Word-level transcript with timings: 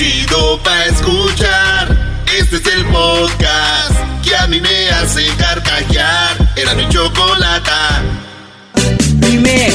chido 0.00 0.58
pa' 0.62 0.86
escuchar. 0.86 2.24
Este 2.38 2.56
es 2.56 2.66
el 2.74 2.86
podcast 2.86 3.92
que 4.24 4.34
a 4.34 4.46
mí 4.46 4.58
me 4.58 4.88
hace 4.88 5.26
carcajear. 5.36 6.36
Era 6.56 6.74
mi 6.74 6.88
chocolata. 6.88 8.02
Dime, 9.16 9.68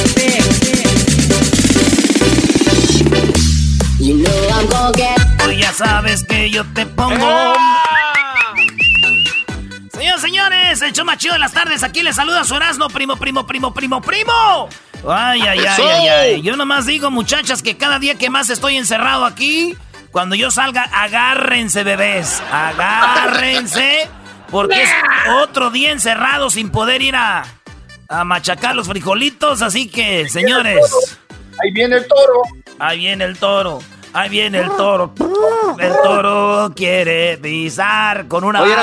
You 4.00 4.14
know 4.16 4.48
I'm 4.50 4.66
gonna 4.68 4.92
get... 4.96 5.58
ya 5.60 5.72
sabes 5.72 6.24
que 6.24 6.50
yo 6.50 6.64
te 6.74 6.86
pongo. 6.86 7.54
Señores, 9.92 10.20
señores, 10.20 10.82
el 10.82 10.92
show 10.92 11.04
más 11.04 11.18
chido 11.18 11.34
de 11.34 11.38
las 11.38 11.52
tardes. 11.52 11.84
Aquí 11.84 12.02
le 12.02 12.12
saluda 12.12 12.44
su 12.44 12.56
Erasmo, 12.56 12.88
primo, 12.88 13.16
primo, 13.16 13.46
primo, 13.46 13.72
primo, 13.72 14.00
primo. 14.00 14.68
Ay, 15.08 15.40
ay, 15.42 15.60
ay, 15.60 15.82
ay, 15.82 16.08
ay. 16.08 16.42
Yo 16.42 16.56
nomás 16.56 16.86
digo, 16.86 17.12
muchachas, 17.12 17.62
que 17.62 17.76
cada 17.76 18.00
día 18.00 18.16
que 18.16 18.28
más 18.28 18.50
estoy 18.50 18.76
encerrado 18.76 19.24
aquí, 19.24 19.76
cuando 20.16 20.34
yo 20.34 20.50
salga, 20.50 20.84
agárrense, 20.84 21.84
bebés. 21.84 22.42
Agárrense. 22.50 24.08
Porque 24.50 24.82
es 24.82 24.88
otro 25.42 25.68
día 25.70 25.92
encerrado 25.92 26.48
sin 26.48 26.70
poder 26.70 27.02
ir 27.02 27.14
a, 27.14 27.44
a 28.08 28.24
machacar 28.24 28.74
los 28.74 28.88
frijolitos. 28.88 29.60
Así 29.60 29.90
que, 29.90 30.26
señores. 30.26 30.80
Ahí 31.62 31.70
viene 31.70 31.96
el 31.96 32.06
toro. 32.06 32.42
Ahí 32.78 33.00
viene 33.00 33.24
el 33.26 33.36
toro. 33.36 33.80
Ahí 34.14 34.30
viene 34.30 34.60
el 34.60 34.70
toro. 34.70 35.12
El 35.78 35.92
toro 36.02 36.72
quiere 36.74 37.36
pisar 37.36 38.26
con 38.26 38.42
una 38.42 38.62
Oye, 38.62 38.74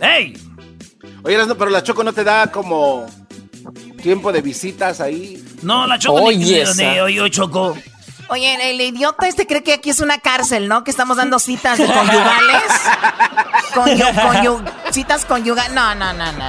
¡Ey! 0.00 0.32
Oye, 1.22 1.54
pero 1.58 1.70
la 1.70 1.82
Choco 1.82 2.02
no 2.02 2.14
te 2.14 2.24
da 2.24 2.50
como 2.50 3.04
tiempo 4.02 4.32
de 4.32 4.40
visitas 4.40 5.02
ahí. 5.02 5.44
No, 5.60 5.86
la 5.86 5.98
Choco 5.98 6.22
oye, 6.22 6.64
ni, 6.74 7.00
oye, 7.00 7.30
Choco. 7.30 7.76
Oye, 8.30 8.70
el 8.70 8.80
idiota 8.80 9.26
este 9.26 9.44
cree 9.44 9.64
que 9.64 9.72
aquí 9.72 9.90
es 9.90 9.98
una 9.98 10.18
cárcel, 10.18 10.68
¿no? 10.68 10.84
Que 10.84 10.92
estamos 10.92 11.16
dando 11.16 11.40
citas 11.40 11.78
de 11.78 11.86
conyugales. 11.86 12.62
citas 14.92 15.24
conyugales. 15.24 15.72
No, 15.72 15.94
no, 15.96 16.12
no, 16.12 16.32
no, 16.32 16.44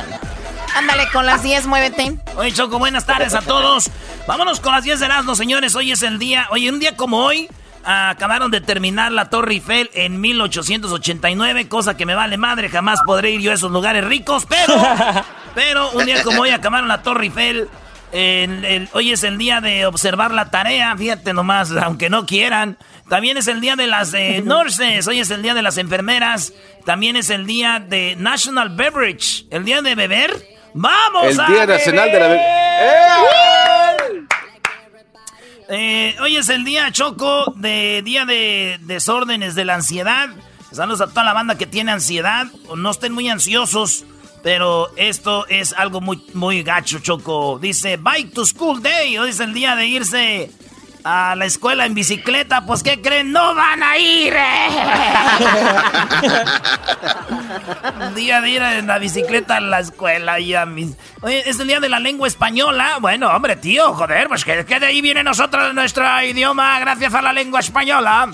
Ándale, 0.76 1.08
con 1.12 1.26
las 1.26 1.42
10, 1.42 1.66
muévete. 1.66 2.18
Oye, 2.36 2.54
Choco, 2.54 2.78
buenas 2.78 3.08
tardes 3.08 3.34
a 3.34 3.42
todos. 3.42 3.90
Vámonos 4.28 4.60
con 4.60 4.74
las 4.74 4.84
10 4.84 5.00
de 5.00 5.06
Erasmo, 5.08 5.36
señores. 5.36 5.74
Hoy 5.74 5.92
es 5.92 6.04
el 6.04 6.20
día. 6.20 6.48
Oye, 6.52 6.70
un 6.70 6.80
día 6.80 6.96
como 6.96 7.26
hoy, 7.26 7.50
acabaron 7.84 8.52
de 8.52 8.62
terminar 8.62 9.12
la 9.12 9.30
Torre 9.30 9.54
Eiffel 9.54 9.90
en 9.94 10.22
1889, 10.22 11.68
cosa 11.68 11.98
que 11.98 12.06
me 12.06 12.16
vale 12.16 12.38
madre, 12.38 12.70
jamás 12.70 13.00
podré 13.06 13.32
ir 13.32 13.42
yo 13.42 13.52
a 13.52 13.56
esos 13.56 13.72
lugares 13.72 14.06
ricos, 14.06 14.46
pero, 14.48 14.76
pero 15.56 15.90
un 15.92 16.06
día 16.06 16.24
como 16.24 16.44
hoy 16.44 16.52
acabaron 16.52 16.88
la 16.88 17.02
Torre 17.02 17.26
Eiffel 17.26 17.70
hoy 18.12 19.12
es 19.12 19.24
el 19.24 19.38
día 19.38 19.62
de 19.62 19.86
observar 19.86 20.32
la 20.32 20.50
tarea, 20.50 20.96
fíjate 20.98 21.34
nomás, 21.34 21.72
aunque 21.72 22.10
no 22.10 22.26
quieran. 22.26 22.78
También 23.10 23.38
es 23.38 23.48
el 23.48 23.62
día 23.62 23.76
de 23.76 23.88
las 23.88 24.14
eh, 24.14 24.42
nurses, 24.46 25.08
hoy 25.08 25.20
es 25.20 25.32
el 25.32 25.42
día 25.42 25.54
de 25.54 25.62
las 25.62 25.78
enfermeras. 25.78 26.54
También 26.86 27.16
es 27.16 27.30
el 27.30 27.46
día 27.46 27.80
de 27.80 28.16
National 28.18 28.70
Beverage, 28.70 29.46
el 29.50 29.66
día 29.66 29.82
de 29.82 29.96
beber. 29.96 30.32
¡Vamos! 30.74 31.38
El 31.38 31.54
Día 31.54 31.66
Nacional 31.66 32.12
de 32.12 32.20
la 32.20 32.28
Beber. 32.28 32.62
Eh, 35.74 36.16
hoy 36.22 36.38
es 36.38 36.50
el 36.50 36.64
día, 36.66 36.92
Choco, 36.92 37.54
de 37.56 38.02
día 38.04 38.26
de 38.26 38.78
desórdenes 38.82 39.56
de 39.56 39.66
la 39.66 39.76
ansiedad. 39.76 40.30
Saludos 40.72 41.02
a 41.02 41.08
toda 41.08 41.24
la 41.24 41.34
banda 41.34 41.58
que 41.58 41.66
tiene 41.66 41.92
ansiedad. 41.92 42.48
No 42.76 42.92
estén 42.92 43.14
muy 43.14 43.30
ansiosos. 43.30 44.06
Pero 44.44 44.92
esto 44.96 45.46
es 45.48 45.74
algo 45.74 46.02
muy, 46.02 46.26
muy 46.34 46.64
gacho, 46.64 47.00
Choco. 47.00 47.60
Dice, 47.60 47.98
Bike 47.98 48.34
to 48.34 48.46
School 48.46 48.82
Day. 48.82 49.18
Hoy 49.18 49.30
es 49.30 49.40
el 49.40 49.54
día 49.54 49.76
de 49.76 49.86
irse 49.86 50.50
a 51.04 51.36
la 51.36 51.46
escuela 51.46 51.86
en 51.86 51.94
bicicleta. 51.94 52.66
Pues, 52.66 52.82
¿qué 52.84 53.02
creen? 53.02 53.32
¡No 53.32 53.54
van 53.54 53.84
a 53.84 53.98
ir! 53.98 54.34
el 58.02 58.16
día 58.16 58.42
de 58.42 58.50
ir 58.50 58.62
en 58.62 58.88
la 58.88 58.98
bicicleta 58.98 59.58
a 59.58 59.62
la 59.62 59.80
escuela. 59.80 60.40
Ya 60.40 60.66
mis... 60.66 60.96
Oye, 61.22 61.48
es 61.48 61.60
el 61.60 61.68
día 61.68 61.80
de 61.80 61.90
la 61.90 62.00
lengua 62.00 62.28
española. 62.28 62.98
Bueno, 63.00 63.30
hombre, 63.30 63.56
tío, 63.58 63.94
joder, 63.94 64.28
pues 64.28 64.44
que, 64.44 64.64
de 64.64 64.86
ahí 64.86 65.02
viene 65.02 65.24
nosotros 65.24 65.74
nuestro 65.74 66.06
idioma 66.24 66.80
gracias 66.80 67.14
a 67.14 67.22
la 67.22 67.34
lengua 67.34 67.60
española. 67.60 68.32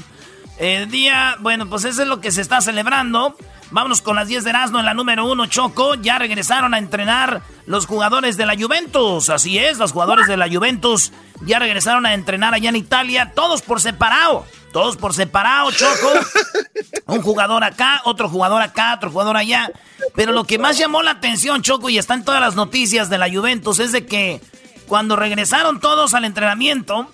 El 0.57 0.90
día, 0.90 1.35
bueno, 1.40 1.69
pues 1.69 1.85
eso 1.85 2.01
es 2.01 2.07
lo 2.07 2.19
que 2.19 2.31
se 2.31 2.41
está 2.41 2.62
celebrando. 2.62 3.35
Vámonos 3.69 4.01
con 4.01 4.16
las 4.16 4.28
10 4.28 4.44
de 4.44 4.50
Erasmo 4.50 4.79
en 4.79 4.85
la 4.85 4.94
número 4.94 5.29
1, 5.29 5.45
Choco. 5.47 5.95
Ya 5.95 6.18
regresaron 6.18 6.73
a 6.73 6.78
entrenar 6.78 7.41
los 7.66 7.85
jugadores 7.85 8.38
de 8.38 8.45
la 8.45 8.56
Juventus. 8.57 9.29
Así 9.29 9.59
es, 9.59 9.78
los 9.78 9.91
jugadores 9.91 10.28
de 10.28 10.38
la 10.38 10.50
Juventus 10.50 11.12
ya 11.45 11.59
regresaron 11.59 12.06
a 12.06 12.13
entrenar 12.13 12.53
allá 12.53 12.69
en 12.69 12.78
Italia. 12.78 13.34
Todos 13.35 13.62
por 13.62 13.81
separado. 13.81 14.45
Todos 14.72 14.97
por 14.97 15.13
separado, 15.13 15.72
Choco. 15.72 16.13
Un 17.06 17.22
jugador 17.22 17.63
acá, 17.63 18.01
otro 18.06 18.29
jugador 18.29 18.62
acá, 18.62 18.95
otro 18.95 19.12
jugador 19.12 19.38
allá. 19.38 19.72
Pero 20.16 20.31
lo 20.31 20.45
que 20.45 20.57
más 20.57 20.78
llamó 20.78 21.03
la 21.03 21.12
atención, 21.12 21.62
Choco, 21.62 21.89
y 21.89 21.97
está 21.97 22.13
en 22.16 22.25
todas 22.25 22.41
las 22.41 22.56
noticias 22.56 23.09
de 23.09 23.18
la 23.18 23.29
Juventus, 23.29 23.79
es 23.79 23.91
de 23.91 24.06
que 24.06 24.41
cuando 24.88 25.16
regresaron 25.16 25.79
todos 25.79 26.13
al 26.13 26.25
entrenamiento, 26.25 27.12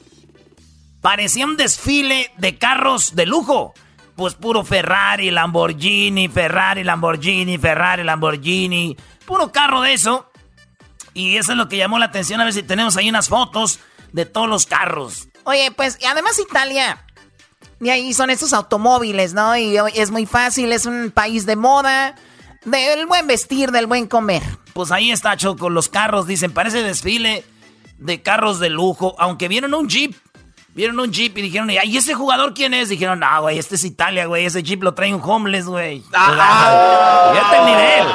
parecía 1.03 1.46
un 1.46 1.58
desfile 1.58 2.31
de 2.38 2.58
carros 2.58 3.14
de 3.14 3.28
lujo 3.28 3.74
pues 4.16 4.36
puro 4.36 4.64
Ferrari, 4.64 5.31
Lamborghini, 5.31 6.30
Ferrari, 6.30 6.84
Lamborghini, 6.84 7.58
Ferrari, 7.58 8.03
Lamborghini, 8.03 8.96
puro 9.25 9.52
carro 9.52 9.81
de 9.81 9.94
eso. 9.94 10.30
Y 11.13 11.38
eso 11.38 11.52
es 11.52 11.58
lo 11.58 11.68
que 11.68 11.78
llamó 11.78 12.00
la 12.00 12.06
atención, 12.06 12.40
a 12.40 12.44
ver 12.44 12.53
si 12.53 12.63
tenemos 12.63 12.96
ahí 12.96 13.09
unas 13.09 13.28
fotos 13.28 13.80
de 14.12 14.25
todos 14.25 14.47
los 14.47 14.66
carros. 14.66 15.28
Oye, 15.44 15.72
pues 15.72 15.97
además 16.08 16.40
Italia, 16.40 17.06
y 17.81 17.90
ahí 17.90 18.13
son 18.13 18.30
estos 18.30 18.53
automóviles, 18.53 19.34
¿no? 19.34 19.58
Y 19.58 19.78
es 19.96 20.09
muy 20.12 20.25
fácil, 20.25 20.72
es 20.72 20.86
un 20.86 21.12
país 21.12 21.46
de 21.46 21.56
moda, 21.56 22.16
del 22.66 23.08
buen 23.08 23.28
vestir, 23.28 23.72
del 23.72 23.88
buen 23.88 24.08
comer. 24.08 24.44
Pues 24.74 24.92
ahí 24.92 25.12
está, 25.12 25.36
Choco, 25.38 25.69
los 25.69 25.90
carros, 25.90 26.28
dicen, 26.28 26.52
parece 26.52 26.81
desfile 26.81 27.44
de 27.97 28.22
carros 28.22 28.59
de 28.59 28.69
lujo, 28.69 29.16
aunque 29.19 29.47
vieron 29.47 29.74
un 29.74 29.90
Jeep 29.90 30.16
Vieron 30.75 31.00
un 31.00 31.11
jeep 31.11 31.38
y 31.38 31.44
dijeron, 31.44 31.69
¿y 31.69 31.97
ese 31.97 32.16
jugador 32.16 32.56
quién 32.56 32.73
es? 32.73 32.89
Dijeron, 32.89 33.19
no, 33.19 33.41
güey, 33.41 33.59
este 33.59 33.75
es 33.75 33.84
Italia, 33.84 34.25
güey. 34.25 34.45
Ese 34.45 34.63
jeep 34.63 34.81
lo 34.81 34.95
trae 34.95 35.13
un 35.13 35.22
homeless, 35.23 35.67
güey. 35.67 36.03
Ah. 36.13 37.31
Fíjate 37.31 37.57
el 37.57 37.66
nivel. 37.66 38.07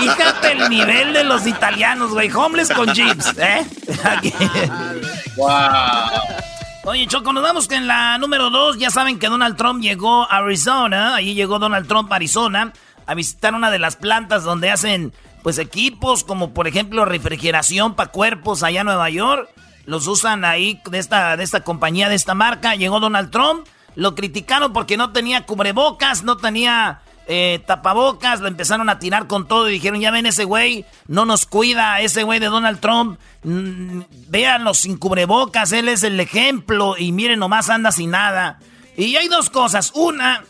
Fíjate 0.00 0.52
el 0.52 0.68
nivel 0.68 1.12
de 1.12 1.22
los 1.22 1.46
italianos, 1.46 2.10
güey. 2.10 2.28
Homeless 2.32 2.72
con 2.72 2.92
jeeps, 2.92 3.38
¿eh? 3.38 3.64
wow. 5.36 5.48
Oye, 6.86 7.06
Choco, 7.06 7.32
nos 7.32 7.44
vamos 7.44 7.68
que 7.68 7.76
en 7.76 7.86
la 7.86 8.18
número 8.18 8.50
dos 8.50 8.76
ya 8.76 8.90
saben 8.90 9.20
que 9.20 9.28
Donald 9.28 9.56
Trump 9.56 9.80
llegó 9.80 10.24
a 10.24 10.38
Arizona. 10.38 11.14
Allí 11.14 11.34
llegó 11.34 11.60
Donald 11.60 11.86
Trump 11.86 12.12
a 12.12 12.16
Arizona 12.16 12.72
a 13.06 13.14
visitar 13.14 13.54
una 13.54 13.70
de 13.70 13.78
las 13.78 13.94
plantas 13.94 14.42
donde 14.42 14.72
hacen, 14.72 15.12
pues, 15.44 15.58
equipos 15.58 16.24
como, 16.24 16.52
por 16.52 16.66
ejemplo, 16.66 17.04
refrigeración 17.04 17.94
para 17.94 18.10
cuerpos 18.10 18.64
allá 18.64 18.80
en 18.80 18.86
Nueva 18.86 19.08
York 19.08 19.48
los 19.86 20.06
usan 20.06 20.44
ahí 20.44 20.80
de 20.90 20.98
esta, 20.98 21.36
de 21.36 21.44
esta 21.44 21.60
compañía, 21.60 22.08
de 22.08 22.14
esta 22.14 22.34
marca. 22.34 22.74
Llegó 22.74 23.00
Donald 23.00 23.30
Trump, 23.30 23.66
lo 23.94 24.14
criticaron 24.14 24.72
porque 24.72 24.96
no 24.96 25.12
tenía 25.12 25.46
cubrebocas, 25.46 26.24
no 26.24 26.36
tenía 26.36 27.00
eh, 27.26 27.62
tapabocas, 27.66 28.40
lo 28.40 28.48
empezaron 28.48 28.88
a 28.90 28.98
tirar 28.98 29.26
con 29.26 29.48
todo 29.48 29.68
y 29.68 29.72
dijeron, 29.72 30.00
ya 30.00 30.10
ven 30.10 30.26
ese 30.26 30.44
güey, 30.44 30.84
no 31.08 31.24
nos 31.24 31.46
cuida, 31.46 32.00
ese 32.00 32.22
güey 32.22 32.38
de 32.38 32.46
Donald 32.46 32.80
Trump, 32.80 33.18
mm, 33.44 34.00
véanlo 34.28 34.74
sin 34.74 34.98
cubrebocas, 34.98 35.72
él 35.72 35.88
es 35.88 36.02
el 36.02 36.20
ejemplo 36.20 36.96
y 36.98 37.12
miren, 37.12 37.38
nomás 37.38 37.70
anda 37.70 37.92
sin 37.92 38.10
nada. 38.10 38.58
Y 38.96 39.16
hay 39.16 39.28
dos 39.28 39.48
cosas, 39.48 39.92
una, 39.94 40.44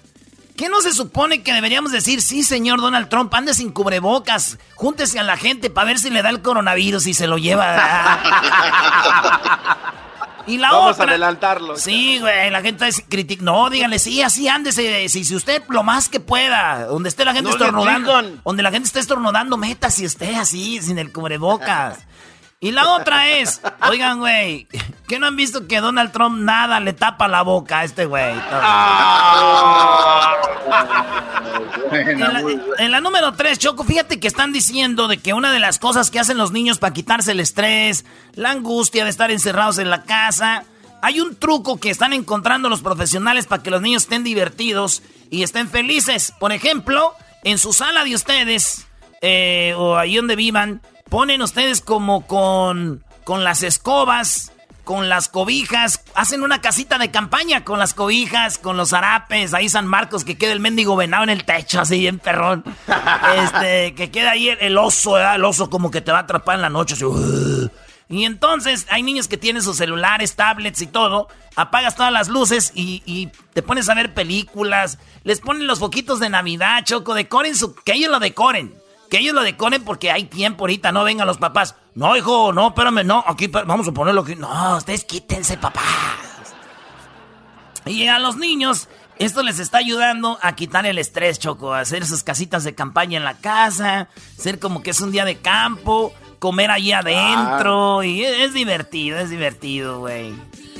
¿Qué 0.56 0.68
no 0.68 0.80
se 0.80 0.92
supone 0.92 1.42
que 1.42 1.52
deberíamos 1.52 1.90
decir? 1.90 2.22
Sí, 2.22 2.44
señor 2.44 2.80
Donald 2.80 3.08
Trump, 3.08 3.34
ande 3.34 3.54
sin 3.54 3.72
cubrebocas, 3.72 4.58
júntese 4.76 5.18
a 5.18 5.24
la 5.24 5.36
gente 5.36 5.68
para 5.68 5.86
ver 5.86 5.98
si 5.98 6.10
le 6.10 6.22
da 6.22 6.30
el 6.30 6.42
coronavirus 6.42 7.08
y 7.08 7.14
se 7.14 7.26
lo 7.26 7.38
lleva. 7.38 8.20
y 10.46 10.58
la 10.58 10.70
Vamos 10.70 11.00
a 11.00 11.02
adelantarlo. 11.02 11.76
Sí, 11.76 12.20
güey, 12.20 12.50
la 12.50 12.62
gente 12.62 12.88
critica. 13.08 13.42
No, 13.42 13.68
díganle, 13.68 13.98
sí, 13.98 14.22
así 14.22 14.46
ándese. 14.46 15.08
Si, 15.08 15.24
si 15.24 15.34
usted 15.34 15.60
lo 15.70 15.82
más 15.82 16.08
que 16.08 16.20
pueda, 16.20 16.86
donde 16.86 17.08
esté 17.08 17.24
la 17.24 17.34
gente 17.34 17.50
estornudando, 17.50 18.22
donde 18.44 18.62
la 18.62 18.70
gente 18.70 18.86
esté 18.86 19.00
estornudando, 19.00 19.56
meta 19.56 19.90
si 19.90 20.04
esté 20.04 20.36
así, 20.36 20.80
sin 20.80 20.98
el 20.98 21.12
cubrebocas. 21.12 21.98
Y 22.64 22.72
la 22.72 22.88
otra 22.94 23.28
es, 23.28 23.60
oigan, 23.90 24.20
güey, 24.20 24.66
¿qué 25.06 25.18
no 25.18 25.26
han 25.26 25.36
visto 25.36 25.68
que 25.68 25.82
Donald 25.82 26.12
Trump 26.12 26.38
nada 26.38 26.80
le 26.80 26.94
tapa 26.94 27.28
la 27.28 27.42
boca 27.42 27.80
a 27.80 27.84
este 27.84 28.06
güey? 28.06 28.32
en, 32.78 32.90
la, 32.90 33.00
número 33.02 33.34
3, 33.34 33.58
Choco, 33.58 33.84
fíjate 33.84 34.18
que 34.18 34.26
están 34.26 34.54
diciendo 34.54 35.08
de 35.08 35.18
que 35.18 35.34
una 35.34 35.52
de 35.52 35.58
las 35.58 35.78
cosas 35.78 36.10
que 36.10 36.18
hacen 36.18 36.38
los 36.38 36.52
niños 36.52 36.78
para 36.78 36.94
quitarse 36.94 37.32
el 37.32 37.40
estrés, 37.40 38.06
la 38.32 38.52
angustia 38.52 39.04
de 39.04 39.10
estar 39.10 39.30
encerrados 39.30 39.76
en 39.76 39.90
la 39.90 40.04
casa, 40.04 40.64
hay 41.02 41.20
un 41.20 41.36
truco 41.36 41.78
que 41.78 41.90
están 41.90 42.14
encontrando 42.14 42.70
los 42.70 42.80
profesionales 42.80 43.44
para 43.44 43.62
que 43.62 43.70
los 43.70 43.82
niños 43.82 44.04
estén 44.04 44.24
divertidos 44.24 45.02
y 45.28 45.42
estén 45.42 45.68
felices. 45.68 46.32
Por 46.40 46.50
ejemplo, 46.50 47.12
en 47.42 47.58
su 47.58 47.74
sala 47.74 48.04
de 48.04 48.14
ustedes, 48.14 48.86
eh, 49.20 49.74
o 49.76 49.98
ahí 49.98 50.16
donde 50.16 50.34
vivan, 50.34 50.80
ponen 51.08 51.42
ustedes 51.42 51.80
como 51.80 52.26
con, 52.26 53.04
con 53.24 53.44
las 53.44 53.62
escobas 53.62 54.52
con 54.84 55.08
las 55.08 55.28
cobijas, 55.28 56.02
hacen 56.14 56.42
una 56.42 56.60
casita 56.60 56.98
de 56.98 57.10
campaña 57.10 57.64
con 57.64 57.78
las 57.78 57.94
cobijas, 57.94 58.58
con 58.58 58.76
los 58.76 58.92
harapes, 58.92 59.54
ahí 59.54 59.68
San 59.68 59.86
Marcos, 59.86 60.24
que 60.24 60.36
queda 60.36 60.52
el 60.52 60.60
mendigo 60.60 60.94
venado 60.94 61.24
en 61.24 61.30
el 61.30 61.44
techo, 61.44 61.80
así 61.80 61.98
bien 61.98 62.18
perrón. 62.18 62.62
Este, 63.36 63.94
que 63.94 64.10
queda 64.10 64.32
ahí 64.32 64.48
el, 64.48 64.78
oso, 64.78 65.18
el 65.18 65.44
oso 65.44 65.70
como 65.70 65.90
que 65.90 66.00
te 66.00 66.12
va 66.12 66.18
a 66.18 66.22
atrapar 66.22 66.56
en 66.56 66.62
la 66.62 66.70
noche, 66.70 66.94
Y 68.08 68.24
entonces 68.24 68.86
hay 68.90 69.02
niños 69.02 69.28
que 69.28 69.36
tienen 69.36 69.62
sus 69.62 69.78
celulares, 69.78 70.36
tablets 70.36 70.82
y 70.82 70.86
todo, 70.86 71.28
apagas 71.56 71.96
todas 71.96 72.12
las 72.12 72.28
luces 72.28 72.72
y, 72.74 73.02
y, 73.06 73.30
te 73.52 73.62
pones 73.62 73.88
a 73.88 73.94
ver 73.94 74.14
películas, 74.14 74.98
les 75.24 75.40
ponen 75.40 75.66
los 75.66 75.78
foquitos 75.78 76.20
de 76.20 76.28
Navidad, 76.28 76.84
Choco, 76.84 77.14
decoren 77.14 77.56
su, 77.56 77.74
que 77.74 77.94
ellos 77.94 78.10
lo 78.10 78.20
decoren. 78.20 78.74
Que 79.10 79.18
ellos 79.18 79.34
lo 79.34 79.42
decoren 79.42 79.84
porque 79.84 80.10
hay 80.10 80.24
tiempo 80.24 80.64
ahorita, 80.64 80.92
no 80.92 81.04
vengan 81.04 81.26
los 81.26 81.38
papás. 81.38 81.76
No, 81.94 82.16
hijo, 82.16 82.52
no, 82.52 82.68
espérame, 82.68 83.04
no, 83.04 83.24
aquí 83.26 83.46
vamos 83.46 83.86
a 83.86 83.92
ponerlo 83.92 84.22
aquí. 84.22 84.34
No, 84.34 84.76
ustedes 84.76 85.04
quítense, 85.04 85.56
papás. 85.56 85.84
Y 87.86 88.06
a 88.06 88.18
los 88.18 88.36
niños, 88.36 88.88
esto 89.18 89.42
les 89.42 89.58
está 89.58 89.78
ayudando 89.78 90.38
a 90.42 90.56
quitar 90.56 90.86
el 90.86 90.98
estrés, 90.98 91.38
Choco, 91.38 91.74
a 91.74 91.80
hacer 91.80 92.06
sus 92.06 92.22
casitas 92.22 92.64
de 92.64 92.74
campaña 92.74 93.18
en 93.18 93.24
la 93.24 93.34
casa, 93.34 94.08
ser 94.36 94.58
como 94.58 94.82
que 94.82 94.90
es 94.90 95.00
un 95.00 95.12
día 95.12 95.24
de 95.24 95.36
campo, 95.36 96.12
comer 96.38 96.70
allí 96.70 96.92
adentro, 96.92 98.00
ah. 98.00 98.06
y 98.06 98.24
es, 98.24 98.54
divertido, 98.54 99.18
es 99.18 99.30
divertido, 99.30 100.00
güey. 100.00 100.34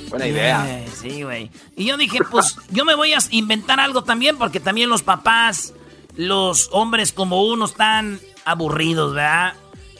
Buena 0.08 0.26
idea. 0.26 0.84
sí, 1.00 1.22
güey. 1.22 1.50
Y 1.76 1.84
yo 1.84 1.96
dije, 1.96 2.20
pues 2.30 2.56
yo 2.70 2.84
me 2.84 2.94
voy 2.94 3.12
a 3.12 3.18
inventar 3.30 3.80
algo 3.80 4.02
también, 4.02 4.38
porque 4.38 4.60
también 4.60 4.88
los 4.88 5.02
papás 5.02 5.74
los 6.16 6.68
hombres 6.72 7.12
como 7.12 7.44
uno 7.44 7.64
están 7.64 8.20
aburridos, 8.44 9.14
¿verdad? 9.14 9.54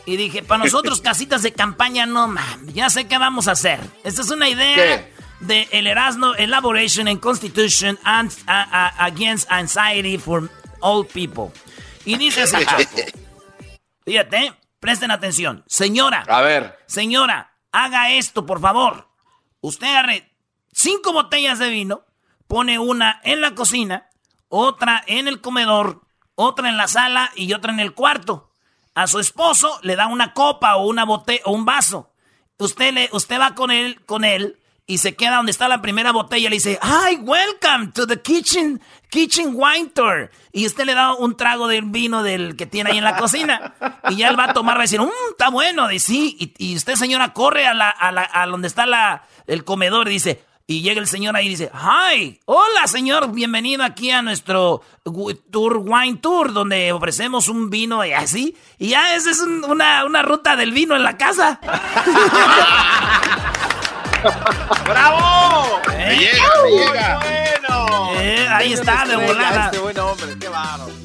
Y 0.07 0.17
dije, 0.17 0.43
para 0.43 0.65
nosotros 0.65 1.01
casitas 1.03 1.43
de 1.43 1.53
campaña, 1.53 2.07
no 2.07 2.29
mames, 2.29 2.75
ya 2.75 2.91
sé 2.91 3.07
qué 3.07 3.19
vamos 3.19 3.49
a 3.49 3.53
hacer. 3.53 3.81
Esta 4.05 4.23
es 4.23 4.31
una 4.31 4.49
idea 4.49 5.09
de 5.41 5.69
el 5.73 5.87
Erasmo 5.87 6.35
Elaboration 6.35 7.09
and 7.09 7.21
Constitution 7.21 7.99
Against 8.07 9.51
Anxiety 9.51 10.19
for 10.19 10.51
All 10.81 11.07
People. 11.07 11.51
Y 12.05 12.17
dice 12.17 12.43
así, 12.43 12.57
Fíjate, 14.05 14.53
presten 14.81 15.11
atención. 15.11 15.65
Señora. 15.67 16.25
A 16.29 16.43
ver. 16.43 16.79
Señora, 16.87 17.57
haga 17.73 18.11
esto, 18.11 18.45
por 18.45 18.61
favor. 18.61 19.09
Usted 19.61 19.87
agarre 19.87 20.31
cinco 20.73 21.13
botellas 21.13 21.59
de 21.59 21.71
vino, 21.71 22.05
pone 22.47 22.79
una 22.79 23.21
en 23.25 23.41
la 23.41 23.55
cocina, 23.55 24.11
otra 24.49 25.03
en 25.07 25.27
el 25.27 25.41
comedor, 25.41 26.04
otra 26.35 26.69
en 26.69 26.77
la 26.77 26.89
sala 26.89 27.31
y 27.35 27.53
otra 27.53 27.73
en 27.73 27.81
el 27.81 27.95
cuarto. 27.95 28.51
A 28.95 29.07
su 29.07 29.19
esposo 29.19 29.79
le 29.83 29.97
da 29.97 30.07
una 30.07 30.33
copa 30.33 30.77
o 30.77 30.87
una 30.87 31.05
botella 31.05 31.43
o 31.45 31.53
un 31.53 31.65
vaso. 31.65 32.11
Usted, 32.59 32.93
le, 32.95 33.09
usted 33.13 33.41
va 33.41 33.55
con 33.55 33.71
él, 33.71 34.01
con 34.07 34.25
él 34.25 34.59
y 34.87 34.99
se 34.99 35.17
queda 35.17 35.37
donde 35.37 35.51
está 35.51 35.67
la 35.67 35.83
primera 35.83 36.13
botella. 36.13 36.49
Le 36.51 36.57
dice, 36.57 36.79
¡Hi, 36.83 37.17
welcome 37.17 37.93
to 37.93 38.07
the 38.07 38.21
kitchen, 38.21 38.81
kitchen 39.11 39.55
wine 39.55 39.91
tour! 39.95 40.31
Y 40.53 40.67
usted 40.67 40.85
le 40.85 40.95
da 40.95 41.15
un 41.15 41.37
trago 41.37 41.69
del 41.69 41.87
vino 41.87 42.23
del 42.23 42.57
que 42.57 42.67
tiene 42.67 42.91
ahí 42.91 42.99
en 42.99 43.05
la 43.05 43.17
cocina. 43.17 43.75
Y 44.11 44.17
ya 44.17 44.29
él 44.29 44.39
va 44.39 44.45
a 44.45 44.53
tomar, 44.53 44.77
va 44.77 44.81
a 44.81 44.83
decir, 44.83 45.01
mmm, 45.01 45.09
está 45.31 45.49
bueno! 45.49 45.91
Y 45.91 45.99
sí, 45.99 46.55
y, 46.59 46.77
usted, 46.77 46.95
señora, 46.97 47.33
corre 47.33 47.67
a, 47.67 47.73
la, 47.73 47.89
a, 47.89 48.13
la, 48.13 48.29
a 48.33 48.47
donde 48.47 48.69
está 48.69 48.85
la, 48.85 49.25
el 49.47 49.65
comedor 49.65 50.09
y 50.09 50.13
dice, 50.13 50.45
y 50.67 50.81
llega 50.81 50.99
el 51.01 51.07
señor 51.07 51.37
ahí 51.37 51.47
y 51.47 51.51
dice, 51.51 51.71
¡Hi! 51.75 52.41
Hola, 52.47 52.87
señor, 52.87 53.31
bienvenido 53.33 53.85
aquí 53.85 54.11
a 54.11 54.23
nuestro 54.23 54.81
tour, 55.51 55.83
wine 55.85 56.17
tour, 56.17 56.55
donde 56.55 56.91
ofrecemos 56.93 57.49
un 57.49 57.69
vino 57.69 58.03
y 58.05 58.13
así. 58.13 58.57
Y 58.79 58.89
ya 58.89 59.15
esa 59.15 59.31
es 59.31 59.41
una, 59.41 60.07
una 60.07 60.23
ruta 60.23 60.57
del 60.57 60.73
vino 60.73 60.97
en 60.97 61.03
la 61.03 61.19
casa. 61.19 61.61
¡Bravo! 64.87 65.81
¿Eh? 65.93 66.17
llega, 66.19 66.47
llega. 66.67 67.21
Bueno. 67.21 68.09
Eh, 68.21 68.49
ahí 68.51 68.73
está, 68.73 69.05
de 69.05 69.17
volada. 69.17 69.67
Este 69.67 69.79
buen 69.81 69.99
hombre, 69.99 70.39
qué 70.41 70.49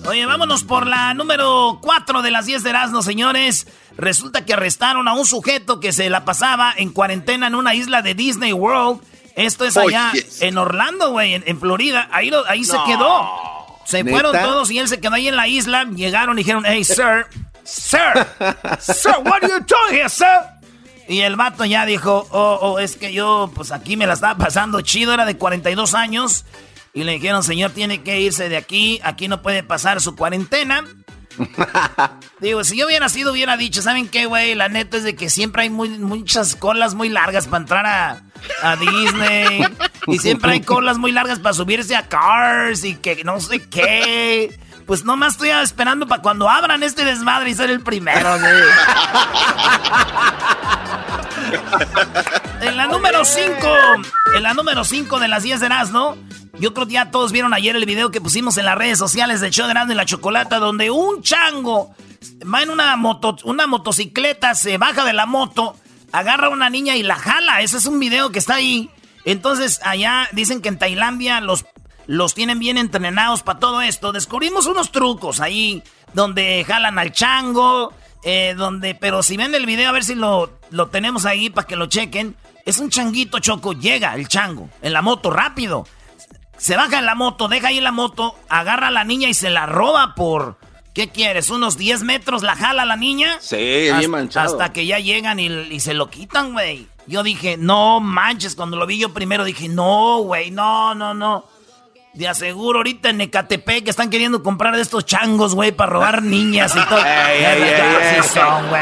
Oye, 0.07 0.25
vámonos 0.25 0.63
por 0.63 0.87
la 0.87 1.13
número 1.13 1.79
4 1.81 2.21
de 2.21 2.31
las 2.31 2.45
10 2.45 2.63
de 2.63 2.69
Erasmo, 2.69 3.01
señores. 3.01 3.67
Resulta 3.97 4.45
que 4.45 4.53
arrestaron 4.53 5.09
a 5.09 5.13
un 5.13 5.25
sujeto 5.25 5.81
que 5.81 5.91
se 5.91 6.09
la 6.09 6.23
pasaba 6.23 6.73
en 6.77 6.91
cuarentena 6.91 7.47
en 7.47 7.55
una 7.55 7.75
isla 7.75 8.01
de 8.01 8.13
Disney 8.13 8.53
World 8.53 9.01
esto 9.39 9.65
es 9.65 9.77
allá 9.77 10.11
en 10.41 10.57
Orlando, 10.57 11.11
güey, 11.11 11.33
en, 11.33 11.59
Florida. 11.59 12.07
Ahí, 12.11 12.31
ahí 12.47 12.63
se 12.63 12.77
quedó. 12.85 13.27
Se 13.85 14.03
fueron 14.03 14.37
todos 14.39 14.69
y 14.69 14.79
él 14.79 14.87
se 14.87 14.99
quedó 14.99 15.15
ahí 15.15 15.27
en 15.27 15.35
la 15.35 15.47
isla. 15.47 15.85
Llegaron 15.85 16.37
y 16.37 16.43
dijeron, 16.43 16.63
hey, 16.65 16.83
sir, 16.83 17.25
sir, 17.63 17.99
sir, 18.79 19.13
what 19.23 19.43
are 19.43 19.47
you 19.47 19.59
doing 19.59 19.99
here, 19.99 20.09
sir? 20.09 20.59
Y 21.07 21.21
el 21.21 21.35
vato 21.35 21.65
ya 21.65 21.87
dijo, 21.87 22.27
oh, 22.29 22.59
oh, 22.61 22.79
es 22.79 22.95
que 22.95 23.11
yo, 23.11 23.51
pues 23.55 23.71
aquí 23.71 23.97
me 23.97 24.05
la 24.05 24.13
estaba 24.13 24.37
pasando 24.37 24.81
chido, 24.81 25.11
era 25.11 25.25
de 25.25 25.37
42 25.37 25.95
años. 25.95 26.45
Y 26.93 27.03
le 27.03 27.13
dijeron, 27.13 27.41
señor, 27.43 27.71
tiene 27.71 28.03
que 28.03 28.19
irse 28.21 28.47
de 28.47 28.57
aquí, 28.57 28.99
aquí 29.03 29.27
no 29.27 29.41
puede 29.41 29.63
pasar 29.63 30.01
su 30.01 30.15
cuarentena. 30.15 30.85
Digo, 32.39 32.63
si 32.63 32.77
yo 32.77 32.85
hubiera 32.87 33.09
sido, 33.09 33.31
hubiera 33.31 33.57
dicho, 33.57 33.81
¿saben 33.81 34.07
qué, 34.07 34.25
güey? 34.25 34.55
La 34.55 34.69
neta 34.69 34.97
es 34.97 35.03
de 35.03 35.15
que 35.15 35.29
siempre 35.29 35.63
hay 35.63 35.69
muchas 35.69 36.55
colas 36.55 36.95
muy 36.95 37.09
largas 37.09 37.47
para 37.47 37.61
entrar 37.61 37.85
a, 37.85 38.21
a 38.61 38.75
Disney. 38.75 39.63
y 40.07 40.19
siempre 40.19 40.51
hay 40.53 40.61
colas 40.61 40.97
muy 40.97 41.11
largas 41.11 41.39
para 41.39 41.53
subirse 41.53 41.95
a 41.95 42.07
Cars 42.07 42.83
y 42.83 42.95
que 42.95 43.23
no 43.23 43.39
sé 43.39 43.61
qué. 43.67 44.57
Pues 44.89 45.05
nomás 45.05 45.33
estoy 45.33 45.51
esperando 45.51 46.07
para 46.07 46.23
cuando 46.23 46.49
abran 46.49 46.81
este 46.81 47.05
desmadre 47.05 47.51
y 47.51 47.53
ser 47.53 47.69
el 47.69 47.81
primero, 47.81 48.35
en 52.61 52.75
la 52.75 52.87
número 52.87 53.23
5, 53.23 53.55
en 54.35 54.41
la 54.41 54.55
número 54.55 54.83
5 54.83 55.19
de 55.19 55.27
las 55.27 55.43
10 55.43 55.59
de 55.59 55.69
¿no? 55.91 56.17
Yo 56.59 56.73
creo 56.73 56.87
que 56.87 56.93
ya 56.93 57.11
todos 57.11 57.31
vieron 57.31 57.53
ayer 57.53 57.75
el 57.75 57.85
video 57.85 58.09
que 58.09 58.19
pusimos 58.19 58.57
en 58.57 58.65
las 58.65 58.79
redes 58.79 58.97
sociales 58.97 59.41
de 59.41 59.51
show 59.51 59.67
de 59.67 59.73
Erasmo 59.73 59.93
y 59.93 59.95
la 59.95 60.05
Chocolata, 60.05 60.57
donde 60.57 60.89
un 60.89 61.21
chango 61.21 61.93
va 62.51 62.63
en 62.63 62.71
una, 62.71 62.95
moto, 62.95 63.35
una 63.43 63.67
motocicleta, 63.67 64.55
se 64.55 64.79
baja 64.79 65.05
de 65.05 65.13
la 65.13 65.27
moto, 65.27 65.75
agarra 66.11 66.47
a 66.47 66.49
una 66.49 66.71
niña 66.71 66.95
y 66.95 67.03
la 67.03 67.15
jala. 67.15 67.61
Ese 67.61 67.77
es 67.77 67.85
un 67.85 67.99
video 67.99 68.31
que 68.31 68.39
está 68.39 68.55
ahí. 68.55 68.89
Entonces, 69.23 69.81
allá 69.83 70.27
dicen 70.31 70.63
que 70.63 70.69
en 70.69 70.79
Tailandia 70.79 71.41
los, 71.41 71.65
los 72.09 72.33
tienen 72.33 72.57
bien 72.57 72.79
entrenados 72.79 73.43
para 73.43 73.59
todo 73.59 73.83
esto. 73.83 74.11
Descubrimos 74.11 74.65
unos 74.65 74.91
trucos 74.91 75.39
ahí 75.39 75.83
donde 76.15 76.65
jalan 76.67 76.97
al 76.97 77.11
chango, 77.11 77.93
eh, 78.23 78.55
donde, 78.57 78.95
pero 78.95 79.21
si 79.21 79.37
ven 79.37 79.53
el 79.53 79.67
video, 79.67 79.89
a 79.89 79.91
ver 79.91 80.03
si 80.03 80.15
lo, 80.15 80.57
lo 80.71 80.87
tenemos 80.87 81.27
ahí 81.27 81.51
para 81.51 81.67
que 81.67 81.75
lo 81.75 81.85
chequen. 81.85 82.35
Es 82.65 82.79
un 82.79 82.89
changuito 82.89 83.37
choco, 83.37 83.73
llega 83.73 84.15
el 84.15 84.27
chango 84.27 84.71
en 84.81 84.93
la 84.93 85.03
moto 85.03 85.29
rápido. 85.29 85.85
Se 86.57 86.75
baja 86.75 86.97
en 86.97 87.05
la 87.05 87.13
moto, 87.13 87.47
deja 87.47 87.67
ahí 87.67 87.79
la 87.79 87.91
moto, 87.91 88.35
agarra 88.49 88.87
a 88.87 88.91
la 88.91 89.03
niña 89.03 89.29
y 89.29 89.35
se 89.35 89.51
la 89.51 89.67
roba 89.67 90.15
por 90.15 90.57
¿Qué 90.95 91.09
quieres? 91.09 91.51
¿Unos 91.51 91.77
10 91.77 92.01
metros 92.01 92.41
la 92.41 92.55
jala 92.55 92.85
la 92.85 92.95
niña? 92.95 93.37
Sí, 93.39 93.55
bien 93.55 94.09
manchado. 94.09 94.51
Hasta 94.51 94.73
que 94.73 94.87
ya 94.87 94.97
llegan 94.97 95.39
y, 95.39 95.79
se 95.79 95.93
lo 95.93 96.09
quitan, 96.09 96.53
güey. 96.53 96.87
Yo 97.05 97.21
dije, 97.21 97.55
no 97.55 97.99
manches, 97.99 98.55
cuando 98.55 98.77
lo 98.77 98.87
vi 98.87 98.97
yo 98.97 99.13
primero 99.13 99.43
dije, 99.43 99.69
no, 99.69 100.17
güey, 100.23 100.49
no, 100.49 100.95
no, 100.95 101.13
no. 101.13 101.45
De 102.13 102.27
aseguro 102.27 102.79
ahorita 102.79 103.09
en 103.09 103.21
Ecatepec 103.21 103.83
que 103.83 103.89
están 103.91 104.09
queriendo 104.09 104.41
comprar 104.41 104.75
de 104.75 104.81
estos 104.81 105.05
changos, 105.05 105.53
güey, 105.53 105.71
para 105.71 105.91
robar 105.91 106.23
niñas 106.23 106.75
y 106.75 106.89
todo. 106.89 106.99
ey, 107.05 107.43
ey, 107.45 107.63
ey, 107.63 108.23
son, 108.23 108.67
güey. 108.67 108.81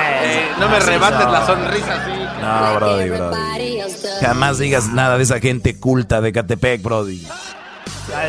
no 0.60 0.69
me 0.69 0.79
rebates 0.79 1.27
la 1.29 1.46
sonrisa 1.46 2.01
así. 2.01 2.41
No, 2.41 2.75
brody, 2.75 3.10
brody. 3.10 3.79
Jamás 4.22 4.57
digas 4.60 4.88
nada 4.88 5.17
de 5.17 5.24
esa 5.24 5.39
gente 5.39 5.77
culta 5.77 6.22
de 6.22 6.29
Ecatepec, 6.29 6.81
brody. 6.81 7.27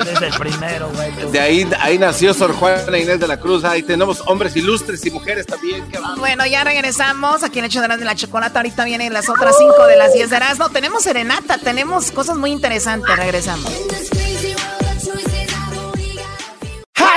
Es 0.00 0.20
el 0.20 0.32
primero, 0.34 0.90
güey. 0.90 1.30
De 1.30 1.40
ahí, 1.40 1.68
ahí 1.80 1.98
nació 1.98 2.34
Sor 2.34 2.52
Juana 2.52 2.98
Inés 2.98 3.20
de 3.20 3.28
la 3.28 3.38
Cruz. 3.38 3.64
Ahí 3.64 3.82
tenemos 3.82 4.22
hombres 4.26 4.56
ilustres 4.56 5.04
y 5.06 5.10
mujeres 5.10 5.46
también. 5.46 5.84
Bueno, 6.18 6.44
ya 6.46 6.64
regresamos. 6.64 7.44
Aquí 7.44 7.60
en 7.60 7.66
Hecho 7.66 7.80
de 7.80 7.88
de 7.88 8.04
la 8.04 8.16
Chocolata. 8.16 8.58
Ahorita 8.58 8.84
vienen 8.84 9.12
las 9.12 9.28
otras 9.28 9.56
cinco 9.56 9.86
de 9.86 9.96
las 9.96 10.12
10 10.12 10.30
de 10.30 10.40
No, 10.58 10.68
tenemos 10.70 11.04
serenata. 11.04 11.58
Tenemos 11.58 12.10
cosas 12.10 12.36
muy 12.36 12.50
interesantes. 12.50 13.16
Regresamos. 13.16 13.70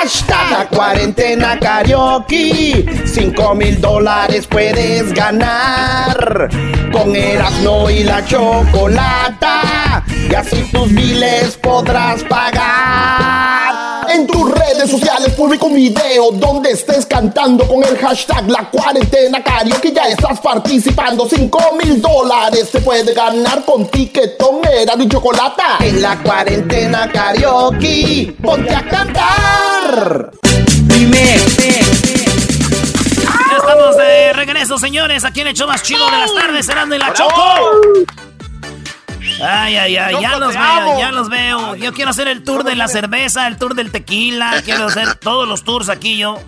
Hashtag 0.02 0.50
la 0.50 0.68
cuarentena 0.68 1.60
karaoke. 1.60 2.84
5 3.06 3.54
mil 3.54 3.80
dólares 3.80 4.48
puedes 4.48 5.14
ganar. 5.14 6.50
Con 6.92 7.16
Erasmo 7.16 7.88
y 7.88 8.04
la 8.04 8.26
chocolata. 8.26 10.04
Y 10.28 10.34
así 10.34 10.64
tus 10.72 10.90
miles 10.90 11.56
podrás 11.58 12.24
pagar. 12.24 13.71
En 14.14 14.28
tus 14.28 14.52
redes 14.52 14.92
sociales 14.92 15.34
publico 15.34 15.68
un 15.68 15.76
video 15.76 16.32
donde 16.32 16.72
estés 16.72 17.06
cantando 17.06 17.66
con 17.66 17.82
el 17.84 17.98
hashtag 17.98 18.50
La 18.50 18.70
Cuarentena 18.70 19.42
Karaoke. 19.42 19.94
Ya 19.94 20.10
estás 20.10 20.40
participando. 20.42 21.28
5 21.30 21.78
mil 21.82 22.02
dólares 22.02 22.70
se 22.70 22.82
puede 22.82 23.14
ganar 23.14 23.64
con 23.64 23.88
tiquetón, 23.88 24.62
era 24.66 24.96
y 25.00 25.08
chocolata. 25.08 25.78
En 25.80 26.02
la 26.02 26.22
cuarentena 26.22 27.10
karaoke, 27.12 28.36
ponte 28.42 28.76
a 28.76 28.86
cantar. 28.86 30.32
Dime, 30.84 31.38
Ya 33.50 33.58
estamos 33.58 33.98
de 33.98 34.34
regreso, 34.34 34.78
señores. 34.78 35.24
Aquí 35.24 35.42
en 35.42 35.48
el 35.48 35.54
show 35.54 35.68
más 35.68 35.84
chido 35.84 36.06
de 36.06 36.18
las 36.18 36.36
tardes, 36.36 36.66
serán 36.66 36.90
de 36.90 37.00
la 37.00 37.14
Choco. 37.14 37.42
Ay, 39.44 39.76
ay, 39.76 39.98
ay, 39.98 40.16
ya 40.22 40.38
los 40.38 40.54
veo, 40.54 41.00
ya 41.00 41.12
los 41.12 41.30
veo. 41.30 41.76
Yo 41.76 41.94
quiero 41.94 42.12
hacer 42.12 42.28
el 42.28 42.44
tour 42.44 42.64
de 42.64 42.76
la 42.76 42.88
cerveza, 42.88 43.48
el 43.48 43.58
tour 43.58 43.76
del 43.76 43.92
tequila, 43.92 44.62
quiero 44.64 44.86
hacer 44.86 45.16
todos 45.20 45.48
los 45.48 45.64
tours 45.64 45.90
aquí 45.90 46.18
yo. 46.18 46.40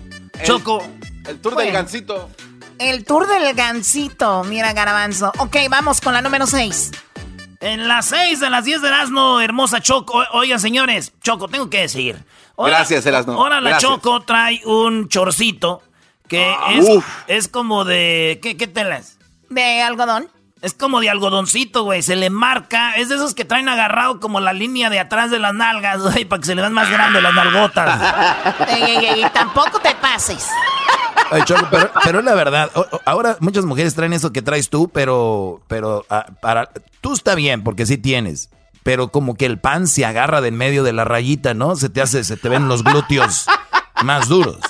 Choco. 0.44 0.82
El 1.26 1.40
tour 1.40 1.56
del 1.56 1.72
gancito. 1.72 2.30
El 2.78 3.04
tour 3.04 3.26
del 3.26 3.54
gancito, 3.54 4.44
mira 4.44 4.72
Garabanzo. 4.72 5.32
Ok, 5.38 5.56
vamos 5.70 6.00
con 6.00 6.12
la 6.12 6.22
número 6.22 6.46
6. 6.46 6.90
En 7.60 7.88
las 7.88 8.06
6 8.06 8.40
de 8.40 8.50
las 8.50 8.64
10 8.64 8.82
de 8.82 8.88
Erasmo, 8.88 9.40
hermosa 9.40 9.80
Choco. 9.80 10.22
Oigan, 10.32 10.60
señores, 10.60 11.12
Choco, 11.22 11.48
tengo 11.48 11.70
que 11.70 11.80
decir. 11.80 12.22
Gracias, 12.58 13.06
Erasmo. 13.06 13.34
Ahora 13.34 13.60
la 13.60 13.78
Choco 13.78 14.20
trae 14.22 14.60
un 14.64 15.08
chorcito 15.08 15.82
que 16.28 16.44
ah, 16.44 16.74
es, 16.74 16.86
es, 17.26 17.48
como 17.48 17.84
de... 17.84 18.38
¿Qué, 18.42 18.56
qué 18.56 18.66
tela 18.66 18.98
es? 18.98 19.18
De 19.50 19.82
algodón. 19.82 20.28
Es 20.64 20.72
como 20.72 21.00
de 21.00 21.10
algodoncito, 21.10 21.84
güey. 21.84 22.02
Se 22.02 22.16
le 22.16 22.30
marca. 22.30 22.94
Es 22.94 23.10
de 23.10 23.16
esos 23.16 23.34
que 23.34 23.44
traen 23.44 23.68
agarrado 23.68 24.18
como 24.18 24.40
la 24.40 24.54
línea 24.54 24.88
de 24.88 24.98
atrás 24.98 25.30
de 25.30 25.38
las 25.38 25.52
nalgas, 25.52 26.00
güey, 26.12 26.24
para 26.24 26.40
que 26.40 26.46
se 26.46 26.54
le 26.54 26.62
dan 26.62 26.72
más 26.72 26.90
grandes 26.90 27.22
las 27.22 27.34
nalgotas. 27.34 28.00
ey, 28.68 28.82
ey, 28.82 29.04
ey, 29.04 29.30
tampoco 29.34 29.78
te 29.80 29.94
pases. 29.96 30.48
Ay, 31.30 31.42
Choco, 31.44 31.66
pero, 31.70 31.90
pero 32.02 32.18
es 32.20 32.24
la 32.24 32.34
verdad. 32.34 32.70
ahora 33.04 33.36
muchas 33.40 33.66
mujeres 33.66 33.94
traen 33.94 34.14
eso 34.14 34.32
que 34.32 34.40
traes 34.40 34.70
tú, 34.70 34.88
pero, 34.88 35.60
pero 35.68 36.06
ah, 36.08 36.26
para 36.40 36.70
tú 37.02 37.12
está 37.12 37.34
bien 37.34 37.62
porque 37.62 37.84
sí 37.84 37.98
tienes. 37.98 38.48
Pero 38.82 39.08
como 39.08 39.34
que 39.34 39.44
el 39.44 39.58
pan 39.58 39.86
se 39.86 40.06
agarra 40.06 40.40
de 40.40 40.48
en 40.48 40.56
medio 40.56 40.82
de 40.82 40.94
la 40.94 41.04
rayita, 41.04 41.52
¿no? 41.52 41.76
Se 41.76 41.90
te 41.90 42.00
hace, 42.00 42.24
se 42.24 42.38
te 42.38 42.48
ven 42.48 42.68
los 42.68 42.84
glúteos 42.84 43.46
más 44.02 44.28
duros. 44.28 44.60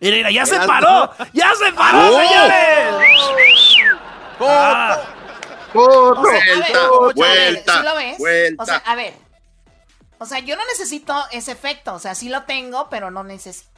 Mira, 0.00 0.30
ya 0.30 0.46
se 0.46 0.58
paró, 0.60 1.10
ya 1.32 1.52
se 1.54 1.72
paró, 1.72 1.98
oh. 1.98 2.20
señores. 2.20 2.94
Ah. 4.40 4.98
Vuelta, 5.74 6.88
vuelta, 7.14 7.82
lo 7.82 7.96
ves? 7.96 8.18
vuelta. 8.18 8.62
O 8.62 8.66
sea, 8.66 8.76
a 8.76 8.94
ver. 8.94 9.14
O 10.18 10.26
sea, 10.26 10.38
yo 10.38 10.56
no 10.56 10.62
necesito 10.66 11.14
ese 11.32 11.52
efecto. 11.52 11.94
O 11.94 11.98
sea, 11.98 12.14
sí 12.14 12.28
lo 12.28 12.42
tengo, 12.44 12.88
pero 12.90 13.10
no 13.10 13.24
necesito. 13.24 13.70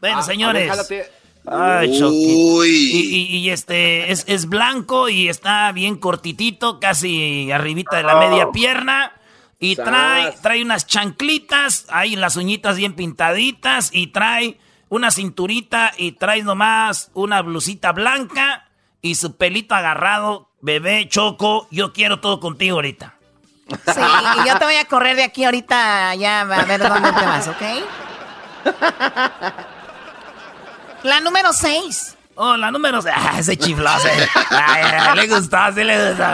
Bueno, 0.00 0.18
ah, 0.18 0.22
señores. 0.22 0.70
Ay, 1.46 2.02
Uy. 2.02 2.68
Y, 2.68 3.36
y, 3.38 3.50
este 3.50 4.10
es, 4.10 4.24
es, 4.26 4.46
blanco 4.46 5.08
y 5.08 5.28
está 5.28 5.70
bien 5.70 5.96
cortitito, 5.96 6.80
casi 6.80 7.50
arribita 7.52 7.96
de 7.96 8.02
la 8.02 8.16
media 8.16 8.46
oh. 8.46 8.52
pierna. 8.52 9.12
Y 9.58 9.76
trae, 9.76 10.32
trae 10.42 10.62
unas 10.62 10.86
chanclitas, 10.86 11.86
ahí 11.88 12.14
las 12.14 12.36
uñitas 12.36 12.76
bien 12.76 12.94
pintaditas, 12.94 13.88
y 13.90 14.08
trae 14.08 14.58
una 14.90 15.10
cinturita, 15.10 15.92
y 15.96 16.12
trae 16.12 16.42
nomás 16.42 17.10
una 17.14 17.40
blusita 17.40 17.92
blanca 17.92 18.68
y 19.00 19.14
su 19.14 19.36
pelito 19.36 19.74
agarrado 19.74 20.45
Bebé, 20.60 21.08
Choco, 21.08 21.68
yo 21.70 21.92
quiero 21.92 22.20
todo 22.20 22.40
contigo 22.40 22.76
ahorita. 22.76 23.14
Sí, 23.68 24.00
y 24.44 24.48
yo 24.48 24.58
te 24.58 24.64
voy 24.64 24.76
a 24.76 24.84
correr 24.84 25.16
de 25.16 25.24
aquí 25.24 25.44
ahorita 25.44 26.14
ya 26.14 26.42
a 26.42 26.44
ver 26.44 26.80
dónde 26.80 27.12
te 27.12 27.24
vas, 27.26 27.48
¿ok? 27.48 27.62
La 31.02 31.20
número 31.20 31.52
6. 31.52 32.16
Oh, 32.36 32.56
la 32.56 32.70
número 32.70 33.02
6. 33.02 33.14
Ah, 33.18 33.38
ese 33.38 33.56
chiflado. 33.56 34.04
le 35.14 35.26
gustó, 35.26 35.58
sí 35.74 35.84
le 35.84 36.08
gustó. 36.08 36.24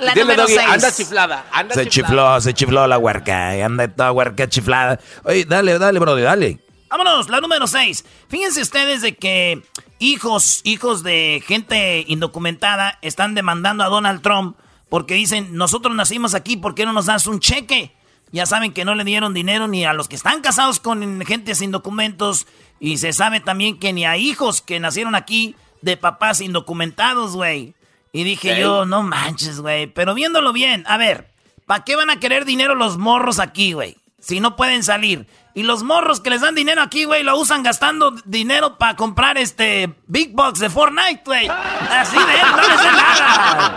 La 0.00 0.14
número 0.14 0.46
6. 0.46 0.60
Anda 0.68 0.92
chiflada, 0.92 1.44
anda 1.52 1.74
se 1.74 1.86
chifló, 1.88 2.40
se 2.40 2.54
chifló 2.54 2.86
la 2.86 2.98
huerca. 2.98 3.50
Anda 3.64 3.88
toda 3.88 4.12
huerca 4.12 4.48
chiflada. 4.48 4.98
Oye, 5.24 5.44
dale, 5.44 5.78
dale, 5.78 5.98
brother, 5.98 6.24
dale. 6.24 6.58
Vámonos, 6.90 7.28
la 7.28 7.40
número 7.40 7.66
6. 7.66 8.04
Fíjense 8.28 8.62
ustedes 8.62 9.02
de 9.02 9.14
que 9.14 9.62
hijos, 9.98 10.62
hijos 10.64 11.02
de 11.02 11.42
gente 11.46 12.04
indocumentada 12.08 12.98
están 13.02 13.34
demandando 13.34 13.84
a 13.84 13.88
Donald 13.88 14.22
Trump 14.22 14.56
porque 14.88 15.14
dicen, 15.14 15.54
nosotros 15.54 15.94
nacimos 15.94 16.34
aquí, 16.34 16.56
¿por 16.56 16.74
qué 16.74 16.86
no 16.86 16.94
nos 16.94 17.06
das 17.06 17.26
un 17.26 17.40
cheque? 17.40 17.94
Ya 18.32 18.46
saben 18.46 18.72
que 18.72 18.84
no 18.84 18.94
le 18.94 19.04
dieron 19.04 19.34
dinero 19.34 19.68
ni 19.68 19.84
a 19.84 19.92
los 19.92 20.08
que 20.08 20.16
están 20.16 20.40
casados 20.40 20.80
con 20.80 21.20
gente 21.26 21.54
sin 21.54 21.70
documentos 21.70 22.46
y 22.80 22.98
se 22.98 23.12
sabe 23.12 23.40
también 23.40 23.78
que 23.78 23.92
ni 23.92 24.06
a 24.06 24.16
hijos 24.16 24.62
que 24.62 24.80
nacieron 24.80 25.14
aquí 25.14 25.56
de 25.82 25.96
papás 25.96 26.40
indocumentados, 26.40 27.34
güey. 27.34 27.74
Y 28.12 28.24
dije 28.24 28.58
yo, 28.58 28.86
no 28.86 29.02
manches, 29.02 29.60
güey. 29.60 29.86
Pero 29.86 30.14
viéndolo 30.14 30.52
bien, 30.52 30.84
a 30.86 30.96
ver, 30.96 31.30
¿para 31.66 31.84
qué 31.84 31.96
van 31.96 32.10
a 32.10 32.18
querer 32.18 32.46
dinero 32.46 32.74
los 32.74 32.96
morros 32.96 33.38
aquí, 33.38 33.72
güey? 33.74 33.96
Si 34.20 34.40
no 34.40 34.56
pueden 34.56 34.82
salir. 34.82 35.26
Y 35.54 35.62
los 35.62 35.82
morros 35.82 36.20
que 36.20 36.30
les 36.30 36.40
dan 36.40 36.54
dinero 36.54 36.82
aquí, 36.82 37.04
güey, 37.04 37.22
lo 37.22 37.38
usan 37.38 37.62
gastando 37.62 38.12
dinero 38.24 38.78
para 38.78 38.96
comprar 38.96 39.38
este 39.38 39.94
Big 40.06 40.34
Box 40.34 40.58
de 40.60 40.70
Fortnite, 40.70 41.22
güey. 41.24 41.48
Así 41.48 42.16
de, 42.16 42.24
no 42.24 42.68
les 42.68 42.82
dé 42.82 42.92
nada. 42.92 43.74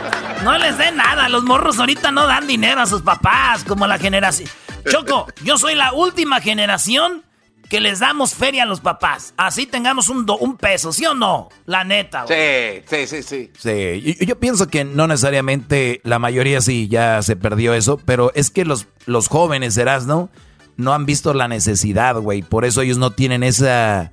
No 0.42 0.56
les 0.56 0.78
dé 0.78 0.90
nada. 0.92 1.28
Los 1.28 1.44
morros 1.44 1.78
ahorita 1.78 2.10
no 2.10 2.26
dan 2.26 2.46
dinero 2.46 2.80
a 2.80 2.86
sus 2.86 3.02
papás, 3.02 3.62
como 3.64 3.86
la 3.86 3.98
generación. 3.98 4.48
Choco, 4.90 5.26
yo 5.42 5.58
soy 5.58 5.74
la 5.74 5.92
última 5.92 6.40
generación 6.40 7.22
que 7.70 7.80
les 7.80 8.00
damos 8.00 8.34
feria 8.34 8.64
a 8.64 8.66
los 8.66 8.80
papás. 8.80 9.32
Así 9.36 9.64
tengamos 9.64 10.08
un, 10.08 10.26
un 10.40 10.56
peso, 10.56 10.92
¿sí 10.92 11.06
o 11.06 11.14
no? 11.14 11.48
La 11.66 11.84
neta. 11.84 12.26
Sí, 12.26 12.82
sí, 12.84 13.06
sí, 13.06 13.22
sí. 13.22 13.50
Sí, 13.56 14.16
yo, 14.18 14.26
yo, 14.26 14.40
pienso 14.40 14.66
que 14.66 14.84
no 14.84 15.06
necesariamente 15.06 16.00
la 16.02 16.18
mayoría 16.18 16.60
sí 16.60 16.88
ya 16.88 17.22
se 17.22 17.36
perdió 17.36 17.72
eso, 17.72 17.96
pero 18.04 18.32
es 18.34 18.50
que 18.50 18.64
los, 18.64 18.88
los 19.06 19.28
jóvenes, 19.28 19.74
serás, 19.74 20.04
¿no? 20.04 20.30
No 20.76 20.92
han 20.92 21.06
visto 21.06 21.32
la 21.32 21.46
necesidad, 21.46 22.16
güey. 22.16 22.42
Por 22.42 22.64
eso 22.64 22.82
ellos 22.82 22.98
no 22.98 23.12
tienen 23.12 23.44
esa 23.44 24.12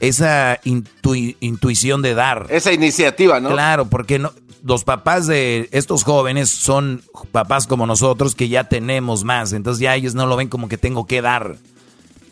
esa 0.00 0.58
intuición 0.64 2.02
de 2.02 2.14
dar. 2.14 2.46
Esa 2.48 2.72
iniciativa, 2.72 3.40
¿no? 3.40 3.50
Claro, 3.50 3.88
porque 3.88 4.18
no, 4.18 4.32
los 4.62 4.84
papás 4.84 5.26
de 5.26 5.68
estos 5.72 6.02
jóvenes 6.02 6.48
son 6.48 7.02
papás 7.30 7.66
como 7.66 7.86
nosotros 7.86 8.34
que 8.34 8.48
ya 8.48 8.64
tenemos 8.64 9.24
más, 9.24 9.52
entonces 9.52 9.80
ya 9.80 9.94
ellos 9.94 10.14
no 10.14 10.26
lo 10.26 10.36
ven 10.36 10.48
como 10.48 10.68
que 10.68 10.78
tengo 10.78 11.06
que 11.06 11.20
dar. 11.22 11.56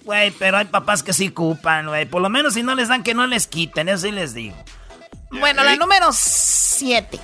Güey, 0.05 0.31
pero 0.33 0.59
hay 0.59 0.67
papás 0.67 1.03
que 1.03 1.13
sí 1.13 1.29
ocupan, 1.29 1.87
güey. 1.89 2.05
Por 2.05 2.21
lo 2.21 2.29
menos 2.29 2.55
si 2.55 2.63
no 2.63 2.75
les 2.75 2.89
dan, 2.89 3.03
que 3.03 3.15
no 3.15 3.27
les 3.27 3.47
quiten, 3.47 3.89
eso 3.89 4.07
sí 4.07 4.13
les 4.13 4.35
digo. 4.35 4.57
Bueno, 5.31 5.65
la 5.65 5.77
número 5.77 6.09
7. 6.13 7.19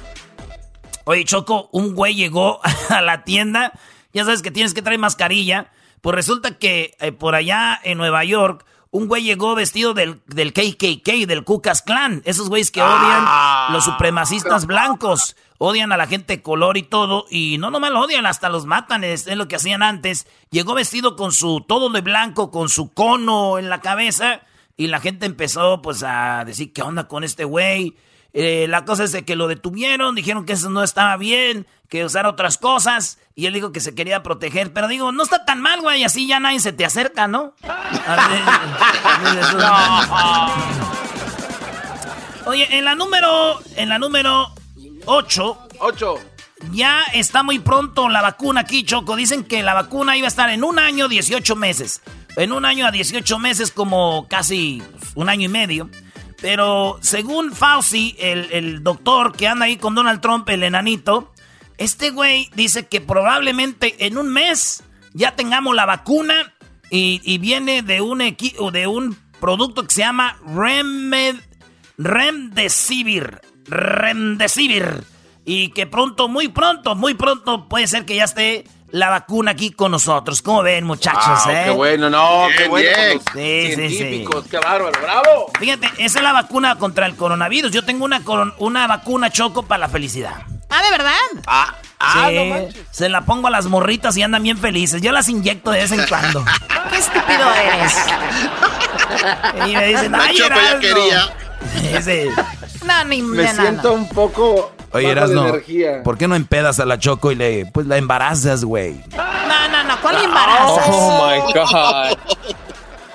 Oye, 1.04 1.24
Choco, 1.24 1.68
un 1.72 1.94
güey 1.94 2.14
llegó 2.14 2.60
a 2.88 3.02
la 3.02 3.24
tienda. 3.24 3.72
Ya 4.12 4.24
sabes 4.24 4.42
que 4.42 4.50
tienes 4.50 4.74
que 4.74 4.82
traer 4.82 4.98
mascarilla. 4.98 5.70
Pues 6.00 6.16
resulta 6.16 6.58
que 6.58 6.96
eh, 7.00 7.12
por 7.12 7.34
allá 7.34 7.78
en 7.84 7.98
Nueva 7.98 8.24
York, 8.24 8.64
un 8.90 9.06
güey 9.06 9.22
llegó 9.22 9.54
vestido 9.54 9.92
del, 9.92 10.22
del 10.26 10.52
KKK, 10.52 11.26
del 11.26 11.44
Kukas 11.44 11.82
Clan. 11.82 12.22
Esos 12.24 12.48
güeyes 12.48 12.70
que 12.70 12.82
odian 12.82 13.24
ah. 13.26 13.68
los 13.72 13.84
supremacistas 13.84 14.66
blancos 14.66 15.36
odian 15.62 15.92
a 15.92 15.98
la 15.98 16.06
gente 16.06 16.40
color 16.40 16.78
y 16.78 16.82
todo, 16.82 17.26
y 17.28 17.58
no 17.58 17.70
nomás 17.70 17.90
lo 17.90 18.00
odian, 18.00 18.24
hasta 18.24 18.48
los 18.48 18.64
matan, 18.64 19.04
es, 19.04 19.26
lo 19.26 19.46
que 19.46 19.56
hacían 19.56 19.82
antes. 19.82 20.26
Llegó 20.50 20.72
vestido 20.72 21.16
con 21.16 21.32
su 21.32 21.60
todo 21.60 21.90
de 21.90 22.00
blanco, 22.00 22.50
con 22.50 22.70
su 22.70 22.94
cono 22.94 23.58
en 23.58 23.68
la 23.68 23.82
cabeza, 23.82 24.40
y 24.78 24.86
la 24.86 25.00
gente 25.00 25.26
empezó 25.26 25.82
pues 25.82 26.02
a 26.02 26.44
decir, 26.46 26.72
¿qué 26.72 26.80
onda 26.80 27.08
con 27.08 27.24
este 27.24 27.44
güey? 27.44 27.94
Eh, 28.32 28.68
la 28.70 28.86
cosa 28.86 29.04
es 29.04 29.12
de 29.12 29.26
que 29.26 29.36
lo 29.36 29.48
detuvieron, 29.48 30.14
dijeron 30.14 30.46
que 30.46 30.54
eso 30.54 30.70
no 30.70 30.82
estaba 30.82 31.18
bien, 31.18 31.66
que 31.90 32.06
usara 32.06 32.30
otras 32.30 32.56
cosas, 32.56 33.18
y 33.34 33.44
él 33.44 33.52
dijo 33.52 33.70
que 33.70 33.80
se 33.80 33.94
quería 33.94 34.22
proteger, 34.22 34.72
pero 34.72 34.88
digo, 34.88 35.12
no 35.12 35.22
está 35.22 35.44
tan 35.44 35.60
mal, 35.60 35.82
güey, 35.82 36.04
así 36.04 36.26
ya 36.26 36.40
nadie 36.40 36.60
se 36.60 36.72
te 36.72 36.86
acerca, 36.86 37.28
¿no? 37.28 37.52
Oye, 42.46 42.78
en 42.78 42.86
la 42.86 42.94
número, 42.94 43.60
en 43.76 43.90
la 43.90 43.98
número 43.98 44.54
8. 45.06 45.58
8. 45.78 46.14
Ya 46.72 47.02
está 47.14 47.42
muy 47.42 47.58
pronto 47.58 48.08
la 48.08 48.22
vacuna 48.22 48.60
aquí, 48.60 48.84
Choco. 48.84 49.16
Dicen 49.16 49.44
que 49.44 49.62
la 49.62 49.74
vacuna 49.74 50.16
iba 50.16 50.26
a 50.26 50.28
estar 50.28 50.50
en 50.50 50.62
un 50.62 50.78
año, 50.78 51.08
18 51.08 51.56
meses. 51.56 52.02
En 52.36 52.52
un 52.52 52.64
año 52.64 52.86
a 52.86 52.90
18 52.90 53.38
meses, 53.38 53.70
como 53.70 54.26
casi 54.28 54.82
un 55.14 55.28
año 55.28 55.46
y 55.46 55.48
medio. 55.48 55.90
Pero 56.40 56.98
según 57.02 57.52
Fauci, 57.52 58.16
el, 58.18 58.82
doctor 58.82 59.36
que 59.36 59.48
anda 59.48 59.66
ahí 59.66 59.76
con 59.76 59.94
Donald 59.94 60.20
Trump, 60.20 60.48
el 60.48 60.62
enanito, 60.62 61.32
este 61.76 62.10
güey 62.10 62.50
dice 62.54 62.86
que 62.86 63.00
probablemente 63.00 64.06
en 64.06 64.16
un 64.16 64.28
mes 64.28 64.82
ya 65.12 65.34
tengamos 65.34 65.74
la 65.74 65.86
vacuna 65.86 66.54
y, 66.90 67.38
viene 67.38 67.82
de 67.82 68.00
un, 68.00 68.18
de 68.18 68.86
un 68.86 69.16
producto 69.38 69.84
que 69.84 69.94
se 69.94 70.00
llama 70.00 70.38
Remed, 70.46 71.36
Remdesivir. 71.98 73.40
Remdesivir. 73.70 75.04
Y 75.44 75.70
que 75.70 75.86
pronto, 75.86 76.28
muy 76.28 76.48
pronto, 76.48 76.94
muy 76.94 77.14
pronto 77.14 77.68
puede 77.68 77.86
ser 77.86 78.04
que 78.04 78.16
ya 78.16 78.24
esté 78.24 78.64
la 78.90 79.08
vacuna 79.08 79.52
aquí 79.52 79.70
con 79.70 79.92
nosotros. 79.92 80.42
¿Cómo 80.42 80.62
ven, 80.62 80.84
muchachos? 80.84 81.46
eh? 81.48 81.62
Qué 81.66 81.70
bueno, 81.70 82.10
no, 82.10 82.48
qué 82.56 82.68
bueno. 82.68 82.88
Sí, 83.32 83.72
sí, 83.74 83.90
sí. 83.90 84.24
qué 84.50 84.58
bárbaro, 84.58 84.92
bravo. 85.00 85.50
Fíjate, 85.58 85.88
esa 85.98 86.18
es 86.18 86.22
la 86.22 86.32
vacuna 86.32 86.76
contra 86.76 87.06
el 87.06 87.16
coronavirus. 87.16 87.72
Yo 87.72 87.84
tengo 87.84 88.04
una, 88.04 88.20
una 88.58 88.86
vacuna 88.86 89.30
choco 89.30 89.62
para 89.64 89.78
la 89.78 89.88
felicidad. 89.88 90.34
Ah, 90.68 90.82
¿de 90.82 90.90
verdad? 90.90 91.14
Ah, 91.46 91.74
ah 91.98 92.30
no 92.32 92.44
manches. 92.44 92.86
Se 92.90 93.08
la 93.08 93.22
pongo 93.22 93.48
a 93.48 93.50
las 93.50 93.66
morritas 93.66 94.16
y 94.16 94.22
andan 94.22 94.42
bien 94.42 94.58
felices. 94.58 95.02
Yo 95.02 95.12
las 95.12 95.28
inyecto 95.28 95.70
de 95.70 95.80
vez 95.80 95.92
en 95.92 96.06
cuando. 96.06 96.44
Qué 96.90 96.98
estúpido 96.98 97.52
eres. 97.54 97.96
y 99.66 99.76
me 99.76 99.86
dicen, 99.86 100.14
ay, 100.14 100.36
Choco 100.36 100.54
ya 100.54 100.78
quería. 100.78 101.49
Me 103.04 103.48
siento 103.52 103.92
un 103.92 104.08
poco 104.08 104.72
Oye, 104.92 105.10
eras 105.10 105.30
no. 105.30 105.52
¿Por 106.02 106.18
qué 106.18 106.26
no 106.26 106.34
empedas 106.34 106.80
a 106.80 106.84
la 106.86 106.98
Choco 106.98 107.30
y 107.30 107.36
le 107.36 107.66
pues 107.66 107.86
la 107.86 107.96
embarazas, 107.96 108.64
güey? 108.64 109.00
No, 109.16 109.68
no, 109.68 109.84
no, 109.84 110.00
¿cuál 110.00 110.24
embarazas? 110.24 110.86
Oh 110.88 111.28
my 111.28 111.52
god. 111.52 112.18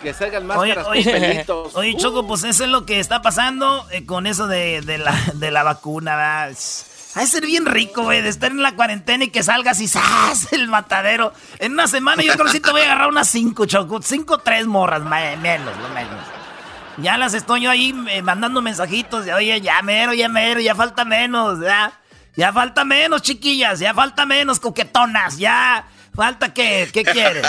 que 0.02 0.14
salgan 0.14 0.46
máscaras 0.46 0.88
oye, 0.88 1.10
oye, 1.10 1.46
oye, 1.74 1.98
Choco, 1.98 2.28
pues 2.28 2.44
eso 2.44 2.64
es 2.64 2.70
lo 2.70 2.86
que 2.86 3.00
está 3.00 3.22
pasando 3.22 3.86
eh, 3.92 4.06
con 4.06 4.28
eso 4.28 4.48
de, 4.48 4.82
de, 4.82 5.00
la, 5.00 5.16
de 5.34 5.52
la 5.52 5.64
vacuna, 5.64 6.16
¿verdad? 6.16 6.58
Ha 7.16 7.22
de 7.22 7.28
ser 7.28 7.46
bien 7.46 7.66
rico, 7.66 8.04
güey, 8.04 8.22
de 8.22 8.30
estar 8.30 8.52
en 8.52 8.62
la 8.62 8.76
cuarentena 8.76 9.24
y 9.24 9.30
que 9.30 9.42
salgas 9.42 9.80
y 9.82 9.88
¡zas! 9.88 10.52
el 10.52 10.68
matadero. 10.68 11.34
En 11.60 11.72
una 11.72 11.88
semana 11.88 12.22
yo 12.24 12.34
creo 12.34 12.46
que 12.46 12.52
sí 12.52 12.60
te 12.60 12.72
voy 12.72 12.82
a 12.82 12.86
agarrar 12.86 13.08
unas 13.08 13.28
cinco, 13.28 13.66
Choco. 13.66 14.02
Cinco, 14.02 14.38
tres 14.38 14.68
morras, 14.68 15.02
menos, 15.02 15.78
lo 15.78 15.90
menos. 15.90 16.35
Ya 16.98 17.18
las 17.18 17.34
estoy 17.34 17.62
yo 17.62 17.72
ahí 17.72 17.94
eh, 18.10 18.22
mandando 18.22 18.62
mensajitos 18.62 19.26
de, 19.26 19.34
oye, 19.34 19.60
ya 19.62 19.82
mero, 19.82 20.14
ya 20.14 20.30
mero, 20.30 20.60
ya 20.60 20.76
falta 20.76 21.04
menos, 21.04 21.60
ya. 21.62 21.92
Ya 22.36 22.52
falta 22.52 22.84
menos, 22.84 23.22
chiquillas, 23.22 23.80
ya 23.80 23.94
falta 23.94 24.26
menos, 24.26 24.60
coquetonas, 24.60 25.38
ya. 25.38 25.86
Falta 26.14 26.54
que, 26.54 26.90
¿qué 26.94 27.04
quieren? 27.04 27.44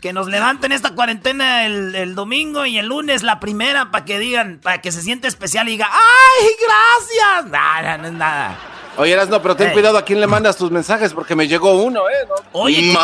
Que 0.00 0.12
nos 0.12 0.28
levanten 0.28 0.70
esta 0.70 0.90
cuarentena 0.90 1.66
el, 1.66 2.14
domingo 2.14 2.64
y 2.66 2.78
el 2.78 2.86
lunes 2.86 3.24
la 3.24 3.40
primera 3.40 3.90
para 3.90 4.04
que 4.04 4.20
digan, 4.20 4.60
para 4.62 4.80
que 4.80 4.92
se 4.92 5.02
siente 5.02 5.26
especial 5.26 5.68
y 5.68 5.72
diga, 5.72 5.88
¡ay, 5.90 6.46
gracias! 6.64 7.50
Nada, 7.50 7.98
no 7.98 8.06
es 8.06 8.12
nada. 8.12 8.56
Oye, 8.96 9.16
no, 9.26 9.42
pero 9.42 9.56
ten 9.56 9.72
cuidado 9.72 9.98
a 9.98 10.04
quién 10.04 10.20
le 10.20 10.28
mandas 10.28 10.56
tus 10.56 10.70
mensajes 10.70 11.12
porque 11.12 11.34
me 11.34 11.48
llegó 11.48 11.82
uno, 11.82 12.08
¿eh? 12.08 12.28
Oye, 12.52 12.92
sí. 12.92 12.96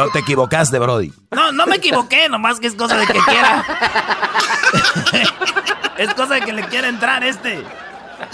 Oh, 0.00 0.08
te 0.12 0.20
equivocaste, 0.20 0.78
Brody. 0.78 1.12
No, 1.32 1.50
no 1.50 1.66
me 1.66 1.76
equivoqué, 1.76 2.28
nomás 2.28 2.60
que 2.60 2.68
es 2.68 2.74
cosa 2.74 2.96
de 2.96 3.06
que 3.06 3.18
quiera. 3.18 3.64
es 5.98 6.14
cosa 6.14 6.34
de 6.34 6.40
que 6.42 6.52
le 6.52 6.62
quiera 6.68 6.88
entrar 6.88 7.24
este. 7.24 7.64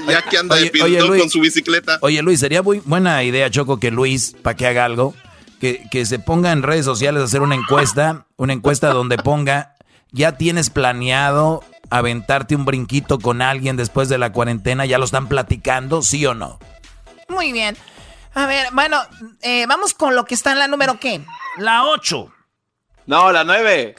Ya 0.07 0.21
que 0.21 0.37
anda 0.37 0.57
de 0.57 0.71
con 1.19 1.31
su 1.31 1.41
bicicleta. 1.41 1.99
Oye, 2.03 2.21
Luis, 2.23 2.41
sería 2.41 2.63
muy 2.63 2.83
buena 2.85 3.23
idea, 3.23 3.51
Choco, 3.51 3.81
que 3.81 3.91
Luis, 3.91 4.37
para 4.43 4.57
que 4.57 4.67
haga 4.67 4.85
algo, 4.85 5.15
que, 5.59 5.87
que 5.91 6.05
se 6.05 6.19
ponga 6.19 6.53
en 6.53 6.63
redes 6.63 6.85
sociales 6.85 7.23
a 7.23 7.25
hacer 7.25 7.41
una 7.41 7.55
encuesta, 7.55 8.27
una 8.37 8.53
encuesta 8.53 8.91
donde 8.91 9.17
ponga, 9.17 9.75
ya 10.13 10.37
tienes 10.37 10.69
planeado 10.69 11.65
aventarte 11.89 12.57
un 12.57 12.67
brinquito 12.67 13.19
con 13.19 13.41
alguien 13.41 13.77
después 13.77 14.11
de 14.11 14.19
la 14.19 14.33
cuarentena, 14.33 14.85
ya 14.85 14.99
lo 14.99 15.07
están 15.07 15.29
platicando, 15.29 16.03
¿sí 16.03 16.27
o 16.27 16.35
no? 16.35 16.59
Muy 17.29 17.53
bien. 17.53 17.77
A 18.35 18.47
ver, 18.47 18.69
bueno, 18.73 18.99
eh, 19.43 19.65
vamos 19.67 19.95
con 19.95 20.17
lo 20.17 20.25
que 20.25 20.35
está 20.35 20.53
en 20.53 20.59
la 20.59 20.69
número 20.69 20.99
qué. 20.99 21.25
La 21.57 21.85
8. 21.85 22.33
No, 23.07 23.31
la 23.31 23.45
9. 23.45 23.95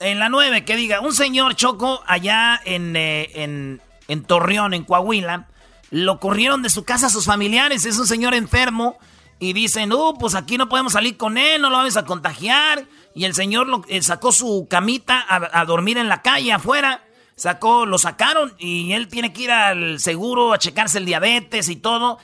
En 0.00 0.18
la 0.18 0.28
9, 0.28 0.64
que 0.64 0.76
diga, 0.76 1.00
un 1.00 1.14
señor 1.14 1.54
Choco 1.54 2.02
allá 2.06 2.60
en, 2.64 2.96
eh, 2.96 3.30
en, 3.34 3.80
en 4.08 4.24
Torreón, 4.24 4.74
en 4.74 4.84
Coahuila, 4.84 5.48
lo 5.90 6.18
corrieron 6.18 6.62
de 6.62 6.70
su 6.70 6.84
casa 6.84 7.06
a 7.06 7.10
sus 7.10 7.26
familiares, 7.26 7.84
es 7.84 7.98
un 7.98 8.06
señor 8.06 8.34
enfermo, 8.34 8.98
y 9.38 9.52
dicen, 9.52 9.92
uh, 9.92 10.14
pues 10.18 10.34
aquí 10.34 10.58
no 10.58 10.68
podemos 10.68 10.92
salir 10.92 11.16
con 11.16 11.38
él, 11.38 11.62
no 11.62 11.70
lo 11.70 11.78
vamos 11.78 11.96
a 11.96 12.04
contagiar. 12.04 12.84
Y 13.14 13.24
el 13.24 13.34
señor 13.34 13.66
lo, 13.68 13.82
eh, 13.88 14.02
sacó 14.02 14.32
su 14.32 14.66
camita 14.68 15.24
a, 15.26 15.60
a, 15.60 15.64
dormir 15.64 15.96
en 15.96 16.08
la 16.08 16.22
calle 16.22 16.52
afuera, 16.52 17.02
sacó, 17.36 17.86
lo 17.86 17.98
sacaron 17.98 18.54
y 18.58 18.92
él 18.92 19.08
tiene 19.08 19.32
que 19.32 19.42
ir 19.42 19.50
al 19.50 19.98
seguro 19.98 20.52
a 20.52 20.58
checarse 20.58 20.98
el 20.98 21.06
diabetes 21.06 21.70
y 21.70 21.76
todo. 21.76 22.18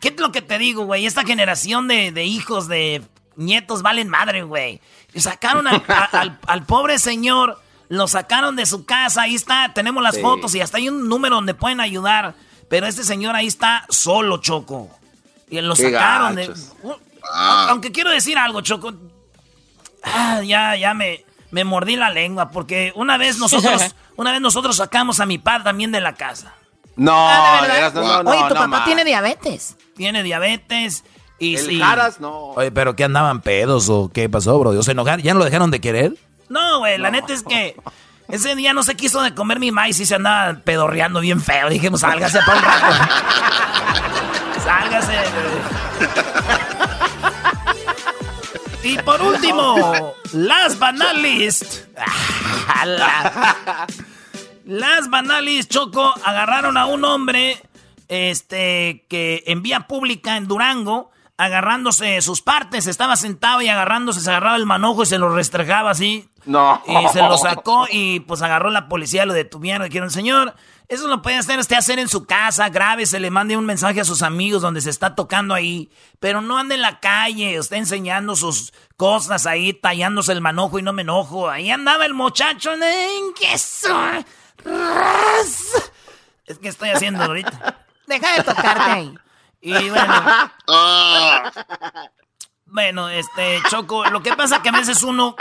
¿Qué, 0.00 0.08
es 0.08 0.20
lo 0.20 0.32
que 0.32 0.42
te 0.42 0.58
digo, 0.58 0.84
güey? 0.84 1.06
Esta 1.06 1.24
generación 1.24 1.88
de, 1.88 2.24
hijos, 2.24 2.68
de 2.68 3.02
nietos, 3.36 3.82
valen 3.82 4.08
madre, 4.08 4.42
güey. 4.42 4.80
Sacaron 5.16 5.66
al, 5.66 6.66
pobre 6.66 6.98
señor, 6.98 7.58
lo 7.88 8.06
sacaron 8.06 8.54
de 8.54 8.66
su 8.66 8.84
casa, 8.84 9.22
ahí 9.22 9.34
está, 9.34 9.72
tenemos 9.74 10.02
las 10.02 10.20
fotos 10.20 10.54
y 10.54 10.60
hasta 10.60 10.76
hay 10.76 10.88
un 10.88 11.08
número 11.08 11.36
donde 11.36 11.54
pueden 11.54 11.80
ayudar. 11.80 12.34
Pero 12.68 12.86
este 12.86 13.04
señor 13.04 13.34
ahí 13.34 13.46
está 13.46 13.86
solo, 13.88 14.38
Choco. 14.38 14.90
Y 15.50 15.60
lo 15.60 15.74
sacaron 15.76 16.34
de... 16.34 16.48
Uh, 16.82 16.92
ah. 17.30 17.66
Aunque 17.70 17.92
quiero 17.92 18.10
decir 18.10 18.38
algo, 18.38 18.62
Choco. 18.62 18.94
Ah, 20.02 20.42
ya, 20.42 20.76
ya 20.76 20.94
me, 20.94 21.24
me 21.50 21.64
mordí 21.64 21.96
la 21.96 22.10
lengua 22.10 22.50
porque 22.50 22.92
una 22.96 23.18
vez 23.18 23.38
nosotros, 23.38 23.94
una 24.16 24.32
vez 24.32 24.40
nosotros 24.40 24.76
sacamos 24.76 25.20
a 25.20 25.26
mi 25.26 25.38
padre 25.38 25.64
también 25.64 25.92
de 25.92 26.00
la 26.00 26.14
casa. 26.14 26.54
No, 26.96 27.12
ah, 27.16 27.90
no, 27.94 28.22
no, 28.22 28.30
Oye, 28.30 28.48
tu 28.48 28.54
papá 28.54 28.84
tiene 28.84 29.04
diabetes. 29.04 29.76
Tiene 29.96 30.22
diabetes. 30.22 31.04
Y 31.38 31.56
el 31.56 31.78
Caras, 31.78 32.20
no. 32.20 32.50
Oye, 32.50 32.70
pero 32.70 32.94
¿qué 32.94 33.04
andaban 33.04 33.40
pedos 33.40 33.88
o 33.88 34.10
qué 34.12 34.28
pasó, 34.28 34.58
bro? 34.58 34.80
¿Se 34.82 34.92
enojaron? 34.92 35.24
¿Ya 35.24 35.32
no 35.32 35.40
lo 35.40 35.44
dejaron 35.44 35.70
de 35.70 35.80
querer? 35.80 36.14
No, 36.48 36.80
güey, 36.80 36.98
la 36.98 37.10
neta 37.10 37.32
es 37.32 37.42
que 37.42 37.76
ese 38.28 38.54
día 38.54 38.74
no 38.74 38.82
se 38.82 38.94
quiso 38.94 39.22
de 39.22 39.34
comer 39.34 39.58
mi 39.58 39.72
maíz 39.72 39.98
y 40.00 40.06
se 40.06 40.14
andaba 40.14 40.60
pedorreando 40.60 41.20
bien 41.20 41.40
feo. 41.40 41.68
Dijimos, 41.68 42.00
sálgase 42.00 42.38
para 42.46 42.58
un 42.58 42.64
rato. 42.64 42.86
sálgase. 44.64 45.18
y 48.84 48.98
por 48.98 49.20
último, 49.22 50.14
las 50.32 50.78
banalist. 50.78 51.86
Las 54.64 55.10
Banalis, 55.10 55.68
Choco, 55.68 56.14
agarraron 56.24 56.76
a 56.76 56.86
un 56.86 57.04
hombre 57.04 57.60
este, 58.08 59.06
que 59.08 59.42
en 59.46 59.62
vía 59.62 59.80
pública 59.88 60.36
en 60.36 60.46
Durango, 60.46 61.10
agarrándose 61.36 62.20
sus 62.22 62.42
partes, 62.42 62.86
estaba 62.86 63.16
sentado 63.16 63.62
y 63.62 63.68
agarrándose, 63.68 64.20
se 64.20 64.30
agarraba 64.30 64.56
el 64.56 64.66
manojo 64.66 65.02
y 65.02 65.06
se 65.06 65.18
lo 65.18 65.34
restregaba 65.34 65.90
así. 65.90 66.28
No. 66.44 66.82
Y 66.86 67.08
se 67.08 67.20
lo 67.20 67.38
sacó 67.38 67.86
y 67.90 68.20
pues 68.20 68.42
agarró 68.42 68.70
la 68.70 68.88
policía, 68.88 69.24
lo 69.24 69.32
detuvieron. 69.32 69.88
Dijeron, 69.88 70.10
señor, 70.10 70.54
eso 70.88 71.08
lo 71.08 71.22
puede 71.22 71.36
hacer 71.36 71.58
usted 71.58 71.76
hacer 71.76 71.98
en 71.98 72.08
su 72.08 72.26
casa, 72.26 72.68
grave, 72.68 73.06
se 73.06 73.18
le 73.18 73.30
mande 73.30 73.56
un 73.56 73.64
mensaje 73.64 74.00
a 74.00 74.04
sus 74.04 74.22
amigos 74.22 74.60
donde 74.60 74.80
se 74.80 74.90
está 74.90 75.14
tocando 75.14 75.54
ahí, 75.54 75.90
pero 76.20 76.40
no 76.40 76.58
ande 76.58 76.74
en 76.74 76.82
la 76.82 77.00
calle, 77.00 77.56
está 77.56 77.76
enseñando 77.76 78.36
sus 78.36 78.72
cosas 78.96 79.46
ahí, 79.46 79.72
tallándose 79.72 80.32
el 80.32 80.40
manojo 80.40 80.78
y 80.78 80.82
no 80.82 80.92
me 80.92 81.02
enojo. 81.02 81.48
Ahí 81.48 81.70
andaba 81.70 82.04
el 82.04 82.14
muchacho, 82.14 82.72
¿en 82.74 82.80
qué? 83.34 83.56
Es 86.46 86.58
que 86.58 86.68
estoy 86.68 86.90
haciendo 86.90 87.22
ahorita. 87.24 87.86
Deja 88.06 88.36
de 88.36 88.42
tocarte 88.44 88.90
ahí. 88.90 89.14
Y 89.60 89.90
bueno. 89.90 90.52
Bueno, 92.72 93.10
este, 93.10 93.58
Choco, 93.68 94.06
lo 94.06 94.22
que 94.22 94.32
pasa 94.32 94.62
que 94.62 94.70
a 94.70 94.72
veces 94.72 95.02
uno. 95.02 95.36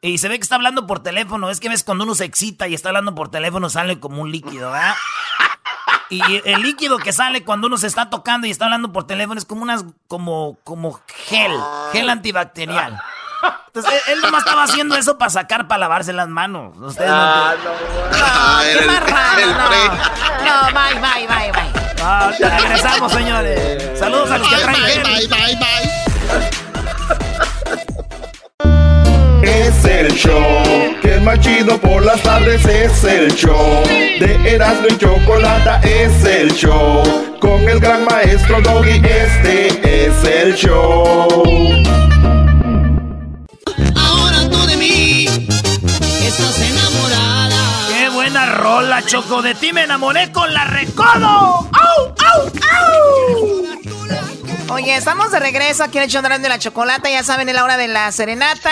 Y 0.00 0.16
se 0.16 0.28
ve 0.28 0.38
que 0.38 0.42
está 0.42 0.54
hablando 0.54 0.86
por 0.86 1.02
teléfono. 1.02 1.50
Es 1.50 1.60
que 1.60 1.68
ves 1.68 1.84
cuando 1.84 2.04
uno 2.04 2.14
se 2.14 2.24
excita 2.24 2.66
y 2.66 2.72
está 2.72 2.88
hablando 2.88 3.14
por 3.14 3.30
teléfono 3.30 3.68
sale 3.68 4.00
como 4.00 4.22
un 4.22 4.32
líquido, 4.32 4.70
¿verdad? 4.70 4.94
Y 6.08 6.22
el 6.44 6.62
líquido 6.62 6.96
que 6.98 7.12
sale 7.12 7.44
cuando 7.44 7.66
uno 7.66 7.76
se 7.76 7.86
está 7.86 8.08
tocando 8.08 8.46
y 8.46 8.50
está 8.50 8.64
hablando 8.64 8.90
por 8.90 9.06
teléfono 9.06 9.38
es 9.38 9.44
como 9.44 9.62
unas, 9.62 9.84
como, 10.08 10.58
como 10.64 10.98
gel, 11.26 11.52
gel 11.92 12.08
antibacterial. 12.08 13.00
Entonces, 13.66 14.02
él 14.08 14.20
nomás 14.20 14.40
estaba 14.40 14.64
haciendo 14.64 14.96
eso 14.96 15.16
para 15.18 15.30
sacar, 15.30 15.66
para 15.66 15.80
lavarse 15.80 16.12
las 16.12 16.28
manos. 16.28 16.76
Ustedes 16.78 17.10
ah, 17.12 17.54
no, 17.64 17.70
no, 17.70 18.80
qué 18.80 18.86
más 18.86 19.10
raro, 19.10 19.46
no. 19.46 19.70
No, 20.44 20.66
bye, 20.72 20.94
bye, 21.00 21.26
bye, 21.26 21.52
bye. 21.52 21.82
Ah, 22.02 22.30
regresamos, 22.38 23.12
señores. 23.12 23.98
Saludos 23.98 24.30
a 24.30 24.38
los 24.38 24.48
que 24.48 24.56
traen 24.56 25.02
Bye, 25.02 25.28
bye, 25.28 25.56
bye, 25.56 25.90
Es 29.42 29.84
el 29.84 30.12
show 30.12 30.96
que 31.00 31.16
es 31.16 31.22
más 31.22 31.38
chido 31.40 31.78
por 31.78 32.04
las 32.04 32.20
tardes. 32.22 32.64
Es 32.66 33.04
el 33.04 33.32
show 33.34 33.82
de 33.86 34.54
Erasmo 34.54 34.88
y 34.90 34.98
Chocolata. 34.98 35.80
Es 35.82 36.24
el 36.24 36.52
show 36.52 37.02
con 37.40 37.68
el 37.68 37.78
gran 37.80 38.04
maestro 38.04 38.60
Doggy. 38.60 39.00
Este 39.04 40.06
es 40.06 40.24
el 40.24 40.54
show. 40.54 41.44
Buena 48.12 48.46
rola, 48.46 49.04
Choco. 49.04 49.42
De 49.42 49.54
ti 49.54 49.72
me 49.72 49.82
enamoré 49.82 50.32
con 50.32 50.54
la 50.54 50.64
recodo. 50.64 51.26
¡Au, 51.26 51.66
au, 52.06 52.14
au! 52.70 54.74
Oye, 54.74 54.96
estamos 54.96 55.30
de 55.32 55.40
regreso 55.40 55.84
aquí 55.84 55.98
en 55.98 56.04
el 56.04 56.10
show 56.10 56.22
de 56.22 56.48
la 56.48 56.58
chocolata. 56.58 57.10
Ya 57.10 57.22
saben, 57.24 57.48
es 57.48 57.54
la 57.54 57.64
hora 57.64 57.76
de 57.76 57.88
la 57.88 58.10
serenata. 58.12 58.70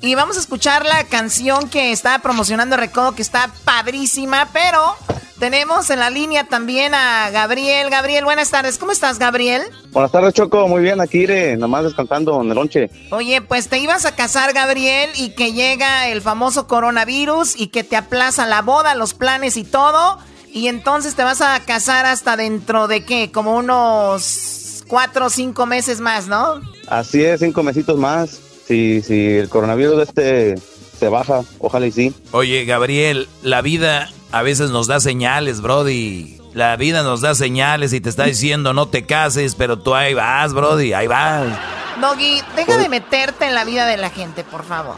Y 0.00 0.14
vamos 0.14 0.36
a 0.36 0.40
escuchar 0.40 0.84
la 0.84 1.04
canción 1.04 1.68
que 1.68 1.92
está 1.92 2.18
promocionando 2.20 2.76
Recodo, 2.76 3.14
que 3.14 3.22
está 3.22 3.50
padrísima, 3.64 4.48
pero 4.52 4.96
tenemos 5.38 5.90
en 5.90 5.98
la 5.98 6.10
línea 6.10 6.44
también 6.44 6.94
a 6.94 7.30
Gabriel. 7.30 7.90
Gabriel, 7.90 8.24
buenas 8.24 8.50
tardes. 8.50 8.78
¿Cómo 8.78 8.92
estás, 8.92 9.18
Gabriel? 9.18 9.62
Buenas 9.92 10.12
tardes, 10.12 10.34
Choco. 10.34 10.68
Muy 10.68 10.82
bien, 10.82 11.00
aquí 11.00 11.18
iré, 11.18 11.56
nomás 11.56 11.84
descansando 11.84 12.40
en 12.42 12.48
el 12.48 12.54
lonche. 12.54 12.90
Oye, 13.10 13.42
pues 13.42 13.68
te 13.68 13.78
ibas 13.78 14.06
a 14.06 14.14
casar, 14.14 14.52
Gabriel, 14.52 15.10
y 15.16 15.30
que 15.30 15.52
llega 15.52 16.08
el 16.08 16.22
famoso 16.22 16.66
coronavirus 16.66 17.58
y 17.58 17.68
que 17.68 17.84
te 17.84 17.96
aplaza 17.96 18.46
la 18.46 18.62
boda, 18.62 18.94
los 18.94 19.14
planes 19.14 19.56
y 19.56 19.64
todo. 19.64 20.18
Y 20.52 20.68
entonces 20.68 21.14
te 21.14 21.22
vas 21.22 21.40
a 21.42 21.60
casar 21.60 22.06
hasta 22.06 22.36
dentro 22.36 22.88
de 22.88 23.04
qué? 23.04 23.30
Como 23.30 23.56
unos 23.56 24.84
cuatro 24.86 25.26
o 25.26 25.30
cinco 25.30 25.66
meses 25.66 26.00
más, 26.00 26.28
¿no? 26.28 26.60
Así 26.88 27.22
es, 27.24 27.40
cinco 27.40 27.62
mesitos 27.62 27.98
más. 27.98 28.40
Si, 28.66 29.02
si 29.02 29.36
el 29.36 29.48
coronavirus 29.48 29.96
de 29.96 30.02
este 30.02 30.75
se 30.98 31.08
baja, 31.08 31.42
ojalá 31.58 31.86
y 31.86 31.92
sí. 31.92 32.14
Oye, 32.32 32.64
Gabriel, 32.64 33.28
la 33.42 33.62
vida 33.62 34.10
a 34.32 34.42
veces 34.42 34.70
nos 34.70 34.86
da 34.86 35.00
señales, 35.00 35.60
Brody. 35.60 36.38
La 36.54 36.76
vida 36.76 37.02
nos 37.02 37.20
da 37.20 37.34
señales 37.34 37.92
y 37.92 38.00
te 38.00 38.08
está 38.08 38.24
diciendo 38.24 38.72
no 38.72 38.88
te 38.88 39.04
cases, 39.04 39.54
pero 39.54 39.78
tú 39.78 39.94
ahí 39.94 40.14
vas, 40.14 40.54
Brody, 40.54 40.94
ahí 40.94 41.06
vas. 41.06 41.58
Doggy, 42.00 42.42
deja 42.54 42.76
de 42.78 42.88
meterte 42.88 43.46
en 43.46 43.54
la 43.54 43.64
vida 43.64 43.86
de 43.86 43.96
la 43.96 44.10
gente, 44.10 44.44
por 44.44 44.64
favor. 44.64 44.96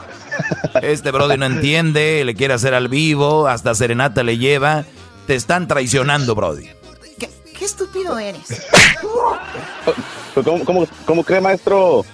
Este 0.82 1.10
Brody 1.10 1.36
no 1.36 1.46
entiende, 1.46 2.24
le 2.24 2.34
quiere 2.34 2.54
hacer 2.54 2.74
al 2.74 2.88
vivo, 2.88 3.48
hasta 3.48 3.74
serenata 3.74 4.22
le 4.22 4.38
lleva. 4.38 4.84
Te 5.26 5.34
están 5.34 5.68
traicionando, 5.68 6.34
Brody. 6.34 6.68
¿Qué, 7.18 7.64
estúpido 7.64 8.18
eres? 8.18 8.66
¿Cómo, 10.64 10.86
cómo 11.04 11.24
cree, 11.24 11.40
maestro? 11.40 12.04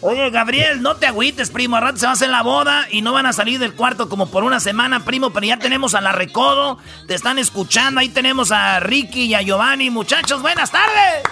Oye, 0.00 0.30
Gabriel, 0.30 0.80
no 0.80 0.96
te 0.96 1.06
agüites, 1.06 1.50
primo. 1.50 1.76
A 1.76 1.80
rato 1.80 1.98
se 1.98 2.06
va 2.06 2.10
a 2.10 2.14
hacer 2.14 2.28
la 2.28 2.42
boda 2.42 2.86
y 2.90 3.02
no 3.02 3.12
van 3.12 3.26
a 3.26 3.32
salir 3.32 3.58
del 3.58 3.74
cuarto 3.74 4.08
como 4.08 4.30
por 4.30 4.44
una 4.44 4.60
semana, 4.60 5.04
primo. 5.04 5.30
Pero 5.30 5.46
ya 5.46 5.58
tenemos 5.58 5.94
a 5.94 6.00
la 6.00 6.12
Recodo. 6.12 6.78
Te 7.08 7.14
están 7.14 7.38
escuchando. 7.38 8.00
Ahí 8.00 8.08
tenemos 8.08 8.52
a 8.52 8.78
Ricky 8.78 9.24
y 9.24 9.34
a 9.34 9.42
Giovanni. 9.42 9.90
Muchachos, 9.90 10.40
buenas 10.40 10.70
tardes. 10.70 11.24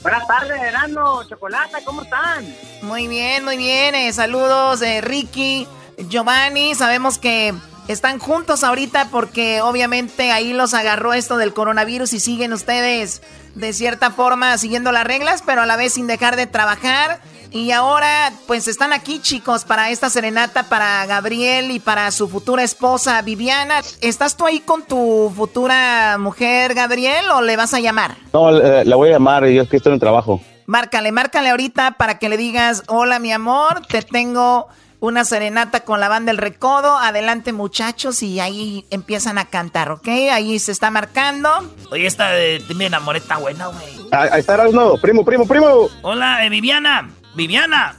Buenas 0.00 0.26
tardes, 0.28 0.62
Erano, 0.62 1.24
Chocolata, 1.24 1.80
¿cómo 1.84 2.02
están? 2.02 2.46
Muy 2.82 3.08
bien, 3.08 3.44
muy 3.44 3.56
bien. 3.56 3.96
Eh, 3.96 4.12
saludos, 4.12 4.78
de 4.78 5.00
Ricky, 5.00 5.66
Giovanni. 6.08 6.76
Sabemos 6.76 7.18
que 7.18 7.52
están 7.88 8.18
juntos 8.18 8.62
ahorita 8.62 9.08
porque 9.10 9.60
obviamente 9.62 10.30
ahí 10.30 10.52
los 10.52 10.74
agarró 10.74 11.14
esto 11.14 11.38
del 11.38 11.54
coronavirus 11.54 12.12
y 12.12 12.20
siguen 12.20 12.52
ustedes 12.52 13.22
de 13.54 13.72
cierta 13.72 14.10
forma 14.10 14.56
siguiendo 14.58 14.92
las 14.92 15.04
reglas, 15.04 15.42
pero 15.44 15.62
a 15.62 15.66
la 15.66 15.76
vez 15.76 15.94
sin 15.94 16.06
dejar 16.06 16.36
de 16.36 16.46
trabajar. 16.46 17.20
Y 17.50 17.70
ahora, 17.70 18.30
pues 18.46 18.68
están 18.68 18.92
aquí, 18.92 19.20
chicos, 19.20 19.64
para 19.64 19.88
esta 19.88 20.10
serenata 20.10 20.64
para 20.64 21.06
Gabriel 21.06 21.70
y 21.70 21.80
para 21.80 22.10
su 22.10 22.28
futura 22.28 22.62
esposa 22.62 23.22
Viviana. 23.22 23.80
¿Estás 24.02 24.36
tú 24.36 24.44
ahí 24.44 24.60
con 24.60 24.82
tu 24.82 25.32
futura 25.34 26.18
mujer, 26.18 26.74
Gabriel, 26.74 27.24
o 27.30 27.40
le 27.40 27.56
vas 27.56 27.72
a 27.72 27.80
llamar? 27.80 28.16
No, 28.34 28.50
la 28.50 28.96
voy 28.96 29.08
a 29.08 29.12
llamar, 29.12 29.46
yo 29.46 29.62
es 29.62 29.68
que 29.70 29.78
estoy 29.78 29.90
en 29.90 29.94
el 29.94 30.00
trabajo. 30.00 30.42
Márcale, 30.66 31.10
márcale 31.10 31.48
ahorita 31.48 31.92
para 31.92 32.18
que 32.18 32.28
le 32.28 32.36
digas, 32.36 32.82
hola 32.88 33.18
mi 33.18 33.32
amor, 33.32 33.80
te 33.86 34.02
tengo 34.02 34.68
una 35.00 35.24
serenata 35.24 35.80
con 35.80 36.00
la 36.00 36.08
banda 36.08 36.30
del 36.30 36.38
Recodo. 36.38 36.96
Adelante, 36.98 37.52
muchachos, 37.52 38.22
y 38.22 38.40
ahí 38.40 38.84
empiezan 38.90 39.38
a 39.38 39.46
cantar, 39.46 39.90
¿ok? 39.90 40.08
Ahí 40.32 40.58
se 40.58 40.72
está 40.72 40.90
marcando. 40.90 41.50
Oye, 41.90 42.06
esta 42.06 42.30
de 42.30 42.62
me 42.74 42.86
enamoré 42.86 43.18
está 43.18 43.36
buena, 43.36 43.66
güey. 43.68 44.08
Ahí 44.10 44.40
está 44.40 44.54
Erasmo, 44.54 44.98
primo, 45.00 45.24
primo, 45.24 45.46
primo. 45.46 45.88
Hola, 46.02 46.44
eh, 46.44 46.48
Viviana. 46.48 47.10
Viviana. 47.34 47.96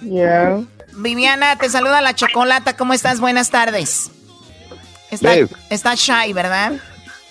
Yeah. 0.00 0.60
Viviana, 0.94 1.56
te 1.56 1.68
saluda 1.68 2.00
la 2.00 2.14
chocolata. 2.14 2.76
¿Cómo 2.76 2.92
estás? 2.92 3.20
Buenas 3.20 3.50
tardes. 3.50 4.10
Está, 5.10 5.34
está 5.70 5.94
shy, 5.94 6.32
¿verdad? 6.32 6.72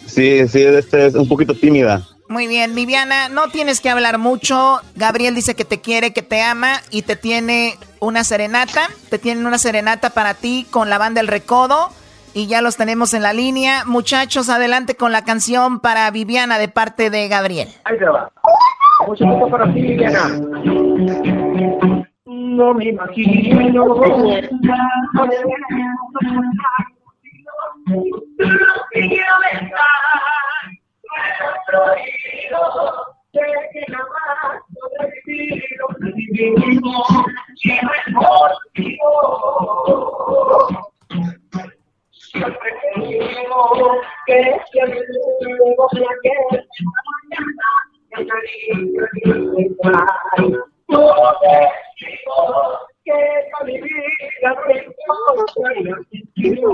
Sí, 0.05 0.47
sí, 0.47 0.63
este 0.63 1.07
es 1.07 1.15
un 1.15 1.27
poquito 1.27 1.53
tímida. 1.53 2.05
Muy 2.29 2.47
bien, 2.47 2.75
Viviana, 2.75 3.29
no 3.29 3.47
tienes 3.47 3.79
que 3.79 3.89
hablar 3.89 4.17
mucho. 4.17 4.81
Gabriel 4.95 5.33
dice 5.33 5.55
que 5.55 5.63
te 5.63 5.79
quiere, 5.79 6.11
que 6.11 6.21
te 6.21 6.41
ama 6.41 6.81
y 6.91 7.03
te 7.03 7.15
tiene 7.15 7.77
una 7.99 8.25
serenata. 8.25 8.81
Te 9.09 9.17
tienen 9.17 9.45
una 9.45 9.57
serenata 9.57 10.09
para 10.09 10.33
ti 10.33 10.67
con 10.69 10.89
la 10.89 10.97
banda 10.97 11.21
El 11.21 11.27
Recodo 11.27 11.89
y 12.33 12.47
ya 12.47 12.61
los 12.61 12.75
tenemos 12.75 13.13
en 13.13 13.23
la 13.23 13.31
línea. 13.31 13.85
Muchachos, 13.85 14.49
adelante 14.49 14.95
con 14.95 15.13
la 15.13 15.23
canción 15.23 15.79
para 15.79 16.11
Viviana 16.11 16.59
de 16.59 16.67
parte 16.67 17.09
de 17.09 17.29
Gabriel. 17.29 17.69
Ahí 17.85 17.97
te 17.97 18.05
va. 18.05 18.29
Mucho 19.07 19.47
para 19.49 19.73
ti, 19.73 19.81
Viviana. 19.81 20.27
No 22.25 22.73
me 22.73 22.89
imagino. 22.89 23.31
Quiero 23.71 23.95
prohibido, 23.95 24.43
que 33.31 33.81
jamás 33.91 34.61
sobrevivido, 34.73 35.85
vivimos 35.99 37.07
siempre 37.55 37.99
contigo. 38.13 39.09
Siempre 42.11 42.71
digo 42.95 43.61
que 44.25 44.37
siempre 44.71 45.01
luego 45.41 45.83
de 45.93 46.05
aquel 46.05 46.67
mañana 47.29 47.69
que 48.09 48.17
salí 48.27 48.59
de 48.91 49.63
Todo 50.87 51.25
testigo 51.41 52.37
que 53.05 53.17
para 53.51 53.65
mi 53.65 53.75
vida 53.81 54.49
tengo 54.67 55.03
siempre 55.53 55.89
contigo. 56.33 56.69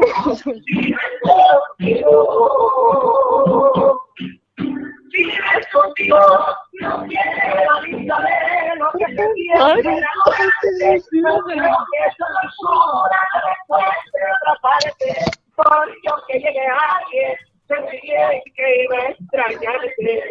Si 5.11 5.21
eres 5.21 5.67
contigo, 5.71 6.17
no 6.81 7.05
quiero 7.07 8.07
saber 8.07 8.77
lo 8.77 8.91
que 8.97 9.05
te 9.05 9.25
quiere. 9.33 10.01
No 11.21 11.39
creo 11.45 11.77
que 11.91 12.01
solo 12.17 12.41
sola 12.57 13.21
después 13.47 13.95
de 14.13 14.21
otra 14.33 14.53
parte. 14.61 15.07
Por 15.55 15.87
yo 16.03 16.13
que 16.27 16.39
llegue 16.39 16.65
alguien, 16.65 17.37
sentiría 17.67 18.29
que 18.55 18.83
iba 18.83 18.97
a 18.97 19.09
extrañarte. 19.09 20.23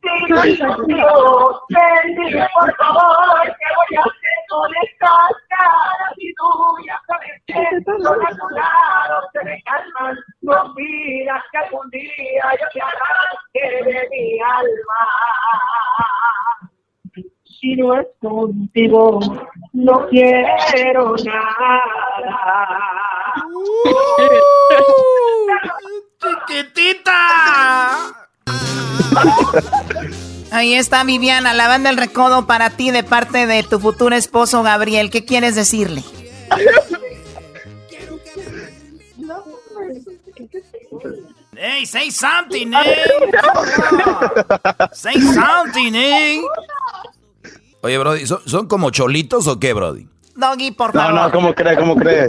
Si 0.00 0.08
no 0.28 0.36
es 0.42 0.58
contigo, 0.60 1.62
dime 1.68 2.48
por 2.54 2.70
favor 2.76 3.42
que 3.42 3.68
voy 3.76 3.96
a 3.96 4.00
hacer 4.00 4.38
con 4.48 4.70
estas 4.82 5.30
caras 5.48 6.12
y 6.16 6.32
tú 6.34 6.48
ya 6.86 7.00
sabes 7.06 7.42
que 7.46 7.82
son 7.84 8.06
a 8.06 8.08
tu 8.30 8.48
lado 8.50 9.22
se 9.32 9.42
me 9.44 9.60
calman. 9.62 10.16
No 10.42 10.72
miras 10.74 11.42
que 11.50 11.58
algún 11.58 11.90
día 11.90 12.44
yo 12.60 12.66
te 12.72 12.80
arranque 12.80 13.64
de 13.84 14.08
mi 14.10 14.40
alma. 14.40 15.02
Si 17.44 17.74
no 17.74 17.94
es 17.98 18.06
contigo, 18.20 19.18
no 19.72 20.06
quiero 20.08 21.16
nada. 21.24 21.82
¡Chiquitita! 26.48 28.27
Ahí 30.50 30.74
está 30.74 31.04
Viviana, 31.04 31.52
la 31.54 31.68
banda 31.68 31.90
del 31.90 31.98
recodo 31.98 32.46
para 32.46 32.70
ti 32.70 32.90
de 32.90 33.02
parte 33.02 33.46
de 33.46 33.62
tu 33.62 33.78
futuro 33.78 34.14
esposo 34.16 34.62
Gabriel. 34.62 35.10
¿Qué 35.10 35.24
quieres 35.24 35.54
decirle? 35.54 36.02
Hey, 41.60 41.86
say 41.86 42.10
something, 42.10 42.72
eh. 42.72 43.04
Say 44.92 45.20
something, 45.20 45.92
eh. 45.94 46.40
Oye, 47.80 47.98
Brody, 47.98 48.26
¿son, 48.26 48.68
como 48.68 48.90
cholitos 48.90 49.46
o 49.48 49.58
qué, 49.58 49.72
Brody? 49.72 50.06
Doggy, 50.36 50.70
por 50.70 50.92
favor. 50.92 51.14
No, 51.14 51.24
no, 51.24 51.32
¿cómo 51.32 51.54
cree? 51.54 51.76
¿Cómo 51.76 51.96
cree? 51.96 52.28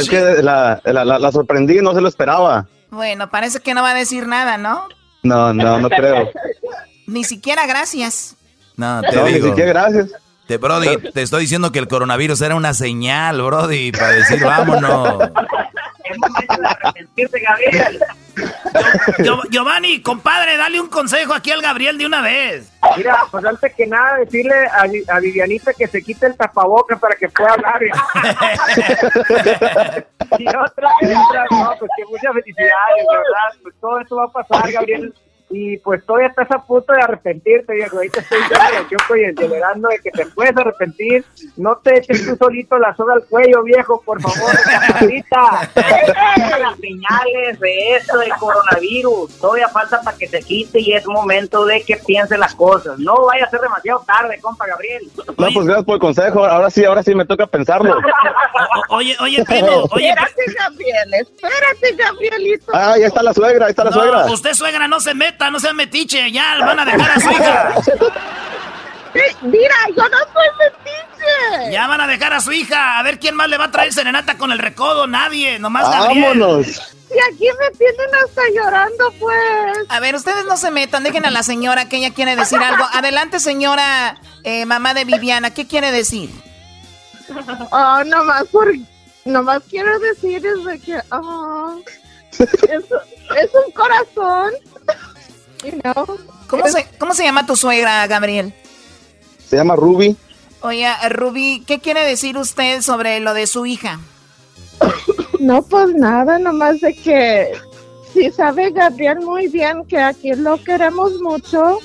Es 0.00 0.08
que 0.08 0.42
la, 0.42 0.80
la, 0.84 1.04
la 1.04 1.32
sorprendí, 1.32 1.80
no 1.80 1.94
se 1.94 2.00
lo 2.00 2.08
esperaba. 2.08 2.66
Bueno, 2.90 3.30
parece 3.30 3.60
que 3.60 3.74
no 3.74 3.82
va 3.82 3.90
a 3.90 3.94
decir 3.94 4.26
nada, 4.26 4.58
¿no? 4.58 4.88
No, 5.22 5.52
no, 5.52 5.78
no 5.78 5.88
creo. 5.88 6.30
Ni 7.06 7.24
siquiera 7.24 7.66
gracias. 7.66 8.36
No, 8.76 9.00
te 9.02 9.10
digo. 9.10 9.26
Ni 9.26 9.50
siquiera 9.50 9.72
gracias. 9.72 10.10
Te, 10.46 10.58
brody, 10.58 10.96
te 11.12 11.22
estoy 11.22 11.42
diciendo 11.42 11.72
que 11.72 11.80
el 11.80 11.88
coronavirus 11.88 12.40
era 12.40 12.54
una 12.54 12.72
señal, 12.72 13.42
Brody, 13.42 13.90
para 13.90 14.10
decir 14.10 14.40
vámonos. 14.44 15.18
Giovanni, 19.50 20.02
compadre, 20.02 20.56
dale 20.56 20.80
un 20.80 20.88
consejo 20.88 21.32
aquí 21.34 21.50
al 21.50 21.62
Gabriel 21.62 21.98
de 21.98 22.06
una 22.06 22.20
vez. 22.20 22.72
Mira, 22.96 23.18
pues 23.30 23.44
antes 23.44 23.74
que 23.74 23.86
nada 23.86 24.18
decirle 24.18 24.54
a, 24.66 24.86
Vivianita 25.18 25.72
que 25.72 25.86
se 25.86 26.02
quite 26.02 26.26
el 26.26 26.36
tapabocas 26.36 26.98
para 27.00 27.16
que 27.16 27.28
pueda 27.28 27.52
hablar. 27.52 27.80
y 30.38 30.48
otra, 30.48 30.66
otra 30.66 31.44
no, 31.50 31.74
pues 31.78 31.90
que 31.96 32.04
muchas 32.04 32.32
felicidades, 32.34 33.06
¿verdad? 33.10 33.60
Pues 33.62 33.74
todo 33.80 34.00
esto 34.00 34.16
va 34.16 34.24
a 34.24 34.28
pasar, 34.28 34.70
Gabriel 34.72 35.14
y 35.48 35.76
pues 35.78 36.04
todavía 36.04 36.28
estás 36.28 36.50
a 36.50 36.62
punto 36.62 36.92
de 36.92 37.00
arrepentirte, 37.00 37.72
viejo. 37.72 37.96
Ahorita 37.96 38.20
estoy 38.20 38.38
yo 38.90 39.16
y 39.16 39.24
enterando 39.24 39.88
de 39.88 39.98
que 40.00 40.10
te 40.10 40.26
puedes 40.26 40.56
arrepentir. 40.56 41.24
No 41.56 41.76
te 41.76 41.98
eches 41.98 42.26
tú 42.26 42.36
solito 42.36 42.76
la 42.78 42.94
soga 42.96 43.14
al 43.14 43.24
cuello, 43.26 43.62
viejo, 43.62 44.02
por 44.04 44.20
favor. 44.20 44.50
Ahorita. 45.00 45.70
las 46.58 46.78
señales 46.78 47.60
de 47.60 47.96
esto 47.96 48.18
del 48.18 48.32
coronavirus. 48.34 49.38
Todavía 49.38 49.68
falta 49.68 50.00
para 50.02 50.16
que 50.16 50.26
se 50.26 50.40
quite 50.40 50.80
y 50.80 50.94
es 50.94 51.06
momento 51.06 51.64
de 51.64 51.82
que 51.82 51.96
piense 51.96 52.36
las 52.36 52.54
cosas. 52.54 52.98
No 52.98 53.26
vaya 53.26 53.44
a 53.44 53.50
ser 53.50 53.60
demasiado 53.60 54.02
tarde, 54.04 54.40
compa 54.40 54.66
Gabriel. 54.66 55.08
No, 55.38 55.48
pues 55.52 55.66
gracias 55.66 55.84
por 55.84 55.94
el 55.94 56.00
consejo. 56.00 56.44
Ahora 56.44 56.70
sí, 56.70 56.84
ahora 56.84 57.04
sí 57.04 57.14
me 57.14 57.24
toca 57.24 57.46
pensarlo. 57.46 57.96
oye, 58.88 59.16
oye, 59.20 59.44
primo. 59.44 59.66
Oye, 59.90 60.08
espérate, 60.08 60.42
Gabriel. 60.58 61.14
Espérate, 61.14 61.94
Gabrielito. 61.96 62.72
Ah, 62.74 62.96
ya 62.98 63.06
está 63.06 63.22
la 63.22 63.32
suegra, 63.32 63.66
ahí 63.66 63.70
está 63.70 63.84
la 63.84 63.92
suegra. 63.92 64.26
Usted, 64.26 64.54
suegra, 64.54 64.88
no 64.88 65.00
se 65.00 65.14
mete 65.14 65.35
no 65.50 65.60
sea 65.60 65.72
metiche, 65.72 66.30
ya 66.30 66.56
van 66.58 66.80
a 66.80 66.84
dejar 66.84 67.10
a 67.10 67.20
su 67.20 67.30
hija. 67.30 67.74
Mira, 69.42 69.74
yo 69.96 70.02
no 70.02 70.18
soy 70.32 70.48
metiche. 70.58 71.72
Ya 71.72 71.86
van 71.86 72.00
a 72.00 72.06
dejar 72.06 72.32
a 72.34 72.40
su 72.40 72.52
hija. 72.52 72.98
A 72.98 73.02
ver 73.02 73.18
quién 73.18 73.34
más 73.34 73.48
le 73.48 73.56
va 73.56 73.64
a 73.64 73.70
traer 73.70 73.92
serenata 73.92 74.36
con 74.36 74.52
el 74.52 74.58
recodo. 74.58 75.06
Nadie, 75.06 75.58
nomás 75.58 75.88
Vámonos. 75.88 76.96
Y 77.08 77.18
aquí 77.32 77.46
me 77.60 77.76
tienen 77.78 78.14
hasta 78.24 78.42
llorando, 78.54 79.12
pues. 79.20 79.78
A 79.88 80.00
ver, 80.00 80.16
ustedes 80.16 80.44
no 80.46 80.56
se 80.56 80.70
metan, 80.70 81.04
dejen 81.04 81.24
a 81.24 81.30
la 81.30 81.42
señora 81.42 81.88
que 81.88 81.98
ella 81.98 82.12
quiere 82.12 82.34
decir 82.34 82.58
algo. 82.58 82.84
Adelante, 82.92 83.38
señora 83.38 84.16
eh, 84.42 84.66
mamá 84.66 84.92
de 84.92 85.04
Viviana, 85.04 85.54
¿qué 85.54 85.66
quiere 85.66 85.92
decir? 85.92 86.30
Oh, 87.70 88.02
nomás 88.04 88.44
por, 88.48 88.72
nomás 89.24 89.62
quiero 89.68 89.98
decir 89.98 90.44
es 90.44 90.64
de 90.64 90.78
que, 90.80 91.00
oh, 91.10 91.80
es, 92.38 92.48
es 92.68 93.50
un 93.66 93.72
corazón, 93.72 94.52
you 95.64 95.80
know. 95.80 96.18
¿Cómo 96.46 96.66
se, 96.68 96.86
¿Cómo 96.98 97.14
se 97.14 97.24
llama 97.24 97.46
tu 97.46 97.56
suegra, 97.56 98.06
Gabriel? 98.06 98.54
Se 99.48 99.56
llama 99.56 99.76
Ruby. 99.76 100.16
Oye, 100.60 100.88
Ruby, 101.10 101.62
¿qué 101.66 101.78
quiere 101.80 102.02
decir 102.02 102.36
usted 102.36 102.82
sobre 102.82 103.20
lo 103.20 103.34
de 103.34 103.46
su 103.46 103.66
hija? 103.66 104.00
No, 105.38 105.60
pues 105.60 105.94
nada, 105.94 106.38
nomás 106.38 106.80
de 106.80 106.94
que 106.94 107.52
sí 108.14 108.30
sabe 108.30 108.70
Gabriel 108.70 109.20
muy 109.20 109.48
bien 109.48 109.84
que 109.84 109.98
aquí 109.98 110.32
lo 110.32 110.56
queremos 110.64 111.20
mucho 111.20 111.78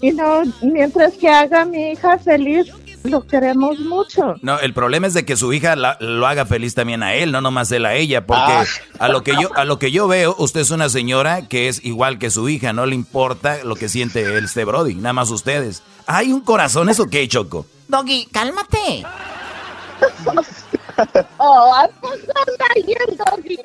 y 0.00 0.12
no, 0.12 0.42
mientras 0.62 1.14
que 1.14 1.28
haga 1.28 1.62
a 1.62 1.64
mi 1.64 1.90
hija 1.90 2.16
feliz, 2.18 2.68
lo 3.10 3.26
queremos 3.26 3.78
mucho. 3.80 4.34
No, 4.42 4.58
el 4.60 4.72
problema 4.74 5.06
es 5.06 5.14
de 5.14 5.24
que 5.24 5.36
su 5.36 5.52
hija 5.52 5.76
la- 5.76 5.96
lo 6.00 6.26
haga 6.26 6.46
feliz 6.46 6.74
también 6.74 7.02
a 7.02 7.14
él, 7.14 7.32
no 7.32 7.40
nomás 7.40 7.70
él 7.72 7.86
a 7.86 7.94
ella, 7.94 8.26
porque 8.26 8.52
Ah. 8.52 8.64
a 8.98 9.08
lo 9.08 9.22
que 9.22 9.32
yo 9.40 9.50
a 9.56 9.64
lo 9.64 9.78
que 9.78 9.90
yo 9.90 10.06
veo, 10.08 10.34
usted 10.38 10.60
es 10.60 10.70
una 10.70 10.88
señora 10.88 11.46
que 11.48 11.68
es 11.68 11.84
igual 11.84 12.18
que 12.18 12.30
su 12.30 12.48
hija, 12.48 12.72
no 12.72 12.86
le 12.86 12.94
importa 12.94 13.58
lo 13.64 13.74
que 13.76 13.88
siente 13.88 14.22
él, 14.22 14.44
este 14.44 14.64
Brody, 14.64 14.94
nada 14.94 15.12
más 15.12 15.30
ustedes. 15.30 15.82
Hay 16.06 16.32
un 16.32 16.40
corazón, 16.40 16.88
¿eso 16.88 17.06
qué, 17.06 17.26
Choco? 17.28 17.66
Doggy, 17.88 18.26
cálmate. 18.32 19.04
Oh, 21.38 21.74
¿a 21.74 21.88
poco 22.00 22.16
anda 22.16 22.74
yendo, 22.74 23.24
Doggy? 23.30 23.58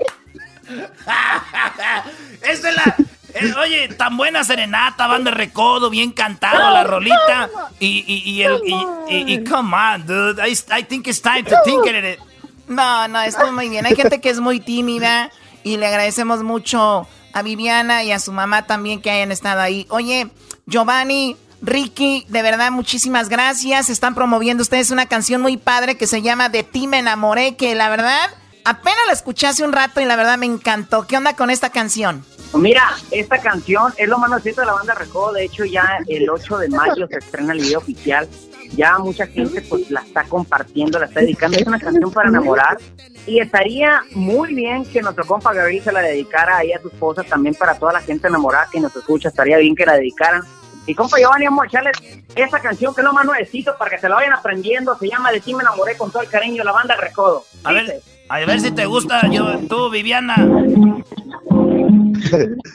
Esta 2.42 2.70
es 2.70 2.76
la. 2.76 2.96
Eh, 3.34 3.54
oye, 3.60 3.88
tan 3.89 4.17
buena 4.17 4.44
serenata, 4.44 5.08
van 5.08 5.24
de 5.24 5.32
recodo, 5.32 5.89
bien 5.89 6.12
cantado 6.12 6.72
la 6.72 6.84
rolita. 6.84 7.50
Y, 7.80 8.04
y, 8.08 8.30
y 8.32 8.44
el. 8.44 8.62
Y, 8.65 8.76
y- 9.10 9.34
y 9.34 9.44
come 9.44 9.76
on, 9.76 10.06
dude. 10.06 10.48
I, 10.48 10.52
I 10.80 10.84
think 10.84 11.08
it's 11.08 11.22
time 11.22 11.44
to 11.44 11.56
think 11.65 11.86
it. 11.86 12.20
No, 12.67 13.08
no, 13.08 13.22
estuvo 13.22 13.52
muy 13.52 13.70
bien. 13.70 13.86
Hay 13.86 13.96
gente 13.96 14.22
que 14.22 14.30
es 14.30 14.39
muy 14.39 14.60
tímida 14.60 15.30
y 15.63 15.78
le 15.78 15.88
agradecemos 15.88 16.44
mucho 16.44 17.08
a 17.34 17.41
Viviana 17.41 18.04
y 18.04 18.12
a 18.12 18.20
su 18.20 18.32
mamá 18.32 18.65
también 18.65 19.02
que 19.02 19.12
hayan 19.12 19.32
estado 19.32 19.62
ahí. 19.62 19.86
Oye, 19.89 20.30
Giovanni, 20.67 21.36
Ricky, 21.62 22.26
de 22.30 22.41
verdad 22.41 22.72
muchísimas 22.72 23.30
gracias. 23.30 23.89
Están 23.89 24.15
promoviendo 24.15 24.62
ustedes 24.63 24.89
una 24.91 25.06
canción 25.08 25.41
muy 25.41 25.58
padre 25.58 25.96
que 25.98 26.08
se 26.08 26.22
llama 26.22 26.50
De 26.50 26.63
ti 26.63 26.88
me 26.88 27.00
enamoré, 27.00 27.56
que 27.56 27.76
la 27.76 27.89
verdad 27.89 28.30
apenas 28.63 29.00
la 29.08 29.13
escuché 29.13 29.47
hace 29.47 29.63
un 29.63 29.74
rato 29.74 30.02
y 30.02 30.06
la 30.06 30.15
verdad 30.15 30.38
me 30.38 30.45
encantó. 30.45 31.08
¿Qué 31.08 31.17
onda 31.17 31.36
con 31.36 31.50
esta 31.50 31.69
canción? 31.69 32.24
Pues 32.52 32.62
Mira, 32.62 32.97
esta 33.12 33.38
canción 33.38 33.93
es 33.97 34.10
lo 34.10 34.17
más 34.17 34.30
reciente 34.30 34.62
de 34.62 34.67
la 34.67 34.74
banda 34.74 34.93
Recodo. 34.93 35.34
De 35.34 35.45
hecho, 35.45 35.63
ya 35.63 36.00
el 36.08 36.30
8 36.30 36.58
de 36.58 36.69
mayo 36.69 37.08
se 37.08 37.17
estrena 37.17 37.54
el 37.54 37.60
video 37.60 37.80
oficial. 37.80 38.28
Ya 38.76 38.97
mucha 39.00 39.28
gente 39.28 39.62
pues 39.62 39.89
la 39.89 40.02
está 40.02 40.24
compartiendo, 40.24 41.00
la 41.00 41.06
está 41.06 41.21
dedicando. 41.21 41.58
Es 41.58 41.67
una 41.67 41.80
canción 41.80 42.12
para 42.12 42.30
enamorar. 42.30 42.78
Y 43.26 43.39
estaría 43.39 44.02
muy 44.12 44.54
bien 44.54 44.84
que 44.86 45.02
nuestro 45.02 45.26
compa 45.26 45.54
Gabriel 45.54 45.84
se 45.84 45.91
la 45.91 46.02
dedicara 46.02 46.58
ahí 46.58 46.74
a 46.74 46.82
su 46.82 46.88
esposa, 46.89 47.24
también 47.24 47.56
para 47.56 47.78
toda 47.78 47.93
la 47.93 48.02
gente 48.02 48.28
enamorada 48.28 48.67
que 48.71 48.80
nos 48.80 48.95
escucha. 48.95 49.30
Estaría 49.30 49.58
bien 49.58 49.76
que 49.76 49.86
la 49.86 49.95
dedicaran. 49.95 50.43
Y 50.88 50.95
compa 50.95 51.19
Giovanni, 51.19 51.45
vamos 51.45 51.65
a 51.65 51.67
echarles 51.67 51.97
esa 52.36 52.60
canción 52.60 52.93
que 52.93 53.02
es 53.02 53.06
lo 53.06 53.13
más 53.13 53.26
nuevecito 53.26 53.78
para 53.78 53.91
que 53.91 54.00
se 54.00 54.10
la 54.10 54.15
vayan 54.15 54.34
aprendiendo. 54.34 54.97
Se 54.97 55.08
llama 55.08 55.32
De 55.32 55.39
ti 55.39 55.54
me 55.54 55.62
enamoré 55.62 55.95
con 55.95 56.12
todo 56.12 56.24
el 56.24 56.30
cariño 56.30 56.58
de 56.58 56.65
la 56.65 56.71
banda 56.71 56.95
Recodo. 56.95 57.45
A 57.63 57.71
ver, 57.71 58.02
a 58.32 58.46
ver 58.46 58.62
si 58.62 58.72
te 58.72 58.86
gusta, 58.86 59.30
yo, 59.30 59.60
tú, 59.67 59.89
Viviana. 59.89 60.36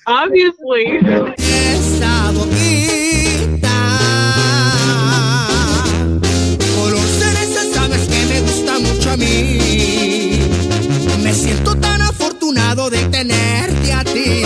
Obviously. 0.05 0.99
Esa 1.39 2.31
boquita 2.33 3.69
color 6.77 6.99
cereza 6.99 7.63
sabes 7.73 8.07
que 8.07 8.27
me 8.27 8.41
gusta 8.43 8.79
mucho 8.81 9.11
a 9.13 9.17
mí 9.17 10.41
me 11.23 11.33
siento 11.33 11.75
tan 11.77 12.03
afortunado 12.03 12.91
de 12.91 12.99
tenerte 13.09 13.93
a 13.95 14.05
ti 14.05 14.43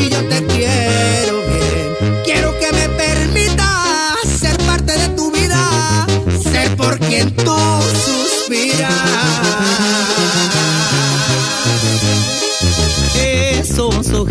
y 0.00 0.08
yo 0.08 0.28
te 0.28 0.44
quiero 0.46 1.42
bien 1.46 2.22
quiero 2.24 2.58
que 2.58 2.72
me 2.72 2.88
permitas 2.88 4.26
ser 4.26 4.56
parte 4.58 4.98
de 4.98 5.08
tu 5.10 5.30
vida 5.30 6.06
ser 6.42 6.74
por 6.76 6.98
quien 6.98 7.34
tú 7.36 7.56
suspiras 8.04 9.49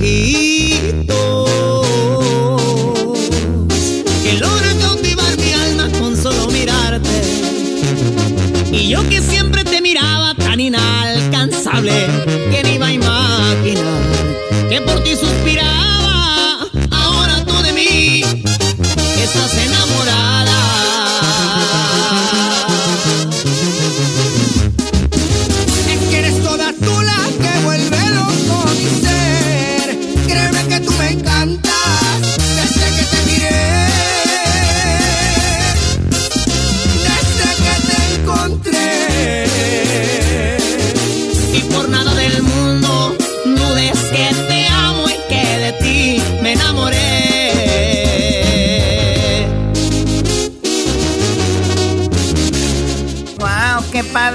ojitos 0.10 1.50
que 4.24 4.34
logran 4.34 4.80
cautivar 4.80 5.38
mi 5.38 5.54
alma 5.54 5.89
con 6.00 6.17
solo 6.17 6.48
mirarte. 6.48 7.22
Y 8.72 8.89
yo 8.89 9.08
que 9.08 9.22
siempre 9.22 9.63
te 9.63 9.82
miraba 9.82 10.34
tan 10.36 10.60
inalcanzable, 10.60 12.08
que 12.52 12.74
iba 12.74 12.88
a 12.88 12.93
imaginar 12.93 14.00
que 14.69 14.82
por 14.82 14.98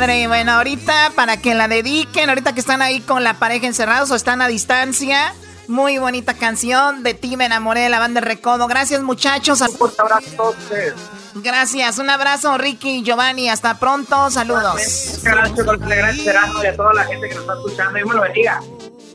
padre. 0.04 0.26
Bueno, 0.26 0.52
ahorita 0.52 1.12
para 1.14 1.38
que 1.38 1.54
la 1.54 1.68
dediquen, 1.68 2.28
ahorita 2.28 2.52
que 2.52 2.60
están 2.60 2.82
ahí 2.82 3.00
con 3.00 3.24
la 3.24 3.34
pareja 3.38 3.66
encerrados 3.66 4.10
o 4.10 4.14
están 4.14 4.42
a 4.42 4.48
distancia. 4.48 5.34
Muy 5.66 5.96
bonita 5.96 6.34
canción. 6.34 7.02
De 7.02 7.14
ti 7.14 7.36
me 7.36 7.46
enamoré 7.46 7.80
de 7.80 7.88
la 7.88 7.98
banda 7.98 8.20
de 8.20 8.26
Recodo. 8.26 8.66
Gracias, 8.66 9.02
muchachos. 9.02 9.62
Un 9.62 9.70
fuerte 9.70 10.02
abrazo 10.02 10.42
a 10.42 10.50
ustedes. 10.50 10.94
Gracias. 11.36 11.98
Un 11.98 12.10
abrazo, 12.10 12.58
Ricky 12.58 12.98
y 12.98 13.02
Giovanni. 13.02 13.48
Hasta 13.48 13.78
pronto. 13.78 14.30
Saludos. 14.30 15.20
Gracias, 15.22 15.66
gracias, 15.66 16.26
Erasmo, 16.26 16.62
y 16.62 16.66
a 16.66 16.76
toda 16.76 16.92
la 16.92 17.04
gente 17.04 17.28
que 17.28 17.34
nos 17.34 17.44
está 17.44 17.54
escuchando. 17.54 17.94
Dios 17.94 18.08
me 18.08 18.14
lo 18.14 18.22
bendiga. 18.22 18.60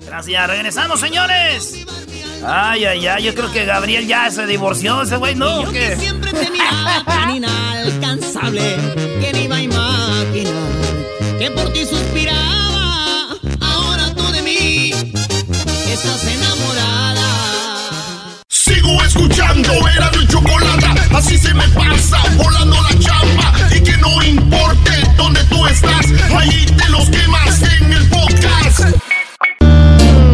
Gracias, 0.08 0.48
regresamos, 0.48 1.00
señores. 1.00 1.86
Ay, 2.46 2.86
ay, 2.86 3.08
ay, 3.08 3.24
yo 3.24 3.36
creo 3.36 3.52
que 3.52 3.66
Gabriel 3.66 4.08
ya 4.08 4.32
se 4.32 4.46
divorció, 4.46 5.02
ese 5.02 5.18
güey, 5.18 5.36
¿no? 5.36 5.62
¿O 5.62 5.72
qué? 5.72 5.96
siempre 5.98 6.32
te 6.32 6.50
miraba 6.50 7.04
tan 7.06 7.36
inalcanzable 7.36 8.78
que 9.22 9.34
ni 9.34 9.44
iba 9.44 9.58
a 9.58 9.62
imaginar 9.62 10.70
que 11.38 11.52
por 11.52 11.72
ti 11.74 11.86
suspiraba. 11.86 13.36
Ahora 13.62 14.14
tú 14.16 14.32
de 14.32 14.42
mí 14.42 14.92
estás 15.92 16.24
enamorada. 16.26 17.26
Sigo 18.48 19.04
escuchando, 19.04 19.74
era 19.96 20.12
mi 20.12 20.28
chocolate. 20.28 20.86
Así 21.14 21.38
se 21.38 21.54
me 21.54 21.68
pasa, 21.70 22.22
volando 22.38 22.78
la 22.82 23.00
chamba. 23.00 23.54
Y 23.76 23.82
que 23.82 23.98
no 23.98 24.24
importe 24.24 24.92
dónde 25.18 25.44
tú 25.46 25.66
estás, 25.68 26.06
ahí 26.38 26.66
te 26.66 26.90
los 26.90 27.10
quemas 27.10 27.62
en 27.64 27.94
el 27.94 28.10
podcast. 28.10 29.09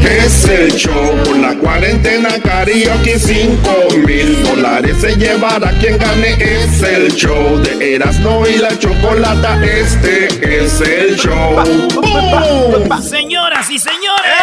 Es 0.06 0.46
el 0.48 0.72
show 0.72 1.24
con 1.26 1.42
la 1.42 1.56
cuarentena 1.56 2.30
karaoke 2.42 3.18
5 3.20 3.98
mil 4.06 4.44
dólares 4.44 4.98
se 5.02 5.16
llevará 5.16 5.72
quien 5.80 5.98
gane 5.98 6.34
es 6.40 6.82
el 6.84 7.12
show 7.14 7.58
de 7.58 7.96
Erasmo 7.96 8.46
y 8.48 8.58
la 8.58 8.78
chocolata 8.78 9.64
este 9.66 10.28
es 10.66 10.80
el 10.82 11.16
show. 11.16 11.64
Señoras 13.02 13.70
y 13.70 13.80
señores, 13.80 14.34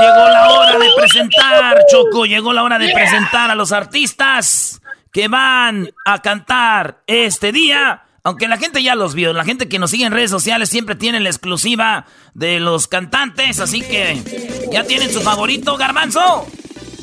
llegó 0.00 0.28
la 0.28 0.50
hora 0.50 0.78
de 0.78 0.86
presentar, 0.96 1.78
Choco, 1.90 2.26
llegó 2.26 2.52
la 2.52 2.62
hora 2.62 2.78
de 2.78 2.92
presentar 2.92 3.50
a 3.50 3.54
los 3.54 3.72
artistas 3.72 4.80
que 5.12 5.28
van 5.28 5.90
a 6.04 6.20
cantar 6.20 7.02
este 7.06 7.52
día. 7.52 8.02
Aunque 8.28 8.46
la 8.46 8.58
gente 8.58 8.82
ya 8.82 8.94
los 8.94 9.14
vio, 9.14 9.32
la 9.32 9.42
gente 9.42 9.70
que 9.70 9.78
nos 9.78 9.90
sigue 9.90 10.04
en 10.04 10.12
redes 10.12 10.30
sociales 10.30 10.68
siempre 10.68 10.94
tiene 10.94 11.18
la 11.18 11.30
exclusiva 11.30 12.04
de 12.34 12.60
los 12.60 12.86
cantantes, 12.86 13.58
así 13.58 13.80
que 13.80 14.22
ya 14.70 14.84
tienen 14.84 15.10
su 15.10 15.22
favorito, 15.22 15.78
Garbanzo. 15.78 16.46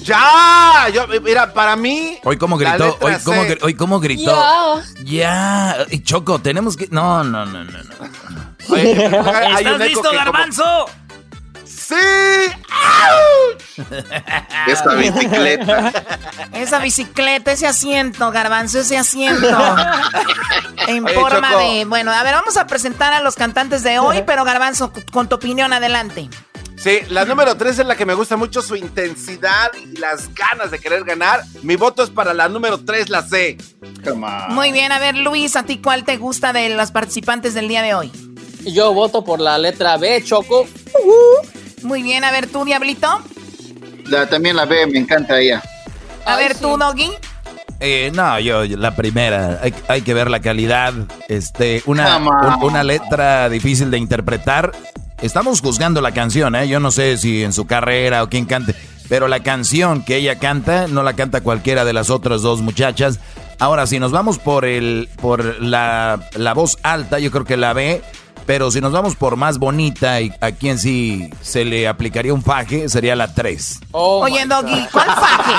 Ya, 0.03 0.87
yo, 0.93 1.07
mira, 1.23 1.51
para 1.51 1.75
mí. 1.75 2.19
Hoy 2.23 2.37
cómo 2.37 2.59
gritó, 2.59 2.95
hoy 3.01 3.13
cómo, 3.23 3.41
hoy 3.63 3.73
cómo 3.73 3.99
gritó. 3.99 4.79
Ya. 5.03 5.75
Y 5.89 6.03
Choco, 6.03 6.37
tenemos 6.37 6.77
que. 6.77 6.89
No, 6.91 7.23
no, 7.23 7.43
no, 7.43 7.63
no, 7.63 7.71
no. 7.71 8.75
¿Estás 8.77 9.79
listo, 9.79 10.11
Garbanzo? 10.11 10.85
¡Sí! 11.87 11.93
Esa 14.67 14.95
bicicleta. 14.95 15.93
Esa 16.53 16.79
bicicleta, 16.79 17.51
ese 17.51 17.67
asiento, 17.67 18.31
garbanzo, 18.31 18.79
ese 18.79 18.97
asiento. 18.97 19.47
en 20.87 21.07
forma 21.07 21.55
de. 21.57 21.85
Bueno, 21.85 22.11
a 22.11 22.23
ver, 22.23 22.33
vamos 22.33 22.57
a 22.57 22.65
presentar 22.65 23.13
a 23.13 23.19
los 23.19 23.35
cantantes 23.35 23.83
de 23.83 23.99
hoy, 23.99 24.23
pero 24.25 24.43
garbanzo, 24.43 24.91
con 25.11 25.29
tu 25.29 25.35
opinión, 25.35 25.73
adelante. 25.73 26.29
Sí, 26.75 26.99
la 27.09 27.25
número 27.25 27.55
3 27.55 27.79
es 27.79 27.85
la 27.85 27.95
que 27.95 28.05
me 28.05 28.15
gusta 28.15 28.35
mucho 28.35 28.61
su 28.61 28.75
intensidad 28.75 29.71
y 29.75 29.97
las 29.97 30.33
ganas 30.33 30.71
de 30.71 30.79
querer 30.79 31.03
ganar. 31.03 31.41
Mi 31.61 31.75
voto 31.75 32.03
es 32.03 32.09
para 32.09 32.33
la 32.33 32.49
número 32.49 32.83
3, 32.83 33.09
la 33.09 33.21
C. 33.21 33.57
Muy 34.49 34.71
bien, 34.71 34.91
a 34.91 34.99
ver, 34.99 35.15
Luis, 35.15 35.55
¿a 35.55 35.63
ti 35.63 35.79
cuál 35.81 36.03
te 36.03 36.17
gusta 36.17 36.51
de 36.51 36.69
los 36.69 36.91
participantes 36.91 37.53
del 37.53 37.67
día 37.67 37.81
de 37.81 37.93
hoy? 37.93 38.11
Yo 38.65 38.93
voto 38.93 39.23
por 39.23 39.39
la 39.39 39.57
letra 39.57 39.97
B, 39.97 40.23
Choco. 40.23 40.67
Muy 41.83 42.03
bien, 42.03 42.23
a 42.23 42.31
ver, 42.31 42.47
tú, 42.47 42.65
Diablito. 42.65 43.21
también 44.29 44.55
la 44.55 44.65
B, 44.65 44.87
me 44.87 44.99
encanta 44.99 45.39
ella. 45.39 45.61
A 46.25 46.37
ver, 46.37 46.57
tú, 46.57 46.77
Doggy. 46.77 47.11
Eh, 47.79 48.11
no, 48.13 48.39
yo, 48.39 48.63
la 48.65 48.95
primera, 48.95 49.59
hay, 49.87 50.01
que 50.01 50.13
ver 50.13 50.29
la 50.29 50.39
calidad, 50.39 50.93
este, 51.27 51.83
una, 51.85 52.17
una 52.61 52.83
letra 52.83 53.49
difícil 53.49 53.91
de 53.91 53.97
interpretar. 53.97 54.71
Estamos 55.21 55.61
juzgando 55.61 56.01
la 56.01 56.11
canción, 56.11 56.55
¿eh? 56.55 56.67
Yo 56.67 56.79
no 56.79 56.91
sé 56.91 57.17
si 57.17 57.43
en 57.43 57.53
su 57.53 57.65
carrera 57.67 58.23
o 58.23 58.29
quién 58.29 58.45
cante, 58.45 58.75
pero 59.09 59.27
la 59.27 59.41
canción 59.41 60.03
que 60.03 60.17
ella 60.17 60.39
canta 60.39 60.87
no 60.87 61.03
la 61.03 61.13
canta 61.13 61.41
cualquiera 61.41 61.85
de 61.85 61.93
las 61.93 62.09
otras 62.09 62.41
dos 62.41 62.61
muchachas. 62.61 63.19
Ahora, 63.59 63.87
si 63.87 63.99
nos 63.99 64.11
vamos 64.11 64.39
por 64.39 64.65
el, 64.65 65.09
por 65.21 65.61
la, 65.61 66.19
la 66.35 66.53
voz 66.53 66.77
alta, 66.83 67.19
yo 67.19 67.31
creo 67.31 67.45
que 67.45 67.57
la 67.57 67.73
B 67.73 68.01
pero 68.45 68.69
si 68.71 68.79
nos 68.81 68.91
vamos 68.91 69.15
por 69.15 69.35
más 69.35 69.57
bonita 69.57 70.21
y 70.21 70.31
a 70.39 70.51
quien 70.51 70.77
sí 70.77 71.29
se 71.41 71.65
le 71.65 71.87
aplicaría 71.87 72.33
un 72.33 72.43
faje, 72.43 72.89
sería 72.89 73.15
la 73.15 73.33
3. 73.33 73.79
Oye, 73.91 74.45
Doggy, 74.45 74.87
¿cuál 74.91 75.07
faje? 75.07 75.53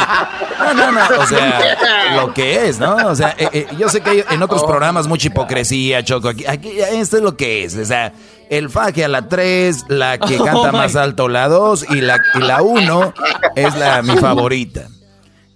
No, 0.59 0.72
no, 0.75 0.90
no. 0.90 1.20
O 1.20 1.27
sea, 1.27 2.16
lo 2.16 2.33
que 2.33 2.66
es, 2.66 2.81
¿no? 2.81 2.96
O 3.09 3.14
sea, 3.14 3.37
eh, 3.38 3.49
eh, 3.53 3.66
yo 3.79 3.88
sé 3.88 4.01
que 4.01 4.11
hay 4.11 4.25
en 4.31 4.42
otros 4.42 4.62
oh. 4.62 4.66
programas 4.66 5.07
mucha 5.07 5.29
hipocresía, 5.29 6.03
Choco. 6.03 6.31
Aquí, 6.31 6.44
aquí, 6.46 6.81
esto 6.81 7.18
es 7.18 7.22
lo 7.22 7.37
que 7.37 7.64
es. 7.64 7.77
O 7.77 7.85
sea, 7.85 8.12
el 8.49 8.70
faje 8.70 9.05
a 9.05 9.09
la 9.09 9.29
3, 9.29 9.85
la 9.88 10.18
que 10.18 10.38
oh 10.40 10.44
canta 10.44 10.72
más 10.72 10.96
alto 10.96 11.29
la 11.29 11.49
2 11.49 11.87
y 11.90 12.01
la, 12.01 12.20
y 12.35 12.38
la 12.38 12.62
1 12.62 13.14
es 13.55 13.77
la 13.77 14.03
mi 14.03 14.16
favorita. 14.20 14.88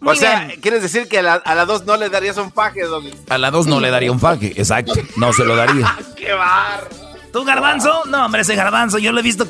o 0.05 0.15
sea, 0.15 0.49
¿quieres 0.61 0.83
decir 0.83 1.09
que 1.09 1.19
a 1.19 1.23
la 1.23 1.65
2 1.65 1.87
no 1.87 1.97
le 1.97 2.09
darías 2.09 2.37
un 2.37 2.53
faje, 2.53 2.83
Doggy? 2.83 3.13
A 3.29 3.39
la 3.39 3.51
2 3.51 3.67
no 3.67 3.81
le 3.81 3.91
daría 3.91 4.13
un 4.13 4.21
faje, 4.21 4.53
exacto. 4.57 4.95
No 5.17 5.33
se 5.33 5.45
lo 5.45 5.57
daría. 5.57 5.97
¡Qué 6.17 6.33
bar! 6.33 7.10
¿Tú, 7.33 7.45
Garbanzo? 7.45 8.05
No, 8.07 8.27
hombre, 8.27 8.43
ese 8.43 8.57
Garbanzo, 8.57 8.99
yo 8.99 9.13
lo 9.13 9.21
he 9.21 9.23
visto 9.23 9.47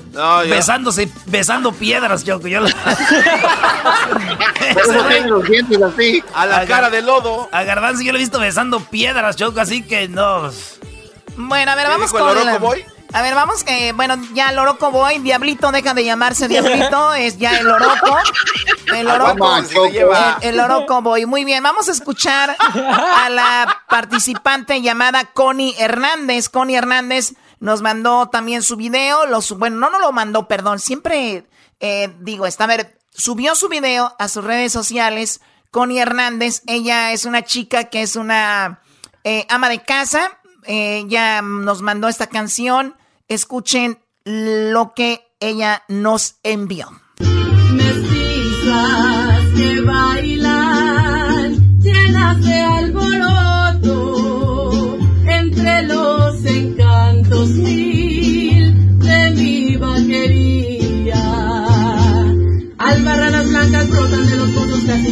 besándose, 0.49 1.11
besando 1.27 1.73
piedras, 1.73 2.25
Choco. 2.25 2.47
Yo 2.47 2.61
lo... 2.61 2.69
los 5.27 5.49
dientes 5.49 5.83
así. 5.83 6.23
A 6.35 6.47
la 6.47 6.67
cara 6.67 6.91
de 6.91 7.03
lodo. 7.03 7.49
A 7.53 7.63
Garbanzo 7.63 8.03
yo 8.03 8.13
lo 8.13 8.19
he 8.19 8.21
visto 8.21 8.39
besando 8.39 8.81
piedras, 8.81 9.37
Choco, 9.37 9.61
así 9.61 9.83
que 9.83 10.09
no. 10.09 10.51
Bueno, 11.37 11.73
a 11.73 11.75
ver, 11.75 11.89
vamos 11.89 12.13
con... 12.13 12.37
El 12.37 12.59
Boy? 12.59 12.85
A 13.13 13.23
ver, 13.23 13.35
vamos, 13.35 13.65
que, 13.65 13.93
bueno, 13.93 14.17
ya 14.35 14.51
el 14.51 14.59
Oroco 14.59 14.93
Boy, 14.93 15.19
Diablito 15.19 15.73
deja 15.73 15.95
de 15.95 16.05
llamarse 16.05 16.47
Diablito, 16.47 17.13
es 17.19 17.39
ya 17.39 17.59
el 17.59 17.69
Oroco. 17.69 18.17
El 18.95 19.09
Oroco, 19.09 19.51
el, 20.43 20.61
Oroco 20.61 21.03
Boy. 21.03 21.27
Muy 21.27 21.45
bien, 21.45 21.63
vamos 21.63 21.89
a 21.89 21.93
escuchar 21.93 22.57
a 22.61 23.29
la 23.31 23.83
participante 23.89 24.81
llamada 24.81 25.25
Connie 25.25 25.75
Hernández. 25.79 26.49
Connie 26.49 26.77
Hernández 26.77 27.35
nos 27.61 27.83
mandó 27.83 28.29
también 28.29 28.63
su 28.63 28.77
video. 28.77 29.21
Bueno, 29.57 29.77
no 29.77 29.91
nos 29.91 30.01
lo 30.01 30.13
mandó, 30.13 30.49
perdón. 30.49 30.81
Siempre 30.81 31.47
eh, 31.81 32.15
digo, 32.21 32.47
está 32.47 32.65
a 32.65 32.69
ver, 32.69 32.99
subió 33.11 33.55
su 33.55 33.69
video 33.69 34.15
a 34.19 34.29
sus 34.29 34.45
redes 34.45 34.73
sociales. 34.73 35.41
Connie 35.71 36.01
Hernández, 36.01 36.63
ella 36.67 37.13
es 37.13 37.25
una 37.25 37.43
chica 37.43 37.85
que 37.85 38.03
es 38.03 38.17
una 38.17 38.81
eh, 39.25 39.47
ama 39.49 39.69
de 39.69 39.83
casa. 39.83 40.39
ella 40.65 41.43
nos 41.43 41.81
mandó 41.83 42.09
esta 42.09 42.27
canción. 42.27 42.97
Escuchen 43.29 43.99
lo 44.25 44.93
que 44.95 45.27
ella 45.41 45.85
nos 45.89 46.37
envió. 46.43 46.91
que 49.57 49.81
bailan, 49.83 51.81
llenas 51.81 52.41
de 52.43 52.80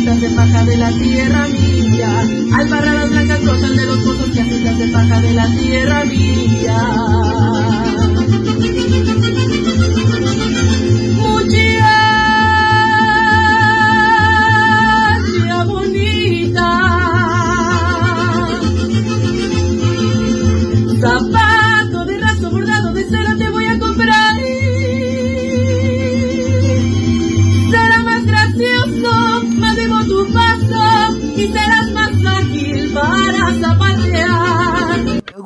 pozos, 0.09 0.21
casitas 0.21 0.21
de 0.21 0.37
paja 0.37 0.65
de 0.65 0.77
la 0.77 0.91
tierra 0.91 1.49
mía. 1.49 2.29
Albarradas 2.55 3.11
blancas 3.11 3.43
brotan 3.43 3.77
de 3.77 3.87
los 3.87 3.99
pozos, 3.99 4.31
casitas 4.31 4.79
de 4.79 4.89
paja 4.89 5.21
de 5.21 5.35
la 5.35 5.47
tierra 5.51 6.05
mía. 6.05 6.79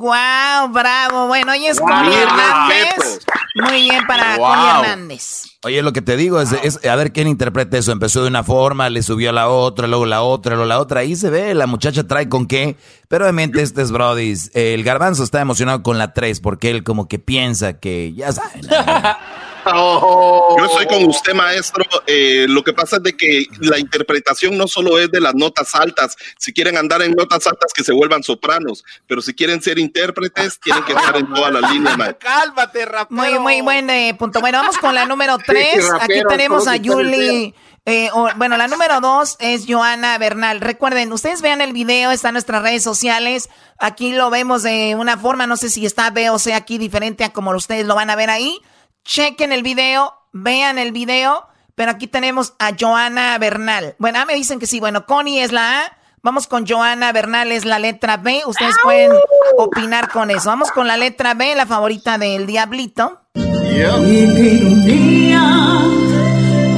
¡Wow! 0.03 0.73
¡Bravo! 0.73 1.29
Bueno, 1.29 1.53
hoy 1.53 1.65
es 1.65 1.79
Connie 1.79 2.13
Hernández. 2.13 3.21
Muy 3.55 3.83
bien 3.83 4.05
para 4.09 4.37
Connie 4.37 4.69
Hernández. 4.69 5.45
Oye, 5.63 5.81
lo 5.81 5.93
que 5.93 6.03
te 6.03 6.17
digo 6.17 6.41
es, 6.41 6.85
a 6.85 6.97
ver 6.97 7.13
quién 7.13 7.29
interpreta 7.29 7.79
eso. 7.79 7.93
Empezó 7.93 8.23
de 8.23 8.27
una 8.27 8.43
forma, 8.43 8.91
le 8.91 9.05
subió 9.05 9.31
a 9.31 9.33
la 9.33 9.49
otra, 9.49 9.87
luego 9.87 10.05
la 10.05 10.23
otra, 10.23 10.57
luego 10.57 10.67
la 10.67 10.81
otra. 10.81 11.03
Ahí 11.03 11.15
se 11.15 11.31
ve, 11.31 11.55
la 11.55 11.69
muchacha 11.69 12.03
trae 12.03 12.29
con 12.29 12.47
qué. 12.47 12.77
Pero 13.07 13.27
obviamente 13.27 13.63
este 13.63 13.81
es 13.81 13.93
Brody. 13.93 14.35
El 14.55 14.83
garbanzo 14.83 15.23
está 15.23 15.41
emocionado 15.41 15.85
con 15.85 15.99
la 15.99 16.13
3 16.13 16.41
porque 16.41 16.71
él 16.71 16.83
como 16.83 17.07
que 17.07 17.21
piensa 17.21 17.75
que 17.79 18.13
ya 18.13 18.33
saben. 18.33 18.63
Oh. 19.67 20.57
Yo 20.59 20.65
estoy 20.65 20.87
con 20.87 21.05
usted, 21.05 21.35
maestro. 21.35 21.85
Eh, 22.07 22.47
lo 22.49 22.63
que 22.63 22.73
pasa 22.73 22.97
es 22.97 23.03
de 23.03 23.17
que 23.17 23.47
la 23.61 23.79
interpretación 23.79 24.57
no 24.57 24.67
solo 24.67 24.99
es 24.99 25.11
de 25.11 25.21
las 25.21 25.35
notas 25.35 25.75
altas. 25.75 26.17
Si 26.39 26.53
quieren 26.53 26.77
andar 26.77 27.03
en 27.03 27.13
notas 27.13 27.47
altas, 27.47 27.73
que 27.73 27.85
se 27.85 27.93
vuelvan 27.93 28.23
sopranos. 28.23 28.85
Pero 29.07 29.23
si 29.23 29.35
quieren 29.35 29.63
ser 29.63 29.79
intérpretes, 29.79 30.59
tienen 30.61 30.85
que 30.85 30.93
estar 30.93 31.17
en 31.17 31.33
todas 31.33 31.53
las 31.53 31.71
líneas, 31.73 31.97
maestro. 31.97 32.19
Cálmate, 32.29 32.85
rapero. 32.87 33.23
Muy, 33.23 33.39
muy 33.39 33.61
buen 33.61 33.89
eh, 33.91 34.15
punto. 34.19 34.41
Bueno, 34.41 34.59
vamos 34.59 34.79
con 34.79 34.95
la 34.95 35.07
número 35.07 35.39
3. 35.39 35.91
Aquí 36.01 36.23
tenemos 36.29 36.67
a 36.67 36.77
Julie. 36.79 37.55
Eh, 37.85 38.11
bueno, 38.37 38.57
la 38.57 38.69
número 38.69 39.01
2 39.01 39.37
es 39.41 39.65
Joana 39.67 40.17
Bernal. 40.19 40.61
Recuerden, 40.61 41.13
ustedes 41.13 41.43
vean 41.43 41.61
el 41.61 41.73
video, 41.73 42.13
está 42.13 42.29
en 42.29 42.35
nuestras 42.35 42.63
redes 42.63 42.85
sociales. 42.85 43.49
Aquí 43.79 44.13
lo 44.13 44.31
vemos 44.31 44.63
de 44.63 44.95
una 44.95 45.17
forma, 45.17 45.49
no 45.49 45.57
sé 45.57 45.69
si 45.69 45.85
está 45.85 46.11
B 46.11 46.31
o 46.31 46.39
C 46.39 46.55
aquí 46.55 46.79
diferente 46.79 47.25
a 47.25 47.33
como 47.33 47.51
ustedes 47.51 47.85
lo 47.85 47.97
van 47.97 48.11
a 48.11 48.17
ver 48.17 48.31
ahí 48.31 48.61
chequen 49.05 49.53
el 49.53 49.63
video, 49.63 50.15
vean 50.33 50.79
el 50.79 50.93
video, 50.93 51.47
pero 51.75 51.91
aquí 51.91 52.07
tenemos 52.07 52.55
a 52.59 52.73
Joana 52.79 53.37
Bernal. 53.39 53.97
Bueno, 53.99 54.21
ah, 54.21 54.25
me 54.25 54.35
dicen 54.35 54.59
que 54.59 54.67
sí, 54.67 54.81
bueno, 54.81 55.07
Connie 55.07 55.43
es 55.43 55.53
la 55.53 55.81
A, 55.81 55.97
vamos 56.23 56.47
con 56.47 56.67
Joana 56.67 57.13
Bernal 57.13 57.53
es 57.53 57.65
la 57.65 57.79
letra 57.79 58.17
B, 58.17 58.43
ustedes 58.47 58.77
pueden 58.83 59.13
opinar 59.59 60.11
con 60.11 60.31
eso. 60.31 60.49
Vamos 60.49 60.71
con 60.71 60.87
la 60.87 60.97
letra 60.97 61.35
B, 61.35 61.55
la 61.55 61.67
favorita 61.67 62.19
del 62.19 62.47
Diablito. 62.47 63.21
Y 63.35 63.83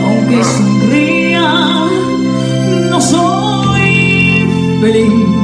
aunque 0.05 0.45
sonría, 0.45 1.43
no 2.91 3.01
soy 3.01 4.79
feliz. 4.81 5.44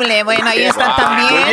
Increíble. 0.00 0.22
Bueno, 0.22 0.48
ahí 0.48 0.62
está 0.62 0.96
también. 0.96 1.44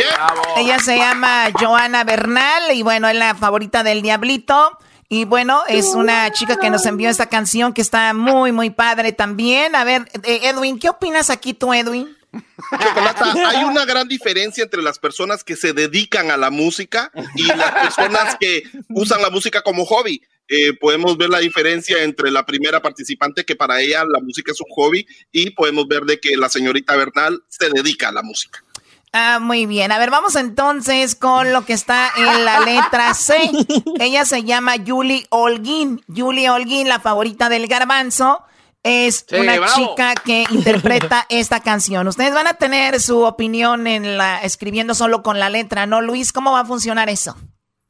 Ella 0.56 0.78
se 0.78 0.96
llama 0.96 1.48
Joana 1.58 2.04
Bernal 2.04 2.72
y 2.72 2.82
bueno, 2.82 3.08
es 3.08 3.16
la 3.16 3.34
favorita 3.34 3.82
del 3.82 4.02
Diablito. 4.02 4.78
Y 5.10 5.24
bueno, 5.24 5.62
es 5.68 5.94
una 5.94 6.30
chica 6.32 6.56
que 6.56 6.68
nos 6.68 6.84
envió 6.84 7.08
esta 7.08 7.26
canción 7.26 7.72
que 7.72 7.80
está 7.80 8.12
muy, 8.12 8.52
muy 8.52 8.70
padre 8.70 9.12
también. 9.12 9.74
A 9.74 9.84
ver, 9.84 10.06
eh, 10.22 10.40
Edwin, 10.42 10.78
¿qué 10.78 10.90
opinas 10.90 11.30
aquí 11.30 11.54
tú, 11.54 11.72
Edwin? 11.72 12.14
Chocolata, 12.70 13.32
hay 13.48 13.64
una 13.64 13.86
gran 13.86 14.06
diferencia 14.06 14.62
entre 14.62 14.82
las 14.82 14.98
personas 14.98 15.44
que 15.44 15.56
se 15.56 15.72
dedican 15.72 16.30
a 16.30 16.36
la 16.36 16.50
música 16.50 17.10
y 17.34 17.44
las 17.44 17.72
personas 17.72 18.36
que 18.38 18.64
usan 18.90 19.22
la 19.22 19.30
música 19.30 19.62
como 19.62 19.86
hobby. 19.86 20.22
Eh, 20.48 20.72
podemos 20.80 21.16
ver 21.16 21.28
la 21.28 21.38
diferencia 21.38 22.02
entre 22.02 22.30
la 22.30 22.44
primera 22.46 22.80
participante, 22.80 23.44
que 23.44 23.54
para 23.54 23.80
ella 23.80 24.04
la 24.04 24.20
música 24.20 24.52
es 24.52 24.60
un 24.60 24.70
hobby, 24.70 25.06
y 25.30 25.50
podemos 25.50 25.86
ver 25.86 26.02
de 26.04 26.18
que 26.18 26.36
la 26.36 26.48
señorita 26.48 26.96
Bernal 26.96 27.42
se 27.48 27.68
dedica 27.70 28.08
a 28.08 28.12
la 28.12 28.22
música. 28.22 28.64
Ah, 29.12 29.38
muy 29.40 29.66
bien. 29.66 29.90
A 29.90 29.98
ver, 29.98 30.10
vamos 30.10 30.36
entonces 30.36 31.14
con 31.14 31.52
lo 31.52 31.64
que 31.64 31.72
está 31.72 32.10
en 32.16 32.44
la 32.44 32.60
letra 32.60 33.14
C. 33.14 33.36
Ella 34.00 34.24
se 34.24 34.44
llama 34.44 34.74
Julie 34.86 35.26
Holguín. 35.30 36.02
Julie 36.14 36.50
Holguín, 36.50 36.88
la 36.88 37.00
favorita 37.00 37.48
del 37.48 37.66
garbanzo, 37.68 38.42
es 38.82 39.26
una 39.32 39.74
chica 39.74 40.14
que 40.14 40.44
interpreta 40.50 41.26
esta 41.30 41.60
canción. 41.60 42.06
Ustedes 42.06 42.34
van 42.34 42.46
a 42.46 42.54
tener 42.54 43.00
su 43.00 43.20
opinión 43.22 43.86
en 43.86 44.18
la 44.18 44.38
escribiendo 44.40 44.94
solo 44.94 45.22
con 45.22 45.38
la 45.38 45.48
letra, 45.48 45.86
¿no, 45.86 46.00
Luis? 46.00 46.32
¿Cómo 46.32 46.52
va 46.52 46.60
a 46.60 46.66
funcionar 46.66 47.08
eso? 47.08 47.36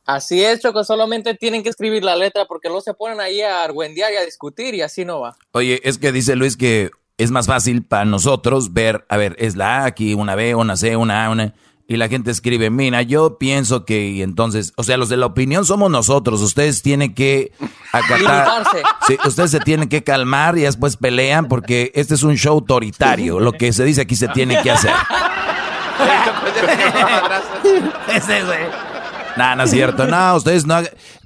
Así 0.08 0.42
es, 0.42 0.60
Choco, 0.60 0.84
solamente 0.84 1.34
tienen 1.34 1.62
que 1.62 1.68
escribir 1.68 2.02
la 2.02 2.16
letra 2.16 2.46
porque 2.46 2.70
no 2.70 2.80
se 2.80 2.94
ponen 2.94 3.20
ahí 3.20 3.42
a 3.42 3.62
argüendear 3.62 4.10
y 4.10 4.16
a 4.16 4.24
discutir 4.24 4.74
y 4.74 4.80
así 4.80 5.04
no 5.04 5.20
va. 5.20 5.36
Oye, 5.52 5.82
es 5.84 5.98
que 5.98 6.12
dice 6.12 6.34
Luis 6.34 6.56
que 6.56 6.90
es 7.18 7.30
más 7.30 7.46
fácil 7.46 7.84
para 7.84 8.06
nosotros 8.06 8.72
ver, 8.72 9.04
a 9.10 9.18
ver, 9.18 9.36
es 9.38 9.54
la 9.54 9.80
A 9.80 9.84
aquí, 9.84 10.14
una 10.14 10.34
B, 10.34 10.54
una 10.54 10.78
C, 10.78 10.96
una 10.96 11.26
A, 11.26 11.30
una... 11.30 11.52
Y 11.86 11.98
la 11.98 12.08
gente 12.08 12.30
escribe, 12.30 12.70
mira, 12.70 13.02
yo 13.02 13.36
pienso 13.36 13.84
que, 13.84 14.08
y 14.08 14.22
entonces, 14.22 14.72
o 14.76 14.82
sea, 14.82 14.96
los 14.96 15.10
de 15.10 15.18
la 15.18 15.26
opinión 15.26 15.66
somos 15.66 15.90
nosotros, 15.90 16.40
ustedes 16.40 16.80
tienen 16.80 17.14
que 17.14 17.52
acatar, 17.92 18.62
sí, 19.06 19.18
ustedes 19.26 19.50
se 19.50 19.60
tienen 19.60 19.90
que 19.90 20.02
calmar 20.04 20.56
y 20.56 20.62
después 20.62 20.96
pelean 20.96 21.48
porque 21.48 21.92
este 21.94 22.14
es 22.14 22.22
un 22.22 22.36
show 22.36 22.54
autoritario, 22.54 23.40
lo 23.40 23.52
que 23.52 23.74
se 23.74 23.84
dice 23.84 24.00
aquí 24.00 24.16
se 24.16 24.28
tiene 24.28 24.62
que 24.62 24.70
hacer. 24.70 24.92
Ese 28.14 28.42
güey. 28.44 28.97
No, 29.38 29.56
no 29.56 29.62
es 29.62 29.70
cierto. 29.70 30.06
No, 30.06 30.36
ustedes 30.36 30.66
no 30.66 30.82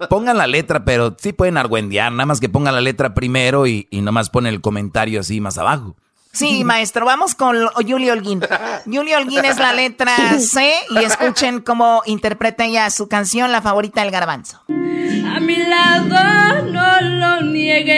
pongan 0.09 0.39
la 0.39 0.47
letra, 0.47 0.85
pero 0.85 1.17
sí 1.19 1.33
pueden 1.33 1.57
argüendear, 1.57 2.13
nada 2.13 2.27
más 2.27 2.41
que 2.41 2.49
pongan 2.49 2.75
la 2.75 2.81
letra 2.81 3.15
primero 3.15 3.67
y, 3.67 3.89
y 3.91 4.01
nomás 4.03 4.31
ponen 4.31 4.55
el 4.55 4.61
comentario 4.61 5.21
así 5.21 5.41
más 5.41 5.59
abajo. 5.59 5.97
Sí, 6.33 6.65
maestro, 6.65 7.05
vamos 7.05 7.35
con 7.35 7.57
Yuli 7.85 8.09
Holguín. 8.09 8.41
Yuli 8.87 9.13
Holguín 9.13 9.45
es 9.45 9.59
la 9.59 9.75
letra 9.75 10.17
C 10.39 10.73
y 10.89 11.05
escuchen 11.05 11.61
cómo 11.61 12.03
interpreta 12.07 12.65
ella 12.65 12.89
su 12.89 13.07
canción, 13.07 13.53
la 13.53 13.61
favorita 13.61 14.01
del 14.01 14.11
garbanzo. 14.11 14.63
A 14.69 15.41
mi 15.41 15.57
lado 15.57 16.63
no 16.73 17.01
lo 17.03 17.43
niegué. 17.43 17.93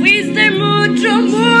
Fuiste 0.00 0.50
mucho, 0.50 1.14
muy 1.14 1.57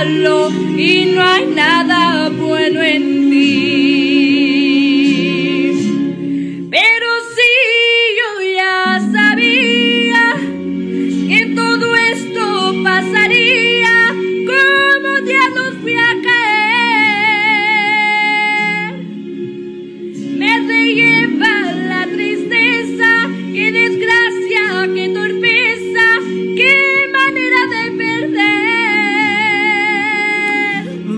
y 0.00 1.12
no 1.12 1.22
hay 1.22 1.46
nada 1.46 2.28
bueno 2.28 2.80
en 2.82 3.28
Pero 3.28 4.47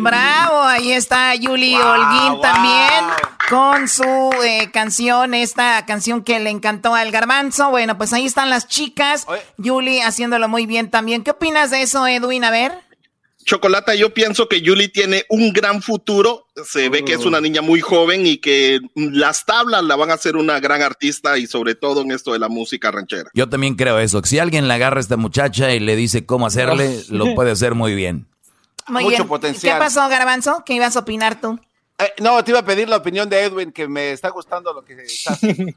Bravo, 0.02 0.62
ahí 0.62 0.92
está 0.92 1.34
Yuli 1.34 1.74
Holguín 1.76 2.40
también 2.40 3.04
con 3.48 3.88
su 3.88 4.30
eh, 4.44 4.70
canción, 4.72 5.34
esta 5.34 5.84
canción 5.84 6.22
que 6.22 6.38
le 6.38 6.50
encantó 6.50 6.94
al 6.94 7.10
garbanzo. 7.10 7.70
Bueno, 7.70 7.98
pues 7.98 8.12
ahí 8.12 8.26
están 8.26 8.48
las 8.48 8.68
chicas. 8.68 9.26
Yuli 9.58 10.00
haciéndolo 10.00 10.48
muy 10.48 10.66
bien 10.66 10.90
también. 10.90 11.24
¿Qué 11.24 11.32
opinas 11.32 11.70
de 11.70 11.82
eso, 11.82 12.06
Edwin? 12.06 12.44
A 12.44 12.50
ver. 12.50 12.72
Chocolata, 13.44 13.94
yo 13.94 14.14
pienso 14.14 14.48
que 14.48 14.60
Yuli 14.60 14.88
tiene 14.88 15.24
un 15.28 15.52
gran 15.52 15.82
futuro. 15.82 16.46
Se 16.64 16.88
ve 16.88 17.04
que 17.04 17.14
es 17.14 17.24
una 17.24 17.40
niña 17.40 17.62
muy 17.62 17.80
joven 17.80 18.26
y 18.26 18.36
que 18.36 18.80
las 18.94 19.46
tablas 19.46 19.82
la 19.82 19.96
van 19.96 20.10
a 20.10 20.14
hacer 20.14 20.36
una 20.36 20.60
gran 20.60 20.82
artista 20.82 21.38
y 21.38 21.46
sobre 21.46 21.74
todo 21.74 22.02
en 22.02 22.12
esto 22.12 22.32
de 22.32 22.38
la 22.38 22.48
música 22.48 22.90
ranchera. 22.90 23.30
Yo 23.34 23.48
también 23.48 23.74
creo 23.74 23.98
eso. 23.98 24.20
Si 24.24 24.38
alguien 24.38 24.68
le 24.68 24.74
agarra 24.74 24.98
a 24.98 25.00
esta 25.00 25.16
muchacha 25.16 25.74
y 25.74 25.80
le 25.80 25.96
dice 25.96 26.26
cómo 26.26 26.46
hacerle, 26.46 27.02
lo 27.08 27.34
puede 27.34 27.50
hacer 27.50 27.74
muy 27.74 27.94
bien. 27.94 28.29
Muy 28.88 29.04
Mucho 29.04 29.26
potencial. 29.26 29.74
¿Qué 29.74 29.78
pasó, 29.78 30.08
Garbanzo? 30.08 30.62
¿Qué 30.64 30.74
ibas 30.74 30.96
a 30.96 31.00
opinar 31.00 31.40
tú? 31.40 31.58
Eh, 32.00 32.14
no, 32.20 32.42
te 32.42 32.50
iba 32.50 32.60
a 32.60 32.64
pedir 32.64 32.88
la 32.88 32.96
opinión 32.96 33.28
de 33.28 33.42
Edwin, 33.42 33.72
que 33.72 33.86
me 33.86 34.12
está 34.12 34.30
gustando 34.30 34.72
lo 34.72 34.84
que 34.84 34.94
está 35.02 35.34
haciendo. 35.34 35.72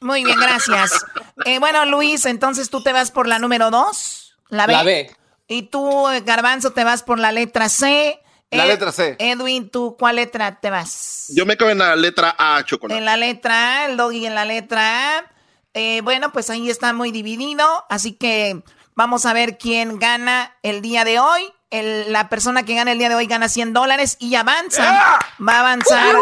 Muy 0.00 0.24
bien, 0.24 0.38
gracias. 0.38 1.04
Eh, 1.44 1.58
bueno, 1.58 1.84
Luis, 1.86 2.26
entonces 2.26 2.68
tú 2.68 2.82
te 2.82 2.92
vas 2.92 3.10
por 3.10 3.26
la 3.26 3.38
número 3.38 3.70
dos, 3.70 4.36
la 4.48 4.66
B. 4.66 4.72
La 4.72 4.82
B. 4.82 5.10
Y 5.46 5.62
tú, 5.62 6.08
eh, 6.08 6.20
Garbanzo, 6.20 6.72
te 6.72 6.84
vas 6.84 7.02
por 7.02 7.18
la 7.18 7.32
letra 7.32 7.68
C. 7.68 8.20
La 8.50 8.66
letra 8.66 8.92
C. 8.92 9.16
Edwin, 9.18 9.70
¿tú 9.70 9.96
cuál 9.98 10.16
letra 10.16 10.58
te 10.58 10.70
vas? 10.70 11.26
Yo 11.34 11.46
me 11.46 11.56
quedo 11.56 11.70
en 11.70 11.78
la 11.78 11.96
letra 11.96 12.34
A, 12.38 12.64
chocolate. 12.64 12.98
En 12.98 13.04
la 13.04 13.16
letra 13.16 13.82
A, 13.82 13.86
el 13.86 13.96
doggy 13.96 14.26
en 14.26 14.34
la 14.34 14.44
letra 14.46 15.18
A. 15.18 15.24
bueno, 16.02 16.32
pues 16.32 16.50
ahí 16.50 16.70
está 16.70 16.92
muy 16.92 17.12
dividido, 17.12 17.84
así 17.90 18.12
que 18.12 18.62
vamos 18.94 19.26
a 19.26 19.32
ver 19.32 19.58
quién 19.58 19.98
gana 19.98 20.56
el 20.62 20.80
día 20.80 21.04
de 21.04 21.18
hoy 21.18 21.52
la 21.70 22.28
persona 22.28 22.62
que 22.62 22.74
gana 22.74 22.92
el 22.92 22.98
día 22.98 23.08
de 23.08 23.14
hoy 23.14 23.26
gana 23.26 23.48
100 23.48 23.72
dólares 23.72 24.16
y 24.20 24.34
avanza. 24.34 25.18
Va 25.46 25.52
a 25.56 25.60
avanzar 25.60 26.16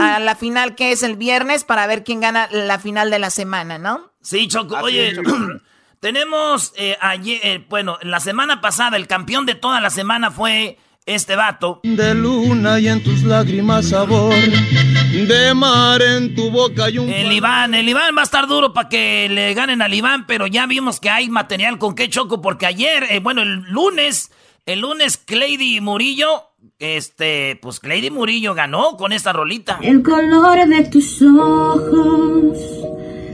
a 0.00 0.18
la 0.18 0.36
final 0.36 0.74
que 0.74 0.92
es 0.92 1.02
el 1.02 1.16
viernes 1.16 1.64
para 1.64 1.86
ver 1.86 2.04
quién 2.04 2.20
gana 2.20 2.48
la 2.50 2.78
final 2.78 3.10
de 3.10 3.18
la 3.18 3.30
semana, 3.30 3.78
¿no? 3.78 4.12
Sí, 4.20 4.48
Choco. 4.48 4.76
Oye, 4.76 5.14
tenemos 6.00 6.72
eh, 6.76 6.96
ayer, 7.00 7.40
eh, 7.42 7.66
bueno, 7.68 7.98
la 8.02 8.20
semana 8.20 8.60
pasada 8.60 8.96
el 8.96 9.06
campeón 9.06 9.46
de 9.46 9.54
toda 9.54 9.80
la 9.80 9.90
semana 9.90 10.30
fue 10.30 10.78
este 11.06 11.36
vato. 11.36 11.80
De 11.82 12.14
luna 12.14 12.78
y 12.78 12.88
en 12.88 13.02
tus 13.02 13.22
lágrimas 13.22 13.88
sabor, 13.88 14.34
de 14.34 15.54
mar 15.54 16.00
en 16.00 16.34
tu 16.34 16.50
boca 16.50 16.90
y 16.90 16.98
un... 16.98 17.08
El 17.08 17.32
Iván, 17.32 17.74
el 17.74 17.88
Iván 17.88 18.16
va 18.16 18.20
a 18.20 18.24
estar 18.24 18.46
duro 18.46 18.72
para 18.72 18.88
que 18.88 19.28
le 19.28 19.52
ganen 19.54 19.82
al 19.82 19.92
Iván, 19.94 20.26
pero 20.26 20.46
ya 20.46 20.66
vimos 20.66 21.00
que 21.00 21.10
hay 21.10 21.28
material 21.28 21.78
con 21.78 21.94
qué 21.94 22.08
choco, 22.08 22.40
porque 22.40 22.66
ayer, 22.66 23.06
eh, 23.10 23.18
bueno, 23.18 23.42
el 23.42 23.62
lunes 23.62 24.30
el 24.66 24.80
lunes, 24.80 25.16
Cleidy 25.16 25.80
Murillo, 25.80 26.50
este, 26.78 27.58
pues 27.60 27.80
Cleidy 27.80 28.10
Murillo 28.10 28.54
ganó 28.54 28.96
con 28.96 29.12
esta 29.12 29.32
rolita. 29.32 29.78
El 29.82 30.02
color 30.02 30.68
de 30.68 30.84
tus 30.84 31.20
ojos 31.22 32.58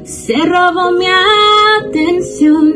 se 0.05 0.37
robó 0.37 0.93
mi 0.93 1.07
atención. 1.85 2.73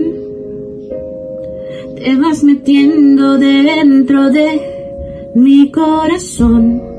Te 1.97 2.17
vas 2.17 2.45
metiendo 2.45 3.39
dentro 3.39 4.29
de 4.31 5.31
mi 5.35 5.71
corazón. 5.71 6.92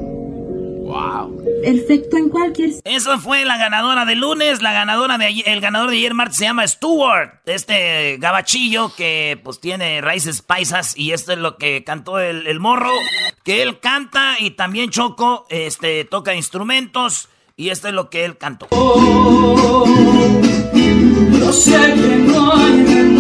Wow. 0.94 1.44
Perfecto 1.64 2.18
en 2.18 2.30
cualquier. 2.30 2.70
Eso 2.84 3.18
fue 3.18 3.46
la 3.46 3.58
ganadora 3.58 4.06
de 4.06 4.16
lunes. 4.16 4.62
La 4.62 4.74
ganadora 4.74 5.18
de 5.18 5.26
ayer, 5.26 5.50
el 5.50 5.60
ganador 5.60 5.90
de 5.90 5.98
ayer 5.98 6.14
martes 6.14 6.38
se 6.38 6.46
llama 6.46 6.68
Stuart. 6.68 7.42
Este 7.48 8.18
gabachillo 8.20 8.94
que 8.96 9.40
pues 9.44 9.60
tiene 9.60 10.02
raíces 10.02 10.44
paisas. 10.44 10.96
Y 10.96 11.12
esto 11.12 11.32
es 11.32 11.40
lo 11.40 11.58
que 11.58 11.84
cantó 11.84 12.20
el, 12.20 12.60
morro. 12.60 12.92
Que 13.44 13.64
él 13.64 13.80
canta 13.80 14.36
y 14.38 14.52
también 14.52 14.92
Choco 14.92 15.48
este, 15.50 16.06
toca 16.06 16.36
instrumentos. 16.36 17.28
Y 17.56 17.70
esto 17.70 17.88
es 17.88 17.96
lo 17.96 18.12
que 18.12 18.26
él 18.26 18.38
cantó. 18.38 18.68
Oh, 18.70 19.86
sé 21.52 21.94
que 21.96 22.16
no 22.18 22.54
hay 22.56 23.13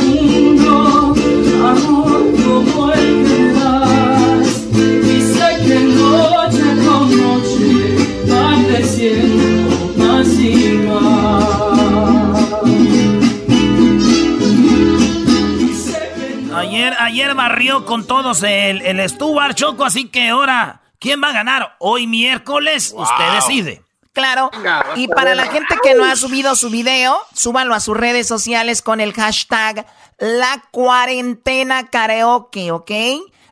Ayer, 16.84 16.98
ayer 17.00 17.34
barrió 17.34 17.86
con 17.86 18.06
todos 18.06 18.44
el, 18.44 18.82
el 18.82 19.10
Stuart 19.10 19.56
Choco, 19.56 19.86
así 19.86 20.10
que 20.10 20.28
ahora, 20.28 20.82
¿quién 21.00 21.24
va 21.24 21.30
a 21.30 21.32
ganar? 21.32 21.78
Hoy 21.80 22.08
miércoles, 22.08 22.94
usted 22.94 23.32
decide. 23.36 23.82
Claro. 24.12 24.52
Y 24.98 25.08
para 25.08 25.34
la 25.34 25.46
gente 25.46 25.78
que 25.82 25.96
no 25.96 26.04
ha 26.04 26.18
subido 26.18 26.58
su 26.58 26.70
video, 26.70 27.18
súbanlo 27.34 27.74
a 27.74 27.80
sus 27.80 27.96
redes 27.96 28.28
sociales 28.28 28.82
con 28.82 29.00
el 29.00 29.14
hashtag 29.14 29.86
la 30.20 30.62
cuarentena 30.72 31.88
karaoke, 31.88 32.74
¿ok? 32.74 32.92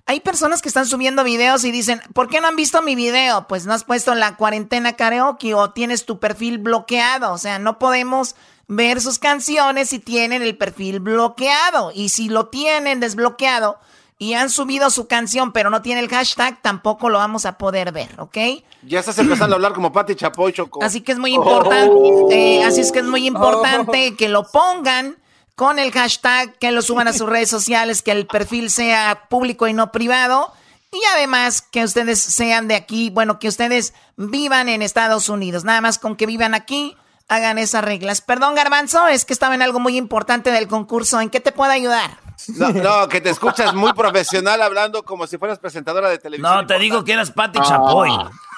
Hay 0.07 0.19
personas 0.19 0.61
que 0.61 0.67
están 0.67 0.85
subiendo 0.85 1.23
videos 1.23 1.63
y 1.63 1.71
dicen, 1.71 2.01
¿por 2.13 2.27
qué 2.27 2.41
no 2.41 2.49
han 2.49 2.57
visto 2.57 2.81
mi 2.81 2.95
video? 2.95 3.47
Pues 3.47 3.65
no 3.65 3.73
has 3.73 3.85
puesto 3.85 4.13
la 4.13 4.35
cuarentena 4.35 4.97
karaoke 4.97 5.53
o 5.53 5.69
tienes 5.69 6.05
tu 6.05 6.19
perfil 6.19 6.57
bloqueado. 6.57 7.31
O 7.31 7.37
sea, 7.37 7.59
no 7.59 7.79
podemos 7.79 8.35
ver 8.73 9.01
sus 9.01 9.19
canciones 9.19 9.89
si 9.89 9.99
tienen 9.99 10.41
el 10.41 10.57
perfil 10.57 11.01
bloqueado. 11.01 11.91
Y 11.93 12.07
si 12.09 12.29
lo 12.29 12.47
tienen 12.47 13.01
desbloqueado 13.01 13.77
y 14.17 14.33
han 14.35 14.49
subido 14.49 14.89
su 14.89 15.07
canción 15.07 15.51
pero 15.51 15.69
no 15.69 15.81
tiene 15.81 15.99
el 15.99 16.07
hashtag, 16.07 16.61
tampoco 16.61 17.09
lo 17.09 17.17
vamos 17.17 17.45
a 17.45 17.57
poder 17.57 17.91
ver, 17.91 18.09
¿ok? 18.19 18.37
Ya 18.83 18.99
estás 19.01 19.17
empezando 19.19 19.55
a 19.55 19.57
hablar 19.57 19.73
como 19.73 19.91
Pati 19.91 20.15
Chapoy, 20.15 20.53
Choco. 20.53 20.81
Así 20.83 21.01
que 21.01 21.11
es 21.11 21.19
muy 21.19 21.33
importante, 21.33 21.91
Oh. 21.93 22.29
eh, 22.31 22.63
así 22.63 22.79
es 22.79 22.93
que 22.93 22.99
es 22.99 23.05
muy 23.05 23.27
importante 23.27 24.15
que 24.15 24.29
lo 24.29 24.43
pongan 24.49 25.17
con 25.55 25.77
el 25.77 25.91
hashtag, 25.91 26.57
que 26.57 26.71
lo 26.71 26.81
suban 26.81 27.09
a 27.09 27.13
sus 27.13 27.27
redes 27.27 27.49
sociales, 27.49 28.01
que 28.01 28.11
el 28.11 28.25
perfil 28.25 28.71
sea 28.71 29.27
público 29.29 29.67
y 29.67 29.73
no 29.73 29.91
privado. 29.91 30.53
Y 30.93 30.99
además 31.13 31.61
que 31.61 31.83
ustedes 31.83 32.19
sean 32.21 32.67
de 32.69 32.75
aquí, 32.75 33.09
bueno, 33.09 33.37
que 33.37 33.47
ustedes 33.49 33.93
vivan 34.15 34.69
en 34.69 34.81
Estados 34.81 35.27
Unidos. 35.29 35.63
Nada 35.65 35.81
más 35.81 35.99
con 35.99 36.15
que 36.15 36.25
vivan 36.25 36.53
aquí, 36.53 36.95
hagan 37.31 37.57
esas 37.57 37.83
reglas. 37.83 38.19
Perdón, 38.19 38.55
Garbanzo, 38.55 39.07
es 39.07 39.23
que 39.23 39.31
estaba 39.31 39.55
en 39.55 39.61
algo 39.61 39.79
muy 39.79 39.95
importante 39.95 40.51
del 40.51 40.67
concurso. 40.67 41.21
¿En 41.21 41.29
qué 41.29 41.39
te 41.39 41.53
puedo 41.53 41.71
ayudar? 41.71 42.11
No, 42.49 42.69
no, 42.71 43.07
que 43.07 43.21
te 43.21 43.29
escuchas 43.29 43.73
muy 43.73 43.93
profesional 43.93 44.61
hablando 44.61 45.03
como 45.03 45.25
si 45.27 45.37
fueras 45.37 45.57
presentadora 45.57 46.09
de 46.09 46.17
televisión. 46.17 46.53
No, 46.53 46.67
te 46.67 46.77
digo 46.77 47.05
que 47.05 47.13
eras 47.13 47.31
Pati 47.31 47.59
Chapoy. 47.61 48.09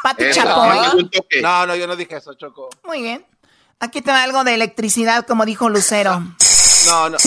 Pati 0.01 0.23
Eso, 0.23 0.41
Chapoy. 0.41 1.07
No, 1.41 1.67
no, 1.67 1.75
yo 1.75 1.85
no 1.85 1.95
dije 1.95 2.17
eso, 2.17 2.33
Choco. 2.33 2.69
Muy 2.83 3.03
bien. 3.03 3.23
Aquí 3.79 4.01
te 4.01 4.09
va 4.11 4.23
algo 4.23 4.43
de 4.43 4.55
electricidad, 4.55 5.27
como 5.27 5.45
dijo 5.45 5.69
Lucero. 5.69 6.23
No, 6.87 7.09
no. 7.09 7.17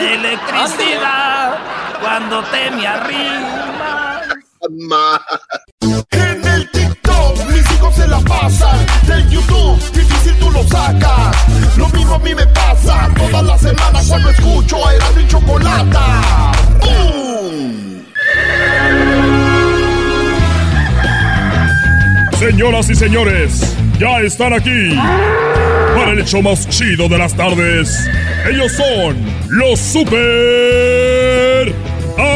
Electricidad, 0.00 1.58
cuando 2.00 2.42
te 2.44 2.70
me 2.70 2.86
arrimas. 2.86 4.28
La 8.12 8.20
pasan 8.20 8.78
Del 9.06 9.28
YouTube 9.30 9.80
difícil 9.92 10.34
tú 10.38 10.50
lo 10.50 10.62
sacas 10.64 11.36
Lo 11.76 11.88
mismo 11.88 12.14
a 12.14 12.18
mí 12.18 12.34
me 12.34 12.46
pasa 12.48 13.08
Todas 13.16 13.44
las 13.44 13.60
semanas 13.60 14.06
cuando 14.06 14.30
escucho 14.30 14.90
Erasmo 14.90 15.20
y 15.20 15.26
Chocolata 15.26 16.52
¡Bum! 16.80 18.02
Señoras 22.38 22.90
y 22.90 22.94
señores, 22.96 23.76
ya 24.00 24.18
están 24.20 24.52
aquí 24.52 24.98
para 25.94 26.10
el 26.10 26.18
hecho 26.18 26.42
más 26.42 26.68
chido 26.68 27.08
de 27.08 27.16
las 27.16 27.34
tardes. 27.36 28.04
Ellos 28.50 28.72
son 28.72 29.16
los 29.48 29.78
super 29.78 31.72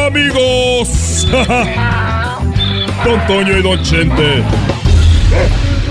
amigos. 0.07 1.27
Don 3.03 3.27
Toño 3.27 3.57
y 3.57 3.61
Don 3.61 3.83
Chente. 3.83 4.43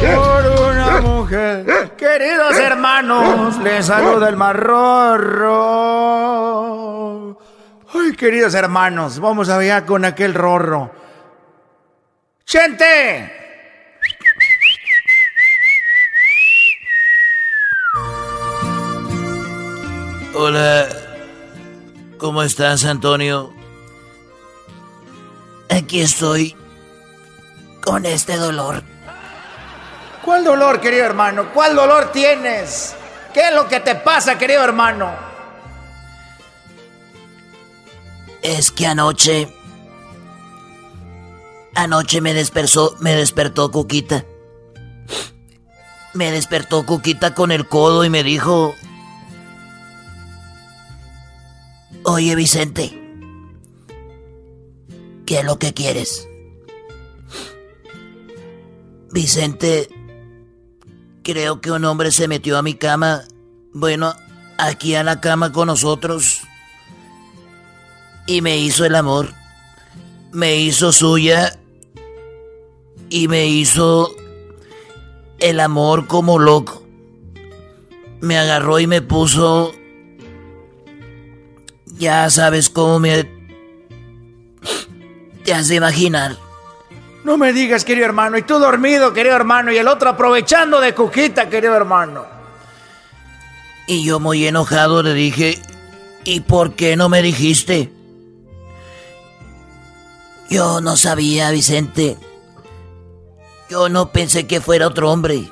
Por 0.01 0.47
una 0.71 1.01
mujer. 1.01 1.93
Queridos 1.97 2.57
hermanos, 2.59 3.57
les 3.59 3.87
saluda 3.87 4.29
el 4.29 4.37
marrorro. 4.37 5.57
Ay, 7.95 8.13
queridos 8.17 8.55
hermanos, 8.55 9.19
vamos 9.19 9.49
allá 9.49 9.87
con 9.87 10.05
aquel 10.05 10.35
rorro. 10.35 10.91
¡Chente! 12.45 13.33
Hola, 20.35 20.87
¿cómo 22.19 22.43
estás, 22.43 22.85
Antonio? 22.85 23.55
Aquí 25.71 26.01
estoy 26.03 26.55
con 27.83 28.05
este 28.05 28.37
dolor. 28.37 28.83
¿Cuál 30.27 30.43
dolor, 30.43 30.81
querido 30.81 31.05
hermano? 31.05 31.53
¿Cuál 31.55 31.77
dolor 31.77 32.11
tienes? 32.11 32.97
¿Qué 33.33 33.47
es 33.47 33.55
lo 33.55 33.69
que 33.69 33.79
te 33.79 33.95
pasa, 33.95 34.37
querido 34.37 34.65
hermano? 34.65 35.15
Es 38.43 38.73
que 38.73 38.89
anoche. 38.89 39.47
Anoche 41.77 42.21
me 42.21 42.35
despertó, 42.35 42.97
me 42.99 43.15
despertó 43.15 43.71
Cuquita. 43.71 44.27
Me 46.13 46.33
despertó 46.33 46.85
Cuquita 46.85 47.33
con 47.33 47.53
el 47.53 47.69
codo 47.69 48.05
y 48.05 48.11
me 48.11 48.25
dijo. 48.25 48.75
Oye, 52.03 52.35
Vicente. 52.35 53.01
¿Qué 55.25 55.39
es 55.39 55.45
lo 55.45 55.61
que 55.61 55.73
quieres? 55.73 56.27
Vicente, 59.13 59.89
creo 61.27 61.61
que 61.61 61.73
un 61.73 61.85
hombre 61.85 62.13
se 62.13 62.29
metió 62.29 62.57
a 62.57 62.63
mi 62.63 62.75
cama. 62.75 63.25
Bueno, 63.73 64.15
aquí 64.59 64.95
a 64.95 65.03
la 65.03 65.21
cama 65.21 65.51
con 65.51 65.67
nosotros. 65.67 66.43
Y 68.29 68.43
me 68.43 68.59
hizo 68.59 68.85
el 68.85 68.95
amor. 68.95 69.35
Me 70.31 70.55
hizo 70.55 70.93
suya. 70.93 71.59
Y 73.11 73.27
me 73.27 73.47
hizo 73.47 74.15
el 75.41 75.59
amor 75.59 76.07
como 76.07 76.39
loco. 76.39 76.87
Me 78.21 78.39
agarró 78.39 78.79
y 78.79 78.87
me 78.87 79.03
puso... 79.03 79.75
Ya 81.99 82.31
sabes 82.31 82.71
cómo 82.71 83.01
me... 83.01 83.29
Te 85.43 85.53
has 85.53 85.67
de 85.67 85.75
imaginar. 85.75 86.46
No 87.27 87.37
me 87.37 87.53
digas, 87.53 87.85
querido 87.85 88.07
hermano, 88.07 88.39
y 88.39 88.43
tú 88.43 88.61
dormido, 88.61 89.13
querido 89.13 89.35
hermano, 89.35 89.73
y 89.73 89.77
el 89.77 89.89
otro 89.89 90.11
aprovechando 90.11 90.81
de 90.81 90.95
Cuquita, 90.95 91.51
querido 91.51 91.75
hermano. 91.75 92.25
Y 93.89 94.05
yo 94.05 94.21
muy 94.21 94.47
enojado 94.47 95.03
le 95.03 95.13
dije, 95.13 95.61
¿y 96.23 96.39
por 96.39 96.75
qué 96.75 96.95
no 96.95 97.09
me 97.09 97.23
dijiste? 97.23 97.91
Yo 100.49 100.81
no 100.81 100.97
sabía, 100.97 101.51
Vicente. 101.51 102.17
Yo 103.69 103.89
no 103.89 104.13
pensé 104.13 104.47
que 104.47 104.61
fuera 104.61 104.87
otro 104.87 105.11
hombre. 105.11 105.51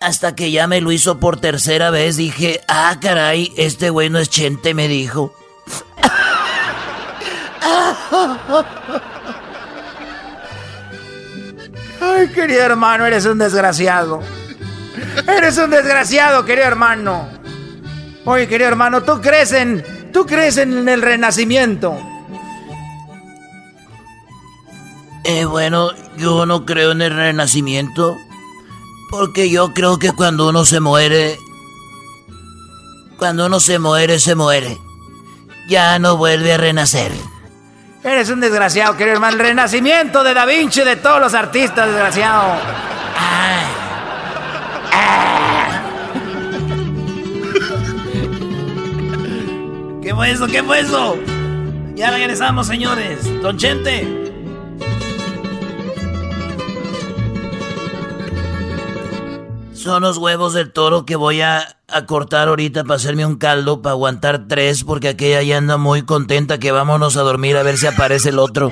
Hasta 0.00 0.36
que 0.36 0.52
ya 0.52 0.68
me 0.68 0.80
lo 0.80 0.92
hizo 0.92 1.18
por 1.18 1.40
tercera 1.40 1.90
vez, 1.90 2.16
dije, 2.16 2.60
ah, 2.68 2.98
caray, 3.00 3.52
este 3.56 3.90
güey 3.90 4.10
no 4.10 4.20
es 4.20 4.30
Chente, 4.30 4.74
me 4.74 4.86
dijo. 4.86 5.34
Ay, 12.04 12.28
querido 12.28 12.62
hermano, 12.62 13.06
eres 13.06 13.24
un 13.24 13.38
desgraciado. 13.38 14.20
Eres 15.26 15.56
un 15.58 15.70
desgraciado, 15.70 16.44
querido 16.44 16.66
hermano. 16.66 17.28
Oye, 18.24 18.46
querido 18.46 18.68
hermano, 18.68 19.02
tú 19.02 19.20
crees 19.20 19.52
en, 19.52 19.84
tú 20.12 20.26
crees 20.26 20.56
en 20.56 20.88
el 20.88 21.02
renacimiento. 21.02 21.96
Eh, 25.24 25.46
bueno, 25.46 25.90
yo 26.18 26.44
no 26.44 26.66
creo 26.66 26.92
en 26.92 27.02
el 27.02 27.14
renacimiento. 27.14 28.16
Porque 29.10 29.48
yo 29.48 29.72
creo 29.72 29.98
que 29.98 30.12
cuando 30.12 30.48
uno 30.48 30.64
se 30.64 30.80
muere. 30.80 31.38
Cuando 33.16 33.46
uno 33.46 33.60
se 33.60 33.78
muere, 33.78 34.18
se 34.18 34.34
muere. 34.34 34.76
Ya 35.68 35.98
no 35.98 36.16
vuelve 36.16 36.52
a 36.52 36.56
renacer. 36.58 37.12
Eres 38.04 38.28
un 38.28 38.38
desgraciado, 38.38 38.98
querido 38.98 39.14
hermano. 39.14 39.38
Renacimiento 39.38 40.22
de 40.22 40.34
Da 40.34 40.44
Vinci, 40.44 40.82
de 40.82 40.96
todos 40.96 41.18
los 41.20 41.32
artistas, 41.32 41.86
desgraciado. 41.86 42.54
¿Qué 50.02 50.14
fue 50.14 50.30
eso? 50.30 50.46
¿Qué 50.46 50.62
fue 50.62 50.80
eso? 50.80 51.16
Ya 51.94 52.10
regresamos, 52.10 52.66
señores. 52.66 53.20
Don 53.40 53.56
Chente. 53.56 54.23
Son 59.84 60.02
los 60.02 60.16
huevos 60.16 60.54
del 60.54 60.72
toro 60.72 61.04
que 61.04 61.14
voy 61.14 61.42
a, 61.42 61.76
a 61.88 62.06
cortar 62.06 62.48
ahorita 62.48 62.84
para 62.84 62.94
hacerme 62.94 63.26
un 63.26 63.36
caldo, 63.36 63.82
para 63.82 63.92
aguantar 63.92 64.48
tres, 64.48 64.82
porque 64.82 65.08
aquella 65.08 65.42
ya 65.42 65.58
anda 65.58 65.76
muy 65.76 66.06
contenta 66.06 66.56
que 66.56 66.72
vámonos 66.72 67.18
a 67.18 67.20
dormir 67.20 67.54
a 67.58 67.62
ver 67.62 67.76
si 67.76 67.86
aparece 67.86 68.30
el 68.30 68.38
otro. 68.38 68.70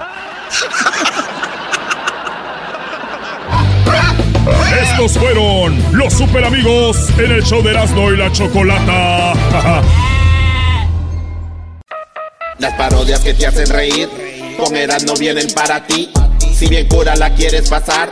Estos 4.82 5.18
fueron 5.18 5.78
los 5.92 6.14
super 6.14 6.46
amigos 6.46 6.96
en 7.18 7.30
el 7.30 7.42
show 7.42 7.62
de 7.62 7.72
Erasmo 7.72 8.10
y 8.10 8.16
la 8.16 8.32
Chocolata. 8.32 9.34
Las 12.58 12.72
parodias 12.78 13.20
que 13.20 13.34
te 13.34 13.46
hacen 13.46 13.66
reír, 13.66 14.08
con 14.58 14.74
Erasmo 14.74 15.12
vienen 15.16 15.48
para 15.54 15.86
ti. 15.86 16.10
Si 16.54 16.68
bien 16.68 16.88
cura 16.88 17.14
la 17.16 17.34
quieres 17.34 17.68
pasar, 17.68 18.10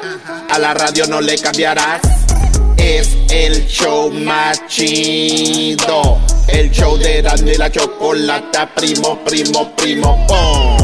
a 0.51 0.59
la 0.59 0.75
radio 0.75 1.07
no 1.07 1.23
le 1.23 1.39
cambiarás. 1.39 2.20
Es 2.93 3.17
el 3.31 3.69
show 3.69 4.11
más 4.11 4.67
chido. 4.67 6.19
El 6.49 6.73
show 6.73 6.99
de 6.99 7.21
y 7.21 7.57
la 7.57 7.71
chocolata, 7.71 8.69
primo, 8.75 9.17
primo, 9.25 9.77
primo, 9.77 10.27
pum. 10.27 10.77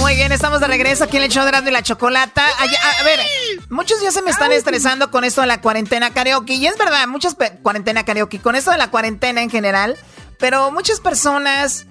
Muy 0.00 0.16
bien, 0.16 0.32
estamos 0.32 0.58
de 0.58 0.66
regreso 0.66 1.04
aquí 1.04 1.18
en 1.18 1.22
el 1.22 1.30
show 1.30 1.44
de 1.44 1.50
Erasmo 1.50 1.68
y 1.68 1.72
la 1.72 1.84
Chocolata. 1.84 2.44
Ay, 2.58 2.68
A, 2.68 3.00
a 3.00 3.04
ver, 3.04 3.20
muchos 3.70 4.02
ya 4.02 4.10
se 4.10 4.22
me 4.22 4.32
están 4.32 4.50
estresando 4.50 5.12
con 5.12 5.22
esto 5.22 5.42
de 5.42 5.46
la 5.46 5.60
cuarentena 5.60 6.10
karaoke. 6.10 6.54
Y 6.54 6.66
es 6.66 6.76
verdad, 6.76 7.06
muchas... 7.06 7.36
Cuarentena 7.62 8.04
karaoke, 8.04 8.40
con 8.40 8.56
esto 8.56 8.72
de 8.72 8.78
la 8.78 8.90
cuarentena 8.90 9.40
en 9.40 9.50
general. 9.50 9.96
Pero 10.40 10.72
muchas 10.72 10.98
personas, 10.98 11.86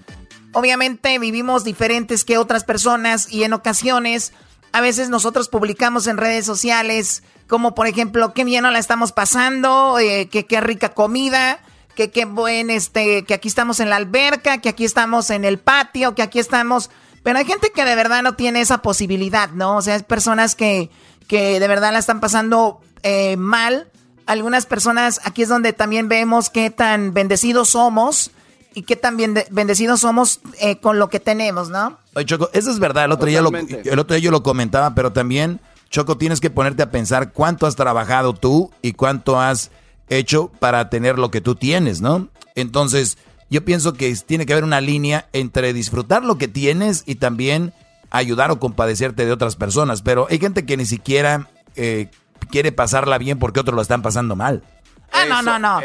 obviamente, 0.52 1.18
vivimos 1.18 1.64
diferentes 1.64 2.26
que 2.26 2.38
otras 2.38 2.66
personas. 2.66 3.32
Y 3.32 3.46
en 3.46 3.54
ocasiones, 3.54 4.34
a 4.78 4.82
veces 4.82 5.10
nosotros 5.10 5.50
publicamos 5.50 6.06
en 6.06 6.18
redes 6.18 6.46
sociales, 6.46 7.24
como 7.48 7.74
por 7.74 7.88
ejemplo, 7.88 8.34
qué 8.36 8.44
bien 8.44 8.62
nos 8.62 8.74
la 8.74 8.78
estamos 8.78 9.12
pasando, 9.12 9.98
eh, 9.98 10.30
que 10.30 10.46
qué 10.46 10.62
rica 10.62 10.90
comida 10.90 11.60
que 11.96 12.12
qué 12.12 12.26
buen, 12.26 12.70
este, 12.70 13.26
que 13.26 13.34
aquí 13.34 13.48
estamos 13.48 13.80
en 13.80 13.90
la 13.90 13.96
alberca, 13.96 14.60
que 14.60 14.70
aquí 14.70 14.86
estamos 14.86 15.32
en 15.32 15.44
el 15.44 15.58
patio, 15.58 16.14
que 16.14 16.22
aquí 16.22 16.38
estamos. 16.38 16.92
Pero 17.24 17.40
hay 17.40 17.46
gente 17.46 17.72
que 17.72 17.84
de 17.86 17.96
verdad 17.96 18.22
no 18.22 18.36
tiene 18.36 18.62
esa 18.62 18.84
posibilidad, 18.84 19.50
¿no? 19.50 19.78
O 19.78 19.82
sea, 19.82 19.96
hay 19.96 20.04
personas 20.04 20.54
que, 20.54 20.92
que 21.28 21.60
de 21.60 21.68
verdad 21.68 21.92
la 21.92 21.98
están 21.98 22.20
pasando 22.20 22.82
eh, 23.02 23.36
mal. 23.38 23.90
Algunas 24.28 24.68
personas, 24.68 25.22
aquí 25.24 25.42
es 25.42 25.50
donde 25.50 25.74
también 25.74 26.08
vemos 26.08 26.52
qué 26.52 26.70
tan 26.70 27.16
bendecidos 27.16 27.70
somos 27.70 28.30
y 28.78 28.84
qué 28.84 28.96
tan 28.96 29.18
bien- 29.18 29.44
bendecidos 29.50 30.02
somos 30.02 30.40
eh, 30.60 30.78
con 30.80 31.00
lo 31.00 31.10
que 31.10 31.20
tenemos, 31.20 31.70
¿no? 31.70 31.98
Oye, 32.14 32.26
Choco, 32.26 32.50
eso 32.54 32.70
es 32.70 32.78
verdad. 32.78 33.06
El 33.06 33.12
otro, 33.12 33.26
día 33.28 33.42
lo, 33.42 33.50
el 33.50 34.00
otro 34.00 34.16
día 34.16 34.24
yo 34.24 34.32
lo 34.32 34.44
comentaba, 34.44 34.94
pero 34.94 35.12
también, 35.12 35.60
Choco, 35.90 36.18
tienes 36.18 36.40
que 36.40 36.50
ponerte 36.52 36.84
a 36.84 36.92
pensar 36.92 37.32
cuánto 37.34 37.66
has 37.66 37.76
trabajado 37.76 38.34
tú 38.34 38.72
y 38.84 38.94
cuánto 38.94 39.40
has 39.40 39.72
hecho 40.10 40.52
para 40.60 40.90
tener 40.90 41.18
lo 41.18 41.32
que 41.32 41.42
tú 41.42 41.56
tienes, 41.56 42.02
¿no? 42.02 42.28
Entonces, 42.54 43.18
yo 43.50 43.66
pienso 43.66 43.94
que 43.94 44.14
tiene 44.16 44.46
que 44.46 44.54
haber 44.54 44.64
una 44.64 44.80
línea 44.82 45.28
entre 45.34 45.74
disfrutar 45.74 46.24
lo 46.24 46.38
que 46.38 46.48
tienes 46.48 47.04
y 47.06 47.16
también 47.16 47.74
ayudar 48.12 48.52
o 48.52 48.60
compadecerte 48.60 49.26
de 49.26 49.32
otras 49.32 49.56
personas. 49.56 50.02
Pero 50.02 50.28
hay 50.30 50.38
gente 50.40 50.66
que 50.66 50.78
ni 50.78 50.86
siquiera 50.86 51.50
eh, 51.76 52.10
quiere 52.52 52.72
pasarla 52.72 53.18
bien 53.18 53.40
porque 53.40 53.60
otros 53.60 53.76
lo 53.76 53.82
están 53.82 54.02
pasando 54.02 54.36
mal. 54.36 54.64
Ah, 55.12 55.26
no, 55.26 55.42
no, 55.42 55.58
no. 55.58 55.82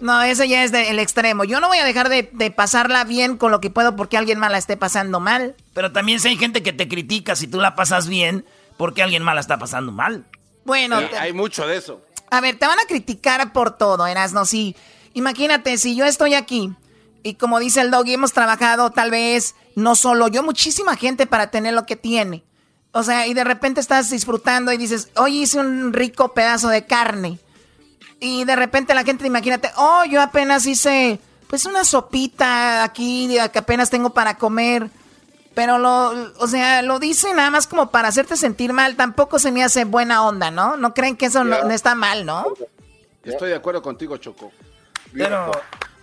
No, 0.00 0.22
ese 0.22 0.48
ya 0.48 0.62
es 0.62 0.72
del 0.72 0.98
extremo. 0.98 1.44
Yo 1.44 1.60
no 1.60 1.68
voy 1.68 1.78
a 1.78 1.84
dejar 1.84 2.08
de, 2.08 2.28
de 2.32 2.50
pasarla 2.50 3.04
bien 3.04 3.36
con 3.36 3.50
lo 3.50 3.60
que 3.60 3.70
puedo 3.70 3.96
porque 3.96 4.16
alguien 4.16 4.38
más 4.38 4.50
la 4.50 4.58
esté 4.58 4.76
pasando 4.76 5.18
mal. 5.20 5.54
Pero 5.74 5.92
también 5.92 6.20
si 6.20 6.28
hay 6.28 6.36
gente 6.36 6.62
que 6.62 6.72
te 6.72 6.88
critica 6.88 7.36
si 7.36 7.46
tú 7.46 7.60
la 7.60 7.74
pasas 7.74 8.06
bien 8.06 8.44
porque 8.76 9.02
alguien 9.02 9.22
mal 9.22 9.34
la 9.36 9.40
está 9.40 9.58
pasando 9.58 9.92
mal. 9.92 10.24
Bueno, 10.64 10.98
hay 11.18 11.32
mucho 11.32 11.66
de 11.66 11.76
eso. 11.76 12.02
A 12.30 12.40
ver, 12.40 12.58
te 12.58 12.66
van 12.66 12.78
a 12.78 12.86
criticar 12.86 13.52
por 13.52 13.76
todo, 13.76 14.06
Erasno. 14.06 14.44
Sí, 14.44 14.76
imagínate, 15.14 15.78
si 15.78 15.94
yo 15.96 16.04
estoy 16.04 16.34
aquí 16.34 16.72
y 17.22 17.34
como 17.34 17.58
dice 17.58 17.80
el 17.80 17.90
doggy, 17.90 18.14
hemos 18.14 18.32
trabajado 18.32 18.90
tal 18.90 19.10
vez 19.10 19.54
no 19.74 19.94
solo 19.94 20.28
yo, 20.28 20.42
muchísima 20.42 20.96
gente 20.96 21.26
para 21.26 21.50
tener 21.50 21.74
lo 21.74 21.86
que 21.86 21.96
tiene. 21.96 22.44
O 22.92 23.02
sea, 23.02 23.26
y 23.26 23.34
de 23.34 23.44
repente 23.44 23.80
estás 23.80 24.10
disfrutando 24.10 24.72
y 24.72 24.76
dices, 24.76 25.10
hoy 25.16 25.42
hice 25.42 25.58
un 25.58 25.92
rico 25.92 26.34
pedazo 26.34 26.68
de 26.68 26.86
carne. 26.86 27.38
Y 28.20 28.44
de 28.44 28.56
repente 28.56 28.94
la 28.94 29.04
gente, 29.04 29.26
imagínate, 29.26 29.70
oh, 29.76 30.04
yo 30.08 30.20
apenas 30.22 30.66
hice 30.66 31.18
pues 31.48 31.64
una 31.66 31.84
sopita 31.84 32.82
aquí 32.82 33.36
que 33.52 33.58
apenas 33.58 33.90
tengo 33.90 34.10
para 34.10 34.36
comer. 34.38 34.88
Pero 35.54 35.78
lo, 35.78 36.08
o 36.38 36.46
sea, 36.48 36.82
lo 36.82 36.98
dice 36.98 37.32
nada 37.32 37.50
más 37.50 37.66
como 37.66 37.90
para 37.90 38.08
hacerte 38.08 38.36
sentir 38.36 38.72
mal. 38.72 38.96
Tampoco 38.96 39.38
se 39.38 39.52
me 39.52 39.62
hace 39.64 39.84
buena 39.84 40.22
onda, 40.26 40.50
¿no? 40.50 40.76
No 40.76 40.92
creen 40.92 41.16
que 41.16 41.26
eso 41.26 41.44
no- 41.44 41.62
no 41.64 41.70
está 41.70 41.94
mal, 41.94 42.26
¿no? 42.26 42.46
Estoy 43.24 43.50
de 43.50 43.54
acuerdo 43.56 43.80
contigo, 43.82 44.16
Choco. 44.18 44.52
Pero, 45.14 45.50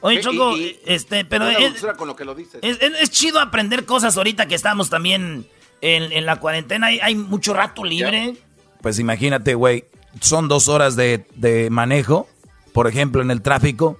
oye, 0.01 0.21
Choco, 0.21 0.57
y- 0.57 0.79
este, 0.85 1.23
pero 1.25 1.47
es, 1.47 1.59
dulzura 1.59 1.93
con 1.93 2.07
lo 2.07 2.15
que 2.15 2.25
lo 2.25 2.33
dices. 2.33 2.59
es, 2.63 2.81
es- 2.81 2.99
es 3.01 3.09
chido 3.11 3.39
aprender 3.39 3.85
cosas 3.85 4.17
ahorita 4.17 4.47
que 4.47 4.55
estamos 4.55 4.89
también 4.89 5.47
en, 5.81 6.11
en 6.11 6.25
la 6.25 6.37
cuarentena. 6.39 6.87
Hay, 6.87 6.99
hay 6.99 7.13
mucho 7.15 7.53
rato 7.53 7.83
libre. 7.83 8.35
Pues 8.81 8.97
imagínate, 8.97 9.53
güey, 9.53 9.85
son 10.21 10.47
dos 10.47 10.67
horas 10.67 10.95
de, 10.95 11.25
de 11.35 11.69
manejo, 11.69 12.27
por 12.73 12.87
ejemplo, 12.87 13.21
en 13.21 13.31
el 13.31 13.41
tráfico, 13.41 13.97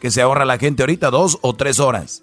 que 0.00 0.10
se 0.10 0.22
ahorra 0.22 0.44
la 0.44 0.58
gente 0.58 0.82
ahorita, 0.82 1.10
dos 1.10 1.38
o 1.42 1.54
tres 1.54 1.80
horas 1.80 2.22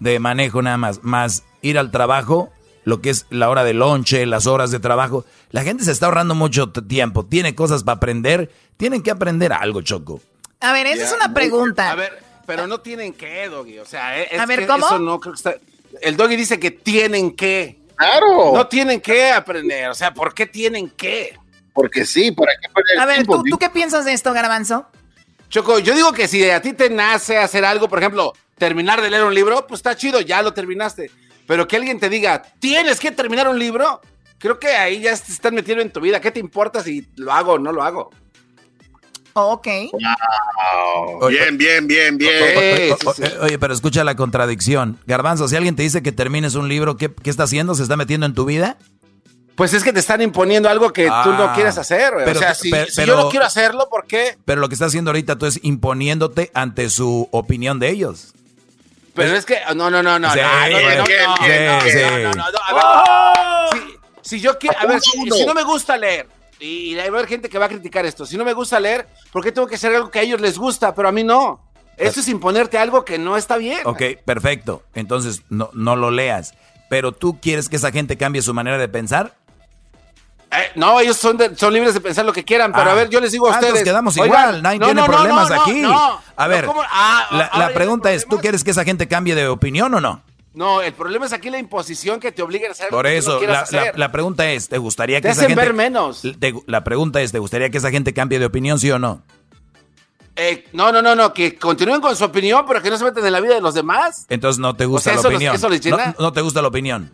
de 0.00 0.18
manejo 0.18 0.62
nada 0.62 0.76
más, 0.76 1.02
más 1.02 1.44
ir 1.62 1.78
al 1.78 1.90
trabajo, 1.90 2.52
lo 2.84 3.00
que 3.00 3.10
es 3.10 3.26
la 3.30 3.50
hora 3.50 3.64
de 3.64 3.74
lonche, 3.74 4.26
las 4.26 4.46
horas 4.46 4.70
de 4.70 4.78
trabajo. 4.78 5.24
La 5.50 5.62
gente 5.62 5.84
se 5.84 5.92
está 5.92 6.06
ahorrando 6.06 6.34
mucho 6.34 6.70
tiempo, 6.70 7.24
tiene 7.24 7.54
cosas 7.54 7.82
para 7.82 7.96
aprender, 7.96 8.50
tienen 8.76 9.02
que 9.02 9.10
aprender 9.10 9.52
algo, 9.52 9.82
Choco. 9.82 10.20
A 10.60 10.72
ver, 10.72 10.86
esa 10.86 11.04
es 11.04 11.12
una 11.12 11.32
pregunta. 11.34 11.90
A 11.90 11.94
ver, 11.94 12.22
pero 12.46 12.66
no 12.66 12.80
tienen 12.80 13.12
que, 13.12 13.48
Doggy. 13.48 13.78
O 13.78 13.84
sea, 13.84 14.18
es 14.20 14.38
A 14.38 14.46
ver, 14.46 14.60
que 14.60 14.66
¿cómo? 14.66 14.86
eso 14.86 14.98
no 14.98 15.18
creo 15.20 15.34
que 15.34 15.36
está. 15.36 15.56
El 16.00 16.16
Doggy 16.16 16.36
dice 16.36 16.60
que 16.60 16.70
tienen 16.70 17.34
que. 17.34 17.78
Claro. 17.96 18.52
No 18.54 18.66
tienen 18.66 19.00
que 19.00 19.30
aprender. 19.30 19.88
O 19.88 19.94
sea, 19.94 20.12
¿por 20.14 20.34
qué 20.34 20.46
tienen 20.46 20.90
que? 20.90 21.36
Porque 21.76 22.06
sí, 22.06 22.32
¿para 22.32 22.52
qué 22.60 22.68
perder 22.74 22.98
A 22.98 23.06
ver, 23.06 23.16
tiempo? 23.16 23.36
¿tú, 23.36 23.50
¿tú 23.50 23.58
qué 23.58 23.68
piensas 23.68 24.06
de 24.06 24.12
esto, 24.12 24.32
Garbanzo? 24.32 24.86
Choco, 25.50 25.78
yo 25.78 25.94
digo 25.94 26.12
que 26.12 26.26
si 26.26 26.48
a 26.48 26.60
ti 26.60 26.72
te 26.72 26.90
nace 26.90 27.36
hacer 27.36 27.64
algo, 27.64 27.88
por 27.88 27.98
ejemplo, 27.98 28.32
terminar 28.56 29.02
de 29.02 29.10
leer 29.10 29.24
un 29.24 29.34
libro, 29.34 29.66
pues 29.66 29.80
está 29.80 29.94
chido, 29.94 30.20
ya 30.20 30.42
lo 30.42 30.54
terminaste. 30.54 31.10
Pero 31.46 31.68
que 31.68 31.76
alguien 31.76 32.00
te 32.00 32.08
diga, 32.08 32.42
tienes 32.58 32.98
que 32.98 33.12
terminar 33.12 33.46
un 33.46 33.58
libro, 33.58 34.00
creo 34.38 34.58
que 34.58 34.68
ahí 34.68 35.02
ya 35.02 35.14
te 35.14 35.30
están 35.30 35.54
metiendo 35.54 35.82
en 35.82 35.92
tu 35.92 36.00
vida. 36.00 36.20
¿Qué 36.20 36.30
te 36.30 36.40
importa 36.40 36.82
si 36.82 37.06
lo 37.16 37.32
hago 37.32 37.52
o 37.52 37.58
no 37.58 37.72
lo 37.72 37.82
hago? 37.82 38.10
Oh, 39.34 39.52
ok. 39.52 39.66
Bien, 41.28 41.58
bien, 41.58 41.86
bien, 41.86 42.16
bien. 42.16 42.42
Oye, 42.56 42.96
oye, 43.04 43.38
oye, 43.42 43.58
pero 43.58 43.74
escucha 43.74 44.02
la 44.02 44.16
contradicción. 44.16 44.98
Garbanzo, 45.06 45.46
si 45.46 45.56
alguien 45.56 45.76
te 45.76 45.82
dice 45.82 46.02
que 46.02 46.10
termines 46.10 46.54
un 46.54 46.68
libro, 46.68 46.96
¿qué, 46.96 47.12
qué 47.12 47.28
está 47.28 47.42
haciendo? 47.42 47.74
¿Se 47.74 47.82
está 47.82 47.98
metiendo 47.98 48.24
en 48.24 48.32
tu 48.32 48.46
vida? 48.46 48.78
Pues 49.56 49.72
es 49.72 49.82
que 49.82 49.92
te 49.92 50.00
están 50.00 50.20
imponiendo 50.20 50.68
algo 50.68 50.92
que 50.92 51.06
tú 51.06 51.12
Ah, 51.12 51.36
no 51.38 51.54
quieres 51.54 51.78
hacer. 51.78 52.12
pero- 52.24 52.32
o 52.38 52.42
sea, 52.42 52.54
si, 52.54 52.70
pero- 52.70 52.90
si 52.90 53.04
yo 53.06 53.16
no 53.16 53.28
quiero 53.30 53.46
hacerlo, 53.46 53.88
¿por 53.88 54.06
qué? 54.06 54.36
Pero 54.44 54.60
lo 54.60 54.68
que 54.68 54.74
está 54.74 54.86
haciendo 54.86 55.10
ahorita 55.10 55.36
tú 55.36 55.46
es 55.46 55.58
imponiéndote 55.62 56.50
ante 56.54 56.90
su 56.90 57.28
opinión 57.32 57.78
de 57.78 57.88
ellos. 57.90 58.34
Pero 59.14 59.34
es 59.34 59.46
que, 59.46 59.58
no, 59.74 59.90
no, 59.90 60.02
no, 60.02 60.18
no, 60.18 60.30
Sí, 60.30 60.38
no, 60.38 60.44
no, 60.44 60.68
no, 60.68 60.80
güey. 60.82 60.96
no, 60.98 61.06
Sí, 61.06 61.12
no, 61.24 61.80
sí. 61.80 61.98
no, 62.02 62.18
no, 62.18 62.34
no, 62.34 62.52
no, 62.52 62.58
a 62.58 63.68
ver, 63.72 63.80
si, 64.22 64.30
si 64.36 64.40
yo 64.40 64.58
quiero, 64.58 64.78
a 64.78 64.84
ver, 64.86 65.00
si, 65.00 65.46
no 65.46 65.54
me 65.54 65.62
gusta 65.62 65.96
leer, 65.96 66.28
y, 66.60 66.90
y 66.92 66.94
va 66.94 67.04
a 67.04 67.06
haber 67.06 67.26
gente 67.26 67.48
que 67.48 67.58
va 67.58 67.64
a 67.64 67.68
criticar 67.70 68.04
esto, 68.04 68.26
si 68.26 68.36
no 68.36 68.44
me 68.44 68.52
gusta 68.52 68.78
leer, 68.78 69.08
¿por 69.32 69.42
qué 69.42 69.52
tengo 69.52 69.66
que 69.66 69.76
hacer 69.76 69.94
algo 69.94 70.10
que 70.10 70.18
a 70.18 70.22
ellos 70.22 70.38
les 70.42 70.58
gusta, 70.58 70.94
pero 70.94 71.08
a 71.08 71.12
mí 71.12 71.24
no? 71.24 71.62
Eso 71.96 72.20
es 72.20 72.28
imponerte 72.28 72.76
algo 72.76 73.06
que 73.06 73.16
no 73.16 73.38
está 73.38 73.56
bien. 73.56 73.78
Ok, 73.86 74.02
perfecto. 74.26 74.82
Entonces 74.94 75.44
no, 75.48 75.70
no 75.72 75.96
lo 75.96 76.10
leas. 76.10 76.52
Pero 76.90 77.12
tú 77.12 77.40
quieres 77.40 77.70
que 77.70 77.76
esa 77.76 77.90
gente 77.90 78.18
cambie 78.18 78.42
su 78.42 78.52
manera 78.52 78.76
de 78.76 78.86
pensar. 78.86 79.32
Eh, 80.50 80.70
no, 80.76 81.00
ellos 81.00 81.16
son, 81.16 81.36
de- 81.36 81.56
son 81.56 81.72
libres 81.74 81.92
de 81.94 82.00
pensar 82.00 82.24
lo 82.24 82.32
que 82.32 82.44
quieran, 82.44 82.72
pero 82.72 82.90
Ah. 82.90 82.92
a 82.92 82.94
ver, 82.94 83.08
yo 83.10 83.20
les 83.20 83.32
digo 83.32 83.46
a 83.48 83.50
Ah, 83.50 83.52
ustedes. 83.54 83.68
entonces 83.70 83.84
quedamos 83.84 84.16
igual, 84.16 84.62
nadie 84.62 84.78
tiene 84.78 85.02
problemas 85.04 85.50
no, 85.50 85.60
aquí. 85.62 85.80
no, 85.80 86.20
a 86.36 86.44
no, 86.44 86.48
ver. 86.48 86.68
Ah, 86.90 87.50
la, 87.58 87.68
pregunta 87.74 88.12
es, 88.12 88.26
¿tú 88.26 88.38
quieres 88.38 88.62
que 88.64 88.70
esa 88.70 88.84
gente 88.84 89.08
cambie 89.08 89.34
de 89.34 89.48
opinión 89.48 89.92
o 89.94 90.00
no? 90.00 90.22
No, 90.54 90.80
el 90.80 90.94
problema 90.94 91.26
es 91.26 91.32
aquí 91.34 91.50
la 91.50 91.58
imposición 91.58 92.18
que 92.18 92.32
te 92.32 92.40
obliguen 92.42 92.70
a 92.70 92.72
hacer 92.72 92.88
Por 92.88 93.04
que 93.04 93.12
no 93.12 93.18
eso, 93.18 93.40
la, 93.96 94.10
pregunta 94.12 94.50
es, 94.50 94.68
¿te 94.70 94.78
gustaría 94.78 95.18
que 95.18 95.22
Te 95.22 95.28
esa 95.32 95.40
hacen 95.42 95.48
gente... 95.50 95.62
ver 95.64 95.74
menos. 95.74 96.22
te- 96.38 96.54
la 96.66 96.82
pregunta 96.82 97.20
es, 97.20 97.30
¿te 97.32 97.38
gustaría 97.38 97.68
que 97.68 97.76
esa 97.78 97.90
gente 97.90 98.14
cambie 98.14 98.38
de 98.38 98.46
opinión, 98.46 98.78
sí 98.78 98.90
o 98.90 98.98
no? 98.98 99.22
Eh, 100.36 100.66
no, 100.72 100.92
no, 100.92 101.02
no, 101.02 101.14
no, 101.14 101.32
que 101.32 101.56
continúen 101.58 102.00
con 102.00 102.14
su 102.16 102.24
opinión, 102.24 102.64
pero 102.66 102.80
que 102.82 102.90
no 102.90 102.96
se 102.98 103.04
metan 103.04 103.24
en 103.26 103.32
la 103.32 103.40
vida 103.40 103.54
de 103.54 103.60
los 103.60 103.74
demás. 103.74 104.26
Entonces 104.28 104.58
no 104.58 104.74
te 104.74 104.84
gusta 104.86 105.04
sea, 105.10 105.12
la 105.14 105.18
eso 105.20 105.28
los- 105.28 105.36
opinión. 105.36 105.54
eso 105.56 105.68
les 105.68 105.80
llena. 105.80 106.14
no, 106.18 106.24
no 106.24 106.32
te 106.32 106.40
gusta 106.42 106.60
la 106.62 106.68
opinión. 106.68 107.10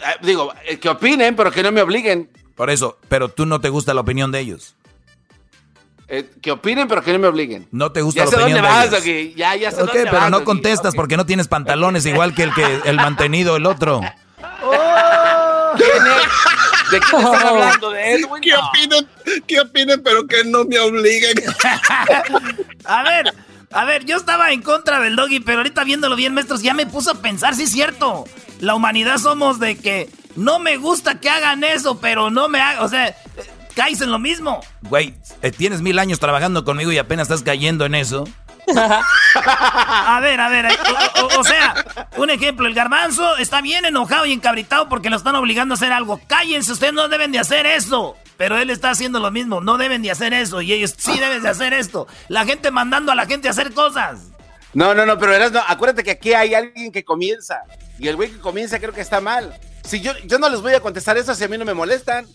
Eh, 0.00 0.16
digo, 0.22 0.52
eh, 0.66 0.78
que 0.78 0.88
opinen, 0.88 1.34
pero 1.36 1.50
que 1.50 1.62
no 1.62 1.72
me 1.72 1.82
obliguen. 1.82 2.30
Por 2.54 2.70
eso, 2.70 2.98
pero 3.08 3.28
tú 3.28 3.46
no 3.46 3.60
te 3.60 3.68
gusta 3.68 3.94
la 3.94 4.00
opinión 4.00 4.30
de 4.32 4.40
ellos. 4.40 4.74
Eh, 6.08 6.28
que 6.40 6.50
opinen, 6.50 6.88
pero 6.88 7.02
que 7.02 7.12
no 7.12 7.18
me 7.18 7.28
obliguen. 7.28 7.68
No 7.70 7.92
te 7.92 8.00
gusta 8.00 8.24
Ya 8.24 8.30
la 8.30 8.30
opinión 8.30 8.62
dónde 8.62 8.68
de 8.68 8.74
vas, 8.74 8.86
ellos. 8.86 8.98
Doggy. 9.00 9.34
Ya, 9.36 9.54
ya 9.56 9.70
sé 9.70 9.82
Ok, 9.82 9.88
dónde 9.88 10.04
pero 10.04 10.16
vas, 10.22 10.30
no 10.30 10.44
contestas 10.44 10.94
porque 10.94 11.16
no 11.18 11.26
tienes 11.26 11.48
pantalones 11.48 12.06
igual 12.06 12.34
que 12.34 12.44
el 12.44 12.54
que 12.54 12.80
el 12.86 12.96
mantenido, 12.96 13.56
el 13.56 13.66
otro. 13.66 14.00
¿Quién 15.76 15.90
es? 15.90 16.90
¿De 16.90 17.00
quién 17.00 17.20
están 17.22 17.46
hablando? 17.46 17.90
¿De 17.90 18.12
Edwin? 18.14 18.40
¿Qué 18.42 18.54
opinen? 18.54 19.08
¿Qué 19.46 19.60
opinen? 19.60 20.02
Pero 20.02 20.26
que 20.26 20.44
no 20.44 20.64
me 20.64 20.78
obliguen. 20.78 21.34
A 22.86 23.02
ver, 23.02 23.34
a 23.70 23.84
ver, 23.84 24.04
yo 24.04 24.16
estaba 24.16 24.52
en 24.52 24.62
contra 24.62 25.00
del 25.00 25.16
doggy, 25.16 25.40
pero 25.40 25.58
ahorita 25.58 25.84
viéndolo 25.84 26.16
bien, 26.16 26.34
maestros, 26.34 26.62
ya 26.62 26.74
me 26.74 26.86
puso 26.86 27.10
a 27.10 27.14
pensar, 27.22 27.54
sí 27.54 27.64
es 27.64 27.70
cierto. 27.70 28.24
La 28.60 28.74
humanidad 28.74 29.18
somos 29.18 29.60
de 29.60 29.76
que 29.76 30.10
no 30.36 30.58
me 30.58 30.76
gusta 30.76 31.20
que 31.20 31.28
hagan 31.28 31.64
eso, 31.64 32.00
pero 32.00 32.30
no 32.30 32.48
me 32.48 32.60
hagan, 32.60 32.84
o 32.84 32.88
sea, 32.88 33.08
eh, 33.08 33.16
caes 33.74 34.00
en 34.00 34.10
lo 34.10 34.18
mismo. 34.18 34.60
Güey, 34.82 35.14
eh, 35.42 35.50
tienes 35.50 35.82
mil 35.82 35.98
años 35.98 36.18
trabajando 36.18 36.64
conmigo 36.64 36.92
y 36.92 36.98
apenas 36.98 37.26
estás 37.28 37.42
cayendo 37.42 37.84
en 37.84 37.94
eso. 37.94 38.24
A 39.34 40.18
ver, 40.22 40.40
a 40.40 40.48
ver, 40.48 40.66
eh, 40.66 40.78
o, 41.20 41.24
o- 41.36 41.40
o 41.40 41.44
sea, 41.44 41.74
un 42.16 42.30
ejemplo, 42.30 42.66
el 42.66 42.74
garbanzo 42.74 43.36
está 43.36 43.60
bien 43.60 43.84
enojado 43.84 44.26
y 44.26 44.32
encabritado 44.32 44.88
porque 44.88 45.10
lo 45.10 45.16
están 45.16 45.34
obligando 45.36 45.74
a 45.74 45.76
hacer 45.76 45.92
algo. 45.92 46.20
Cállense, 46.26 46.72
ustedes 46.72 46.92
no 46.92 47.08
deben 47.08 47.32
de 47.32 47.38
hacer 47.38 47.66
eso. 47.66 48.16
Pero 48.36 48.56
él 48.56 48.70
está 48.70 48.90
haciendo 48.90 49.18
lo 49.18 49.30
mismo, 49.32 49.60
no 49.60 49.78
deben 49.78 50.00
de 50.02 50.10
hacer 50.12 50.32
eso 50.32 50.60
y 50.62 50.72
ellos 50.72 50.94
sí 50.96 51.18
deben 51.18 51.42
de 51.42 51.48
hacer 51.48 51.72
esto. 51.74 52.06
La 52.28 52.44
gente 52.44 52.70
mandando 52.70 53.10
a 53.10 53.16
la 53.16 53.26
gente 53.26 53.48
a 53.48 53.50
hacer 53.50 53.72
cosas. 53.74 54.28
No, 54.74 54.94
no, 54.94 55.04
no, 55.06 55.18
pero 55.18 55.32
verás, 55.32 55.50
no, 55.50 55.60
acuérdate 55.66 56.04
que 56.04 56.12
aquí 56.12 56.34
hay 56.34 56.54
alguien 56.54 56.92
que 56.92 57.04
comienza. 57.04 57.62
Y 57.98 58.06
el 58.06 58.14
güey 58.16 58.30
que 58.30 58.38
comienza 58.38 58.78
creo 58.78 58.92
que 58.92 59.00
está 59.00 59.20
mal. 59.20 59.58
Si 59.82 60.00
yo, 60.00 60.12
yo 60.24 60.38
no 60.38 60.48
les 60.48 60.60
voy 60.60 60.72
a 60.74 60.80
contestar 60.80 61.16
eso 61.18 61.34
si 61.34 61.42
a 61.42 61.48
mí 61.48 61.58
no 61.58 61.64
me 61.64 61.74
molestan. 61.74 62.26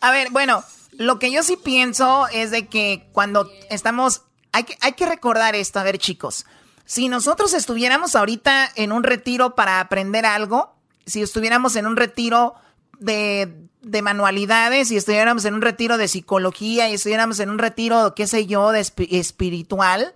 A 0.00 0.10
ver, 0.12 0.28
bueno, 0.30 0.62
lo 0.92 1.18
que 1.18 1.32
yo 1.32 1.42
sí 1.42 1.56
pienso 1.56 2.28
es 2.28 2.50
de 2.52 2.68
que 2.68 3.08
cuando 3.12 3.50
estamos, 3.70 4.22
hay 4.52 4.64
que, 4.64 4.76
hay 4.80 4.92
que 4.92 5.06
recordar 5.06 5.54
esto, 5.54 5.80
a 5.80 5.82
ver 5.82 5.98
chicos, 5.98 6.46
si 6.84 7.08
nosotros 7.08 7.54
estuviéramos 7.54 8.14
ahorita 8.16 8.70
en 8.74 8.92
un 8.92 9.02
retiro 9.02 9.54
para 9.54 9.80
aprender 9.80 10.26
algo, 10.26 10.74
si 11.06 11.22
estuviéramos 11.22 11.76
en 11.76 11.86
un 11.86 11.96
retiro 11.96 12.54
de, 12.98 13.52
de 13.80 14.02
manualidades, 14.02 14.88
si 14.88 14.96
estuviéramos 14.96 15.44
en 15.44 15.54
un 15.54 15.62
retiro 15.62 15.96
de 15.96 16.08
psicología 16.08 16.88
y 16.88 16.94
estuviéramos 16.94 17.40
en 17.40 17.50
un 17.50 17.58
retiro, 17.58 18.14
qué 18.14 18.26
sé 18.26 18.46
yo, 18.46 18.70
de 18.72 18.80
espi- 18.80 19.08
espiritual, 19.10 20.14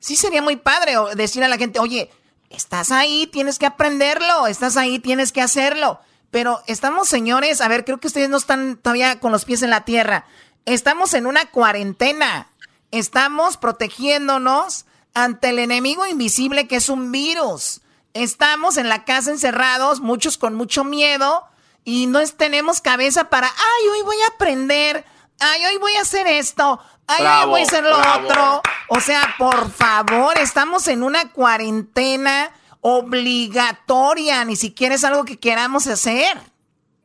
sí 0.00 0.16
sería 0.16 0.42
muy 0.42 0.56
padre 0.56 0.94
decir 1.16 1.42
a 1.42 1.48
la 1.48 1.56
gente, 1.56 1.80
oye, 1.80 2.10
estás 2.50 2.90
ahí, 2.92 3.26
tienes 3.26 3.58
que 3.58 3.66
aprenderlo, 3.66 4.46
estás 4.46 4.76
ahí, 4.76 4.98
tienes 4.98 5.32
que 5.32 5.40
hacerlo. 5.42 6.00
Pero 6.30 6.60
estamos, 6.66 7.08
señores, 7.08 7.60
a 7.60 7.68
ver, 7.68 7.84
creo 7.84 7.98
que 7.98 8.06
ustedes 8.06 8.28
no 8.28 8.36
están 8.36 8.76
todavía 8.76 9.18
con 9.18 9.32
los 9.32 9.44
pies 9.44 9.62
en 9.62 9.70
la 9.70 9.84
tierra. 9.84 10.26
Estamos 10.66 11.14
en 11.14 11.26
una 11.26 11.50
cuarentena. 11.50 12.50
Estamos 12.90 13.56
protegiéndonos 13.56 14.86
ante 15.14 15.50
el 15.50 15.58
enemigo 15.58 16.06
invisible 16.06 16.66
que 16.68 16.76
es 16.76 16.88
un 16.88 17.12
virus. 17.12 17.80
Estamos 18.14 18.76
en 18.76 18.88
la 18.88 19.04
casa 19.04 19.30
encerrados, 19.30 20.00
muchos 20.00 20.38
con 20.38 20.54
mucho 20.54 20.84
miedo 20.84 21.44
y 21.84 22.06
no 22.06 22.18
es- 22.20 22.34
tenemos 22.36 22.80
cabeza 22.80 23.28
para, 23.30 23.46
ay, 23.48 23.88
hoy 23.88 24.02
voy 24.04 24.16
a 24.22 24.34
aprender, 24.34 25.04
ay, 25.40 25.64
hoy 25.66 25.76
voy 25.78 25.94
a 25.94 26.02
hacer 26.02 26.26
esto, 26.26 26.80
ay, 27.06 27.24
hoy 27.44 27.48
voy 27.50 27.60
a 27.60 27.64
hacer 27.64 27.84
lo 27.84 27.98
bravo. 27.98 28.26
otro. 28.28 28.62
O 28.88 29.00
sea, 29.00 29.34
por 29.38 29.70
favor, 29.70 30.38
estamos 30.38 30.88
en 30.88 31.02
una 31.02 31.30
cuarentena 31.32 32.50
obligatoria, 32.80 34.44
ni 34.44 34.56
siquiera 34.56 34.94
es 34.94 35.04
algo 35.04 35.24
que 35.24 35.38
queramos 35.38 35.86
hacer. 35.86 36.38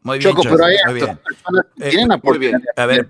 Muy 0.01 0.19
bien, 0.19 0.31
Choco, 0.31 0.43
Choco, 0.43 0.55
pero 0.55 0.65
hay 0.67 0.77
muy 0.85 0.93
bien. 0.95 1.17
personas 1.17 1.65
que 1.77 1.87
Eh, 1.87 1.89
tienen 1.89 2.07
la 2.09 2.17
muy 2.23 2.37
bien. 2.39 2.55
oportunidad 2.55 2.75
de 2.75 2.81
A 2.81 2.85
ver, 2.85 3.09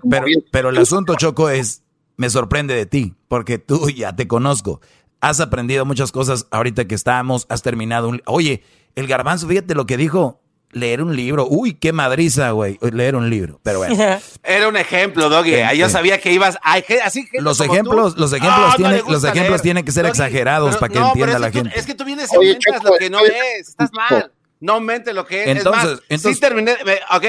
pero 0.50 0.68
el 0.70 0.78
asunto, 0.78 1.14
Choco, 1.16 1.48
es, 1.50 1.82
me 2.16 2.30
sorprende 2.30 2.74
de 2.74 2.86
ti, 2.86 3.14
porque 3.28 3.58
tú 3.58 3.88
ya 3.94 4.14
te 4.14 4.26
conozco. 4.28 4.80
Has 5.20 5.40
aprendido 5.40 5.84
muchas 5.86 6.12
cosas 6.12 6.46
ahorita 6.50 6.84
que 6.86 6.94
estábamos, 6.94 7.46
has 7.48 7.62
terminado 7.62 8.08
un... 8.08 8.20
Oye, 8.26 8.62
el 8.94 9.06
garbanzo, 9.06 9.48
fíjate 9.48 9.74
lo 9.74 9.86
que 9.86 9.96
dijo, 9.96 10.40
leer 10.70 11.02
un 11.02 11.16
libro. 11.16 11.46
Uy, 11.48 11.72
qué 11.74 11.92
madriza, 11.92 12.50
güey, 12.50 12.78
leer 12.92 13.16
un 13.16 13.30
libro. 13.30 13.58
Pero 13.62 13.78
bueno, 13.78 13.96
Era 14.42 14.68
un 14.68 14.76
ejemplo, 14.76 15.28
Doggy. 15.30 15.54
Yo 15.78 15.88
sabía 15.88 16.20
que 16.20 16.30
ibas. 16.32 16.58
Ay, 16.62 16.82
que- 16.82 17.00
así 17.00 17.22
gente 17.22 17.40
los 17.40 17.58
ejemplos, 17.60 18.18
los 18.18 18.32
ejemplos, 18.34 18.76
tienen, 18.76 19.02
los 19.08 19.24
ejemplos 19.24 19.48
leer. 19.50 19.60
tienen 19.62 19.84
que 19.84 19.92
ser 19.92 20.02
Doggy, 20.02 20.10
exagerados 20.10 20.70
pero- 20.76 20.80
para 20.80 20.92
que 20.92 20.98
no, 21.00 21.06
entienda 21.08 21.38
la 21.38 21.50
que 21.50 21.58
tú- 21.60 21.64
gente. 21.64 21.80
es 21.80 21.86
que 21.86 21.94
tú 21.94 22.04
vienes 22.04 22.28
y 22.32 22.82
lo 22.84 22.92
que 22.98 23.08
no 23.10 23.22
ves. 23.22 23.68
Estás 23.70 23.90
mal. 23.94 24.30
No 24.64 24.72
aumentes 24.74 25.14
lo 25.14 25.26
que 25.26 25.42
es. 25.42 25.48
Entonces- 25.58 25.82
es 25.84 25.90
más, 25.90 26.02
entonces- 26.08 26.34
sí 26.36 26.40
terminé. 26.40 26.74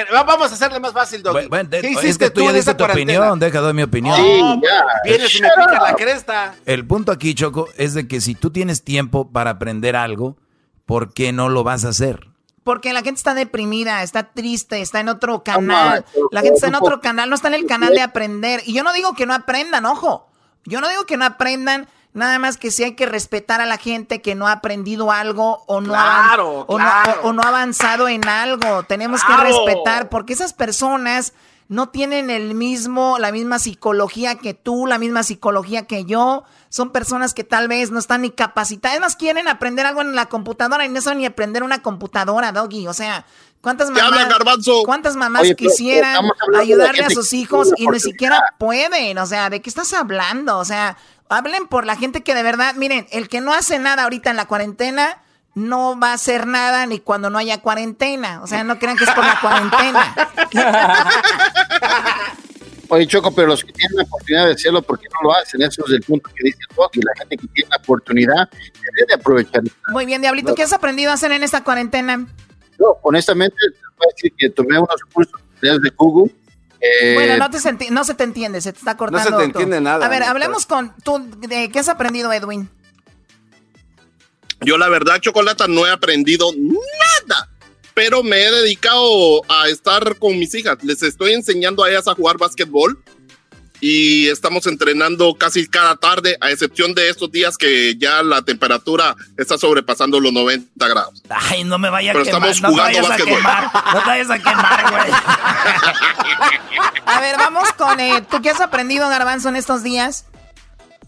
vamos 0.10 0.52
a 0.52 0.54
hacerle 0.56 0.80
más 0.80 0.94
fácil, 0.94 1.22
Doggy. 1.22 1.48
Bueno, 1.48 1.70
¿Qué 1.70 1.92
es 2.04 2.18
que 2.18 2.30
tú 2.30 2.50
ya 2.50 2.58
esa 2.58 2.78
tu 2.78 2.86
cuarentena? 2.86 3.20
opinión, 3.20 3.40
deja 3.40 3.60
doy 3.60 3.74
mi 3.74 3.84
opinión. 3.84 4.16
Sí, 4.16 4.42
No, 4.42 4.62
ya. 4.62 4.86
Vienes 5.04 5.36
y 5.36 5.42
me 5.42 5.50
picas 5.50 5.82
la 5.84 5.94
cresta. 5.96 6.56
El 6.66 6.88
punto 6.88 7.12
aquí, 7.12 7.36
Choco, 7.36 7.68
es 7.76 7.94
de 7.94 8.08
que 8.08 8.22
si 8.22 8.36
tú 8.36 8.52
tienes 8.52 8.86
tiempo 8.86 9.34
para 9.34 9.50
aprender 9.52 9.98
algo, 9.98 10.38
¿por 10.86 11.14
qué 11.14 11.34
no 11.34 11.50
lo 11.50 11.66
vas 11.66 11.84
a 11.84 11.90
hacer? 11.90 12.30
Porque 12.64 12.94
la 12.94 13.02
gente 13.02 13.18
está 13.20 13.34
deprimida, 13.34 14.02
está 14.02 14.32
triste, 14.32 14.80
está 14.80 15.02
en 15.02 15.10
otro 15.10 15.44
canal. 15.44 16.06
La 16.32 16.40
gente 16.40 16.56
está 16.56 16.68
en 16.70 16.76
otro 16.76 17.02
canal, 17.02 17.30
no 17.30 17.36
está 17.36 17.50
en 17.50 17.56
el 17.56 17.66
canal 17.66 17.94
de 17.94 18.02
aprender. 18.02 18.62
Y 18.66 18.74
yo 18.74 18.82
no 18.84 18.94
digo 18.94 19.14
que 19.14 19.26
no 19.26 19.34
aprendan, 19.34 19.86
ojo. 19.86 20.32
Yo 20.64 20.80
no 20.80 20.88
digo 20.88 21.06
que 21.06 21.18
no 21.18 21.26
aprendan, 21.26 21.90
nada 22.16 22.40
más 22.40 22.58
que 22.58 22.72
sí 22.72 22.84
hay 22.84 22.96
que 22.96 23.06
respetar 23.06 23.62
a 23.62 23.66
la 23.66 23.78
gente 23.78 24.22
que 24.22 24.34
no 24.36 24.48
ha 24.48 24.54
aprendido 24.54 25.12
algo 25.12 25.64
o 25.68 25.82
no, 25.82 25.94
ha, 25.96 26.02
Claro, 26.28 26.66
o 26.68 26.80
no- 26.80 26.84
claro. 26.86 27.22
o- 27.24 27.28
o 27.30 27.34
no 27.34 27.44
ha 27.44 27.50
avanzado 27.50 28.08
en 28.08 28.28
algo. 28.28 28.84
Tenemos 28.84 29.24
Claro. 29.24 29.44
que 29.44 29.50
respetar 29.50 30.10
porque 30.10 30.34
esas 30.34 30.54
personas 30.54 31.34
no 31.68 31.90
tienen 31.90 32.30
el 32.30 32.54
mismo, 32.54 33.18
la 33.20 33.32
misma 33.32 33.58
psicología 33.60 34.36
que 34.36 34.54
tú, 34.54 34.86
la 34.86 34.98
misma 35.00 35.24
psicología 35.24 35.86
que 35.88 36.06
yo. 36.06 36.44
Son 36.70 36.92
personas 36.92 37.34
que 37.34 37.44
tal 37.44 37.68
vez 37.68 37.90
no 37.92 38.00
están 38.00 38.22
ni 38.22 38.30
capacitadas. 38.32 38.96
Además, 38.98 39.16
quieren 39.16 39.48
aprender 39.48 39.86
algo 39.86 40.02
en 40.02 40.14
la 40.14 40.26
computadora 40.28 40.86
y 40.86 40.90
no 40.90 41.02
saben 41.02 41.20
ni 41.20 41.26
aprender 41.26 41.64
una 41.64 41.82
computadora, 41.82 42.52
Doggy. 42.52 42.88
O 42.88 42.94
sea, 42.94 43.26
¿cuántas 43.62 43.90
¿Qué 43.90 44.00
habla, 44.02 44.28
mamás, 44.28 44.66
cuántas 44.86 45.16
mamás 45.16 45.42
Oye, 45.44 45.56
pero 45.56 45.70
quisieran 45.72 46.26
ayudarle 46.56 47.06
a 47.06 47.10
sus 47.10 47.32
hijos 47.34 47.70
y 47.78 47.88
ni 47.88 48.00
siquiera 48.00 48.40
pueden? 48.60 49.18
O 49.18 49.26
sea, 49.26 49.50
¿de 49.50 49.62
qué 49.62 49.70
estás 49.70 49.92
hablando? 49.94 50.58
O 50.60 50.66
sea, 50.66 50.98
hablen 51.30 51.68
por 51.68 51.86
la 51.86 51.96
gente 51.96 52.24
que 52.24 52.36
de 52.36 52.44
verdad, 52.44 52.76
miren, 52.76 53.08
el 53.12 53.30
que 53.30 53.42
no 53.42 53.54
hace 53.54 53.80
nada 53.80 54.04
ahorita 54.04 54.30
en 54.30 54.38
la 54.38 54.46
cuarentena 54.46 55.22
no 55.56 55.98
va 55.98 56.12
a 56.12 56.14
hacer 56.14 56.46
nada 56.48 56.86
ni 56.86 57.00
cuando 57.00 57.30
no 57.30 57.38
haya 57.38 57.62
cuarentena. 57.62 58.42
O 58.44 58.48
sea, 58.48 58.64
no 58.64 58.78
crean 58.78 58.98
que 58.98 59.06
es 59.06 59.12
por 59.12 59.26
la 59.26 59.40
cuarentena. 59.40 60.14
Oye, 62.90 63.08
Choco, 63.08 63.34
pero 63.34 63.48
los 63.48 63.64
que 63.64 63.72
tienen 63.72 63.98
la 63.98 64.04
oportunidad 64.04 64.46
de 64.46 64.52
hacerlo, 64.52 64.82
¿por 64.82 65.00
qué 65.00 65.08
no 65.14 65.30
lo 65.30 65.36
hacen? 65.36 65.62
Eso 65.62 65.84
es 65.88 65.94
el 65.94 66.02
punto 66.02 66.30
que 66.36 66.44
dice 66.44 66.60
el 66.70 66.76
y 66.94 67.02
La 67.04 67.14
gente 67.18 67.38
que 67.38 67.48
tiene 67.48 67.70
la 67.72 67.78
oportunidad 67.78 68.50
debe 68.52 69.08
de 69.08 69.14
aprovechar. 69.16 69.64
Muy 69.90 70.06
bien, 70.06 70.22
Diablito, 70.22 70.54
¿qué 70.54 70.64
has 70.64 70.74
aprendido 70.74 71.10
a 71.10 71.16
hacer 71.16 71.32
en 71.32 71.44
esta 71.44 71.64
cuarentena? 71.64 72.28
Yo, 72.78 73.00
honestamente, 73.02 73.56
te 73.58 73.76
voy 73.98 74.08
a 74.08 74.14
decir 74.14 74.34
que 74.38 74.50
tomé 74.50 74.78
unos 74.78 75.02
cursos 75.12 75.42
de 75.62 75.90
Google. 75.98 76.32
Eh, 77.02 77.14
Bueno, 77.16 77.38
no, 77.38 77.50
te 77.50 77.60
se 77.60 77.72
no 77.92 78.04
se 78.04 78.14
te 78.14 78.24
entiende, 78.24 78.62
se 78.62 78.72
te 78.74 78.80
está 78.80 78.96
cortando. 78.98 79.26
te 79.26 79.32
todo. 79.32 79.42
entiende 79.44 79.82
nada, 79.82 80.06
A 80.06 80.10
ver, 80.10 80.22
¿no? 80.22 80.28
hablemos 80.28 80.66
con 80.66 80.94
tú. 81.04 81.20
De, 81.48 81.70
¿Qué 81.70 81.80
has 81.80 81.90
aprendido, 81.90 82.32
Edwin? 82.34 82.70
Yo 84.62 84.78
la 84.78 84.90
verdad, 84.90 85.20
Chocolata, 85.20 85.68
no 85.68 85.86
he 85.86 85.92
aprendido 85.92 86.48
nada, 86.56 87.50
pero 87.94 88.24
me 88.24 88.42
he 88.44 88.52
dedicado 88.52 89.42
a 89.52 89.68
estar 89.68 90.18
con 90.18 90.38
mis 90.40 90.54
hijas. 90.56 90.78
Les 90.84 91.04
estoy 91.04 91.34
enseñando 91.34 91.84
a 91.84 91.90
ellas 91.90 92.08
a 92.08 92.16
jugar 92.16 92.38
básquetbol 92.38 93.02
y 93.82 94.28
estamos 94.30 94.66
entrenando 94.68 95.34
casi 95.36 95.68
cada 95.68 95.96
tarde, 95.96 96.38
a 96.42 96.52
excepción 96.52 96.94
de 96.94 97.10
estos 97.10 97.32
días 97.32 97.58
que 97.58 97.96
ya 97.98 98.24
la 98.24 98.42
temperatura 98.42 99.16
está 99.38 99.58
sobrepasando 99.58 100.20
los 100.20 100.32
90 100.34 100.88
grados. 100.88 101.22
Ay, 101.30 101.64
no 101.64 101.78
me 101.78 101.90
vaya 101.90 102.12
a 102.12 102.14
Pero 102.14 102.26
quemar. 102.26 102.50
estamos 102.50 102.62
No 102.62 102.70
te 102.70 102.74
jugando 102.76 103.08
vayas 103.08 103.22
a 103.22 103.26
quemar. 103.26 103.64
No 103.94 104.00
te 104.02 104.08
vayas 104.08 104.30
a 104.30 104.38
quemar, 104.40 104.92
güey. 104.92 105.12
A 107.06 107.20
ver, 107.22 107.38
vamos 107.38 107.72
con. 107.74 108.00
Eh, 108.00 108.24
¿Tú 108.30 108.42
qué 108.42 108.50
has 108.50 108.62
aprendido, 108.62 109.08
Garbanzo, 109.10 109.50
en 109.50 109.56
estos 109.56 109.84
días? 109.84 110.26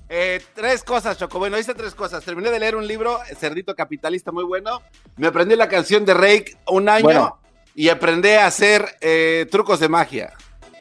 Eh, 0.09 0.41
tres 0.53 0.83
cosas, 0.83 1.17
Choco. 1.17 1.37
Bueno, 1.39 1.57
hice 1.57 1.73
tres 1.73 1.93
cosas. 1.95 2.23
Terminé 2.23 2.49
de 2.49 2.59
leer 2.59 2.75
un 2.75 2.87
libro, 2.87 3.19
Cerdito 3.39 3.75
Capitalista, 3.75 4.31
muy 4.31 4.43
bueno. 4.45 4.81
Me 5.17 5.27
aprendí 5.27 5.55
la 5.55 5.67
canción 5.67 6.05
de 6.05 6.13
Rake 6.13 6.55
un 6.67 6.87
año 6.87 7.03
Bueno. 7.03 7.39
y 7.75 7.89
aprendí 7.89 8.29
a 8.29 8.45
hacer 8.47 8.97
eh, 9.01 9.47
trucos 9.51 9.79
de 9.79 9.89
magia. 9.89 10.33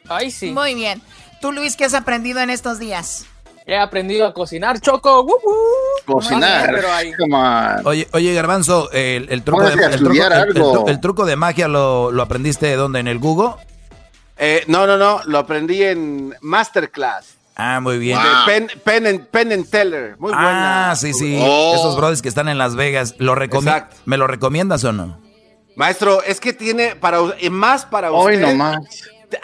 Ay, 0.07 0.31
sí. 0.31 0.51
Muy 0.51 0.75
bien. 0.75 1.01
¿Tú, 1.41 1.51
Luis, 1.51 1.75
qué 1.75 1.85
has 1.85 1.93
aprendido 1.93 2.39
en 2.39 2.49
estos 2.49 2.79
días? 2.79 3.25
He 3.65 3.77
aprendido 3.77 4.25
a 4.25 4.33
cocinar, 4.33 4.79
Choco. 4.79 5.23
¡Woo, 5.23 5.39
woo! 5.43 6.15
cocinar. 6.15 6.69
Pero 6.73 6.91
ahí. 6.91 7.11
Oye, 7.83 8.07
oye, 8.13 8.33
Garbanzo, 8.33 8.89
el, 8.91 9.27
el 9.29 9.43
truco, 9.43 9.63
de, 9.63 9.73
el, 9.73 9.97
truco, 9.97 10.87
el- 10.87 11.01
truco 11.01 11.25
de 11.25 11.35
magia 11.35 11.67
lo, 11.67 12.11
lo 12.11 12.23
aprendiste 12.23 12.65
de 12.67 12.75
dónde, 12.77 12.99
en 13.01 13.09
el 13.09 13.19
Google. 13.19 13.55
Eh, 14.37 14.63
no, 14.67 14.87
no, 14.87 14.97
no, 14.97 15.21
lo 15.25 15.37
aprendí 15.39 15.83
en 15.83 16.33
Masterclass. 16.41 17.35
Ah, 17.57 17.79
muy 17.81 17.97
bien. 17.97 18.17
De 18.19 18.29
Penn, 18.85 19.21
Penn 19.31 19.51
and, 19.51 19.69
Teller. 19.69 20.15
Muy 20.19 20.31
buena. 20.31 20.91
Ah, 20.91 20.95
sí, 20.95 21.13
sí. 21.13 21.37
Oh. 21.41 21.73
Esos 21.75 21.97
brothers 21.97 22.21
que 22.21 22.29
están 22.29 22.47
en 22.47 22.57
Las 22.59 22.75
Vegas. 22.75 23.15
¿Lo. 23.17 23.35
¿Me 24.05 24.17
lo 24.17 24.27
recomiendas 24.27 24.83
o 24.83 24.93
no? 24.93 25.19
Maestro, 25.75 26.21
es 26.23 26.39
que 26.39 26.53
tiene 26.53 26.95
para 26.95 27.19
más 27.51 27.85
para 27.85 28.11
Hoy 28.11 28.35
usted. 28.35 28.47
nomás. 28.47 28.77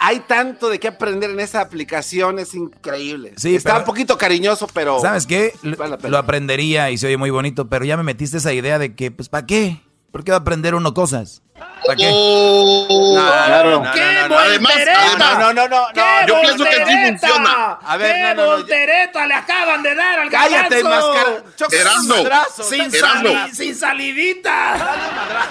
Hay 0.00 0.20
tanto 0.20 0.70
de 0.70 0.80
qué 0.80 0.88
aprender 0.88 1.28
en 1.30 1.40
esa 1.40 1.60
aplicación, 1.60 2.38
es 2.38 2.54
increíble. 2.54 3.34
Sí, 3.36 3.54
Está 3.54 3.70
pero- 3.70 3.80
un 3.80 3.84
poquito 3.84 4.16
cariñoso, 4.16 4.66
pero. 4.72 4.98
¿Sabes 5.00 5.26
qué? 5.26 5.52
Lo, 5.62 5.76
Vale 5.76 6.16
aprendería 6.16 6.90
y 6.90 6.96
se 6.98 7.06
oye 7.06 7.16
muy 7.18 7.30
bonito, 7.30 7.68
pero 7.68 7.84
ya 7.84 7.96
me 7.98 8.02
metiste 8.02 8.38
esa 8.38 8.52
idea 8.54 8.78
de 8.78 8.94
que, 8.94 9.10
pues, 9.10 9.28
¿para 9.28 9.44
qué? 9.46 9.80
¿Por 10.10 10.24
qué 10.24 10.30
va 10.30 10.38
a 10.38 10.40
aprender 10.40 10.74
uno 10.74 10.94
cosas? 10.94 11.42
¿Para 11.84 11.96
qué? 11.96 12.08
Oh, 12.12 13.14
No, 13.16 13.20
Claro. 13.26 13.70
no, 13.70 13.84
no, 13.84 13.92
¡Qué 13.92 14.00
no, 14.22 14.28
no. 14.28 14.38
Además, 14.38 14.72
voltereta! 14.74 15.18
No, 15.18 15.38
no, 15.38 15.52
no, 15.52 15.68
no, 15.68 15.68
no. 15.68 15.86
¡Qué 15.92 16.00
yo 16.28 16.40
pienso 16.40 16.64
que 16.64 16.76
sí 16.86 16.96
funciona. 17.08 17.78
A 17.82 17.96
ver, 17.96 18.36
¡Qué 18.36 18.42
voltereta 18.42 19.26
le 19.26 19.34
acaban 19.34 19.82
de 19.82 19.94
dar 19.94 20.18
al 20.20 20.30
Cállate, 20.30 20.80
Erasmo. 20.80 22.14
madrazo, 22.16 22.62
Sin, 22.62 22.90
sali- 22.90 23.54
sin 23.54 23.74
salivita. 23.74 24.78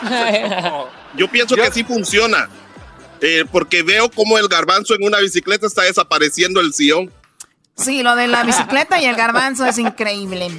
Yo 1.15 1.27
pienso 1.29 1.55
Yo- 1.55 1.63
que 1.63 1.71
sí 1.71 1.84
funciona. 1.84 2.49
Eh, 3.26 3.45
porque 3.49 3.84
veo 3.84 4.11
como 4.11 4.38
el 4.38 4.49
garbanzo 4.49 4.95
en 4.95 5.03
una 5.05 5.19
bicicleta 5.19 5.65
está 5.65 5.84
desapareciendo 5.84 6.59
el 6.59 6.74
sillón. 6.74 7.09
Sí, 7.78 8.03
lo 8.03 8.15
de 8.17 8.28
la 8.28 8.43
bicicleta 8.43 9.01
y 9.01 9.05
el 9.05 9.15
garbanzo 9.15 9.65
es 9.65 9.78
increíble. 9.78 10.51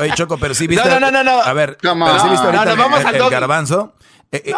Oye, 0.00 0.12
Choco, 0.14 0.38
pero 0.38 0.54
sí 0.54 0.66
viste. 0.66 0.88
No, 0.88 0.98
no, 0.98 1.10
no, 1.10 1.22
no. 1.22 1.42
A 1.42 1.52
ver, 1.52 1.76
pero 1.80 2.18
sí 2.20 2.28
viste 2.30 2.46
ahorita 2.46 2.64
No, 2.64 2.76
vamos 2.76 3.00
el, 3.00 3.06
al 3.06 3.14
el 3.16 3.30
garbanzo. 3.30 3.94
Eh, 4.32 4.52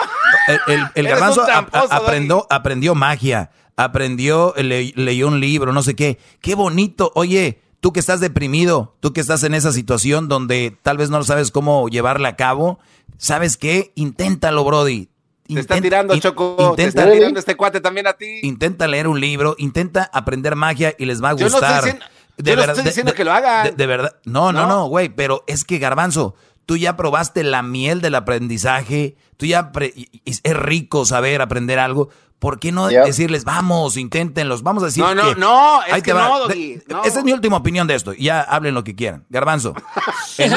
eh, 0.68 0.78
el, 0.95 1.09
garbanzo 1.09 1.45
tramposo, 1.45 1.93
aprendió, 1.93 2.47
aprendió 2.51 2.95
magia, 2.95 3.51
aprendió, 3.76 4.55
le- 4.57 4.93
leyó 4.95 5.26
un 5.28 5.41
libro, 5.41 5.72
no 5.72 5.82
sé 5.82 5.97
qué. 5.97 6.18
Qué 6.41 6.55
bonito. 6.55 7.11
Oye, 7.16 7.61
tú 7.80 7.93
que 7.93 8.01
estás 8.01 8.20
deprimido, 8.20 8.97
tú 9.01 9.12
que 9.12 9.20
estás 9.20 9.43
en 9.43 9.55
esa 9.55 9.72
situación 9.72 10.28
donde 10.28 10.78
tal 10.82 10.97
vez 10.99 11.11
no 11.11 11.22
sabes 11.24 11.51
cómo 11.51 11.89
llevarla 11.89 12.28
a 12.28 12.37
cabo, 12.37 12.78
¿sabes 13.18 13.57
qué? 13.57 13.93
Inténtalo, 13.97 14.64
Brody. 14.64 15.11
Te 15.49 15.61
está 15.61 15.80
tirando, 15.80 16.14
in- 16.14 16.20
Choco. 16.20 16.55
Te 16.76 16.82
Intenta, 16.82 17.03
está 17.03 17.12
tirando 17.12 17.38
este 17.40 17.55
cuate 17.57 17.80
también 17.80 18.07
a 18.07 18.12
ti. 18.14 18.40
intenta 18.42 18.86
leer 18.86 19.09
un 19.09 19.20
libro, 19.20 19.55
intenta 19.59 20.11
aprender 20.12 20.57
magia 20.57 20.94
y 20.99 21.05
les 21.07 21.22
va 21.22 21.30
a 21.30 21.36
Yo 21.36 21.40
no 21.40 21.47
estoy 21.47 21.61
gustar. 21.61 21.84
diciendo- 21.84 22.05
yo 22.38 22.57
no 22.57 22.62
estoy 22.62 22.84
diciendo 22.84 23.14
que 23.14 23.24
lo 23.24 23.32
hagan. 23.32 23.64
De, 23.68 23.72
de 23.72 23.86
verdad. 23.86 24.16
No, 24.24 24.53
no, 24.53 24.62
¿No? 24.62 24.68
no, 24.68 24.86
güey. 24.88 25.09
Pero 25.09 25.42
es 25.47 25.64
que, 25.64 25.78
Garbanzo, 25.78 26.34
tú 26.66 26.76
ya 26.76 26.97
probaste 26.97 27.42
la 27.44 27.62
miel 27.62 28.01
del 28.01 28.14
aprendizaje. 28.14 29.16
Tú 29.36 29.47
ya. 29.47 29.72
pre- 29.72 29.94
es 30.24 30.42
rico 30.44 31.05
saber 31.05 31.40
aprender 31.42 31.78
algo. 31.78 32.09
¿Por 32.47 32.61
qué 32.61 32.70
no 32.70 32.86
decirles, 32.86 33.42
vamos, 33.44 33.97
inténtenlos? 33.97 34.62
Vamos 34.62 34.84
a 34.84 34.86
decir 34.86 35.03
No, 35.03 35.16
no, 35.16 35.34
que. 35.34 35.40
no, 35.40 35.82
es 35.82 36.01
que 36.05 36.14
no, 36.14 36.38
Doggy, 36.38 36.80
no. 36.86 37.03
Esa 37.03 37.18
es 37.18 37.24
mi 37.24 37.32
última 37.32 37.57
opinión 37.57 37.88
de 37.88 37.97
esto. 37.97 38.12
Ya 38.12 38.40
hablen 38.40 38.72
lo 38.72 38.84
que 38.84 38.94
quieran. 38.94 39.24
Garbanzo. 39.30 39.74
En, 40.38 40.53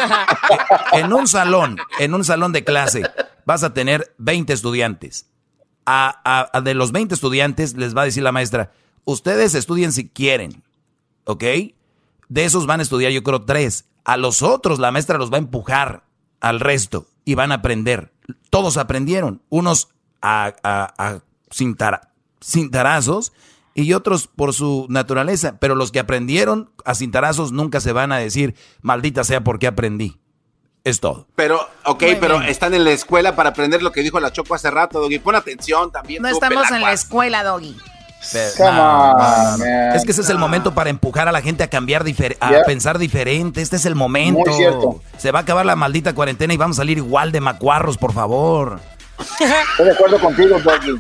en 0.94 1.14
un 1.14 1.28
salón, 1.28 1.78
en 2.00 2.14
un 2.14 2.24
salón 2.24 2.52
de 2.52 2.64
clase, 2.64 3.02
vas 3.46 3.64
a 3.64 3.74
tener 3.74 4.14
20 4.20 4.54
estudiantes 4.54 5.32
a, 5.86 6.22
a- 6.24 6.50
a 6.56 6.62
de 6.62 6.76
los 6.76 6.92
20 6.92 7.16
estudiantes 7.16 7.76
les 7.76 7.98
va 7.98 8.04
a 8.04 8.06
decir 8.06 8.22
la 8.22 8.32
maestra, 8.32 8.72
ustedes 9.06 9.56
estudien 9.56 9.92
si 9.92 10.10
quieren, 10.10 10.62
¿ok? 11.24 11.44
De 12.28 12.46
esos 12.46 12.68
van 12.68 12.82
a 12.82 12.84
estudiar 12.84 13.12
yo 13.12 13.24
creo 13.24 13.46
tres. 13.46 13.86
A 14.06 14.16
los 14.16 14.44
otros 14.44 14.78
la 14.78 14.92
maestra 14.92 15.18
los 15.18 15.32
va 15.32 15.38
a 15.38 15.40
empujar 15.40 16.04
al 16.40 16.60
resto 16.60 17.08
y 17.26 17.34
van 17.34 17.52
a 17.52 17.56
aprender. 17.56 18.12
Todos 18.52 18.78
aprendieron, 18.78 19.42
unos 19.50 19.90
a, 20.22 20.54
a, 20.64 21.22
a 21.50 21.54
cintar- 21.56 22.02
cintarazos 22.42 23.34
y 23.74 23.94
otros 23.94 24.28
por 24.28 24.54
su 24.54 24.86
naturaleza, 24.90 25.58
pero 25.60 25.76
los 25.76 25.92
que 25.92 26.00
aprendieron 26.00 26.72
a 26.86 26.96
cintarazos 26.96 27.52
nunca 27.52 27.80
se 27.80 27.92
van 27.94 28.12
a 28.12 28.18
decir, 28.18 28.56
maldita 28.82 29.24
sea 29.24 29.42
porque 29.44 29.68
aprendí. 29.68 30.20
Es 30.86 31.02
todo. 31.02 31.28
Pero, 31.36 31.60
ok, 31.86 32.02
Muy 32.04 32.16
pero 32.16 32.40
bien. 32.40 32.50
están 32.50 32.74
en 32.74 32.86
la 32.86 32.92
escuela 32.92 33.36
para 33.36 33.50
aprender 33.50 33.84
lo 33.84 33.92
que 33.92 34.02
dijo 34.02 34.20
la 34.20 34.32
Choco 34.32 34.56
hace 34.56 34.72
rato, 34.72 35.00
Doggy. 35.02 35.20
Pon 35.20 35.36
atención 35.36 35.92
también. 35.92 36.22
No 36.22 36.30
tú, 36.30 36.36
estamos 36.36 36.72
en 36.72 36.82
la 36.82 36.94
escuela, 36.94 37.44
Doggy. 37.44 37.76
Pero- 38.34 38.52
Come 38.58 38.72
no, 38.72 39.12
on, 39.12 39.18
no, 39.18 39.52
no. 39.52 39.58
man. 39.58 39.96
Es 39.96 40.04
que 40.06 40.12
ese 40.12 40.22
es 40.22 40.30
el 40.30 40.38
momento 40.40 40.74
para 40.74 40.90
empujar 40.90 41.28
a 41.28 41.32
la 41.34 41.42
gente 41.42 41.64
a 41.64 41.70
cambiar, 41.70 42.04
difer- 42.06 42.38
a 42.40 42.50
Yeah. 42.50 42.64
pensar 42.64 42.98
diferente. 42.98 43.62
Este 43.62 43.76
es 43.76 43.86
el 43.86 43.96
momento. 43.96 44.40
Muy 44.50 44.54
cierto. 44.58 45.02
Se 45.18 45.32
va 45.32 45.40
a 45.40 45.42
acabar 45.44 45.66
la 45.66 45.76
maldita 45.76 46.14
cuarentena 46.16 46.54
y 46.54 46.58
vamos 46.58 46.78
a 46.78 46.82
salir 46.82 46.98
igual 46.98 47.32
de 47.34 47.42
macuarros, 47.42 47.98
por 47.98 48.14
favor. 48.14 48.80
Estoy 49.20 49.86
de 49.86 49.92
acuerdo 49.92 50.20
contigo, 50.20 50.60
Doggy. 50.60 50.96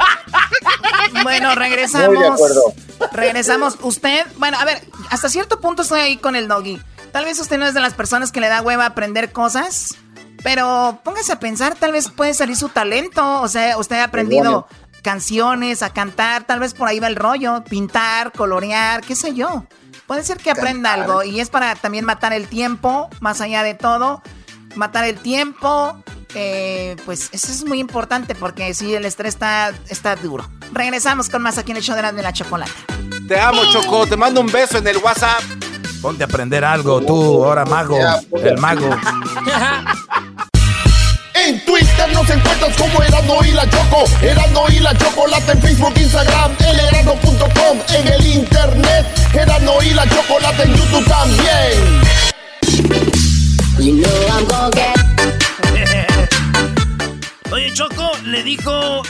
Bueno, 1.23 1.55
regresamos. 1.55 2.09
Muy 2.09 2.19
de 2.19 2.27
acuerdo. 2.27 2.61
Regresamos. 3.11 3.77
Usted, 3.81 4.25
bueno, 4.37 4.57
a 4.59 4.65
ver, 4.65 4.81
hasta 5.09 5.29
cierto 5.29 5.59
punto 5.59 5.81
estoy 5.81 5.99
ahí 6.01 6.17
con 6.17 6.35
el 6.35 6.47
doggy. 6.47 6.79
Tal 7.11 7.25
vez 7.25 7.39
usted 7.39 7.57
no 7.57 7.65
es 7.65 7.73
de 7.73 7.79
las 7.79 7.93
personas 7.93 8.31
que 8.31 8.39
le 8.39 8.47
da 8.47 8.61
hueva 8.61 8.85
aprender 8.85 9.31
cosas, 9.31 9.95
pero 10.43 10.99
póngase 11.03 11.31
a 11.31 11.39
pensar, 11.39 11.75
tal 11.75 11.91
vez 11.91 12.09
puede 12.09 12.33
salir 12.33 12.55
su 12.55 12.69
talento. 12.69 13.41
O 13.41 13.47
sea, 13.47 13.77
usted 13.77 13.97
ha 13.97 14.05
aprendido 14.05 14.67
canciones, 15.01 15.81
a 15.81 15.91
cantar, 15.91 16.43
tal 16.43 16.59
vez 16.59 16.73
por 16.73 16.87
ahí 16.87 16.99
va 16.99 17.07
el 17.07 17.15
rollo, 17.15 17.63
pintar, 17.63 18.31
colorear, 18.31 19.01
qué 19.01 19.15
sé 19.15 19.33
yo. 19.33 19.65
Puede 20.05 20.23
ser 20.23 20.37
que 20.37 20.51
aprenda 20.51 20.95
Cantar. 20.95 21.09
algo 21.09 21.23
y 21.23 21.39
es 21.39 21.49
para 21.49 21.75
también 21.75 22.05
matar 22.05 22.33
el 22.33 22.47
tiempo, 22.47 23.09
más 23.19 23.41
allá 23.41 23.63
de 23.63 23.75
todo. 23.75 24.21
Matar 24.75 25.05
el 25.05 25.17
tiempo, 25.17 26.01
eh, 26.35 26.95
pues 27.05 27.29
eso 27.31 27.51
es 27.51 27.65
muy 27.65 27.79
importante 27.79 28.35
porque 28.35 28.73
si 28.73 28.93
el 28.93 29.05
estrés 29.05 29.35
está, 29.35 29.73
está 29.89 30.15
duro. 30.15 30.47
Regresamos 30.73 31.29
con 31.29 31.41
más 31.41 31.57
aquí 31.57 31.71
en 31.71 31.77
el 31.77 31.83
show 31.83 31.95
de 31.95 32.01
la, 32.01 32.11
de 32.11 32.21
la 32.21 32.33
chocolate. 32.33 32.71
Te 33.27 33.39
amo, 33.39 33.61
Choco. 33.71 34.07
Te 34.07 34.17
mando 34.17 34.41
un 34.41 34.51
beso 34.51 34.77
en 34.77 34.87
el 34.87 34.97
WhatsApp. 34.97 35.41
Ponte 36.01 36.23
a 36.23 36.27
aprender 36.27 36.63
algo, 36.63 37.01
tú, 37.01 37.43
ahora 37.43 37.65
mago, 37.65 37.99
el 38.43 38.57
mago. 38.57 38.89
En 41.45 41.63
Twitter 41.63 42.11
nos 42.13 42.29
encuentras 42.29 42.75
como 42.75 43.01
Erasmo 43.01 43.39
y 43.45 43.51
la 43.51 43.69
Choco. 43.69 44.03
Erasmo 44.21 44.65
y 44.69 44.79
la 44.79 44.95
Chocolate 44.97 45.53
en 45.53 45.61
Facebook, 45.61 45.93
Instagram, 45.95 46.51
elerasmo.com. 46.59 47.79
En 47.95 48.07
el 48.07 48.27
internet, 48.27 49.05
Erasmo 49.33 49.81
y 49.81 49.91
la 49.91 50.07
Chocolate 50.09 50.63
en 50.63 50.75
YouTube 50.75 51.05
también. 51.07 52.01
Oye, 57.51 57.73
Choco, 57.73 58.11
le 58.25 58.43
dijo 58.43 59.01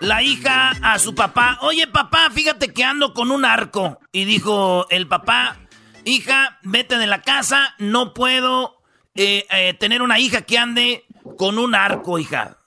la 0.00 0.22
hija 0.22 0.70
a 0.82 0.98
su 0.98 1.14
papá, 1.14 1.58
oye 1.60 1.86
papá, 1.86 2.28
fíjate 2.32 2.72
que 2.72 2.82
ando 2.82 3.14
con 3.14 3.30
un 3.30 3.44
arco. 3.44 4.00
Y 4.10 4.24
dijo 4.24 4.88
el 4.90 5.06
papá, 5.06 5.58
hija, 6.04 6.58
vete 6.62 6.98
de 6.98 7.06
la 7.06 7.22
casa, 7.22 7.76
no 7.78 8.12
puedo 8.12 8.82
eh, 9.14 9.46
eh, 9.50 9.74
tener 9.74 10.02
una 10.02 10.18
hija 10.18 10.42
que 10.42 10.58
ande 10.58 11.04
con 11.38 11.56
un 11.58 11.76
arco, 11.76 12.18
hija. 12.18 12.58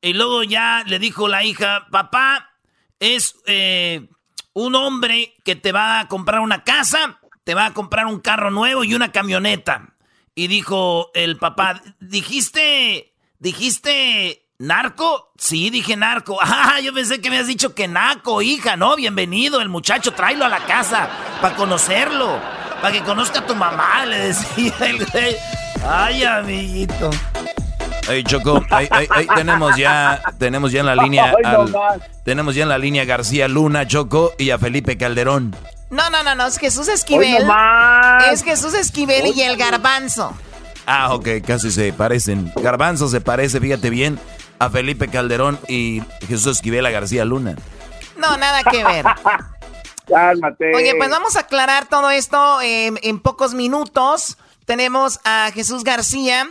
Y 0.00 0.14
luego 0.14 0.44
ya 0.44 0.82
le 0.86 0.98
dijo 0.98 1.28
la 1.28 1.44
hija, 1.44 1.88
papá, 1.90 2.52
es 3.00 3.36
eh, 3.46 4.08
un 4.54 4.74
hombre 4.74 5.34
que 5.44 5.56
te 5.56 5.72
va 5.72 6.00
a 6.00 6.08
comprar 6.08 6.40
una 6.40 6.64
casa, 6.64 7.20
te 7.44 7.54
va 7.54 7.66
a 7.66 7.74
comprar 7.74 8.06
un 8.06 8.20
carro 8.20 8.50
nuevo 8.50 8.82
y 8.82 8.94
una 8.94 9.12
camioneta. 9.12 9.95
Y 10.38 10.48
dijo 10.48 11.10
el 11.14 11.38
papá, 11.38 11.80
dijiste, 11.98 13.14
dijiste 13.38 14.42
narco? 14.58 15.32
Sí, 15.38 15.70
dije 15.70 15.96
narco. 15.96 16.38
Ah, 16.42 16.78
yo 16.82 16.92
pensé 16.92 17.22
que 17.22 17.30
me 17.30 17.38
has 17.38 17.46
dicho 17.46 17.74
que 17.74 17.88
naco, 17.88 18.42
hija. 18.42 18.76
No, 18.76 18.96
bienvenido, 18.96 19.62
el 19.62 19.70
muchacho, 19.70 20.12
tráelo 20.12 20.44
a 20.44 20.50
la 20.50 20.60
casa 20.66 21.08
para 21.40 21.56
conocerlo, 21.56 22.38
para 22.82 22.92
que 22.92 23.00
conozca 23.00 23.38
a 23.40 23.46
tu 23.46 23.54
mamá, 23.54 24.04
le 24.06 24.18
decía 24.28 24.74
el 24.80 25.06
güey. 25.06 25.36
Ay, 25.88 26.22
amiguito. 26.24 27.08
Hey, 28.06 28.22
Choco, 28.22 28.62
ahí, 28.70 28.86
ahí- 28.90 29.06
ahí 29.08 29.26
tenemos 29.34 29.74
ya, 29.76 30.20
tenemos 30.38 30.70
ya 30.70 30.80
en 30.80 30.86
la 30.86 30.96
línea, 31.02 31.34
Ay, 31.34 31.44
al- 31.44 31.72
tenemos 32.26 32.54
ya 32.54 32.64
en 32.64 32.68
la 32.68 32.76
línea 32.78 33.06
García 33.06 33.48
Luna, 33.48 33.86
Choco 33.86 34.34
y 34.38 34.50
a 34.50 34.58
Felipe 34.58 34.98
Calderón. 34.98 35.56
No, 35.90 36.10
no, 36.10 36.22
no, 36.22 36.34
no, 36.34 36.46
es 36.46 36.58
Jesús 36.58 36.88
Esquivel. 36.88 37.46
Es 38.30 38.42
Jesús 38.42 38.74
Esquivel 38.74 39.26
y 39.34 39.42
el 39.42 39.56
garbanzo. 39.56 40.36
Ah, 40.86 41.14
ok, 41.14 41.28
casi 41.46 41.70
se 41.70 41.92
parecen. 41.92 42.52
Garbanzo 42.56 43.08
se 43.08 43.20
parece, 43.20 43.60
fíjate 43.60 43.90
bien, 43.90 44.18
a 44.58 44.70
Felipe 44.70 45.08
Calderón 45.08 45.58
y 45.68 46.02
Jesús 46.26 46.56
Esquivel 46.56 46.86
a 46.86 46.90
García 46.90 47.24
Luna. 47.24 47.56
No, 48.16 48.36
nada 48.36 48.62
que 48.64 48.84
ver. 48.84 49.04
Cálmate. 50.08 50.74
Oye, 50.74 50.94
pues 50.96 51.10
vamos 51.10 51.36
a 51.36 51.40
aclarar 51.40 51.86
todo 51.86 52.10
esto 52.10 52.60
eh, 52.60 52.92
en 53.02 53.20
pocos 53.20 53.54
minutos. 53.54 54.38
Tenemos 54.64 55.20
a 55.24 55.50
Jesús 55.52 55.84
García, 55.84 56.48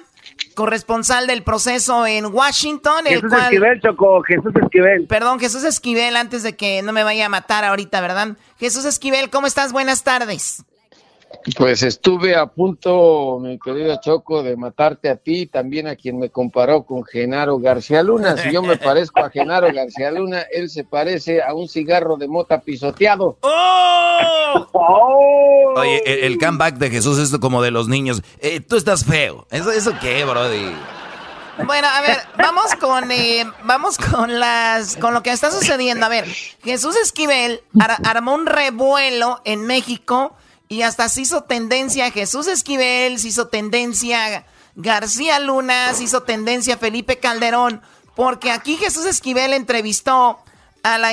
corresponsal 0.56 1.28
del 1.28 1.44
proceso 1.44 2.08
en 2.08 2.26
Washington, 2.26 3.08
el 3.08 3.16
Jesús 3.16 3.30
cual... 3.30 3.44
Esquivel, 3.44 3.82
Choco. 3.82 4.22
Jesús 4.24 4.54
Esquivel. 4.62 5.08
Perdón, 5.08 5.40
Jesús 5.40 5.64
Esquivel, 5.64 6.16
antes 6.16 6.44
de 6.44 6.56
que 6.56 6.82
no 6.82 6.94
me 6.94 7.04
vaya 7.04 7.26
a 7.26 7.30
matar 7.30 7.64
ahorita, 7.66 8.02
¿verdad? 8.02 8.38
Jesús 8.58 8.86
Esquivel, 8.86 9.30
¿cómo 9.30 9.48
estás? 9.48 9.72
Buenas 9.72 10.04
tardes. 10.04 10.64
Pues 11.58 11.84
estuve 11.84 12.36
a 12.36 12.48
punto, 12.48 13.38
mi 13.40 13.60
querido 13.60 14.00
Choco, 14.02 14.42
de 14.42 14.58
matarte 14.58 15.10
a 15.10 15.16
ti, 15.16 15.46
también 15.46 15.88
a 15.88 15.96
quien 15.96 16.18
me 16.18 16.32
comparó 16.32 16.84
con 16.84 17.04
Genaro 17.04 17.60
García 17.60 18.02
Luna. 18.02 18.36
Si 18.36 18.52
yo 18.52 18.64
me 18.64 18.78
parezco 18.78 19.20
a 19.24 19.30
Genaro 19.30 19.72
García 19.72 20.10
Luna, 20.10 20.42
él 20.52 20.70
se 20.72 20.84
parece 20.84 21.44
a 21.44 21.54
un 21.54 21.68
cigarro 21.70 22.18
de 22.18 22.28
mota 22.28 22.62
pisoteado. 22.62 23.38
¡Oh! 23.42 25.74
Oye, 25.78 26.02
el, 26.06 26.34
el 26.34 26.38
comeback 26.40 26.76
de 26.78 26.90
Jesús 26.90 27.20
es 27.20 27.38
como 27.40 27.62
de 27.62 27.72
los 27.72 27.88
niños. 27.88 28.24
Eh, 28.40 28.60
tú 28.60 28.76
estás 28.76 29.06
feo. 29.06 29.46
¿Eso, 29.52 29.72
eso 29.72 29.94
qué, 30.02 30.26
brody? 30.26 30.74
Bueno, 31.66 31.88
a 31.88 32.02
ver, 32.02 32.18
vamos 32.38 32.76
con 32.76 33.12
eh, 33.12 33.46
vamos 33.64 33.98
con 33.98 34.40
las 34.40 34.98
con 34.98 35.14
lo 35.14 35.24
que 35.24 35.32
está 35.32 35.52
sucediendo. 35.52 36.06
A 36.06 36.10
ver, 36.10 36.26
Jesús 36.64 36.96
Esquivel 36.98 37.62
ar- 37.80 37.98
armó 38.04 38.34
un 38.34 38.46
revuelo 38.46 39.42
en 39.46 39.66
México 39.66 40.36
y 40.68 40.82
hasta 40.82 41.10
se 41.10 41.22
hizo 41.22 41.44
tendencia 41.44 42.12
Jesús 42.12 42.48
Esquivel, 42.48 43.20
se 43.20 43.30
hizo 43.30 43.48
tendencia 43.48 44.46
García 44.76 45.40
Luna, 45.40 45.94
se 45.94 46.04
hizo 46.04 46.24
tendencia 46.24 46.78
Felipe 46.78 47.20
Calderón, 47.20 47.82
porque 48.16 48.52
aquí 48.52 48.78
Jesús 48.78 49.06
Esquivel 49.06 49.54
entrevistó 49.54 50.40
a 50.84 50.98
la 50.98 51.10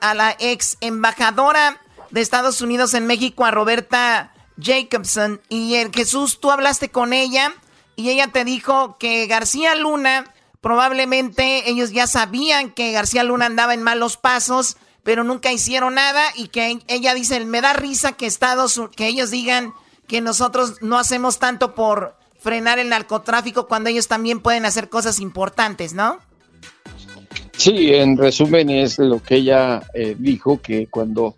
a 0.00 0.14
la 0.14 0.36
ex 0.38 0.76
embajadora 0.80 1.80
de 2.10 2.20
Estados 2.20 2.60
Unidos 2.60 2.94
en 2.94 3.06
México, 3.06 3.44
a 3.44 3.50
Roberta 3.50 4.32
Jacobson. 4.60 5.40
Y 5.48 5.74
el 5.76 5.92
Jesús, 5.92 6.40
tú 6.40 6.50
hablaste 6.50 6.90
con 6.90 7.12
ella 7.12 7.52
y 7.96 8.10
ella 8.10 8.28
te 8.28 8.44
dijo 8.44 8.98
que 8.98 9.26
García 9.26 9.74
Luna, 9.74 10.32
probablemente 10.60 11.68
ellos 11.68 11.90
ya 11.90 12.06
sabían 12.06 12.70
que 12.70 12.92
García 12.92 13.24
Luna 13.24 13.46
andaba 13.46 13.74
en 13.74 13.82
malos 13.82 14.16
pasos, 14.16 14.76
pero 15.02 15.24
nunca 15.24 15.52
hicieron 15.52 15.94
nada 15.94 16.22
y 16.36 16.48
que 16.48 16.78
ella 16.88 17.14
dice, 17.14 17.44
me 17.44 17.60
da 17.60 17.72
risa 17.72 18.12
que 18.12 18.26
Estados 18.26 18.80
que 18.94 19.06
ellos 19.06 19.30
digan 19.30 19.74
que 20.06 20.20
nosotros 20.20 20.82
no 20.82 20.98
hacemos 20.98 21.38
tanto 21.38 21.74
por 21.74 22.16
frenar 22.38 22.78
el 22.78 22.88
narcotráfico 22.88 23.66
cuando 23.66 23.88
ellos 23.88 24.08
también 24.08 24.40
pueden 24.40 24.64
hacer 24.64 24.88
cosas 24.88 25.20
importantes, 25.20 25.94
¿no? 25.94 26.18
Sí, 27.56 27.94
en 27.94 28.16
resumen 28.16 28.70
es 28.70 28.98
lo 28.98 29.22
que 29.22 29.36
ella 29.36 29.82
eh, 29.94 30.16
dijo, 30.18 30.60
que 30.60 30.88
cuando 30.88 31.36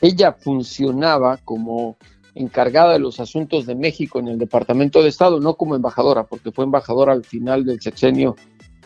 ella 0.00 0.32
funcionaba 0.32 1.38
como 1.38 1.96
encargada 2.34 2.92
de 2.92 3.00
los 3.00 3.18
asuntos 3.18 3.66
de 3.66 3.74
México 3.74 4.20
en 4.20 4.28
el 4.28 4.38
Departamento 4.38 5.02
de 5.02 5.08
Estado, 5.08 5.40
no 5.40 5.54
como 5.54 5.74
embajadora, 5.74 6.24
porque 6.24 6.52
fue 6.52 6.64
embajadora 6.64 7.12
al 7.12 7.24
final 7.24 7.64
del 7.64 7.80
sexenio 7.80 8.36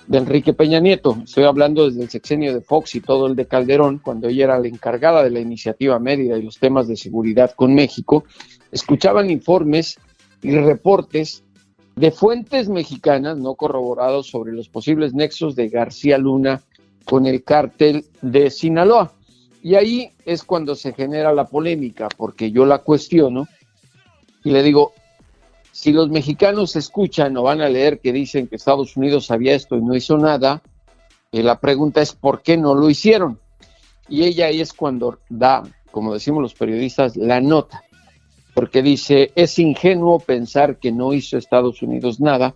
de 0.07 0.18
Enrique 0.18 0.52
Peña 0.52 0.80
Nieto. 0.80 1.16
Estoy 1.24 1.44
hablando 1.44 1.86
desde 1.86 2.02
el 2.02 2.11
sexenio 2.11 2.55
de 2.55 2.61
Fox 2.61 2.94
y 2.94 3.00
todo 3.00 3.26
el 3.26 3.36
de 3.36 3.46
Calderón, 3.46 3.98
cuando 3.98 4.28
ella 4.28 4.44
era 4.44 4.59
la 4.59 4.68
encargada 4.68 5.22
de 5.22 5.30
la 5.30 5.40
iniciativa 5.40 5.98
Mérida 5.98 6.36
y 6.36 6.42
los 6.42 6.59
temas 6.59 6.88
de 6.88 6.96
seguridad 6.96 7.52
con 7.55 7.74
México. 7.74 8.24
Escuchaban 8.70 9.30
informes 9.30 9.98
y 10.42 10.52
reportes 10.57 11.42
de 11.96 12.11
fuentes 12.11 12.68
mexicanas 12.68 13.38
no 13.38 13.55
corroborados 13.55 14.26
sobre 14.26 14.52
los 14.52 14.68
posibles 14.68 15.14
nexos 15.14 15.55
de 15.57 15.68
García 15.68 16.18
Luna 16.18 16.61
con 17.05 17.26
el 17.26 17.44
cártel 17.44 18.05
de 18.20 18.50
Sinaloa. 18.50 19.12
Y 19.62 19.76
ahí 19.76 20.11
es 20.26 20.44
cuando 20.44 20.74
se 20.74 20.92
genera 20.92 21.32
la 21.32 21.46
polémica, 21.46 22.09
porque 22.16 22.50
yo 22.50 22.66
la 22.66 22.78
cuestiono 22.78 23.46
y 24.42 24.50
le 24.50 24.62
digo, 24.62 24.92
si 25.75 25.93
los 25.93 26.09
mexicanos 26.09 26.77
escuchan 26.77 27.37
o 27.37 27.43
van 27.43 27.61
a 27.61 27.68
leer 27.68 27.99
que 27.99 28.12
dicen 28.12 28.47
que 28.47 28.55
Estados 28.55 28.97
Unidos 28.97 29.27
sabía 29.27 29.57
esto 29.57 29.75
y 29.75 29.83
no 29.83 29.97
hizo 29.97 30.16
nada, 30.16 30.62
eh, 31.33 31.43
la 31.43 31.59
pregunta 31.59 32.01
es 32.01 32.12
¿por 32.12 32.43
qué 32.43 32.57
no 32.57 32.77
lo 32.77 32.89
hicieron? 32.89 33.41
Y 34.09 34.22
ella 34.22 34.47
ahí 34.47 34.61
es 34.61 34.72
cuando 34.72 35.18
da, 35.29 35.64
como 35.91 36.14
decimos 36.14 36.43
los 36.43 36.55
periodistas, 36.55 37.16
la 37.16 37.41
nota 37.41 37.83
porque 38.55 38.83
dice, 38.83 39.33
es 39.35 39.59
ingenuo 39.59 40.20
pensar 40.20 40.79
que 40.79 40.93
no 40.93 41.12
hizo 41.12 41.37
Estados 41.37 41.83
Unidos 41.83 42.20
nada 42.20 42.55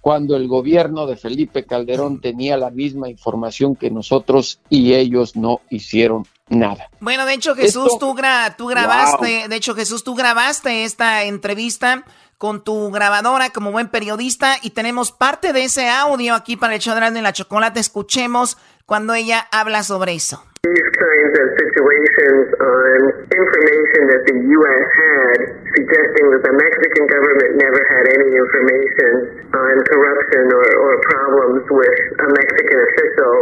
cuando 0.00 0.36
el 0.36 0.48
gobierno 0.48 1.06
de 1.06 1.16
Felipe 1.16 1.66
Calderón 1.66 2.20
tenía 2.20 2.56
la 2.56 2.70
misma 2.70 3.10
información 3.10 3.76
que 3.76 3.90
nosotros 3.90 4.60
y 4.70 4.94
ellos 4.94 5.36
no 5.36 5.60
hicieron 5.68 6.26
nada. 6.48 6.88
Bueno, 7.00 7.26
de 7.26 7.34
hecho 7.34 7.54
Jesús, 7.54 7.98
tú, 7.98 8.14
tú 8.56 8.66
grabaste, 8.66 9.48
de 9.48 9.56
hecho 9.56 9.74
Jesús, 9.74 10.02
tú 10.02 10.14
grabaste 10.14 10.84
esta 10.84 11.24
entrevista 11.24 12.04
con 12.40 12.64
tu 12.64 12.90
grabadora 12.90 13.50
como 13.50 13.70
buen 13.70 13.88
periodista 13.88 14.54
y 14.62 14.70
tenemos 14.70 15.12
parte 15.12 15.52
de 15.52 15.64
ese 15.64 15.90
audio 15.90 16.34
aquí 16.34 16.56
para 16.56 16.72
el 16.72 16.80
Chodrán 16.80 17.12
de 17.12 17.20
la 17.20 17.34
Chocolate. 17.34 17.80
Escuchemos 17.80 18.56
cuando 18.86 19.12
ella 19.12 19.46
habla 19.52 19.82
sobre 19.82 20.14
eso. 20.14 20.42
these 20.60 20.88
kinds 20.92 21.32
of 21.40 21.46
situations 21.56 22.52
on 22.60 22.98
information 23.32 24.02
that 24.12 24.22
the 24.28 24.36
U.S. 24.44 24.86
had, 24.92 25.38
suggesting 25.72 26.26
that 26.36 26.42
the 26.44 26.52
Mexican 26.52 27.04
government 27.08 27.50
never 27.56 27.80
had 27.88 28.04
any 28.12 28.30
information 28.36 29.40
on 29.56 29.74
corruption 29.88 30.52
or, 30.52 30.68
or 30.68 30.92
problems 31.16 31.64
with 31.64 31.96
a 32.12 32.28
Mexican 32.28 32.78
official 32.92 33.34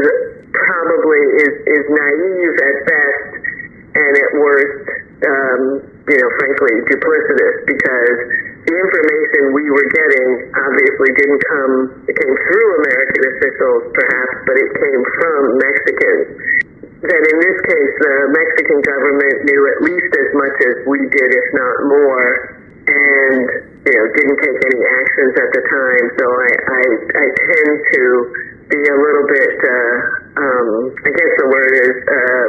is 0.00 0.06
probably 0.56 1.22
is, 1.44 1.54
is 1.76 1.84
naive 1.92 2.54
at 2.56 2.76
best 2.88 3.30
and 4.00 4.12
at 4.16 4.30
worst, 4.40 5.09
um, 5.20 5.62
you 6.08 6.16
know, 6.16 6.28
frankly, 6.40 6.74
duplicitous 6.88 7.56
because 7.68 8.18
the 8.64 8.74
information 8.76 9.52
we 9.52 9.64
were 9.68 9.88
getting 9.92 10.28
obviously 10.52 11.10
didn't 11.16 11.42
come, 11.48 11.74
it 12.08 12.16
came 12.16 12.36
through 12.48 12.68
American 12.80 13.22
officials 13.36 13.82
perhaps, 13.92 14.36
but 14.48 14.56
it 14.56 14.70
came 14.80 15.02
from 15.20 15.40
Mexicans. 15.60 16.26
That 17.00 17.22
in 17.32 17.36
this 17.40 17.58
case, 17.64 17.92
the 18.04 18.16
Mexican 18.28 18.80
government 18.84 19.36
knew 19.48 19.62
at 19.72 19.78
least 19.88 20.12
as 20.12 20.30
much 20.36 20.56
as 20.68 20.76
we 20.84 21.00
did, 21.08 21.30
if 21.32 21.48
not 21.56 21.76
more, 21.88 22.28
and, 22.92 23.44
you 23.88 23.92
know, 23.96 24.04
didn't 24.12 24.40
take 24.44 24.60
any 24.60 24.82
actions 24.84 25.32
at 25.40 25.50
the 25.56 25.62
time. 25.64 26.06
So 26.20 26.24
I, 26.28 26.50
I, 26.60 26.82
I 27.24 27.24
tend 27.24 27.72
to 27.80 28.04
be 28.68 28.80
a 28.84 28.96
little 29.00 29.26
bit, 29.32 29.56
uh, 29.64 29.96
um, 30.44 30.68
I 31.00 31.10
guess 31.16 31.32
the 31.40 31.48
word 31.48 31.72
is, 31.72 31.96
uh, 32.04 32.44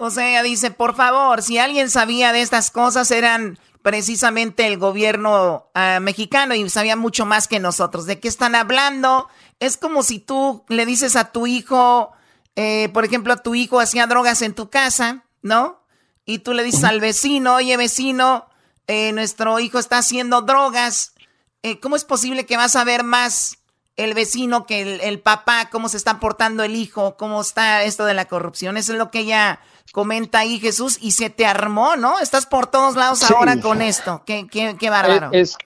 O 0.00 0.10
sea, 0.10 0.42
dice, 0.42 0.70
por 0.70 0.94
favor, 0.94 1.42
si 1.42 1.58
alguien 1.58 1.90
sabía 1.90 2.32
de 2.32 2.42
estas 2.42 2.70
cosas, 2.70 3.10
eran 3.10 3.58
precisamente 3.82 4.66
el 4.66 4.78
gobierno 4.78 5.70
uh, 5.74 6.00
mexicano 6.00 6.54
y 6.54 6.68
sabían 6.70 6.98
mucho 6.98 7.26
más 7.26 7.48
que 7.48 7.58
nosotros. 7.58 8.06
¿De 8.06 8.20
qué 8.20 8.28
están 8.28 8.54
hablando? 8.54 9.28
Es 9.60 9.76
como 9.76 10.02
si 10.02 10.18
tú 10.18 10.64
le 10.68 10.86
dices 10.86 11.16
a 11.16 11.32
tu 11.32 11.46
hijo, 11.46 12.12
eh, 12.56 12.88
por 12.92 13.04
ejemplo, 13.04 13.32
a 13.32 13.42
tu 13.42 13.54
hijo 13.54 13.80
hacía 13.80 14.06
drogas 14.06 14.42
en 14.42 14.54
tu 14.54 14.70
casa, 14.70 15.24
¿no? 15.42 15.84
Y 16.24 16.38
tú 16.38 16.54
le 16.54 16.62
dices 16.62 16.84
al 16.84 17.00
vecino, 17.00 17.56
oye 17.56 17.76
vecino, 17.76 18.46
eh, 18.86 19.12
nuestro 19.12 19.58
hijo 19.58 19.78
está 19.78 19.98
haciendo 19.98 20.42
drogas. 20.42 21.14
Eh, 21.62 21.80
¿Cómo 21.80 21.96
es 21.96 22.04
posible 22.04 22.46
que 22.46 22.56
vas 22.56 22.76
a 22.76 22.84
ver 22.84 23.04
más 23.04 23.58
el 23.96 24.14
vecino 24.14 24.66
que 24.66 25.06
el, 25.06 25.20
papá, 25.20 25.68
cómo 25.70 25.88
se 25.88 25.96
está 25.96 26.18
portando 26.18 26.62
el 26.64 26.74
hijo, 26.74 27.16
cómo 27.16 27.40
está 27.40 27.84
esto 27.84 28.04
de 28.04 28.14
la 28.14 28.24
corrupción. 28.24 28.76
Eso 28.76 28.92
es 28.92 28.98
lo 28.98 29.10
que 29.10 29.20
ella 29.20 29.60
comenta 29.92 30.40
ahí, 30.40 30.58
Jesús, 30.58 30.98
y 31.00 31.12
se 31.12 31.30
te 31.30 31.44
armó, 31.44 31.96
¿no? 31.96 32.18
Estás 32.18 32.46
por 32.46 32.66
todos 32.68 32.96
lados 32.96 33.22
ahora 33.30 33.60
con 33.60 33.82
esto. 33.82 34.22
Qué, 34.24 34.46
qué, 34.50 34.76
qué 34.78 34.88
bárbaro. 34.88 35.30
Es, 35.32 35.56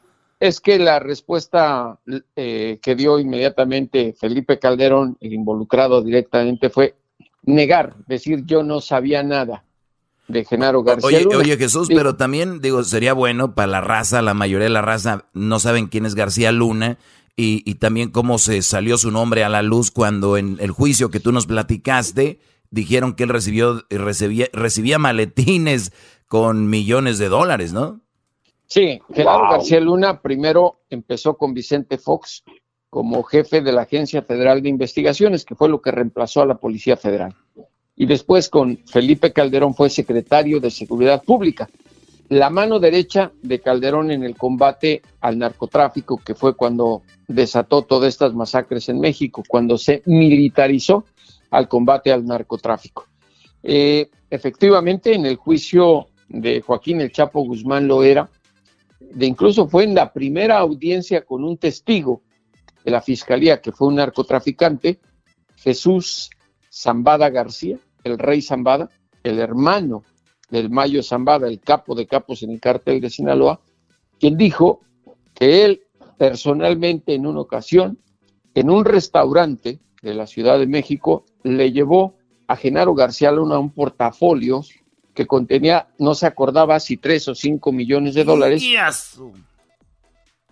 es, 0.41 0.61
que 0.61 0.79
la 0.79 0.99
respuesta 0.99 1.99
eh, 2.35 2.81
que 2.83 2.95
dio 2.97 3.19
inmediatamente 3.21 4.15
Felipe 4.19 4.59
Calderón, 4.59 5.17
involucrado 5.21 6.03
directamente, 6.03 6.69
fue 6.69 6.97
negar, 7.45 7.95
decir 8.09 8.43
yo 8.45 8.65
no 8.65 8.81
sabía 8.81 9.23
nada 9.23 9.63
de 10.27 10.45
Genaro 10.45 10.83
García. 10.83 11.19
Oye, 11.19 11.37
oye 11.37 11.57
Jesús, 11.57 11.87
pero 11.87 12.17
también 12.17 12.61
digo, 12.61 12.83
sería 12.83 13.13
bueno 13.13 13.55
para 13.55 13.69
la 13.69 13.81
raza, 13.81 14.23
la 14.23 14.35
mayoría 14.35 14.65
de 14.65 14.71
la 14.71 14.83
raza 14.83 15.27
no 15.33 15.61
saben 15.61 15.87
quién 15.87 16.05
es 16.05 16.17
García 16.17 16.51
Luna 16.51 16.99
y, 17.37 17.75
también 17.75 18.11
cómo 18.11 18.39
se 18.39 18.63
salió 18.63 18.97
su 18.97 19.11
nombre 19.11 19.45
a 19.45 19.51
la 19.51 19.63
luz 19.63 19.91
cuando 19.91 20.39
en 20.39 20.57
el 20.59 20.71
juicio 20.71 21.11
que 21.11 21.21
tú 21.21 21.33
nos 21.33 21.47
platicaste 21.47 22.41
dijeron 22.71 23.15
que 23.15 23.25
él 23.25 23.29
recibió 23.29 23.85
recibía, 23.91 24.47
recibía 24.53 24.99
maletines 24.99 25.93
con 26.27 26.71
millones 26.71 27.19
de 27.19 27.29
dólares, 27.29 27.73
¿no? 27.75 28.01
Sí, 28.67 29.01
Gerardo 29.13 29.51
García 29.51 29.81
Luna 29.81 30.23
primero 30.23 30.81
empezó 30.91 31.37
con 31.37 31.55
Vicente 31.55 31.99
Fox 31.99 32.43
como 32.89 33.23
jefe 33.23 33.61
de 33.61 33.73
la 33.73 33.83
Agencia 33.83 34.23
Federal 34.23 34.63
de 34.63 34.71
Investigaciones, 34.71 35.45
que 35.45 35.55
fue 35.55 35.69
lo 35.69 35.83
que 35.83 35.91
reemplazó 35.91 36.41
a 36.41 36.47
la 36.47 36.57
Policía 36.57 36.97
Federal. 36.97 37.35
Y 37.95 38.07
después 38.07 38.49
con 38.49 38.79
Felipe 38.87 39.33
Calderón 39.33 39.75
fue 39.75 39.91
secretario 39.91 40.59
de 40.61 40.71
Seguridad 40.71 41.23
Pública 41.23 41.69
la 42.29 42.51
mano 42.51 42.79
derecha 42.79 43.33
de 43.43 43.61
Calderón 43.61 44.11
en 44.11 44.25
el 44.25 44.37
combate 44.37 45.03
al 45.21 45.39
narcotráfico, 45.39 46.21
que 46.25 46.35
fue 46.35 46.57
cuando 46.57 47.03
desató 47.29 47.83
todas 47.83 48.09
estas 48.09 48.35
masacres 48.35 48.89
en 48.89 49.01
México, 49.01 49.43
cuando 49.49 49.79
se 49.79 50.03
militarizó 50.07 51.05
al 51.51 51.69
combate 51.69 52.13
al 52.13 52.25
narcotráfico. 52.25 53.07
Eh, 53.63 54.11
efectivamente, 54.31 55.15
en 55.15 55.27
el 55.27 55.37
juicio 55.37 56.09
de 56.29 56.61
Joaquín 56.61 57.01
El 57.01 57.13
Chapo 57.13 57.45
Guzmán 57.45 57.87
lo 57.87 58.03
era, 58.03 58.29
de 59.01 59.27
incluso 59.27 59.69
fue 59.69 59.85
en 59.85 59.95
la 59.95 60.13
primera 60.13 60.59
audiencia 60.59 61.25
con 61.25 61.45
un 61.45 61.57
testigo 61.57 62.23
de 62.85 62.91
la 62.91 63.01
fiscalía, 63.01 63.61
que 63.61 63.73
fue 63.73 63.89
un 63.89 63.97
narcotraficante, 63.97 65.01
Jesús 65.57 66.31
Zambada 66.73 67.31
García, 67.31 67.79
el 68.05 68.19
rey 68.19 68.43
Zambada, 68.43 68.89
el 69.23 69.39
hermano 69.39 70.05
del 70.51 70.71
Mayo 70.71 71.03
Zambada, 71.03 71.49
el 71.49 71.61
capo 71.61 71.95
de 71.95 72.07
capos 72.07 72.43
en 72.43 72.51
el 72.51 72.61
cártel 72.61 73.01
de 73.01 73.11
Sinaloa, 73.11 73.61
quien 74.19 74.37
dijo 74.37 74.81
que 75.35 75.65
él 75.65 75.83
personalmente 76.17 77.15
en 77.15 77.27
una 77.27 77.41
ocasión, 77.41 77.99
en 78.55 78.71
un 78.71 78.85
restaurante 78.85 79.81
de 80.03 80.15
la 80.15 80.27
Ciudad 80.27 80.59
de 80.59 80.67
México, 80.67 81.25
le 81.43 81.73
llevó 81.73 82.15
a 82.47 82.57
Genaro 82.57 82.95
García 82.95 83.33
Luna 83.33 83.59
un 83.59 83.71
portafolio 83.71 84.63
que 85.15 85.27
contenía, 85.27 85.89
no 85.99 86.15
se 86.15 86.27
acordaba 86.27 86.79
si 86.79 86.97
tres 86.97 87.27
o 87.29 87.35
cinco 87.35 87.73
millones 87.73 88.15
de 88.15 88.25
dólares, 88.25 88.63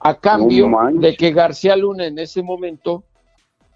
a 0.01 0.15
cambio 0.19 0.71
de 0.95 1.17
que 1.17 1.33
García 1.33 1.77
Luna 1.77 2.07
en 2.07 2.19
ese 2.19 2.43
momento 2.43 3.05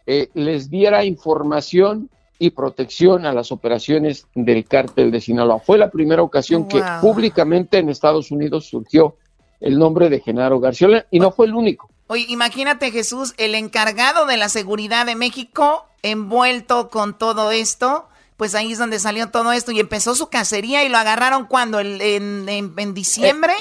eh, 0.07 0.29
les 0.35 0.69
diera 0.71 1.05
información 1.05 2.11
y 2.39 2.51
protección 2.51 3.27
a 3.27 3.33
las 3.33 3.51
operaciones 3.51 4.27
del 4.35 4.65
cártel 4.65 5.11
de 5.11 5.21
Sinaloa. 5.21 5.59
Fue 5.59 5.77
la 5.77 5.91
primera 5.91 6.23
ocasión 6.23 6.69
que 6.69 6.83
públicamente 7.01 7.79
en 7.79 7.89
Estados 7.89 8.31
Unidos 8.31 8.67
surgió 8.67 9.17
el 9.61 9.79
nombre 9.79 10.09
de 10.09 10.21
Genaro 10.21 10.61
García 10.61 11.07
y 11.11 11.19
no 11.19 11.33
fue 11.33 11.47
el 11.47 11.55
único. 11.55 11.91
Oye, 12.07 12.27
imagínate 12.29 12.91
Jesús, 12.91 13.35
el 13.37 13.55
encargado 13.55 14.27
de 14.27 14.37
la 14.37 14.49
seguridad 14.49 15.05
de 15.05 15.15
México 15.15 15.85
envuelto 16.03 16.91
con 16.91 17.19
todo 17.19 17.51
esto, 17.51 18.07
pues 18.37 18.55
ahí 18.55 18.73
es 18.73 18.79
donde 18.79 19.01
salió 19.01 19.31
todo 19.31 19.53
esto 19.53 19.73
y 19.73 19.81
empezó 19.81 20.15
su 20.15 20.29
cacería 20.29 20.85
y 20.85 20.89
lo 20.89 20.97
agarraron 20.97 21.47
cuando, 21.47 21.81
en, 21.81 22.01
en, 22.49 22.95
diciembre. 22.95 23.53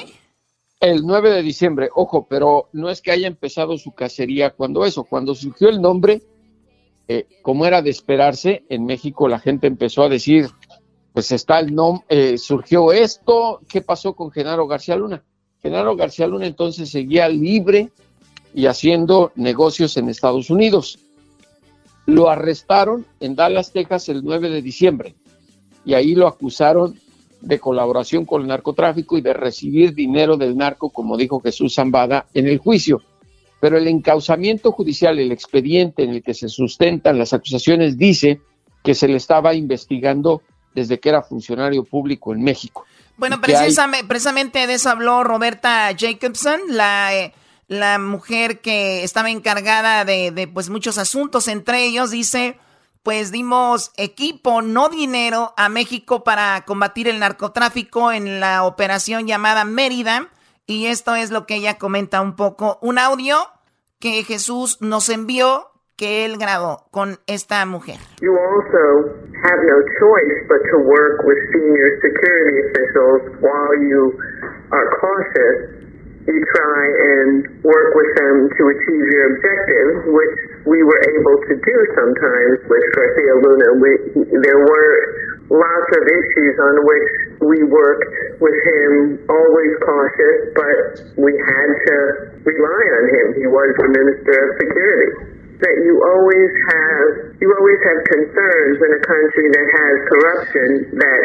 el 0.80 1.02
9 1.04 1.30
de 1.30 1.42
diciembre, 1.42 1.88
ojo, 1.94 2.26
pero 2.30 2.68
no 2.72 2.88
es 2.88 3.02
que 3.02 3.10
haya 3.10 3.26
empezado 3.26 3.76
su 3.76 3.92
cacería 3.92 4.50
cuando 4.50 4.86
eso, 4.86 5.02
cuando 5.02 5.34
surgió 5.34 5.68
el 5.68 5.82
nombre 5.82 6.22
eh, 7.08 7.26
como 7.42 7.66
era 7.66 7.82
de 7.82 7.90
esperarse, 7.90 8.64
en 8.68 8.84
México 8.84 9.28
la 9.28 9.38
gente 9.38 9.66
empezó 9.66 10.02
a 10.02 10.08
decir, 10.08 10.48
pues 11.12 11.32
está 11.32 11.58
el 11.58 11.74
nombre, 11.74 12.38
surgió 12.38 12.92
esto, 12.92 13.60
¿qué 13.68 13.80
pasó 13.80 14.14
con 14.14 14.30
Genaro 14.30 14.66
García 14.66 14.96
Luna? 14.96 15.24
Genaro 15.62 15.96
García 15.96 16.26
Luna 16.26 16.46
entonces 16.46 16.90
seguía 16.90 17.28
libre 17.28 17.90
y 18.54 18.66
haciendo 18.66 19.32
negocios 19.34 19.96
en 19.96 20.08
Estados 20.08 20.50
Unidos. 20.50 20.98
Lo 22.06 22.30
arrestaron 22.30 23.06
en 23.20 23.34
Dallas, 23.34 23.72
Texas, 23.72 24.08
el 24.08 24.22
9 24.22 24.50
de 24.50 24.62
diciembre 24.62 25.14
y 25.84 25.94
ahí 25.94 26.14
lo 26.14 26.26
acusaron 26.26 26.98
de 27.40 27.58
colaboración 27.58 28.24
con 28.26 28.42
el 28.42 28.48
narcotráfico 28.48 29.16
y 29.16 29.22
de 29.22 29.32
recibir 29.32 29.94
dinero 29.94 30.36
del 30.36 30.56
narco, 30.56 30.90
como 30.90 31.16
dijo 31.16 31.40
Jesús 31.40 31.74
Zambada 31.74 32.26
en 32.34 32.46
el 32.46 32.58
juicio. 32.58 33.00
Pero 33.60 33.76
el 33.76 33.88
encauzamiento 33.88 34.72
judicial, 34.72 35.18
el 35.18 35.32
expediente 35.32 36.04
en 36.04 36.10
el 36.10 36.22
que 36.22 36.34
se 36.34 36.48
sustentan 36.48 37.18
las 37.18 37.32
acusaciones, 37.32 37.98
dice 37.98 38.40
que 38.84 38.94
se 38.94 39.08
le 39.08 39.16
estaba 39.16 39.54
investigando 39.54 40.42
desde 40.74 41.00
que 41.00 41.08
era 41.08 41.22
funcionario 41.22 41.84
público 41.84 42.32
en 42.32 42.42
México. 42.42 42.84
Bueno, 43.16 43.40
precisamente, 43.40 44.66
de 44.66 44.74
eso 44.74 44.90
habló 44.90 45.24
Roberta 45.24 45.90
Jacobson, 45.98 46.60
la, 46.68 47.16
eh, 47.16 47.32
la 47.66 47.98
mujer 47.98 48.60
que 48.60 49.02
estaba 49.02 49.30
encargada 49.30 50.04
de, 50.04 50.30
de 50.30 50.46
pues 50.46 50.68
muchos 50.70 50.98
asuntos, 50.98 51.48
entre 51.48 51.84
ellos 51.84 52.12
dice 52.12 52.56
pues 53.08 53.30
dimos 53.30 53.90
equipo, 53.96 54.60
no 54.60 54.90
dinero, 54.90 55.54
a 55.56 55.70
México 55.70 56.24
para 56.24 56.62
combatir 56.66 57.08
el 57.08 57.18
narcotráfico 57.20 58.12
en 58.12 58.38
la 58.38 58.64
operación 58.64 59.26
llamada 59.26 59.64
Mérida. 59.64 60.28
Y 60.68 60.86
esto 60.86 61.16
es 61.16 61.30
lo 61.30 61.46
que 61.46 61.56
ella 61.56 61.78
comenta 61.78 62.20
un 62.20 62.36
poco. 62.36 62.78
Un 62.82 62.98
audio 62.98 63.36
que 63.98 64.22
Jesús 64.22 64.76
nos 64.82 65.08
envió 65.08 65.64
que 65.96 66.26
él 66.26 66.36
grabó 66.38 66.84
con 66.92 67.16
esta 67.26 67.64
mujer. 67.64 67.96
You 68.20 68.36
also 68.36 69.16
have 69.48 69.60
no 69.64 69.78
choice 69.98 70.36
but 70.46 70.60
to 70.70 70.78
work 70.84 71.24
with 71.24 71.38
senior 71.56 71.88
security 72.04 72.56
officials 72.68 73.22
while 73.40 73.74
you 73.80 74.12
are 74.70 74.86
cautious 75.00 75.78
you 76.28 76.44
try 76.52 76.84
and 76.84 77.64
work 77.64 77.90
with 77.96 78.12
them 78.20 78.36
to 78.52 78.62
achieve 78.68 79.04
your 79.08 79.24
objective, 79.32 80.12
which 80.12 80.36
we 80.68 80.84
were 80.84 81.00
able 81.16 81.36
to 81.48 81.54
do 81.56 81.76
sometimes 81.96 82.56
with 82.68 82.84
Garcia 82.92 83.34
Luna. 83.40 83.68
We, 83.80 83.90
there 84.44 84.60
were 84.60 84.96
lots 85.48 85.90
of 85.96 86.02
issues 86.04 86.54
on 86.60 86.74
which 86.84 87.08
we 87.40 87.58
worked 87.64 88.40
with 88.40 88.52
him, 88.52 89.24
always 89.28 89.72
cautious, 89.80 90.36
but 90.52 90.78
we 91.16 91.32
had 91.32 91.68
to 91.88 91.96
rely 92.44 92.84
on 93.00 93.04
him. 93.08 93.26
He 93.40 93.46
was 93.48 93.72
the 93.80 93.88
Minister 93.88 94.34
of 94.36 94.48
Security. 94.60 95.10
That 95.58 95.74
you 95.82 95.98
always 95.98 96.52
have, 96.70 97.34
you 97.42 97.50
always 97.50 97.80
have 97.82 97.98
concerns 98.06 98.78
in 98.78 98.90
a 98.94 99.02
country 99.02 99.46
that 99.58 99.66
has 99.66 99.94
corruption 100.06 100.68
that 101.02 101.22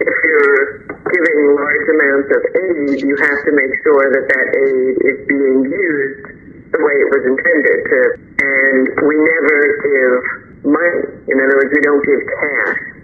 if 0.00 0.14
you're 0.24 0.64
giving 0.88 1.38
large 1.52 1.86
amounts 1.92 2.30
of 2.32 2.42
aid, 2.48 2.96
you 3.04 3.14
have 3.20 3.40
to 3.44 3.52
make 3.52 3.72
sure 3.84 4.04
that 4.08 4.24
that 4.24 4.46
aid 4.56 4.94
is 5.04 5.18
being 5.28 5.68
used 5.68 6.24
the 6.72 6.80
way 6.80 6.96
it 6.96 7.08
was 7.12 7.22
intended 7.28 7.78
to. 7.84 8.00
And 8.40 8.82
we 9.04 9.14
never 9.20 9.58
give 9.84 10.14
money. 10.64 11.04
In 11.28 11.36
other 11.44 11.56
words, 11.60 11.70
we 11.76 11.82
don't 11.84 12.02
give 12.02 12.22
cash. 12.24 13.03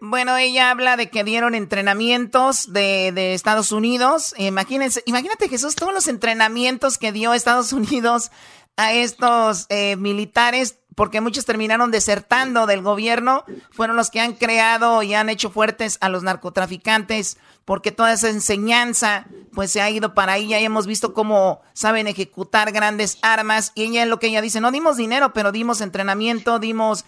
Bueno, 0.00 0.36
ella 0.36 0.70
habla 0.70 0.96
de 0.96 1.10
que 1.10 1.24
dieron 1.24 1.54
entrenamientos 1.54 2.72
de, 2.72 3.12
de 3.12 3.34
Estados 3.34 3.72
Unidos. 3.72 4.34
Imagínense, 4.38 5.02
imagínate 5.06 5.48
Jesús, 5.48 5.74
todos 5.74 5.92
los 5.92 6.08
entrenamientos 6.08 6.98
que 6.98 7.12
dio 7.12 7.34
Estados 7.34 7.72
Unidos 7.74 8.30
a 8.76 8.92
estos 8.92 9.66
eh, 9.70 9.96
militares 9.96 10.78
porque 10.96 11.20
muchos 11.20 11.44
terminaron 11.44 11.90
desertando 11.90 12.66
del 12.66 12.80
gobierno, 12.80 13.44
fueron 13.70 13.96
los 13.96 14.10
que 14.10 14.20
han 14.20 14.32
creado 14.32 15.02
y 15.02 15.12
han 15.12 15.28
hecho 15.28 15.50
fuertes 15.50 15.98
a 16.00 16.08
los 16.08 16.22
narcotraficantes, 16.22 17.36
porque 17.66 17.92
toda 17.92 18.14
esa 18.14 18.30
enseñanza 18.30 19.26
pues 19.52 19.70
se 19.70 19.82
ha 19.82 19.90
ido 19.90 20.14
para 20.14 20.32
ahí, 20.32 20.48
ya 20.48 20.58
hemos 20.58 20.86
visto 20.86 21.12
cómo 21.12 21.60
saben 21.74 22.08
ejecutar 22.08 22.72
grandes 22.72 23.18
armas, 23.20 23.72
y 23.74 23.84
ella 23.84 24.04
es 24.04 24.08
lo 24.08 24.18
que 24.18 24.28
ella 24.28 24.40
dice, 24.40 24.62
no 24.62 24.72
dimos 24.72 24.96
dinero, 24.96 25.34
pero 25.34 25.52
dimos 25.52 25.82
entrenamiento, 25.82 26.58
dimos 26.58 27.04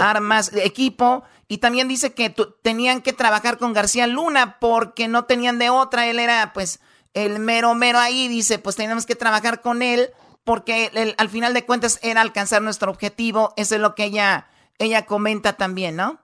armas, 0.00 0.52
equipo, 0.54 1.24
y 1.48 1.58
también 1.58 1.88
dice 1.88 2.12
que 2.12 2.34
tenían 2.60 3.00
que 3.00 3.14
trabajar 3.14 3.56
con 3.56 3.72
García 3.72 4.06
Luna 4.06 4.58
porque 4.60 5.08
no 5.08 5.24
tenían 5.24 5.58
de 5.58 5.70
otra, 5.70 6.06
él 6.08 6.18
era 6.18 6.52
pues 6.52 6.80
el 7.14 7.38
mero 7.38 7.74
mero 7.74 7.98
ahí, 7.98 8.28
dice, 8.28 8.58
pues 8.58 8.76
tenemos 8.76 9.06
que 9.06 9.16
trabajar 9.16 9.62
con 9.62 9.80
él 9.80 10.10
porque 10.48 10.90
al 11.18 11.28
final 11.28 11.52
de 11.52 11.66
cuentas 11.66 12.00
era 12.02 12.22
alcanzar 12.22 12.62
nuestro 12.62 12.90
objetivo. 12.90 13.52
Eso 13.58 13.74
es 13.74 13.82
lo 13.82 13.94
que 13.94 14.04
ella, 14.04 14.46
ella 14.78 15.04
comenta 15.04 15.58
también, 15.58 15.96
¿no? 15.96 16.20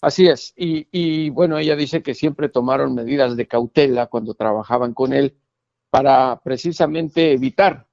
Así 0.00 0.28
es. 0.28 0.54
Y, 0.56 0.88
y, 0.90 1.28
bueno, 1.28 1.58
ella 1.58 1.76
dice 1.76 2.02
que 2.02 2.14
siempre 2.14 2.48
tomaron 2.48 2.94
medidas 2.94 3.36
de 3.36 3.46
cautela 3.46 4.06
cuando 4.06 4.32
trabajaban 4.32 4.94
con 4.94 5.12
él 5.12 5.36
para 5.90 6.40
precisamente 6.42 7.32
evitar 7.32 7.86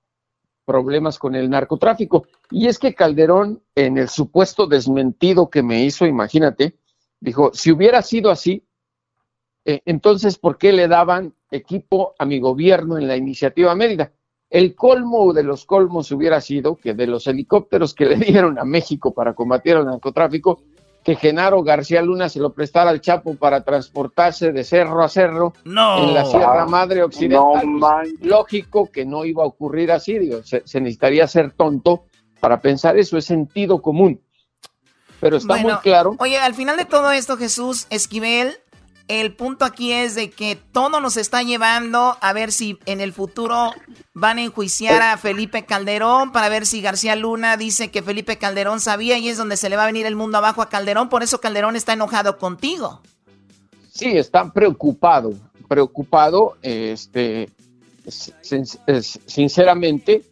problemas 0.64 1.20
con 1.20 1.36
el 1.36 1.50
narcotráfico. 1.50 2.28
Y 2.50 2.68
es 2.68 2.80
que 2.80 2.96
Calderón, 2.96 3.62
en 3.76 3.98
el 3.98 4.08
supuesto 4.08 4.68
desmentido 4.68 5.50
que 5.50 5.64
me 5.64 5.84
hizo, 5.84 6.06
imagínate, 6.06 6.78
dijo, 7.20 7.52
si 7.54 7.74
hubiera 7.74 8.02
sido 8.04 8.32
así, 8.32 8.64
eh, 9.66 9.82
entonces, 9.84 10.38
¿por 10.38 10.58
qué 10.58 10.72
le 10.72 10.88
daban 10.88 11.36
equipo 11.52 12.16
a 12.18 12.26
mi 12.26 12.40
gobierno 12.40 12.98
en 12.98 13.06
la 13.06 13.18
iniciativa 13.18 13.76
Mérida? 13.76 14.14
El 14.52 14.76
colmo 14.76 15.32
de 15.32 15.44
los 15.44 15.66
colmos 15.66 16.12
hubiera 16.12 16.42
sido 16.42 16.76
que 16.76 16.94
de 16.94 17.08
los 17.08 17.26
helicópteros 17.26 17.96
que 17.96 18.06
le 18.06 18.18
dieron 18.18 18.60
a 18.60 18.66
México 18.66 19.14
para 19.14 19.34
combatir 19.34 19.78
el 19.78 19.86
narcotráfico, 19.86 20.62
que 21.06 21.16
Genaro 21.16 21.64
García 21.64 22.02
Luna 22.02 22.28
se 22.28 22.40
lo 22.40 22.54
prestara 22.54 22.90
al 22.92 23.00
Chapo 23.00 23.36
para 23.36 23.64
transportarse 23.64 24.52
de 24.52 24.64
cerro 24.66 25.04
a 25.04 25.08
cerro 25.08 25.54
en 25.66 26.14
la 26.14 26.26
Sierra 26.26 26.66
Madre 26.68 27.02
Occidental. 27.02 28.10
Lógico 28.20 28.92
que 28.92 29.06
no 29.06 29.24
iba 29.24 29.42
a 29.44 29.48
ocurrir 29.48 29.92
así, 29.92 30.20
digo, 30.20 30.44
se, 30.44 30.62
necesitaría 30.82 31.28
ser 31.28 31.54
tonto 31.54 32.04
para 32.42 32.60
pensar 32.60 33.00
eso, 33.00 33.18
es 33.18 33.26
sentido 33.26 33.82
común. 33.82 34.22
Pero 35.22 35.38
está 35.38 35.56
muy 35.58 35.74
claro. 35.78 36.16
Oye, 36.20 36.38
al 36.38 36.56
final 36.56 36.76
de 36.76 36.86
todo 36.86 37.12
esto, 37.12 37.38
Jesús 37.38 37.88
Esquivel, 37.90 38.56
el 39.20 39.34
punto 39.34 39.66
aquí 39.66 39.92
es 39.92 40.16
de 40.16 40.30
que 40.30 40.56
todo 40.56 41.02
nos 41.02 41.18
está 41.18 41.44
llevando 41.44 42.16
a 42.22 42.32
ver 42.32 42.54
si 42.54 42.80
en 42.86 43.02
el 43.02 43.12
futuro 43.12 43.74
van 44.14 44.38
a 44.38 44.44
enjuiciar 44.44 45.02
a 45.02 45.18
Felipe 45.18 45.66
Calderón 45.66 46.32
para 46.32 46.48
ver 46.48 46.66
si 46.66 46.82
García 46.82 47.18
Luna 47.18 47.58
dice 47.58 47.92
que 47.92 48.02
Felipe 48.02 48.38
Calderón 48.38 48.80
sabía 48.80 49.18
y 49.18 49.28
es 49.28 49.38
donde 49.38 49.58
se 49.58 49.70
le 49.70 49.76
va 49.76 49.84
a 49.84 49.88
venir 49.88 50.06
el 50.06 50.16
mundo 50.16 50.38
abajo 50.38 50.62
a 50.62 50.70
Calderón. 50.70 51.10
Por 51.10 51.24
eso 51.24 51.42
Calderón 51.42 51.76
está 51.76 51.92
enojado 51.92 52.38
contigo. 52.38 53.02
Sí, 53.92 54.18
está 54.18 54.50
preocupado, 54.50 55.34
preocupado, 55.68 56.56
este, 56.62 57.50
sinceramente, 59.26 60.24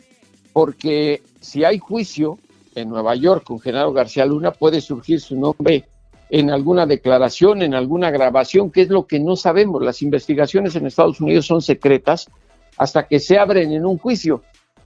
porque 0.53 1.21
si 1.41 1.65
hay 1.65 1.79
juicio 1.79 2.39
en 2.75 2.87
Nueva 2.87 3.13
York 3.15 3.43
con 3.43 3.59
Genaro 3.59 3.91
García 3.91 4.25
Luna, 4.25 4.51
puede 4.51 4.79
surgir 4.79 5.19
su 5.19 5.35
nombre 5.35 5.85
en 6.29 6.51
alguna 6.51 6.85
declaración, 6.85 7.61
en 7.61 7.73
alguna 7.73 8.11
grabación, 8.11 8.71
que 8.71 8.81
es 8.81 8.89
lo 8.89 9.07
que 9.07 9.19
no 9.19 9.35
sabemos. 9.35 9.81
Las 9.81 10.01
investigaciones 10.01 10.75
en 10.75 10.85
Estados 10.85 11.19
Unidos 11.19 11.47
son 11.47 11.61
secretas 11.61 12.29
hasta 12.77 13.07
que 13.07 13.19
se 13.19 13.37
abren 13.39 13.71
en 13.71 13.85
un 13.85 13.97
juicio. 13.97 14.43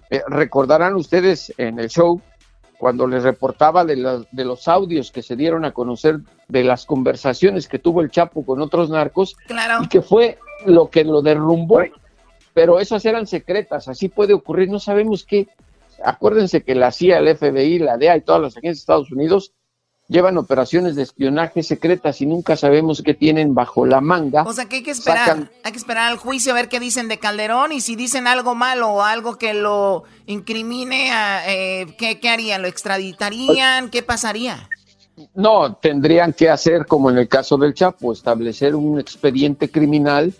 Eh, 0.10 0.22
recordarán 0.28 0.96
ustedes 0.96 1.54
en 1.58 1.80
el 1.80 1.90
show 1.90 2.22
cuando 2.78 3.08
les 3.08 3.24
reportaba 3.24 3.86
de, 3.86 4.26
de, 4.32 4.46
los 4.46 4.68
audios 4.68 5.12
que 5.12 5.22
se 5.22 5.36
dieron 5.36 5.64
a 5.64 5.72
conocer 5.72 6.20
de 6.48 6.64
las 6.64 6.86
conversaciones 6.86 7.68
que 7.68 7.80
tuvo 7.80 8.02
el 8.02 8.12
Chapo 8.12 8.46
con 8.46 8.62
otros 8.62 8.90
narcos 8.90 9.36
y 9.82 9.88
que 9.88 10.02
fue 10.02 10.38
lo 10.66 10.90
que 10.90 11.04
lo 11.04 11.22
derrumbó. 11.22 11.82
Pero 12.54 12.80
esas 12.80 13.06
eran 13.06 13.26
secretas, 13.26 13.88
así 13.88 14.10
puede 14.10 14.34
ocurrir, 14.34 14.70
no 14.70 14.80
sabemos 14.80 15.26
qué. 15.26 15.48
Acuérdense 16.04 16.64
que 16.64 16.76
la 16.76 16.92
CIA, 16.92 17.20
el 17.20 17.36
FBI, 17.36 17.80
la 17.80 17.98
DEA 17.98 18.18
y 18.18 18.22
todas 18.22 18.42
las 18.42 18.58
agencias 18.58 18.78
de 18.78 18.82
Estados 18.82 19.12
Unidos 19.12 19.54
llevan 20.14 20.38
operaciones 20.38 20.96
de 20.96 21.02
espionaje 21.02 21.64
secretas 21.64 22.22
y 22.22 22.28
nunca 22.28 22.56
sabemos 22.56 23.02
qué 23.04 23.16
tienen 23.16 23.56
bajo 23.56 23.88
la 23.88 24.00
manga. 24.00 24.44
O 24.44 24.54
sea 24.54 24.66
que 24.66 24.78
hay 24.78 24.84
que 24.84 24.92
esperar, 24.92 25.52
hay 25.64 25.72
que 25.72 25.78
esperar 25.78 26.12
al 26.12 26.18
juicio 26.18 26.52
a 26.52 26.56
ver 26.56 26.70
qué 26.70 26.80
dicen 26.80 27.08
de 27.08 27.18
Calderón 27.18 27.72
y 27.72 27.82
si 27.82 27.96
dicen 27.96 28.28
algo 28.28 28.54
malo 28.54 28.90
o 28.90 29.02
algo 29.02 29.40
que 29.40 29.56
lo 29.56 30.04
incrimine, 30.28 31.10
eh, 31.48 31.88
¿qué, 31.98 32.20
¿qué 32.20 32.30
harían? 32.30 32.62
¿Lo 32.62 32.68
extraditarían? 32.68 33.90
¿Qué 33.90 34.04
pasaría? 34.04 34.70
No, 35.34 35.76
tendrían 35.76 36.32
que 36.34 36.50
hacer 36.50 36.86
como 36.86 37.10
en 37.10 37.18
el 37.18 37.28
caso 37.28 37.58
del 37.58 37.74
Chapo, 37.74 38.14
establecer 38.14 38.76
un 38.76 39.00
expediente 39.00 39.70
criminal 39.70 40.32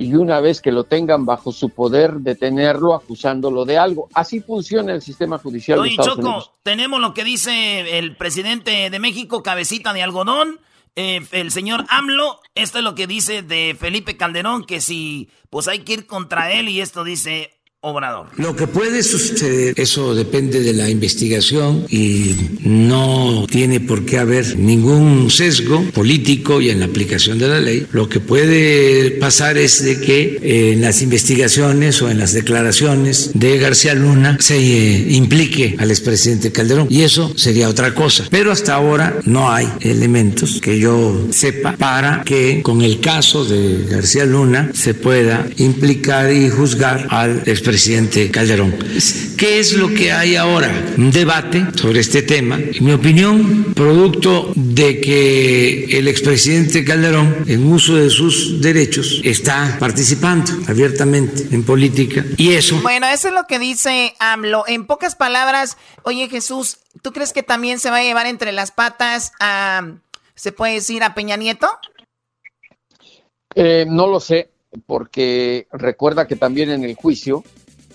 y 0.00 0.14
una 0.14 0.38
vez 0.40 0.60
que 0.60 0.70
lo 0.70 0.84
tengan 0.84 1.26
bajo 1.26 1.50
su 1.50 1.70
poder, 1.70 2.14
detenerlo 2.20 2.94
acusándolo 2.94 3.64
de 3.64 3.78
algo. 3.78 4.08
Así 4.14 4.40
funciona 4.40 4.92
el 4.92 5.02
sistema 5.02 5.38
judicial. 5.38 5.80
Oye, 5.80 5.96
Choco, 5.96 6.54
tenemos 6.62 7.00
lo 7.00 7.14
que 7.14 7.24
dice 7.24 7.98
el 7.98 8.16
presidente 8.16 8.90
de 8.90 8.98
México, 9.00 9.42
cabecita 9.42 9.92
de 9.92 10.04
algodón, 10.04 10.60
eh, 10.94 11.20
el 11.32 11.50
señor 11.50 11.84
AMLO. 11.88 12.40
Esto 12.54 12.78
es 12.78 12.84
lo 12.84 12.94
que 12.94 13.08
dice 13.08 13.42
de 13.42 13.76
Felipe 13.78 14.16
Calderón, 14.16 14.64
que 14.64 14.80
si 14.80 15.30
pues 15.50 15.66
hay 15.66 15.80
que 15.80 15.94
ir 15.94 16.06
contra 16.06 16.52
él 16.52 16.68
y 16.68 16.80
esto 16.80 17.02
dice 17.02 17.57
Obrador. 17.80 18.26
Lo 18.38 18.56
que 18.56 18.66
puede 18.66 19.04
suceder, 19.04 19.72
eso 19.76 20.12
depende 20.12 20.62
de 20.62 20.72
la 20.72 20.90
investigación 20.90 21.86
y 21.88 22.34
no 22.64 23.46
tiene 23.48 23.78
por 23.78 24.04
qué 24.04 24.18
haber 24.18 24.58
ningún 24.58 25.30
sesgo 25.30 25.84
político 25.92 26.60
y 26.60 26.70
en 26.70 26.80
la 26.80 26.86
aplicación 26.86 27.38
de 27.38 27.46
la 27.46 27.60
ley. 27.60 27.86
Lo 27.92 28.08
que 28.08 28.18
puede 28.18 29.12
pasar 29.12 29.58
es 29.58 29.84
de 29.84 30.00
que 30.00 30.72
en 30.72 30.80
las 30.80 31.02
investigaciones 31.02 32.02
o 32.02 32.10
en 32.10 32.18
las 32.18 32.32
declaraciones 32.32 33.30
de 33.34 33.58
García 33.58 33.94
Luna 33.94 34.38
se 34.40 34.56
eh, 34.56 35.12
implique 35.12 35.76
al 35.78 35.92
expresidente 35.92 36.50
Calderón 36.50 36.88
y 36.90 37.02
eso 37.02 37.32
sería 37.36 37.68
otra 37.68 37.94
cosa. 37.94 38.24
Pero 38.28 38.50
hasta 38.50 38.74
ahora 38.74 39.20
no 39.24 39.52
hay 39.52 39.68
elementos 39.82 40.60
que 40.60 40.80
yo 40.80 41.28
sepa 41.30 41.76
para 41.76 42.24
que 42.24 42.60
con 42.60 42.82
el 42.82 42.98
caso 42.98 43.44
de 43.44 43.86
García 43.88 44.24
Luna 44.24 44.72
se 44.74 44.94
pueda 44.94 45.48
implicar 45.58 46.32
y 46.32 46.50
juzgar 46.50 47.06
al 47.10 47.36
expresidente 47.46 47.67
presidente 47.68 48.30
Calderón. 48.30 48.74
¿Qué 49.36 49.58
es 49.58 49.74
lo 49.74 49.88
que 49.88 50.10
hay 50.10 50.36
ahora? 50.36 50.72
Un 50.96 51.10
debate 51.10 51.66
sobre 51.74 52.00
este 52.00 52.22
tema. 52.22 52.56
En 52.56 52.82
mi 52.82 52.92
opinión, 52.92 53.74
producto 53.74 54.50
de 54.56 55.02
que 55.02 55.98
el 55.98 56.08
expresidente 56.08 56.82
Calderón, 56.82 57.44
en 57.46 57.70
uso 57.70 57.96
de 57.96 58.08
sus 58.08 58.62
derechos, 58.62 59.20
está 59.22 59.76
participando 59.78 60.50
abiertamente 60.66 61.54
en 61.54 61.62
política 61.62 62.24
y 62.38 62.54
eso. 62.54 62.80
Bueno, 62.80 63.06
eso 63.06 63.28
es 63.28 63.34
lo 63.34 63.44
que 63.44 63.58
dice 63.58 64.14
AMLO. 64.18 64.64
En 64.66 64.86
pocas 64.86 65.14
palabras, 65.14 65.76
oye 66.04 66.26
Jesús, 66.30 66.78
¿tú 67.02 67.12
crees 67.12 67.34
que 67.34 67.42
también 67.42 67.80
se 67.80 67.90
va 67.90 67.98
a 67.98 68.02
llevar 68.02 68.26
entre 68.26 68.50
las 68.52 68.70
patas 68.70 69.32
a, 69.40 69.92
se 70.34 70.52
puede 70.52 70.72
decir, 70.72 71.02
a 71.02 71.12
Peña 71.12 71.36
Nieto? 71.36 71.68
Eh, 73.54 73.84
no 73.86 74.06
lo 74.06 74.20
sé, 74.20 74.48
porque 74.86 75.66
recuerda 75.70 76.26
que 76.26 76.36
también 76.36 76.70
en 76.70 76.82
el 76.84 76.94
juicio 76.94 77.44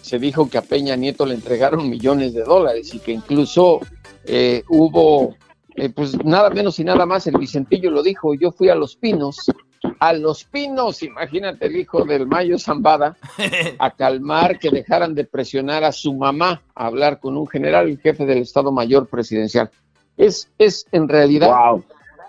se 0.04 0.20
dijo 0.20 0.50
que 0.50 0.58
a 0.58 0.62
Peña 0.62 0.98
Nieto 0.98 1.26
le 1.26 1.34
entregaron 1.34 1.90
millones 1.90 2.34
de 2.34 2.44
dólares 2.44 2.94
y 2.94 3.00
que 3.00 3.14
incluso 3.14 3.80
eh, 4.26 4.62
hubo, 4.68 5.34
eh, 5.76 5.90
pues 5.90 6.22
nada 6.26 6.50
menos 6.50 6.78
y 6.80 6.84
nada 6.84 7.06
más, 7.06 7.26
el 7.26 7.38
Vicentillo 7.38 7.90
lo 7.90 8.04
dijo, 8.04 8.34
yo 8.34 8.52
fui 8.52 8.68
a 8.68 8.76
Los 8.76 8.98
Pinos, 8.98 9.50
a 10.00 10.12
Los 10.12 10.44
Pinos, 10.44 11.02
imagínate 11.04 11.68
el 11.68 11.78
hijo 11.78 12.04
del 12.04 12.28
Mayo 12.28 12.60
Zambada, 12.60 13.16
a 13.80 13.92
calmar 13.92 14.60
que 14.60 14.72
dejaran 14.72 15.16
de 15.16 15.24
presionar 15.24 15.86
a 15.86 15.94
su 15.94 16.14
mamá 16.14 16.62
a 16.76 16.88
hablar 16.88 17.22
con 17.22 17.38
un 17.38 17.48
general, 17.48 17.88
el 17.88 17.98
jefe 17.98 18.26
del 18.26 18.40
Estado 18.40 18.74
Mayor 18.74 19.08
Presidencial. 19.08 19.72
Es, 20.18 20.52
es 20.58 20.86
en 20.92 21.08
realidad 21.08 21.54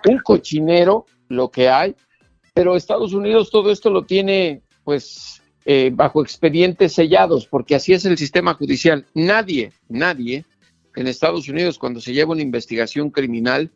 un 0.08 0.18
cochinero 0.22 1.06
lo 1.26 1.50
que 1.50 1.68
hay, 1.68 1.96
pero 2.54 2.76
Estados 2.76 3.12
Unidos 3.12 3.50
todo 3.50 3.72
esto 3.72 3.90
lo 3.90 4.04
tiene 4.04 4.62
pues 4.84 5.42
eh, 5.64 5.90
bajo 5.92 6.22
expedientes 6.22 6.92
sellados, 6.92 7.46
porque 7.46 7.74
así 7.74 7.92
es 7.92 8.04
el 8.04 8.18
sistema 8.18 8.54
judicial. 8.54 9.06
Nadie, 9.14 9.72
nadie 9.88 10.44
en 10.94 11.06
Estados 11.06 11.48
Unidos 11.48 11.78
cuando 11.78 12.00
se 12.00 12.12
lleva 12.12 12.32
una 12.32 12.42
investigación 12.42 13.10
criminal 13.10 13.70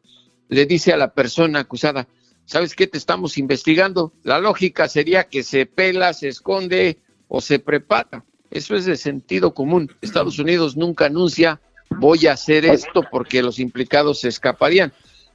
le 0.48 0.66
dice 0.66 0.92
a 0.92 0.96
la 0.96 1.12
persona 1.12 1.60
acusada, 1.60 2.08
¿sabes 2.44 2.74
qué 2.74 2.86
te 2.86 2.98
estamos 2.98 3.38
investigando? 3.38 4.12
La 4.22 4.38
lógica 4.38 4.88
sería 4.88 5.24
que 5.24 5.42
se 5.42 5.66
pela, 5.66 6.14
se 6.14 6.28
esconde 6.28 6.98
o 7.28 7.40
se 7.40 7.58
prepara. 7.58 8.24
Eso 8.50 8.74
es 8.74 8.86
de 8.86 8.96
sentido 8.96 9.52
común. 9.52 9.90
Estados 10.00 10.38
Unidos 10.38 10.76
nunca 10.76 11.06
anuncia 11.06 11.60
voy 11.90 12.26
a 12.26 12.32
hacer 12.32 12.64
esto 12.64 13.02
porque 13.10 13.42
los 13.42 13.58
implicados 13.58 14.20
se 14.20 14.28
escaparían. 14.28 14.92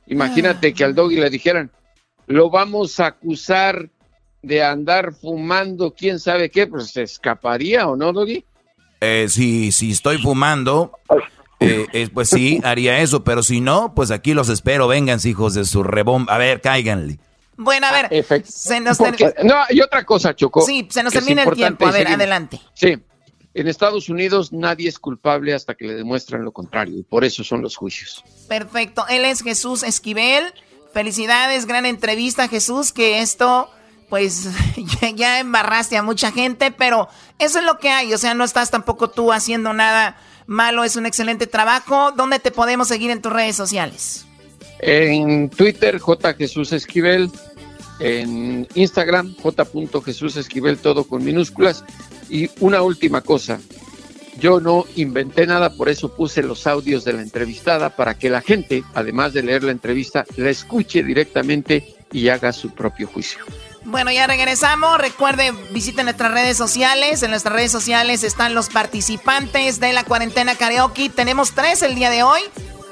Imagínate 0.07 0.73
que 0.73 0.83
al 0.83 0.95
doggy 0.95 1.15
le 1.15 1.29
dijeran, 1.29 1.71
lo 2.27 2.49
vamos 2.49 2.99
a 2.99 3.07
acusar 3.07 3.89
de 4.43 4.61
andar 4.61 5.13
fumando 5.13 5.93
quién 5.97 6.19
sabe 6.19 6.51
qué, 6.51 6.67
pues 6.67 6.91
se 6.91 7.01
escaparía 7.03 7.87
o 7.87 7.95
no, 7.95 8.13
doggy. 8.13 8.45
Eh, 9.01 9.27
si, 9.29 9.71
si 9.71 9.91
estoy 9.91 10.17
fumando, 10.19 10.91
eh, 11.59 11.87
eh, 11.93 12.09
pues 12.13 12.29
sí, 12.29 12.61
haría 12.63 12.99
eso, 12.99 13.23
pero 13.23 13.41
si 13.41 13.59
no, 13.61 13.95
pues 13.95 14.11
aquí 14.11 14.33
los 14.33 14.49
espero, 14.49 14.87
vengan, 14.87 15.19
hijos 15.23 15.55
de 15.55 15.65
su 15.65 15.81
rebom. 15.81 16.27
A 16.29 16.37
ver, 16.37 16.61
cáiganle. 16.61 17.19
Bueno, 17.55 17.87
a 17.87 17.91
ver, 18.09 18.25
se 18.45 18.79
nos 18.79 18.97
Porque- 18.97 19.33
no, 19.43 19.55
y 19.69 19.81
otra 19.81 20.03
cosa, 20.05 20.35
Choco. 20.35 20.61
Sí, 20.61 20.87
se 20.89 21.03
nos 21.03 21.13
termina 21.13 21.43
el 21.43 21.53
tiempo. 21.53 21.85
A 21.85 21.91
ver, 21.91 22.01
seguimos. 22.01 22.15
adelante. 22.19 22.59
Sí, 22.73 22.97
en 23.53 23.67
Estados 23.67 24.09
Unidos 24.09 24.51
nadie 24.51 24.89
es 24.89 24.97
culpable 24.97 25.53
hasta 25.53 25.75
que 25.75 25.85
le 25.85 25.93
demuestran 25.93 26.43
lo 26.43 26.51
contrario, 26.51 26.97
y 26.97 27.03
por 27.03 27.23
eso 27.23 27.43
son 27.43 27.61
los 27.61 27.75
juicios. 27.75 28.23
Perfecto. 28.49 29.05
Él 29.07 29.23
es 29.23 29.41
Jesús 29.41 29.83
Esquivel. 29.83 30.43
Felicidades, 30.93 31.65
gran 31.65 31.85
entrevista, 31.87 32.47
Jesús, 32.47 32.91
que 32.93 33.21
esto, 33.21 33.69
pues, 34.09 34.49
ya, 35.15 35.39
embarraste 35.39 35.97
a 35.97 36.03
mucha 36.03 36.31
gente, 36.31 36.71
pero 36.71 37.07
eso 37.39 37.59
es 37.59 37.65
lo 37.65 37.79
que 37.79 37.89
hay. 37.89 38.13
O 38.13 38.17
sea, 38.17 38.33
no 38.33 38.43
estás 38.43 38.71
tampoco 38.71 39.09
tú 39.09 39.31
haciendo 39.31 39.73
nada 39.73 40.17
malo, 40.47 40.83
es 40.83 40.95
un 40.95 41.05
excelente 41.05 41.47
trabajo. 41.47 42.11
¿Dónde 42.11 42.39
te 42.39 42.51
podemos 42.51 42.87
seguir 42.87 43.11
en 43.11 43.21
tus 43.21 43.33
redes 43.33 43.55
sociales? 43.55 44.25
En 44.79 45.49
Twitter, 45.49 45.99
J. 45.99 46.33
Jesús 46.33 46.73
Esquivel. 46.73 47.31
En 47.99 48.67
Instagram, 48.73 49.35
J. 49.41 49.65
Jesús 50.03 50.35
Esquivel, 50.35 50.77
todo 50.77 51.05
con 51.05 51.23
minúsculas. 51.23 51.85
Y 52.29 52.49
una 52.59 52.81
última 52.81 53.21
cosa. 53.21 53.59
Yo 54.39 54.59
no 54.59 54.85
inventé 54.95 55.45
nada, 55.45 55.75
por 55.75 55.89
eso 55.89 56.15
puse 56.15 56.41
los 56.41 56.65
audios 56.65 57.05
de 57.05 57.13
la 57.13 57.21
entrevistada 57.21 57.95
para 57.95 58.15
que 58.15 58.29
la 58.29 58.41
gente, 58.41 58.83
además 58.95 59.33
de 59.33 59.43
leer 59.43 59.63
la 59.63 59.71
entrevista, 59.71 60.25
la 60.37 60.49
escuche 60.49 61.03
directamente 61.03 61.95
y 62.11 62.29
haga 62.29 62.51
su 62.51 62.71
propio 62.71 63.07
juicio. 63.07 63.43
Bueno, 63.85 64.11
ya 64.11 64.27
regresamos. 64.27 64.97
Recuerde, 64.97 65.51
visiten 65.71 66.05
nuestras 66.05 66.31
redes 66.31 66.57
sociales. 66.57 67.23
En 67.23 67.31
nuestras 67.31 67.53
redes 67.53 67.71
sociales 67.71 68.23
están 68.23 68.53
los 68.53 68.69
participantes 68.69 69.79
de 69.79 69.93
la 69.93 70.03
cuarentena 70.03 70.55
karaoke. 70.55 71.09
Tenemos 71.09 71.53
tres 71.53 71.81
el 71.81 71.95
día 71.95 72.09
de 72.09 72.23
hoy. 72.23 72.41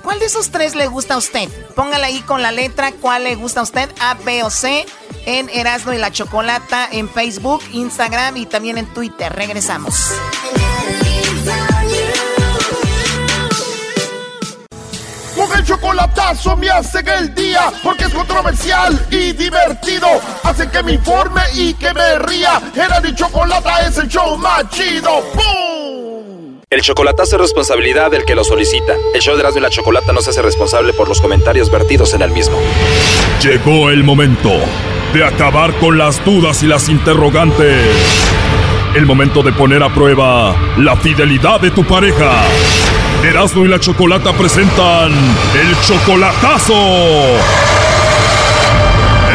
¿Cuál 0.03 0.19
de 0.19 0.25
esos 0.25 0.49
tres 0.49 0.75
le 0.75 0.87
gusta 0.87 1.13
a 1.13 1.17
usted? 1.17 1.47
Póngala 1.75 2.07
ahí 2.07 2.21
con 2.21 2.41
la 2.41 2.51
letra 2.51 2.91
cuál 2.91 3.23
le 3.23 3.35
gusta 3.35 3.59
a 3.59 3.63
usted, 3.63 3.89
A, 3.99 4.15
B 4.15 4.43
o 4.43 4.49
C, 4.49 4.85
en 5.25 5.47
Erasmo 5.49 5.93
y 5.93 5.99
la 5.99 6.11
Chocolata, 6.11 6.87
en 6.91 7.07
Facebook, 7.07 7.61
Instagram 7.71 8.37
y 8.37 8.47
también 8.47 8.77
en 8.79 8.87
Twitter. 8.87 9.31
Regresamos. 9.31 10.11
El 15.61 15.67
chocolatazo 15.67 16.57
me 16.57 16.69
hacen 16.69 17.07
el 17.07 17.35
día 17.35 17.71
porque 17.83 18.05
es 18.05 18.13
controversial 18.13 18.99
y 19.11 19.31
divertido. 19.33 20.07
Hace 20.43 20.67
que 20.69 20.81
me 20.81 20.93
informe 20.93 21.41
y 21.53 21.75
que 21.75 21.93
me 21.93 22.17
ría. 22.19 22.59
Era 22.75 22.99
mi 22.99 23.13
chocolata 23.13 23.87
es 23.87 23.95
el 23.99 24.07
show 24.07 24.37
más 24.37 24.67
chido. 24.71 25.21
¡Bum! 25.35 26.61
El 26.67 26.81
chocolatazo 26.81 27.35
es 27.35 27.41
responsabilidad 27.41 28.09
del 28.09 28.25
que 28.25 28.33
lo 28.33 28.43
solicita. 28.43 28.95
El 29.13 29.21
show 29.21 29.35
de 29.35 29.41
Erasmo 29.41 29.59
y 29.59 29.61
la 29.61 29.69
Chocolata 29.69 30.11
no 30.13 30.21
se 30.21 30.31
hace 30.31 30.41
responsable 30.41 30.93
por 30.93 31.07
los 31.07 31.21
comentarios 31.21 31.69
vertidos 31.69 32.15
en 32.15 32.23
el 32.23 32.31
mismo. 32.31 32.57
Llegó 33.43 33.91
el 33.91 34.03
momento 34.03 34.51
de 35.13 35.23
acabar 35.23 35.73
con 35.75 35.97
las 35.97 36.23
dudas 36.25 36.63
y 36.63 36.67
las 36.67 36.89
interrogantes. 36.89 37.85
El 38.95 39.05
momento 39.05 39.43
de 39.43 39.51
poner 39.51 39.83
a 39.83 39.93
prueba 39.93 40.55
la 40.77 40.95
fidelidad 40.95 41.61
de 41.61 41.69
tu 41.69 41.83
pareja. 41.83 42.45
Erasmo 43.23 43.65
y 43.65 43.67
la 43.67 43.79
Chocolata 43.79 44.33
presentan 44.33 45.11
el 45.11 45.81
chocolatazo. 45.81 46.73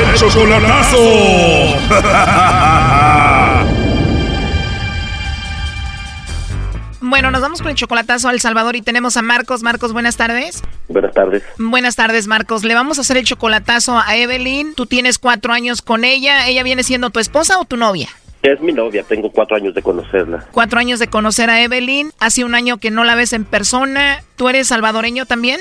El 0.02 0.14
chocolatazo. 0.14 0.98
Bueno, 7.08 7.30
nos 7.30 7.40
vamos 7.40 7.62
con 7.62 7.70
el 7.70 7.76
chocolatazo 7.76 8.28
a 8.28 8.32
El 8.32 8.40
Salvador 8.40 8.74
y 8.74 8.82
tenemos 8.82 9.16
a 9.16 9.22
Marcos. 9.22 9.62
Marcos, 9.62 9.92
buenas 9.92 10.16
tardes. 10.16 10.60
Buenas 10.88 11.14
tardes. 11.14 11.44
Buenas 11.56 11.94
tardes, 11.94 12.26
Marcos. 12.26 12.64
Le 12.64 12.74
vamos 12.74 12.98
a 12.98 13.02
hacer 13.02 13.16
el 13.16 13.24
chocolatazo 13.24 13.96
a 13.96 14.16
Evelyn. 14.16 14.74
Tú 14.74 14.86
tienes 14.86 15.18
cuatro 15.18 15.52
años 15.52 15.82
con 15.82 16.04
ella. 16.04 16.48
¿Ella 16.48 16.64
viene 16.64 16.82
siendo 16.82 17.10
tu 17.10 17.20
esposa 17.20 17.60
o 17.60 17.64
tu 17.64 17.76
novia? 17.76 18.08
Es 18.47 18.60
mi 18.60 18.73
novia, 18.73 19.02
tengo 19.02 19.32
cuatro 19.32 19.56
años 19.56 19.74
de 19.74 19.82
conocerla. 19.82 20.47
Cuatro 20.52 20.78
años 20.78 21.01
de 21.01 21.09
conocer 21.09 21.51
a 21.51 21.62
Evelyn. 21.62 22.12
Hace 22.20 22.44
un 22.44 22.55
año 22.55 22.78
que 22.78 22.93
no 22.93 23.02
la 23.02 23.16
ves 23.16 23.32
en 23.32 23.44
persona. 23.44 24.23
¿Tú 24.36 24.48
eres 24.48 24.68
salvadoreño 24.68 25.27
también? 25.27 25.60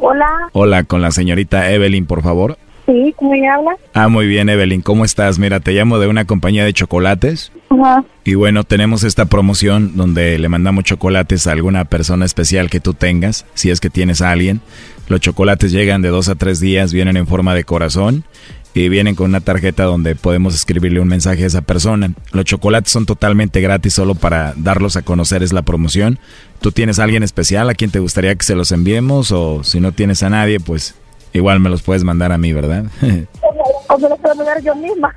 Hola, 0.00 0.28
Hola, 0.52 0.84
con 0.84 1.02
la 1.02 1.10
señorita 1.10 1.70
Evelyn, 1.72 2.06
por 2.06 2.22
favor. 2.22 2.58
sí, 2.86 3.14
¿cómo 3.16 3.34
ella 3.34 3.54
habla? 3.54 3.76
Ah, 3.94 4.08
muy 4.08 4.26
bien, 4.26 4.48
Evelyn, 4.48 4.82
¿cómo 4.82 5.04
estás? 5.04 5.38
Mira, 5.38 5.60
te 5.60 5.72
llamo 5.72 5.98
de 5.98 6.06
una 6.06 6.24
compañía 6.26 6.64
de 6.64 6.72
chocolates. 6.72 7.50
Ajá. 7.70 8.04
Y 8.24 8.34
bueno, 8.34 8.64
tenemos 8.64 9.02
esta 9.04 9.24
promoción 9.26 9.96
donde 9.96 10.38
le 10.38 10.48
mandamos 10.48 10.84
chocolates 10.84 11.46
a 11.46 11.52
alguna 11.52 11.84
persona 11.86 12.24
especial 12.24 12.70
que 12.70 12.80
tú 12.80 12.94
tengas, 12.94 13.46
si 13.54 13.70
es 13.70 13.80
que 13.80 13.90
tienes 13.90 14.22
a 14.22 14.30
alguien. 14.30 14.60
Los 15.08 15.20
chocolates 15.20 15.72
llegan 15.72 16.02
de 16.02 16.08
dos 16.08 16.28
a 16.28 16.34
tres 16.34 16.60
días, 16.60 16.92
vienen 16.92 17.16
en 17.16 17.26
forma 17.26 17.54
de 17.54 17.64
corazón 17.64 18.24
y 18.76 18.90
vienen 18.90 19.14
con 19.14 19.30
una 19.30 19.40
tarjeta 19.40 19.84
donde 19.84 20.14
podemos 20.16 20.54
escribirle 20.54 21.00
un 21.00 21.08
mensaje 21.08 21.44
a 21.44 21.46
esa 21.46 21.62
persona. 21.62 22.10
Los 22.32 22.44
chocolates 22.44 22.92
son 22.92 23.06
totalmente 23.06 23.62
gratis 23.62 23.94
solo 23.94 24.14
para 24.14 24.52
darlos 24.54 24.96
a 24.96 25.02
conocer, 25.02 25.42
es 25.42 25.54
la 25.54 25.62
promoción. 25.62 26.18
¿Tú 26.60 26.72
tienes 26.72 26.98
a 26.98 27.04
alguien 27.04 27.22
especial 27.22 27.70
a 27.70 27.74
quien 27.74 27.90
te 27.90 28.00
gustaría 28.00 28.34
que 28.34 28.44
se 28.44 28.54
los 28.54 28.72
enviemos? 28.72 29.32
O 29.32 29.64
si 29.64 29.80
no 29.80 29.92
tienes 29.92 30.22
a 30.22 30.28
nadie, 30.28 30.60
pues 30.60 30.94
igual 31.32 31.58
me 31.58 31.70
los 31.70 31.80
puedes 31.80 32.04
mandar 32.04 32.32
a 32.32 32.38
mí, 32.38 32.52
¿verdad? 32.52 32.84
O 33.88 33.98
me 33.98 34.08
lo 34.08 34.16
puedo 34.16 34.34
mandar 34.34 34.60
yo 34.62 34.74
misma. 34.74 35.14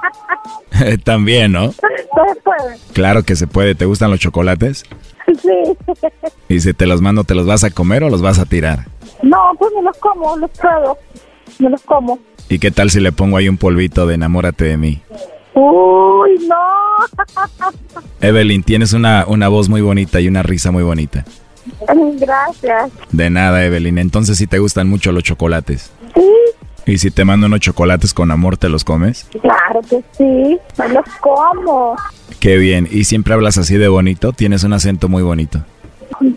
También, 1.04 1.50
¿no? 1.50 1.66
No 1.66 1.72
se 1.72 2.40
puede. 2.40 2.78
Claro 2.92 3.24
que 3.24 3.34
se 3.34 3.48
puede. 3.48 3.74
¿Te 3.74 3.84
gustan 3.84 4.10
los 4.10 4.20
chocolates? 4.20 4.84
Sí. 5.26 5.76
Y 6.48 6.60
si 6.60 6.72
te 6.72 6.86
los 6.86 7.00
mando, 7.00 7.24
¿te 7.24 7.34
los 7.34 7.46
vas 7.46 7.64
a 7.64 7.70
comer 7.70 8.04
o 8.04 8.08
los 8.08 8.22
vas 8.22 8.38
a 8.38 8.46
tirar? 8.46 8.86
No, 9.22 9.38
pues 9.58 9.72
me 9.74 9.82
los 9.82 9.98
como, 9.98 10.36
los 10.36 10.50
puedo. 10.52 10.96
Me 11.58 11.68
los 11.68 11.82
como. 11.82 12.18
¿Y 12.50 12.58
qué 12.58 12.72
tal 12.72 12.90
si 12.90 12.98
le 12.98 13.12
pongo 13.12 13.36
ahí 13.36 13.48
un 13.48 13.56
polvito 13.56 14.06
de 14.06 14.16
enamórate 14.16 14.64
de 14.64 14.76
mí? 14.76 15.00
Uy, 15.54 16.46
no. 16.48 16.56
Evelyn, 18.20 18.64
tienes 18.64 18.92
una, 18.92 19.24
una 19.28 19.46
voz 19.46 19.68
muy 19.68 19.80
bonita 19.80 20.20
y 20.20 20.26
una 20.26 20.42
risa 20.42 20.72
muy 20.72 20.82
bonita. 20.82 21.24
Gracias. 22.18 22.90
De 23.12 23.30
nada, 23.30 23.64
Evelyn. 23.64 23.98
Entonces 23.98 24.36
sí 24.36 24.48
te 24.48 24.58
gustan 24.58 24.88
mucho 24.88 25.12
los 25.12 25.22
chocolates. 25.22 25.92
Sí, 26.14 26.92
¿Y 26.92 26.98
si 26.98 27.12
te 27.12 27.24
mando 27.24 27.46
unos 27.46 27.60
chocolates 27.60 28.12
con 28.12 28.32
amor, 28.32 28.56
te 28.56 28.68
los 28.68 28.82
comes? 28.82 29.28
claro 29.40 29.80
que 29.88 30.02
sí. 30.18 30.58
Me 30.76 30.88
los 30.88 31.04
como. 31.20 31.94
Qué 32.40 32.56
bien. 32.56 32.88
¿Y 32.90 33.04
siempre 33.04 33.32
hablas 33.32 33.58
así 33.58 33.76
de 33.76 33.86
bonito? 33.86 34.32
Tienes 34.32 34.64
un 34.64 34.72
acento 34.72 35.08
muy 35.08 35.22
bonito. 35.22 35.64
Sí, 36.18 36.36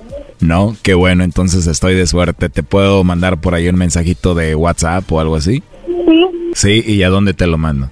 No, 0.41 0.75
qué 0.81 0.93
bueno, 0.95 1.23
entonces 1.23 1.67
estoy 1.67 1.95
de 1.95 2.07
suerte. 2.07 2.49
¿Te 2.49 2.63
puedo 2.63 3.03
mandar 3.03 3.39
por 3.39 3.53
ahí 3.53 3.69
un 3.69 3.75
mensajito 3.75 4.33
de 4.33 4.55
WhatsApp 4.55 5.09
o 5.11 5.19
algo 5.19 5.35
así? 5.35 5.63
Sí, 5.85 6.27
Sí, 6.53 6.83
¿y 6.85 7.03
a 7.03 7.09
dónde 7.09 7.33
te 7.33 7.47
lo 7.47 7.57
mando? 7.57 7.91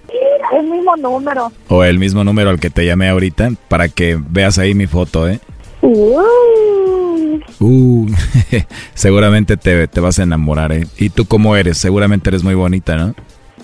el 0.52 0.66
mismo 0.68 0.96
número. 0.98 1.52
O 1.68 1.84
el 1.84 2.00
mismo 2.00 2.24
número 2.24 2.50
al 2.50 2.60
que 2.60 2.72
te 2.72 2.86
llamé 2.86 3.08
ahorita 3.10 3.52
para 3.68 3.88
que 3.88 4.20
veas 4.20 4.58
ahí 4.58 4.74
mi 4.74 4.88
foto, 4.88 5.30
¿eh? 5.30 5.40
Uy, 5.82 7.44
Uh, 7.60 8.08
seguramente 8.96 9.56
te, 9.58 9.88
te 9.88 10.00
vas 10.00 10.18
a 10.20 10.24
enamorar, 10.24 10.72
¿eh? 10.72 10.88
¿Y 10.98 11.10
tú 11.10 11.26
cómo 11.26 11.56
eres? 11.56 11.78
Seguramente 11.78 12.30
eres 12.30 12.44
muy 12.44 12.56
bonita, 12.56 12.96
¿no? 12.96 13.14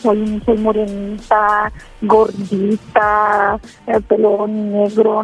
soy, 0.01 0.41
soy 0.45 0.57
morenita, 0.57 1.71
gordita, 2.01 3.59
el 3.87 4.03
pelo 4.03 4.47
negro. 4.47 5.23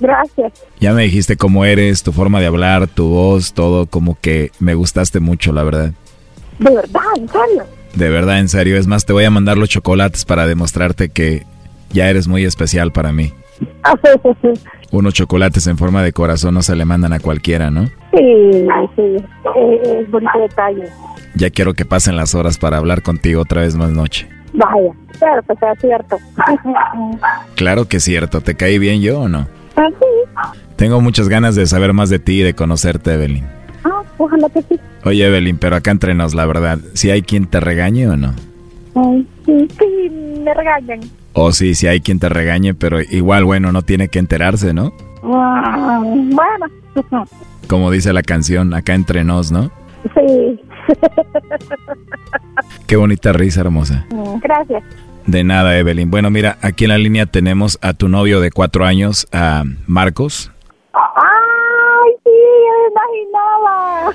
Gracias. 0.00 0.52
Ya 0.80 0.92
me 0.92 1.02
dijiste 1.02 1.36
cómo 1.36 1.64
eres, 1.64 2.02
tu 2.02 2.12
forma 2.12 2.40
de 2.40 2.46
hablar, 2.46 2.86
tu 2.88 3.08
voz, 3.08 3.52
todo, 3.52 3.86
como 3.86 4.18
que 4.20 4.50
me 4.58 4.74
gustaste 4.74 5.20
mucho, 5.20 5.52
la 5.52 5.62
verdad. 5.62 5.92
De 6.58 6.74
verdad, 6.74 7.02
en 7.16 7.28
serio. 7.28 7.64
De 7.94 8.08
verdad, 8.10 8.38
en 8.40 8.48
serio. 8.48 8.76
Es 8.76 8.86
más, 8.86 9.04
te 9.06 9.12
voy 9.12 9.24
a 9.24 9.30
mandar 9.30 9.56
los 9.56 9.68
chocolates 9.68 10.24
para 10.24 10.46
demostrarte 10.46 11.08
que 11.08 11.46
ya 11.90 12.08
eres 12.08 12.26
muy 12.28 12.44
especial 12.44 12.92
para 12.92 13.12
mí. 13.12 13.32
Unos 14.90 15.14
chocolates 15.14 15.66
en 15.66 15.78
forma 15.78 16.02
de 16.02 16.12
corazón 16.12 16.54
no 16.54 16.62
se 16.62 16.76
le 16.76 16.84
mandan 16.84 17.12
a 17.12 17.20
cualquiera, 17.20 17.70
¿no? 17.70 17.86
Sí, 18.12 18.66
sí. 18.96 19.16
Es 19.56 20.10
bonito 20.10 20.38
detalle. 20.38 20.88
Ya 21.34 21.50
quiero 21.50 21.74
que 21.74 21.84
pasen 21.84 22.16
las 22.16 22.34
horas 22.34 22.58
para 22.58 22.76
hablar 22.76 23.02
contigo 23.02 23.42
otra 23.42 23.62
vez 23.62 23.74
más 23.74 23.90
noche. 23.90 24.28
Vaya, 24.52 24.92
claro 25.18 25.42
que 25.42 25.54
sea 25.56 25.74
cierto. 25.76 26.18
Claro 27.56 27.88
que 27.88 27.96
es 27.96 28.04
cierto, 28.04 28.40
¿te 28.40 28.54
caí 28.54 28.78
bien 28.78 29.00
yo 29.00 29.22
o 29.22 29.28
no? 29.28 29.48
Sí. 29.76 30.60
Tengo 30.76 31.00
muchas 31.00 31.28
ganas 31.28 31.54
de 31.56 31.66
saber 31.66 31.92
más 31.92 32.08
de 32.10 32.18
ti 32.18 32.40
y 32.40 32.42
de 32.42 32.54
conocerte, 32.54 33.14
Evelyn. 33.14 33.44
Ah, 33.84 34.02
ojalá 34.18 34.48
que 34.48 34.62
sí. 34.62 34.80
Oye, 35.04 35.26
Evelyn, 35.26 35.58
pero 35.58 35.76
acá 35.76 35.90
entre 35.90 36.14
nos, 36.14 36.34
la 36.34 36.46
verdad, 36.46 36.78
¿si 36.94 37.10
hay 37.10 37.22
quien 37.22 37.46
te 37.46 37.60
regañe 37.60 38.08
o 38.08 38.16
no? 38.16 38.32
Ay, 38.94 39.26
sí, 39.44 39.68
sí, 39.78 40.10
me 40.42 40.54
regañan. 40.54 41.00
O 41.32 41.52
sí, 41.52 41.74
si 41.74 41.86
hay 41.88 42.00
quien 42.00 42.18
te 42.20 42.28
regañe, 42.28 42.74
pero 42.74 43.00
igual, 43.02 43.44
bueno, 43.44 43.72
no 43.72 43.82
tiene 43.82 44.08
que 44.08 44.18
enterarse, 44.20 44.72
¿no? 44.72 44.92
Ah, 45.24 46.00
bueno, 46.02 46.66
Como 47.66 47.90
dice 47.90 48.12
la 48.12 48.22
canción, 48.22 48.72
acá 48.74 48.94
entre 48.94 49.24
nos, 49.24 49.50
¿no? 49.52 49.70
sí. 50.14 50.60
Qué 52.86 52.96
bonita 52.96 53.32
risa, 53.32 53.62
hermosa. 53.62 54.06
Gracias. 54.42 54.82
De 55.26 55.42
nada, 55.42 55.78
Evelyn. 55.78 56.10
Bueno, 56.10 56.30
mira, 56.30 56.58
aquí 56.60 56.84
en 56.84 56.90
la 56.90 56.98
línea 56.98 57.24
tenemos 57.26 57.78
a 57.80 57.94
tu 57.94 58.08
novio 58.08 58.40
de 58.40 58.50
cuatro 58.50 58.84
años, 58.84 59.26
a 59.32 59.64
Marcos. 59.86 60.50
Ay, 60.92 62.12
sí, 62.24 62.30
me 62.30 62.88
imaginaba. 62.90 64.12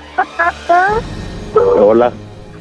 Hola. 1.80 2.12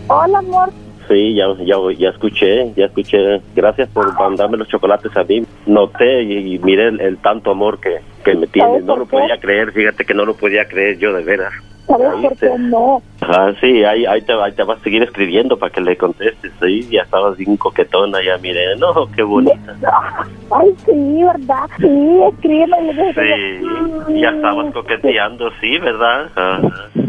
Hola, 0.08 0.40
amor. 0.40 0.72
Sí, 1.10 1.34
ya, 1.34 1.48
ya, 1.66 1.76
ya 1.98 2.10
escuché, 2.10 2.72
ya 2.76 2.86
escuché. 2.86 3.42
Gracias 3.56 3.90
por 3.90 4.14
mandarme 4.14 4.58
los 4.58 4.68
chocolates 4.68 5.16
a 5.18 5.24
mí. 5.24 5.42
Noté 5.66 6.22
y, 6.22 6.54
y 6.54 6.60
miré 6.60 6.90
el, 6.90 7.02
el 7.02 7.18
tanto 7.18 7.50
amor 7.50 7.80
que, 7.80 7.98
que 8.24 8.36
me 8.36 8.46
tienes. 8.46 8.84
No 8.84 8.96
lo 8.96 9.08
podía 9.08 9.40
creer, 9.40 9.72
fíjate 9.72 10.06
que 10.06 10.14
no 10.14 10.24
lo 10.24 10.36
podía 10.36 10.68
creer 10.68 11.00
yo 11.00 11.12
de 11.12 11.24
veras. 11.24 11.52
¿Sabes 11.88 12.10
por 12.22 12.38
qué 12.38 12.52
no? 12.60 13.02
Ajá, 13.22 13.56
sí, 13.60 13.84
ahí, 13.84 14.06
ahí, 14.06 14.22
te, 14.22 14.34
ahí 14.34 14.52
te 14.52 14.62
vas 14.62 14.80
a 14.80 14.84
seguir 14.84 15.02
escribiendo 15.02 15.58
para 15.58 15.72
que 15.72 15.82
le 15.82 15.98
contestes. 15.98 16.52
Sí, 16.62 16.88
ya 16.92 17.02
estabas 17.02 17.36
bien 17.36 17.58
coquetona, 17.58 18.24
ya 18.24 18.38
miré. 18.38 18.76
No, 18.78 19.10
qué 19.16 19.24
bonita. 19.24 19.76
Ay, 20.52 20.76
sí, 20.86 21.24
¿verdad? 21.24 21.68
Sí, 21.80 22.20
escríbeme. 22.32 23.14
Sí, 23.16 24.20
ya 24.22 24.30
estabas 24.30 24.72
coqueteando, 24.72 25.50
sí, 25.60 25.80
¿verdad? 25.80 26.30
Ajá. 26.36 26.62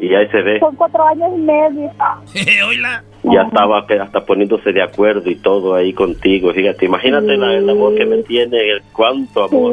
Y 0.00 0.14
ahí 0.14 0.26
se 0.28 0.42
ve. 0.42 0.58
Son 0.58 0.74
cuatro 0.76 1.06
años 1.06 1.28
y 1.36 1.40
medio. 1.42 1.90
ya 3.24 3.42
estaba 3.42 3.86
que 3.86 3.94
hasta 4.00 4.24
poniéndose 4.24 4.72
de 4.72 4.82
acuerdo 4.82 5.30
y 5.30 5.36
todo 5.36 5.74
ahí 5.74 5.92
contigo. 5.92 6.52
Fíjate, 6.52 6.86
imagínate 6.86 7.36
la- 7.36 7.54
el 7.54 7.68
amor 7.70 7.94
que 7.94 8.04
me 8.04 8.22
tiene, 8.24 8.58
el 8.70 8.82
cuánto 8.92 9.44
amor. 9.44 9.72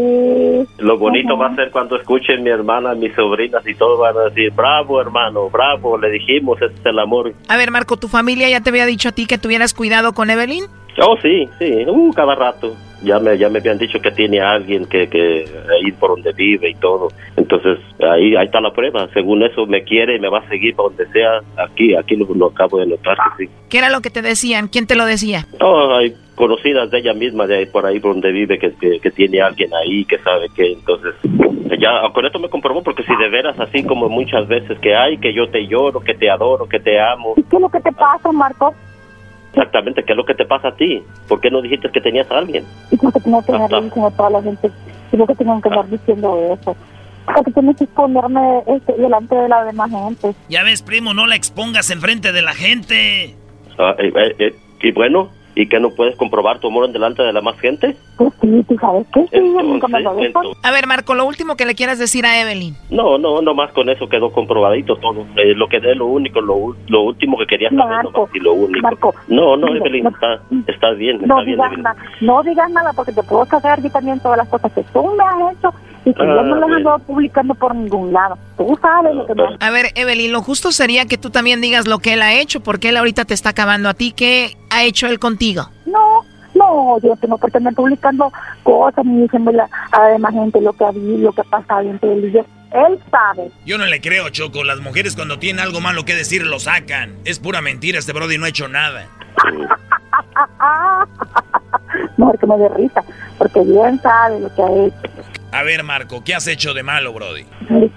Lo 0.78 0.98
bonito 1.00 1.36
va 1.38 1.48
a 1.48 1.56
ser 1.56 1.72
cuando 1.72 1.96
escuchen 1.96 2.44
mi 2.44 2.52
hermana, 2.52 2.94
mis 2.94 3.14
sobrinas 3.16 3.66
y 3.68 3.74
todos 3.74 4.00
van 4.00 4.18
a 4.18 4.30
decir, 4.30 4.52
bravo 4.52 5.02
hermano, 5.02 5.50
bravo, 5.50 5.98
le 5.98 6.12
dijimos, 6.12 6.62
ese 6.62 6.74
es 6.76 6.86
el 6.86 7.00
amor. 7.00 7.34
A 7.48 7.58
ver, 7.58 7.72
Marco, 7.72 7.98
¿tu 7.98 8.08
familia 8.08 8.50
ya 8.50 8.62
te 8.62 8.70
había 8.70 8.86
dicho 8.86 9.10
a 9.10 9.12
ti 9.12 9.26
que 9.26 9.38
tuvieras 9.40 9.74
cuidado 9.74 10.14
con 10.14 10.30
Evelyn? 10.30 10.66
Oh, 11.02 11.18
sí, 11.22 11.50
sí, 11.58 11.86
uh, 11.88 12.12
cada 12.14 12.36
rato. 12.36 12.76
Ya 13.02 13.18
me, 13.18 13.38
ya 13.38 13.48
me 13.48 13.60
habían 13.60 13.78
dicho 13.78 14.02
que 14.02 14.12
tiene 14.12 14.42
a 14.42 14.52
alguien 14.52 14.86
que, 14.86 15.08
que 15.08 15.46
ahí 15.72 15.92
por 15.94 16.10
donde 16.10 16.34
vive 16.34 16.70
y 16.70 16.76
todo. 16.76 17.08
Entonces, 17.38 17.80
ahí, 18.00 18.36
ahí 18.36 18.46
está 18.46 18.60
la 18.60 18.74
prueba. 18.74 19.08
Según 19.14 19.42
eso, 19.44 19.66
me 19.66 19.84
quiere 19.84 20.18
y 20.18 20.20
me 20.20 20.28
va 20.28 20.40
a 20.40 20.50
seguir 20.50 20.76
para 20.76 20.90
donde 20.90 21.08
sea. 21.08 21.40
Aquí, 21.64 21.96
aquí 21.96 22.18
lo, 22.18 22.26
lo 22.36 22.48
acabo 22.48 22.78
de 22.80 22.88
notar 22.88 23.16
que 23.38 23.46
sí. 23.46 23.52
¿Qué 23.70 23.78
era 23.78 23.90
lo 23.90 24.02
que 24.02 24.10
te 24.10 24.22
decían? 24.22 24.68
¿Quién 24.68 24.86
te 24.86 24.96
lo 24.96 25.06
decía? 25.06 25.46
Oh, 25.62 25.94
hay 25.94 26.14
conocidas 26.36 26.92
de 26.92 27.00
ella 27.00 27.14
misma, 27.14 27.48
de 27.48 27.60
ahí 27.60 27.66
por 27.68 27.86
ahí 27.86 28.00
por 28.02 28.14
donde 28.14 28.34
vive, 28.34 28.60
que, 28.60 28.74
que, 28.74 29.00
que 29.00 29.12
tiene 29.12 29.42
alguien 29.42 29.74
ahí, 29.76 30.04
que 30.06 30.18
sabe 30.20 30.48
que 30.56 30.74
entonces 30.74 31.16
ya 31.80 32.02
con 32.14 32.26
esto 32.26 32.40
me 32.40 32.50
comprobó 32.50 32.82
porque 32.82 33.04
si 33.04 33.16
de 33.16 33.30
veras 33.30 33.60
así 33.60 33.84
como 33.84 34.10
muchas 34.10 34.48
veces 34.48 34.78
que 34.80 34.96
hay, 34.96 35.18
que 35.18 35.34
yo 35.34 35.50
te 35.50 35.68
lloro, 35.68 36.00
que 36.00 36.14
te 36.14 36.30
adoro, 36.30 36.68
que 36.68 36.80
te 36.80 37.00
amo, 37.00 37.36
¿Qué 37.36 37.56
es 37.56 37.62
lo 37.62 37.70
que 37.70 37.80
te 37.80 37.92
pasa, 37.92 38.32
Marco? 38.32 38.74
Exactamente, 39.52 40.04
¿qué 40.04 40.14
es 40.14 40.18
lo 40.18 40.26
que 40.26 40.36
te 40.36 40.46
pasa 40.46 40.70
a 40.70 40.76
ti? 40.76 41.04
¿Por 41.28 41.40
qué 41.42 41.50
no 41.50 41.62
dijiste 41.62 41.90
que 41.90 42.02
tenías 42.02 42.30
a 42.32 42.38
alguien? 42.38 42.66
¿Y 42.92 42.98
por 42.98 43.14
qué 43.14 43.20
tengo 43.20 43.44
que 43.44 43.52
andar 43.52 43.84
diciendo 43.84 44.08
a 44.08 44.12
toda 44.12 44.30
la 44.30 44.42
gente? 44.42 44.72
¿Y 45.12 45.18
por 45.18 45.28
qué 45.28 45.36
tengo 45.36 45.62
que 45.62 45.70
andar 45.70 45.90
diciendo 45.90 46.58
eso? 46.60 46.76
¿Por 47.26 47.46
qué 47.46 47.52
tienes 47.52 47.78
que 47.78 47.84
esconderme 47.84 48.64
este, 48.68 48.94
delante 48.94 49.36
de 49.36 49.50
la 49.50 49.64
demás 49.64 49.92
gente? 49.92 50.34
Ya 50.50 50.64
ves, 50.64 50.82
primo, 50.82 51.14
no 51.14 51.28
la 51.28 51.36
expongas 51.36 51.90
enfrente 51.90 52.32
de 52.32 52.42
la 52.42 52.54
gente. 52.54 53.36
Ah, 53.78 53.96
eh, 54.00 54.12
eh, 54.16 54.36
eh, 54.40 54.56
y 54.82 54.92
bueno, 54.92 55.30
¿y 55.62 55.68
que 55.68 55.80
no 55.80 55.90
puedes 55.92 56.16
comprobar 56.16 56.60
tu 56.60 56.68
amor 56.68 56.86
en 56.86 56.94
delante 56.94 57.22
de 57.22 57.34
la 57.34 57.42
más 57.42 57.60
gente? 57.60 57.98
Pues 58.18 58.32
sí, 58.42 58.64
¿tú 58.68 58.76
sabes 58.80 59.06
qué? 59.14 59.22
Sí, 59.32 59.38
yo 59.54 59.62
nunca 59.62 59.88
me 59.88 60.00
lo 60.00 60.18
Entonces. 60.18 60.58
A 60.64 60.72
ver, 60.72 60.88
Marco, 60.88 61.14
lo 61.16 61.26
último 61.26 61.56
que 61.58 61.66
le 61.66 61.76
quieras 61.76 62.00
decir 62.00 62.26
a 62.26 62.40
Evelyn. 62.42 62.76
No, 62.90 63.18
no, 63.18 63.42
nomás 63.42 63.72
con 63.74 63.90
eso 63.90 64.08
quedó 64.08 64.32
comprobadito 64.32 64.96
todo. 64.98 65.26
Eh, 65.36 65.54
lo 65.56 65.68
que 65.68 65.78
es 65.78 65.84
lo 65.98 66.06
único, 66.06 66.40
lo, 66.40 66.76
lo 66.88 67.02
último 67.02 67.38
que 67.38 67.46
quería 67.46 67.70
saber, 67.70 67.86
Marco, 68.04 68.12
nomás, 68.12 68.36
y 68.36 68.40
lo 68.40 68.54
único. 68.54 68.82
Marco, 68.82 69.14
no, 69.28 69.58
no, 69.58 69.68
mira, 69.68 69.80
Evelyn, 69.80 70.04
no- 70.06 70.10
está, 70.12 70.40
está 70.68 70.90
bien, 70.92 71.18
No 71.18 71.24
está 71.24 71.36
bien, 71.44 71.56
digas, 71.58 71.68
Evelyn. 71.68 71.84
nada, 71.84 72.04
no 72.22 72.44
digas 72.44 72.72
nada 72.72 72.94
porque 72.94 73.12
te 73.12 73.24
puedo 73.24 73.46
saber 73.46 73.82
yo 73.84 73.90
también 73.92 74.20
todas 74.22 74.38
las 74.38 74.48
cosas 74.48 74.72
que 74.72 74.84
tú 74.94 75.04
me 75.16 75.24
has 75.24 75.58
hecho 75.58 75.74
y 76.06 76.14
que 76.14 76.24
yo 76.24 76.40
Ah, 76.40 76.44
no 76.44 76.56
las 76.56 76.70
bueno. 76.70 76.94
ando 76.94 77.00
publicando 77.06 77.56
por 77.56 77.76
ningún 77.76 78.14
lado. 78.14 78.38
Tú 78.58 78.78
sabes 78.82 79.14
lo 79.16 79.26
que 79.26 79.36
me 79.36 79.44
A 79.60 79.70
ver, 79.70 79.88
Evelyn, 79.96 80.32
lo 80.32 80.42
justo 80.42 80.72
sería 80.72 81.06
que 81.06 81.18
tú 81.18 81.30
también 81.30 81.62
digas 81.62 81.88
lo 81.88 82.00
que 82.00 82.14
él 82.14 82.22
ha 82.22 82.34
hecho, 82.34 82.62
porque 82.62 82.90
él 82.90 82.98
ahorita 82.98 83.26
te 83.26 83.34
está 83.34 83.50
acabando 83.50 83.90
a 83.90 83.94
ti. 83.94 84.12
¿Qué 84.12 84.58
ha 84.70 84.84
hecho 84.84 85.08
él 85.08 85.20
contigo? 85.20 85.70
No, 85.86 86.22
no, 86.56 87.00
yo 87.02 87.10
no 87.10 87.18
tengo 87.18 87.38
por 87.38 87.52
qué 87.52 87.58
andar 87.58 87.74
publicando 87.76 88.32
cosas 88.64 89.06
ni 89.06 89.22
diciéndole 89.24 89.62
a 89.92 90.00
la 90.00 90.08
demás 90.08 90.34
gente 90.34 90.62
lo 90.62 90.74
que 90.74 90.84
ha 90.84 90.88
habido, 90.90 91.18
lo 91.18 91.32
que 91.34 91.42
ha 91.42 91.46
pasado 91.46 91.82
entre 91.82 92.14
él 92.14 92.26
y 92.26 92.32
yo. 92.32 92.46
Él 92.72 93.00
sabe. 93.10 93.50
Yo 93.66 93.80
no 93.80 93.86
le 93.88 94.00
creo, 94.00 94.30
Choco. 94.30 94.64
Las 94.64 94.80
mujeres 94.80 95.16
cuando 95.16 95.40
tienen 95.40 95.64
algo 95.66 95.82
malo 95.82 96.06
que 96.06 96.14
decir 96.16 96.46
lo 96.46 96.60
sacan. 96.60 97.16
Es 97.26 97.40
pura 97.40 97.62
mentira, 97.62 97.98
este 97.98 98.14
Brody 98.14 98.38
no 98.38 98.46
ha 98.46 98.50
hecho 98.50 98.68
nada. 98.68 99.08
Mejor 102.18 102.38
que 102.40 102.48
me 102.48 102.58
dé 102.58 102.70
risa, 102.70 103.04
porque 103.38 103.62
bien 103.62 104.00
sabe 104.02 104.40
lo 104.40 104.54
que 104.54 104.62
ha 104.62 104.72
hecho. 104.72 104.96
A 105.52 105.64
ver, 105.64 105.84
Marco, 105.84 106.24
¿qué 106.24 106.36
has 106.36 106.48
hecho 106.48 106.74
de 106.76 106.84
malo, 106.84 107.12
Brody? 107.12 107.44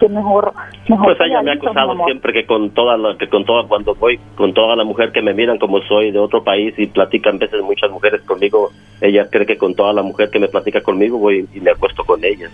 Que 0.00 0.08
mejor, 0.08 0.52
mejor 0.88 1.04
Pues 1.04 1.18
ella 1.20 1.42
me 1.42 1.50
ha 1.50 1.54
acusado 1.54 1.94
siempre 2.06 2.32
que 2.32 2.46
con 2.46 2.70
toda 2.70 2.96
la, 2.96 3.16
que 3.18 3.28
con 3.28 3.44
toda 3.44 3.66
cuando 3.68 3.94
voy 3.94 4.18
con 4.36 4.54
toda 4.54 4.74
la 4.74 4.84
mujer 4.84 5.12
que 5.12 5.20
me 5.20 5.34
miran 5.34 5.58
como 5.58 5.80
soy 5.82 6.10
de 6.12 6.18
otro 6.18 6.42
país 6.42 6.74
y 6.78 6.86
platican 6.86 7.38
veces 7.38 7.60
muchas 7.62 7.90
mujeres 7.90 8.22
conmigo, 8.22 8.70
ella 9.02 9.28
cree 9.30 9.44
que 9.46 9.58
con 9.58 9.74
toda 9.74 9.92
la 9.92 10.02
mujer 10.02 10.30
que 10.30 10.38
me 10.38 10.48
platica 10.48 10.80
conmigo 10.80 11.18
voy 11.18 11.46
y 11.54 11.60
me 11.60 11.72
acuesto 11.72 12.04
con 12.04 12.24
ellas. 12.24 12.50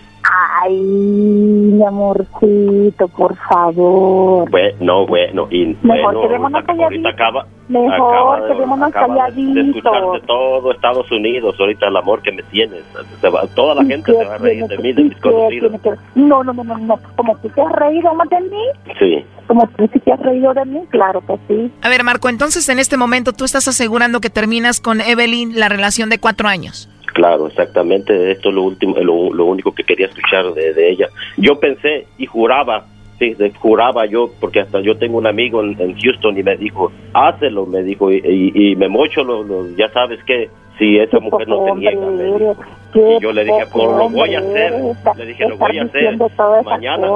Ay, 0.61 0.73
mi 0.77 1.81
amorcito, 1.83 3.07
por 3.07 3.35
favor. 3.37 4.49
Bueno, 4.49 4.75
no, 4.81 5.07
bueno, 5.07 5.47
y 5.49 5.77
Mejor 5.81 6.13
bueno, 6.13 6.21
quedémonos 6.23 6.63
ahorita, 6.67 6.83
ahorita 6.83 7.09
acaba, 7.09 7.45
Mejor 7.69 7.93
acaba 7.93 8.41
de- 8.41 8.53
quedémonos 8.53 8.87
acaba 8.89 9.07
de- 9.07 9.13
de 9.13 9.45
calladitos. 9.53 9.75
escuchar 9.77 10.11
de 10.21 10.27
todo 10.27 10.71
Estados 10.71 11.11
Unidos 11.11 11.55
ahorita 11.59 11.87
el 11.87 11.97
amor 11.97 12.21
que 12.21 12.31
me 12.31 12.43
tienes. 12.43 12.83
Se 13.21 13.29
va- 13.29 13.47
toda 13.55 13.75
la 13.75 13.85
gente 13.85 14.11
se 14.11 14.25
va 14.25 14.35
a 14.35 14.37
reír 14.37 14.65
de 14.67 14.77
mí, 14.77 14.88
de 14.93 15.03
mis 15.03 15.17
conocidos. 15.19 15.71
Tiene 15.71 15.79
que- 15.97 16.19
No, 16.19 16.43
no, 16.43 16.53
no, 16.53 16.63
no, 16.63 16.77
no. 16.77 16.99
Como 17.15 17.37
tú 17.37 17.49
te 17.49 17.61
has 17.61 17.71
reído 17.73 18.13
más 18.13 18.29
de 18.29 18.39
mí, 18.41 18.93
Sí. 18.99 19.25
como 19.47 19.67
tú 19.77 19.89
sí 19.93 19.99
te 19.99 20.11
has 20.13 20.19
reído 20.19 20.53
de 20.53 20.65
mí, 20.65 20.79
claro 20.89 21.21
que 21.25 21.37
sí. 21.47 21.71
A 21.81 21.89
ver, 21.89 22.03
Marco, 22.03 22.29
entonces 22.29 22.67
en 22.69 22.79
este 22.79 22.97
momento 22.97 23.33
tú 23.33 23.45
estás 23.45 23.67
asegurando 23.67 24.21
que 24.21 24.29
terminas 24.29 24.79
con 24.79 25.01
Evelyn 25.01 25.59
la 25.59 25.69
relación 25.69 26.09
de 26.09 26.19
cuatro 26.19 26.47
años. 26.47 26.89
Claro, 27.13 27.47
exactamente. 27.47 28.31
Esto 28.31 28.49
es 28.49 28.55
lo 28.55 28.63
último, 28.63 28.95
lo, 28.99 29.33
lo 29.33 29.45
único 29.45 29.73
que 29.73 29.83
quería 29.83 30.05
escuchar 30.05 30.53
de, 30.53 30.73
de 30.73 30.91
ella. 30.91 31.07
Yo 31.37 31.59
pensé 31.59 32.05
y 32.17 32.25
juraba, 32.27 32.85
sí, 33.19 33.33
de- 33.35 33.51
juraba 33.53 34.05
yo, 34.05 34.29
porque 34.39 34.61
hasta 34.61 34.79
yo 34.81 34.97
tengo 34.97 35.17
un 35.17 35.27
amigo 35.27 35.61
en, 35.61 35.79
en 35.79 35.95
Houston 35.99 36.37
y 36.37 36.43
me 36.43 36.57
dijo, 36.57 36.91
hácelo, 37.13 37.65
me 37.65 37.83
dijo, 37.83 38.11
y, 38.11 38.17
y, 38.23 38.71
y 38.71 38.75
me 38.75 38.87
mocho, 38.87 39.23
lo, 39.23 39.43
lo- 39.43 39.67
ya 39.75 39.89
sabes 39.89 40.23
que 40.23 40.49
si 40.77 40.97
esa 40.97 41.19
mujer 41.19 41.47
no 41.47 41.65
se 41.65 41.75
niega, 41.75 41.99
me 42.07 42.23
dijo. 42.23 42.55
Y 42.95 43.21
yo 43.21 43.31
le 43.33 43.43
dije, 43.43 43.65
pues 43.71 43.85
lo 43.85 44.09
voy 44.09 44.33
a 44.33 44.39
hacer. 44.39 44.73
Le 45.17 45.25
dije, 45.25 45.47
lo 45.47 45.57
voy 45.57 45.77
a 45.77 45.83
hacer. 45.83 46.17
Mañana, 46.63 47.07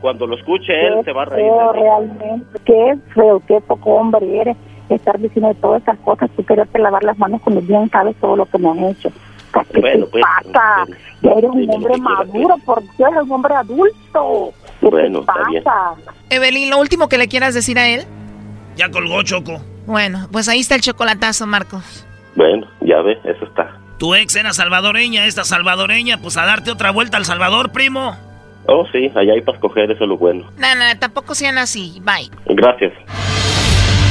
cuando 0.00 0.26
lo 0.26 0.36
escuche 0.36 0.72
él, 0.86 1.04
se 1.04 1.12
va 1.12 1.22
a 1.22 1.24
reír. 1.24 1.50
de 1.50 1.72
realmente, 1.72 2.46
qué 2.64 2.94
feo, 3.14 3.42
qué 3.48 3.60
poco 3.66 3.94
hombre 3.94 4.40
eres 4.40 4.56
estar 4.90 5.18
diciendo 5.18 5.52
todas 5.60 5.82
esas 5.82 5.98
cosas, 6.00 6.30
tú 6.36 6.44
quererte 6.44 6.78
lavar 6.78 7.02
las 7.02 7.18
manos 7.18 7.40
cuando 7.42 7.60
bien 7.62 7.88
sabes 7.90 8.14
todo 8.16 8.36
lo 8.36 8.46
que 8.46 8.58
me 8.58 8.68
han 8.68 8.84
hecho. 8.84 9.10
¿Qué 9.72 9.80
Bueno, 9.80 10.04
te 10.06 10.10
pues, 10.12 10.24
pasa? 10.52 10.84
Ya 11.22 11.32
eres 11.32 11.50
un 11.50 11.70
hombre 11.70 11.96
maduro, 11.98 12.54
por 12.64 12.80
Dios, 12.82 13.10
eres 13.10 13.22
un 13.24 13.32
hombre 13.32 13.54
adulto. 13.54 14.50
¿Qué 14.80 14.86
Bueno, 14.86 15.20
está 15.20 15.34
bien. 15.50 15.64
Evelyn, 16.30 16.70
lo 16.70 16.78
último 16.78 17.08
que 17.08 17.18
le 17.18 17.28
quieras 17.28 17.54
decir 17.54 17.78
a 17.78 17.88
él. 17.88 18.04
Ya 18.76 18.90
colgó, 18.90 19.22
Choco. 19.22 19.60
Bueno, 19.86 20.28
pues 20.30 20.48
ahí 20.48 20.60
está 20.60 20.74
el 20.74 20.82
chocolatazo, 20.82 21.46
Marcos. 21.46 22.06
Bueno, 22.36 22.68
ya 22.80 23.00
ves, 23.02 23.18
eso 23.24 23.44
está. 23.44 23.78
Tu 23.98 24.14
ex 24.14 24.36
era 24.36 24.52
salvadoreña, 24.52 25.26
esta 25.26 25.44
salvadoreña, 25.44 26.18
pues 26.18 26.36
a 26.36 26.46
darte 26.46 26.70
otra 26.70 26.92
vuelta 26.92 27.16
al 27.16 27.24
Salvador, 27.24 27.72
primo. 27.72 28.16
Oh, 28.66 28.86
sí, 28.92 29.10
allá 29.16 29.32
hay 29.32 29.40
para 29.40 29.56
escoger, 29.56 29.90
eso 29.90 30.04
es 30.04 30.08
lo 30.08 30.18
bueno. 30.18 30.44
No, 30.56 30.74
no, 30.74 30.98
tampoco 31.00 31.34
sean 31.34 31.58
así. 31.58 32.00
Bye. 32.04 32.30
Gracias. 32.54 32.92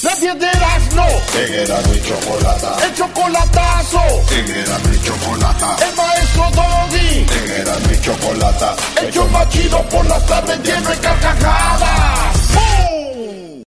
La 0.00 0.14
10 0.14 0.38
de 0.38 0.46
Erasmo. 0.46 1.06
En 1.34 1.54
Erasmo 1.54 1.92
y 1.92 2.00
Chocolata. 2.00 2.76
El 2.84 2.94
chocolatazo. 2.94 4.00
En 4.30 4.48
Erasmo 4.48 4.94
y 4.94 5.02
Chocolata. 5.02 5.76
El 5.88 5.96
maestro 5.96 6.50
Doggy. 6.54 7.26
En 7.26 7.50
Erasmo 7.62 7.90
y 7.92 8.00
Chocolata. 8.00 8.76
El 9.02 9.12
show 9.12 9.28
más 9.30 9.48
chido 9.48 9.82
por 9.88 10.06
las 10.06 10.24
tardes 10.26 10.60
lleno 10.62 10.88
de 10.88 10.96
carcajadas. 10.98 12.36
¡Bum! 12.54 13.62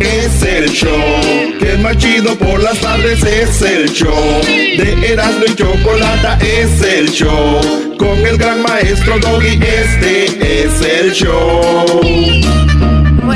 Es 0.00 0.42
el 0.44 0.70
show 0.70 1.58
que 1.60 1.72
es 1.74 1.78
más 1.78 1.98
chido 1.98 2.34
por 2.38 2.62
las 2.62 2.78
tardes. 2.78 3.22
Es 3.22 3.60
el 3.60 3.92
show 3.92 4.40
de 4.46 5.12
Erasmo 5.12 5.44
y 5.46 5.54
Chocolata. 5.56 6.38
Es 6.40 6.80
el 6.80 7.10
show 7.10 7.60
con 7.98 8.18
el 8.26 8.38
gran 8.38 8.62
maestro 8.62 9.18
Doggy. 9.18 9.60
Este 9.62 10.64
es 10.64 10.80
el 10.80 11.12
show. 11.12 12.73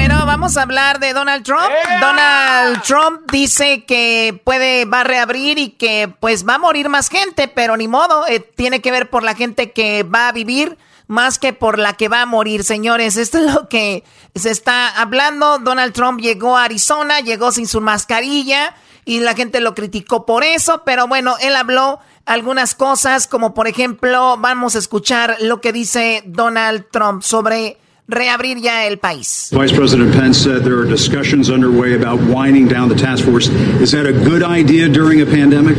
Bueno, 0.08 0.24
vamos 0.24 0.56
a 0.56 0.62
hablar 0.62 1.00
de 1.00 1.12
Donald 1.12 1.44
Trump. 1.44 1.68
Donald 2.00 2.80
Trump 2.80 3.30
dice 3.30 3.84
que 3.84 4.40
puede, 4.42 4.86
va 4.86 5.02
a 5.02 5.04
reabrir 5.04 5.58
y 5.58 5.68
que 5.68 6.10
pues 6.18 6.48
va 6.48 6.54
a 6.54 6.58
morir 6.58 6.88
más 6.88 7.10
gente, 7.10 7.46
pero 7.46 7.76
ni 7.76 7.88
modo, 7.88 8.26
eh, 8.26 8.40
tiene 8.40 8.80
que 8.80 8.90
ver 8.90 9.10
por 9.10 9.22
la 9.22 9.34
gente 9.34 9.72
que 9.72 10.04
va 10.04 10.28
a 10.28 10.32
vivir 10.32 10.78
más 11.08 11.38
que 11.38 11.52
por 11.52 11.78
la 11.78 11.92
que 11.92 12.08
va 12.08 12.22
a 12.22 12.26
morir, 12.26 12.64
señores. 12.64 13.18
Esto 13.18 13.36
es 13.36 13.52
lo 13.52 13.68
que 13.68 14.02
se 14.34 14.50
está 14.50 14.88
hablando. 14.98 15.58
Donald 15.58 15.92
Trump 15.92 16.20
llegó 16.20 16.56
a 16.56 16.64
Arizona, 16.64 17.20
llegó 17.20 17.52
sin 17.52 17.68
su 17.68 17.82
mascarilla 17.82 18.74
y 19.04 19.20
la 19.20 19.34
gente 19.34 19.60
lo 19.60 19.74
criticó 19.74 20.24
por 20.24 20.42
eso, 20.42 20.84
pero 20.86 21.06
bueno, 21.06 21.36
él 21.42 21.54
habló 21.54 22.00
algunas 22.24 22.74
cosas, 22.74 23.26
como 23.26 23.52
por 23.52 23.68
ejemplo, 23.68 24.38
vamos 24.38 24.74
a 24.74 24.78
escuchar 24.78 25.36
lo 25.40 25.60
que 25.60 25.74
dice 25.74 26.22
Donald 26.24 26.86
Trump 26.90 27.22
sobre 27.22 27.76
reabrir 28.08 28.58
ya 28.58 28.86
el 28.86 28.96
país. 28.96 29.50
Vice 29.52 29.72
President 29.72 30.12
Pence 30.14 30.38
said 30.38 30.64
there 30.64 30.78
are 30.78 30.86
discussions 30.86 31.50
underway 31.50 31.94
about 31.94 32.18
winding 32.20 32.66
down 32.66 32.88
the 32.88 32.94
task 32.94 33.24
force. 33.24 33.48
Is 33.80 33.92
that 33.92 34.06
a 34.06 34.12
good 34.12 34.42
idea 34.42 34.88
during 34.88 35.20
a 35.20 35.26
pandemic? 35.26 35.76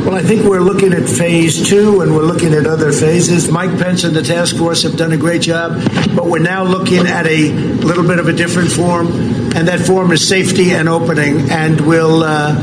Well, 0.00 0.14
I 0.14 0.22
think 0.22 0.44
we're 0.44 0.62
looking 0.62 0.94
at 0.94 1.06
phase 1.06 1.68
two 1.68 2.00
and 2.00 2.16
we're 2.16 2.22
looking 2.24 2.54
at 2.54 2.66
other 2.66 2.90
phases. 2.90 3.50
Mike 3.50 3.78
Pence 3.78 4.04
and 4.04 4.16
the 4.16 4.22
task 4.22 4.56
force 4.56 4.82
have 4.84 4.96
done 4.96 5.12
a 5.12 5.18
great 5.18 5.42
job, 5.42 5.82
but 6.16 6.24
we're 6.24 6.38
now 6.38 6.64
looking 6.64 7.06
at 7.06 7.26
a 7.26 7.52
little 7.52 8.04
bit 8.04 8.18
of 8.18 8.26
a 8.26 8.32
different 8.32 8.70
form, 8.72 9.08
and 9.54 9.68
that 9.68 9.80
form 9.80 10.10
is 10.12 10.26
safety 10.26 10.70
and 10.70 10.88
opening, 10.88 11.50
and 11.50 11.78
we'll, 11.82 12.22
uh, 12.22 12.54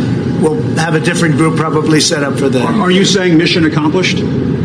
we'll 0.42 0.60
have 0.78 0.96
a 0.96 1.00
different 1.00 1.36
group 1.36 1.56
probably 1.56 2.02
set 2.02 2.24
up 2.24 2.40
for 2.40 2.50
that. 2.50 2.66
Are 2.66 2.90
you 2.90 3.06
saying 3.06 3.38
mission 3.38 3.66
accomplished? 3.66 4.18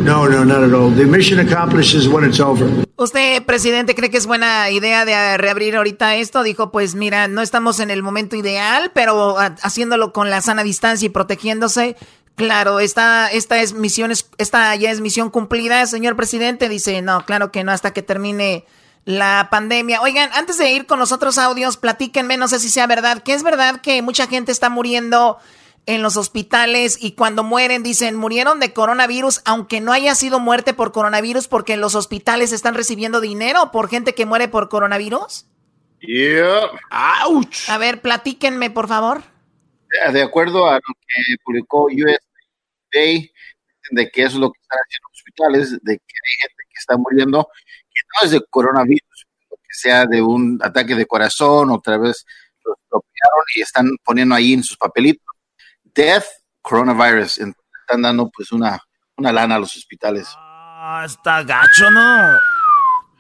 No, 0.05 0.27
no, 0.27 0.45
not 0.45 0.65
at 0.65 0.75
all. 0.75 0.91
The 0.91 1.05
mission 1.05 1.39
accomplished 1.39 1.95
is 1.95 2.09
when 2.09 2.25
it's 2.25 2.41
over. 2.41 2.69
¿Usted, 2.97 3.45
presidente, 3.45 3.95
cree 3.95 4.11
que 4.11 4.17
es 4.17 4.27
buena 4.27 4.69
idea 4.71 5.05
de 5.05 5.37
reabrir 5.39 5.77
ahorita 5.77 6.17
esto? 6.17 6.43
Dijo, 6.43 6.73
pues 6.73 6.97
mira, 6.97 7.29
no 7.29 7.41
estamos 7.41 7.79
en 7.79 7.91
el 7.91 8.03
momento 8.03 8.35
ideal, 8.35 8.91
pero 8.95 9.39
ah, 9.39 9.55
haciéndolo 9.63 10.13
con 10.13 10.29
la 10.29 10.41
sana 10.41 10.65
distancia 10.65 11.07
y 11.07 11.09
protegiéndose. 11.09 11.97
Claro, 12.35 12.81
esta, 12.81 13.31
esta 13.31 13.61
es 13.61 13.75
misión, 13.75 14.11
esta 14.39 14.75
ya 14.75 14.91
es 14.91 15.01
misión 15.01 15.31
cumplida, 15.31 15.87
señor 15.87 16.17
presidente. 16.17 16.69
Dice, 16.69 17.01
no, 17.01 17.25
claro 17.25 17.53
que 17.53 17.63
no, 17.63 17.71
hasta 17.71 17.93
que 17.93 18.03
termine 18.03 18.65
la 19.05 19.49
pandemia. 19.51 20.01
Oigan, 20.01 20.31
antes 20.35 20.59
de 20.59 20.73
ir 20.73 20.87
con 20.87 20.99
los 20.99 21.13
otros 21.13 21.39
audios, 21.39 21.77
platíquenme, 21.77 22.37
no 22.37 22.49
sé 22.49 22.59
si 22.59 22.71
sea 22.71 22.87
verdad, 22.87 23.23
que 23.23 23.35
es 23.35 23.43
verdad 23.43 23.81
que 23.81 24.03
mucha 24.03 24.27
gente 24.27 24.51
está 24.51 24.69
muriendo 24.69 25.39
en 25.87 26.03
los 26.03 26.17
hospitales 26.17 26.97
y 27.01 27.13
cuando 27.13 27.43
mueren 27.43 27.83
dicen 27.83 28.17
murieron 28.17 28.61
de 28.61 28.73
coronavirus, 28.73 29.43
aunque 29.45 29.81
no 29.81 29.93
haya 29.93 30.15
sido 30.15 30.39
muerte 30.39 30.75
por 30.75 30.93
coronavirus, 30.93 31.49
porque 31.49 31.77
los 31.77 31.95
hospitales 31.95 32.53
están 32.53 32.75
recibiendo 32.75 33.21
dinero 33.21 33.71
por 33.73 33.89
gente 33.89 34.15
que 34.15 34.27
muere 34.27 34.49
por 34.49 34.69
coronavirus. 34.69 35.47
Yeah. 36.01 36.71
Ouch. 37.27 37.69
A 37.69 37.79
ver, 37.79 38.01
platíquenme, 38.01 38.71
por 38.71 38.89
favor. 38.89 39.23
De 40.13 40.23
acuerdo 40.23 40.67
a 40.69 40.75
lo 40.75 40.81
que 40.81 41.37
publicó 41.45 41.85
US 41.85 42.19
Today, 42.91 43.31
de 43.91 44.11
que 44.11 44.23
eso 44.23 44.37
es 44.37 44.41
lo 44.41 44.51
que 44.51 44.61
están 44.61 44.79
haciendo 44.79 45.09
los 45.09 45.19
hospitales, 45.19 45.71
de 45.83 45.99
que 45.99 46.15
hay 46.15 46.41
gente 46.41 46.63
que 46.69 46.79
está 46.79 46.97
muriendo, 46.97 47.49
que 47.93 48.01
no 48.15 48.27
es 48.27 48.31
de 48.33 48.41
coronavirus, 48.49 49.27
que 49.51 49.57
sea 49.71 50.07
de 50.07 50.23
un 50.23 50.59
ataque 50.63 50.95
de 50.95 51.07
corazón, 51.07 51.71
otra 51.71 51.99
vez 51.99 52.25
lo 52.65 52.75
estropearon 52.75 53.45
y 53.55 53.61
están 53.61 53.91
poniendo 54.05 54.35
ahí 54.35 54.55
en 54.55 54.63
sus 54.63 54.77
papelitos 54.77 55.32
death 55.95 56.25
coronavirus. 56.61 57.39
Están 57.39 58.03
dando 58.03 58.31
pues 58.31 58.53
una, 58.53 58.81
una 59.17 59.33
lana 59.33 59.57
a 59.57 59.59
los 59.59 59.77
hospitales. 59.77 60.29
Ah, 60.37 61.03
está 61.05 61.43
gacho, 61.43 61.91
¿no? 61.91 62.29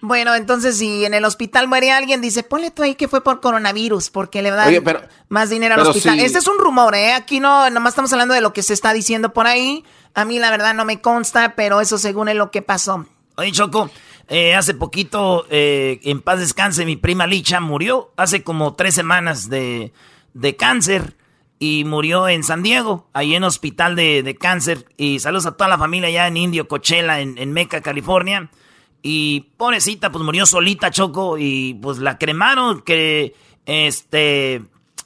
Bueno, 0.01 0.35
entonces 0.35 0.79
si 0.79 1.05
en 1.05 1.15
el 1.15 1.25
hospital 1.25 1.69
muere 1.69 1.93
alguien, 1.93 2.21
dice, 2.21 2.43
ponle 2.43 2.73
tú 2.73 2.83
ahí 2.83 2.97
que 2.97 3.07
fue 3.07 3.23
por 3.23 3.41
coronavirus, 3.41 4.11
porque 4.11 4.43
le 4.43 4.51
dan 4.51 4.67
Oye, 4.67 4.83
pero- 4.83 5.03
más 5.29 5.49
dinero 5.49 5.75
al 5.77 5.81
hospital. 5.87 6.19
Este 6.19 6.39
es 6.39 6.49
un 6.49 6.59
rumor, 6.59 6.97
¿eh? 6.97 7.13
Aquí 7.13 7.39
no, 7.39 7.71
nomás 7.71 7.93
estamos 7.93 8.13
hablando 8.13 8.35
de 8.35 8.41
lo 8.41 8.53
que 8.53 8.65
se 8.65 8.75
está 8.75 8.93
diciendo 8.93 9.33
por 9.33 9.47
ahí. 9.47 9.85
A 10.15 10.25
mí 10.25 10.41
la 10.41 10.51
verdad 10.51 10.75
no 10.75 10.85
me 10.85 11.01
consta, 11.01 11.55
pero 11.55 11.81
eso 11.81 11.99
según 11.99 12.29
es 12.29 12.35
lo 12.35 12.51
que 12.51 12.63
pasó. 12.63 13.07
Oye, 13.37 13.53
Choco, 13.53 13.91
eh, 14.29 14.57
hace 14.57 14.75
poquito, 14.75 15.47
eh, 15.51 16.01
en 16.03 16.21
paz 16.21 16.41
descanse, 16.41 16.85
mi 16.85 16.97
prima 16.97 17.29
Licha 17.29 17.61
murió 17.61 18.13
hace 18.17 18.43
como 18.43 18.75
tres 18.75 18.95
semanas 18.97 19.49
de, 19.49 19.93
de 20.35 20.57
cáncer 20.57 21.17
y 21.65 21.85
murió 21.85 22.27
en 22.27 22.43
San 22.43 22.65
Diego, 22.65 23.09
ahí 23.13 23.37
en 23.37 23.45
hospital 23.45 23.95
de, 23.95 24.25
de 24.25 24.35
cáncer. 24.35 24.85
Y 24.97 25.21
saludos 25.21 25.47
a 25.47 25.53
toda 25.53 25.71
la 25.71 25.79
familia 25.79 26.09
allá 26.09 26.27
en 26.27 26.37
Indio, 26.37 26.67
Coachella, 26.67 27.21
en, 27.21 27.39
en 27.39 27.53
Meca, 27.53 27.81
California. 27.81 28.51
Y 29.01 29.43
pobrecita, 29.59 30.11
pues 30.11 30.25
murió 30.25 30.45
solita, 30.45 30.91
Choco, 30.91 31.39
y 31.39 31.75
pues 31.75 31.99
la 31.99 32.19
cremaron, 32.19 32.83
que 32.83 33.37
este, 33.65 34.57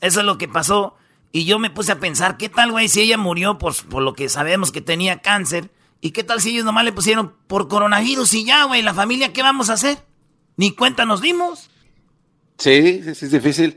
eso 0.00 0.20
es 0.20 0.24
lo 0.24 0.38
que 0.38 0.48
pasó. 0.48 0.96
Y 1.30 1.44
yo 1.44 1.58
me 1.58 1.68
puse 1.68 1.92
a 1.92 2.00
pensar, 2.00 2.38
¿qué 2.38 2.48
tal, 2.48 2.72
güey, 2.72 2.88
si 2.88 3.02
ella 3.02 3.18
murió 3.18 3.58
por, 3.58 3.74
por 3.88 4.02
lo 4.02 4.14
que 4.14 4.30
sabemos 4.30 4.72
que 4.72 4.80
tenía 4.80 5.18
cáncer? 5.18 5.68
¿Y 6.00 6.12
qué 6.12 6.24
tal 6.24 6.40
si 6.40 6.52
ellos 6.52 6.64
nomás 6.64 6.86
le 6.86 6.92
pusieron 6.92 7.34
por 7.48 7.68
coronavirus 7.68 8.32
y 8.32 8.46
ya, 8.46 8.64
güey? 8.64 8.80
¿La 8.80 8.94
familia 8.94 9.34
qué 9.34 9.42
vamos 9.42 9.68
a 9.68 9.74
hacer? 9.74 9.98
Ni 10.56 10.70
cuenta 10.70 11.04
nos 11.04 11.20
dimos. 11.20 11.68
Sí, 12.56 13.02
sí, 13.04 13.14
sí, 13.14 13.26
es 13.26 13.30
difícil. 13.30 13.76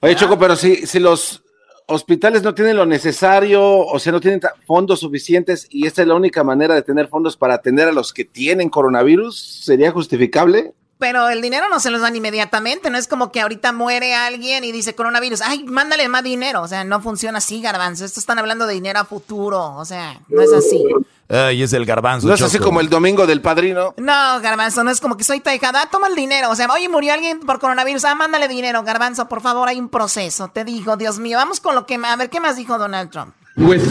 Oye, 0.00 0.16
Choco, 0.16 0.36
pero 0.36 0.56
si, 0.56 0.84
si 0.88 0.98
los 0.98 1.44
hospitales 1.90 2.42
no 2.42 2.54
tienen 2.54 2.76
lo 2.76 2.86
necesario, 2.86 3.62
o 3.62 3.98
sea, 3.98 4.12
no 4.12 4.20
tienen 4.20 4.40
fondos 4.66 5.00
suficientes 5.00 5.66
y 5.70 5.86
esta 5.86 6.02
es 6.02 6.08
la 6.08 6.14
única 6.14 6.44
manera 6.44 6.74
de 6.74 6.82
tener 6.82 7.08
fondos 7.08 7.36
para 7.36 7.54
atender 7.54 7.88
a 7.88 7.92
los 7.92 8.12
que 8.12 8.24
tienen 8.24 8.70
coronavirus, 8.70 9.36
¿sería 9.64 9.90
justificable? 9.90 10.72
Pero 10.98 11.28
el 11.28 11.40
dinero 11.40 11.68
no 11.68 11.80
se 11.80 11.90
los 11.90 12.02
dan 12.02 12.14
inmediatamente, 12.14 12.90
no 12.90 12.98
es 12.98 13.08
como 13.08 13.32
que 13.32 13.40
ahorita 13.40 13.72
muere 13.72 14.14
alguien 14.14 14.64
y 14.64 14.72
dice 14.72 14.94
coronavirus, 14.94 15.40
ay, 15.42 15.64
mándale 15.64 16.08
más 16.08 16.22
dinero, 16.22 16.62
o 16.62 16.68
sea, 16.68 16.84
no 16.84 17.00
funciona 17.00 17.38
así, 17.38 17.60
garbanzo, 17.60 18.04
esto 18.04 18.20
están 18.20 18.38
hablando 18.38 18.66
de 18.66 18.74
dinero 18.74 19.00
a 19.00 19.04
futuro, 19.04 19.74
o 19.76 19.84
sea, 19.84 20.20
no 20.28 20.42
es 20.42 20.52
así. 20.52 20.84
Ay, 21.30 21.62
es 21.62 21.72
el 21.72 21.86
garbanzo. 21.86 22.26
No 22.26 22.34
es 22.34 22.42
así 22.42 22.56
Choco. 22.56 22.70
como 22.70 22.80
el 22.80 22.88
domingo 22.88 23.26
del 23.26 23.40
padrino. 23.40 23.94
No, 23.96 24.40
garbanzo, 24.40 24.82
no 24.82 24.90
es 24.90 25.00
como 25.00 25.16
que 25.16 25.22
soy 25.22 25.40
tu 25.40 25.50
hijada, 25.50 25.88
toma 25.90 26.08
el 26.08 26.16
dinero, 26.16 26.50
o 26.50 26.56
sea, 26.56 26.66
oye, 26.72 26.88
murió 26.88 27.14
alguien 27.14 27.40
por 27.40 27.60
coronavirus, 27.60 28.04
ah, 28.06 28.14
mándale 28.16 28.48
dinero, 28.48 28.82
garbanzo, 28.82 29.28
por 29.28 29.40
favor, 29.40 29.68
hay 29.68 29.78
un 29.78 29.88
proceso, 29.88 30.48
te 30.48 30.64
digo, 30.64 30.96
Dios 30.96 31.18
mío, 31.20 31.38
vamos 31.38 31.60
con 31.60 31.74
lo 31.76 31.86
que, 31.86 31.94
a 31.94 32.16
ver, 32.16 32.30
¿qué 32.30 32.40
más 32.40 32.56
dijo 32.56 32.76
Donald 32.78 33.10
Trump? 33.10 33.32
With 33.56 33.82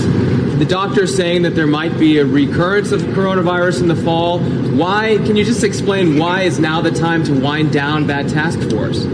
the 0.59 0.65
doctors 0.65 1.15
saying 1.15 1.43
that 1.43 1.53
there 1.53 1.67
might 1.67 1.97
be 1.97 2.19
a 2.19 2.25
recurrence 2.25 2.91
of 2.93 3.01
coronavirus 3.15 3.81
in 3.81 3.87
the 3.87 3.95
fall, 3.95 4.39
why 4.75 5.17
can 5.25 5.37
you 5.37 5.45
just 5.45 5.63
explain 5.63 6.17
why 6.19 6.43
is 6.43 6.59
now 6.59 6.81
the 6.81 6.91
time 6.91 7.23
to 7.23 7.33
wind 7.33 7.71
down 7.71 8.07
that 8.07 8.27
task 8.27 8.59
force? 8.69 9.05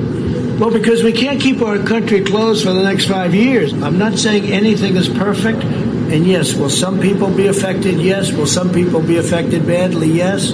Well, 0.60 0.72
because 0.72 1.04
we 1.04 1.12
can't 1.12 1.40
keep 1.40 1.62
our 1.62 1.78
country 1.78 2.22
closed 2.22 2.64
for 2.64 2.74
the 2.74 2.82
next 2.82 3.08
five 3.08 3.36
years. 3.36 3.74
I'm 3.74 3.98
not 3.98 4.18
saying 4.18 4.46
anything 4.46 4.96
is 4.96 5.10
perfect. 5.10 5.62
And 6.12 6.26
yes, 6.26 6.54
will 6.56 6.70
some 6.70 7.00
people 7.00 7.28
be 7.30 7.48
affected? 7.48 8.00
Yes. 8.00 8.32
Will 8.32 8.48
some 8.48 8.70
people 8.72 9.02
be 9.02 9.18
affected 9.18 9.66
badly? 9.66 10.12
Yes. 10.14 10.54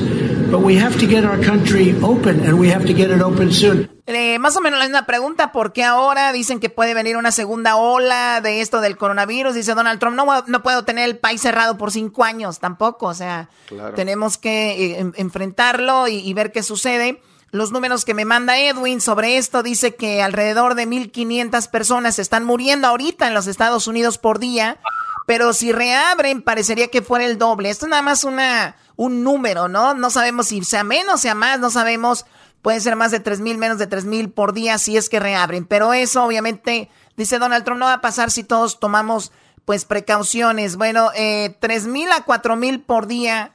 But 0.50 0.62
we 0.62 0.78
have 0.78 0.98
to 1.00 1.06
get 1.08 1.24
our 1.24 1.40
country 1.40 1.96
open, 2.02 2.42
and 2.46 2.60
we 2.60 2.70
have 2.72 2.86
to 2.86 2.94
get 2.94 3.10
it 3.10 3.22
open 3.22 3.52
soon. 3.54 3.90
Eh, 4.08 4.38
más 4.40 4.58
o 4.58 4.62
menos 4.62 4.80
la 4.80 4.86
misma 4.86 5.06
pregunta, 5.06 5.52
¿por 5.54 5.72
qué 5.72 5.84
ahora 5.86 6.34
dicen 6.34 6.60
que 6.60 6.70
puede 6.70 6.94
venir 6.94 7.16
una 7.16 7.32
segunda 7.32 7.78
ola 7.78 8.42
de 8.42 8.60
esto 8.60 8.82
del 8.82 8.98
coronavirus? 8.98 9.54
Dice 9.56 9.74
Donald 9.74 10.00
Trump, 10.00 10.18
no, 10.18 10.26
no 10.48 10.64
puedo 10.64 10.84
tener 10.84 11.06
el 11.08 11.18
país 11.18 11.40
cerrado 11.42 11.78
por 11.78 11.92
cinco 11.92 12.26
años 12.26 12.60
tampoco, 12.60 13.08
o 13.08 13.14
sea, 13.14 13.48
Claro. 13.68 13.94
tenemos 13.94 14.38
que 14.38 14.72
eh, 14.94 15.00
en- 15.00 15.14
enfrentarlo 15.16 16.10
y, 16.10 16.16
y 16.18 16.34
ver 16.34 16.52
qué 16.52 16.64
sucede. 16.64 17.22
Los 17.52 17.72
números 17.72 18.04
que 18.04 18.14
me 18.14 18.26
manda 18.26 18.58
Edwin 18.60 19.00
sobre 19.02 19.38
esto 19.38 19.62
dice 19.64 19.96
que 19.96 20.22
alrededor 20.22 20.76
de 20.76 20.88
1.500 20.88 21.70
personas 21.70 22.18
están 22.20 22.44
muriendo 22.44 22.88
ahorita 22.88 23.28
en 23.28 23.34
los 23.34 23.48
Estados 23.48 23.88
Unidos 23.88 24.18
por 24.18 24.40
día, 24.40 24.78
pero 25.26 25.54
si 25.54 25.72
reabren 25.72 26.42
parecería 26.42 26.90
que 26.90 27.02
fuera 27.02 27.26
el 27.26 27.38
doble. 27.38 27.70
Esto 27.70 27.86
es 27.86 27.90
nada 27.90 28.02
más 28.02 28.24
una, 28.24 28.76
un 28.96 29.24
número, 29.24 29.68
¿no? 29.68 29.94
No 29.94 30.10
sabemos 30.10 30.48
si 30.48 30.64
sea 30.64 30.84
menos, 30.84 31.22
sea 31.22 31.36
más, 31.36 31.60
no 31.60 31.70
sabemos. 31.70 32.26
Puede 32.62 32.80
ser 32.80 32.96
más 32.96 33.12
de 33.12 33.20
3 33.20 33.40
mil, 33.40 33.58
menos 33.58 33.80
de 33.80 33.88
3 33.88 34.06
mil 34.06 34.30
por 34.30 34.54
día 34.54 34.78
si 34.78 34.98
es 34.98 35.10
que 35.10 35.20
reabren. 35.20 35.66
Pero 35.66 35.94
eso 35.94 36.24
obviamente, 36.24 36.90
dice 37.18 37.40
Donald 37.40 37.66
Trump, 37.66 37.80
no 37.80 37.86
va 37.86 37.94
a 37.94 38.02
pasar 38.02 38.30
si 38.30 38.44
todos 38.44 38.80
tomamos 38.80 39.32
pues 39.66 39.86
precauciones. 39.86 40.76
Bueno, 40.76 41.10
eh, 41.16 41.58
3 41.60 41.88
mil 41.88 42.12
a 42.12 42.24
4 42.24 42.56
mil 42.56 42.82
por 42.82 43.08
día 43.08 43.54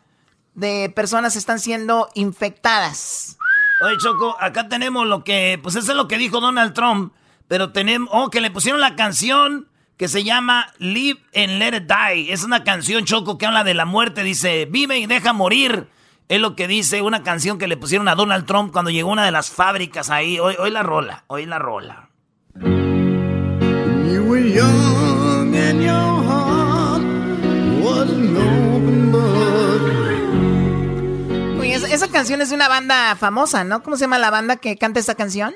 de 0.55 0.91
personas 0.95 1.37
están 1.37 1.61
siendo 1.61 2.09
infectadas. 2.15 3.37
Oye, 3.85 3.97
Choco, 3.99 4.37
acá 4.41 4.69
tenemos 4.69 5.07
lo 5.07 5.23
que, 5.23 5.61
pues 5.63 5.77
eso 5.77 5.93
es 5.93 5.97
lo 5.97 6.09
que 6.09 6.17
dijo 6.17 6.41
Donald 6.41 6.73
Trump. 6.73 7.13
Pero 7.47 7.73
tenemos, 7.73 8.09
oh, 8.13 8.31
que 8.31 8.41
le 8.41 8.51
pusieron 8.51 8.81
la 8.81 8.97
canción 8.97 9.69
que 9.97 10.09
se 10.09 10.25
llama 10.25 10.73
Live 10.79 11.21
and 11.35 11.59
Let 11.59 11.77
It 11.77 11.91
Die. 11.91 12.33
Es 12.33 12.45
una 12.45 12.65
canción, 12.65 13.05
Choco, 13.05 13.39
que 13.39 13.47
habla 13.47 13.65
de 13.65 13.75
la 13.75 13.85
muerte. 13.85 14.23
Dice, 14.23 14.67
vive 14.67 14.99
y 14.99 15.07
deja 15.07 15.33
morir. 15.33 15.89
Es 16.29 16.41
lo 16.41 16.57
que 16.57 16.67
dice 16.69 17.03
una 17.03 17.23
canción 17.23 17.59
que 17.59 17.69
le 17.69 17.77
pusieron 17.77 18.09
a 18.09 18.15
Donald 18.15 18.47
Trump 18.47 18.73
cuando 18.73 18.91
llegó 18.91 19.11
a 19.11 19.13
una 19.13 19.25
de 19.25 19.31
las 19.31 19.51
fábricas 19.51 20.11
ahí. 20.11 20.39
Hoy, 20.39 20.57
hoy 20.59 20.71
la 20.71 20.83
rola, 20.83 21.25
hoy 21.29 21.47
la 21.47 21.59
rola. 21.59 22.11
You 22.61 24.25
were 24.29 24.53
young 24.53 25.55
and 25.55 25.81
your 25.81 26.25
heart 26.25 27.03
was 27.83 28.11
an 28.11 28.37
open 28.37 29.13
book. 29.13 29.21
Oye, 31.61 31.75
esa, 31.75 31.89
esa 31.89 32.09
canción 32.09 32.41
es 32.41 32.49
de 32.51 32.57
una 32.57 32.69
banda 32.69 33.15
famosa, 33.17 33.63
¿no? 33.65 33.83
¿Cómo 33.83 33.97
se 33.97 34.03
llama 34.03 34.19
la 34.19 34.31
banda 34.31 34.57
que 34.57 34.77
canta 34.77 35.01
esta 35.01 35.15
canción? 35.15 35.55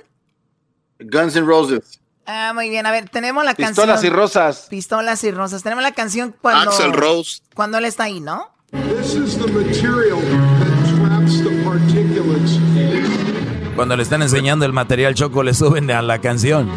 Guns 1.00 1.34
N' 1.36 1.46
Roses. 1.46 2.00
Ah, 2.32 2.52
muy 2.54 2.68
bien. 2.68 2.86
A 2.86 2.92
ver, 2.92 3.08
tenemos 3.08 3.44
la 3.44 3.54
Pistolas 3.54 3.94
canción. 3.96 4.12
y 4.12 4.16
rosas. 4.16 4.66
Pistolas 4.70 5.24
y 5.24 5.32
rosas. 5.32 5.64
Tenemos 5.64 5.82
la 5.82 5.90
canción 5.90 6.32
cuando. 6.40 6.70
Axl 6.70 6.92
Rose. 6.92 7.42
Cuando 7.54 7.78
él 7.78 7.84
está 7.86 8.04
ahí, 8.04 8.20
¿no? 8.20 8.48
This 8.70 9.14
is 9.16 9.36
the 9.36 9.50
material 9.50 10.20
that 10.20 10.94
traps 10.96 11.42
the 11.42 11.50
particulates. 11.64 12.60
Cuando 13.74 13.96
le 13.96 14.04
están 14.04 14.22
enseñando 14.22 14.64
el 14.64 14.72
material 14.72 15.14
choco, 15.16 15.42
le 15.42 15.54
suben 15.54 15.90
a 15.90 16.02
la 16.02 16.20
canción. 16.20 16.70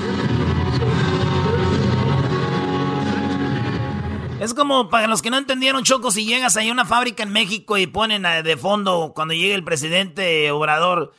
Es 4.40 4.56
como 4.56 4.90
para 4.90 5.08
los 5.08 5.22
que 5.22 5.30
no 5.30 5.38
entendieron, 5.38 5.84
Choco, 5.84 6.12
si 6.12 6.26
llegas 6.26 6.58
ahí 6.58 6.68
a 6.70 6.74
una 6.74 6.84
fábrica 6.84 7.24
en 7.24 7.32
México 7.32 7.78
y 7.78 7.88
ponen 7.88 8.24
de 8.44 8.58
fondo 8.58 9.14
cuando 9.16 9.34
llegue 9.36 9.54
el 9.54 9.64
presidente 9.64 10.52
Obrador. 10.52 11.14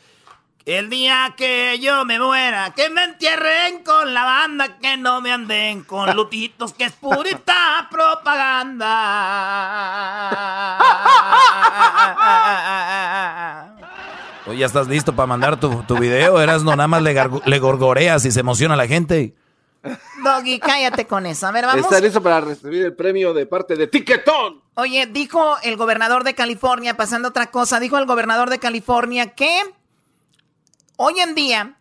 El 0.66 0.88
día 0.88 1.34
que 1.36 1.78
yo 1.78 2.06
me 2.06 2.18
muera, 2.18 2.72
que 2.74 2.88
me 2.88 3.04
entierren 3.04 3.84
con 3.84 4.14
la 4.14 4.24
banda, 4.24 4.78
que 4.78 4.96
no 4.96 5.20
me 5.20 5.30
anden 5.30 5.84
con 5.84 6.16
lutitos, 6.16 6.72
que 6.72 6.84
es 6.84 6.92
purita 6.92 7.86
propaganda. 7.90 8.88
Oye, 14.46 14.58
¿ya 14.60 14.64
estás 14.64 14.88
listo 14.88 15.14
para 15.14 15.26
mandar 15.26 15.60
tu, 15.60 15.82
tu 15.82 15.98
video? 15.98 16.40
Eras 16.40 16.62
no 16.62 16.74
nada 16.74 16.88
más 16.88 17.02
le, 17.02 17.58
gorgoreas 17.58 18.24
y 18.24 18.30
se 18.30 18.40
emociona 18.40 18.74
la 18.74 18.86
gente. 18.86 19.34
Doggy, 20.22 20.60
cállate 20.60 21.06
con 21.06 21.26
eso. 21.26 21.46
A 21.46 21.52
ver, 21.52 21.66
vamos. 21.66 21.84
Está 21.84 22.00
listo 22.00 22.22
para 22.22 22.40
recibir 22.40 22.86
el 22.86 22.94
premio 22.94 23.34
de 23.34 23.44
parte 23.44 23.76
de 23.76 23.86
Tiquetón. 23.86 24.62
Oye, 24.76 25.04
dijo 25.04 25.58
el 25.62 25.76
gobernador 25.76 26.24
de 26.24 26.34
California, 26.34 26.96
pasando 26.96 27.28
otra 27.28 27.50
cosa, 27.50 27.80
dijo 27.80 27.98
el 27.98 28.06
gobernador 28.06 28.48
de 28.48 28.58
California 28.58 29.34
que 29.34 29.60
hoy 30.96 31.20
en 31.20 31.34
día 31.34 31.76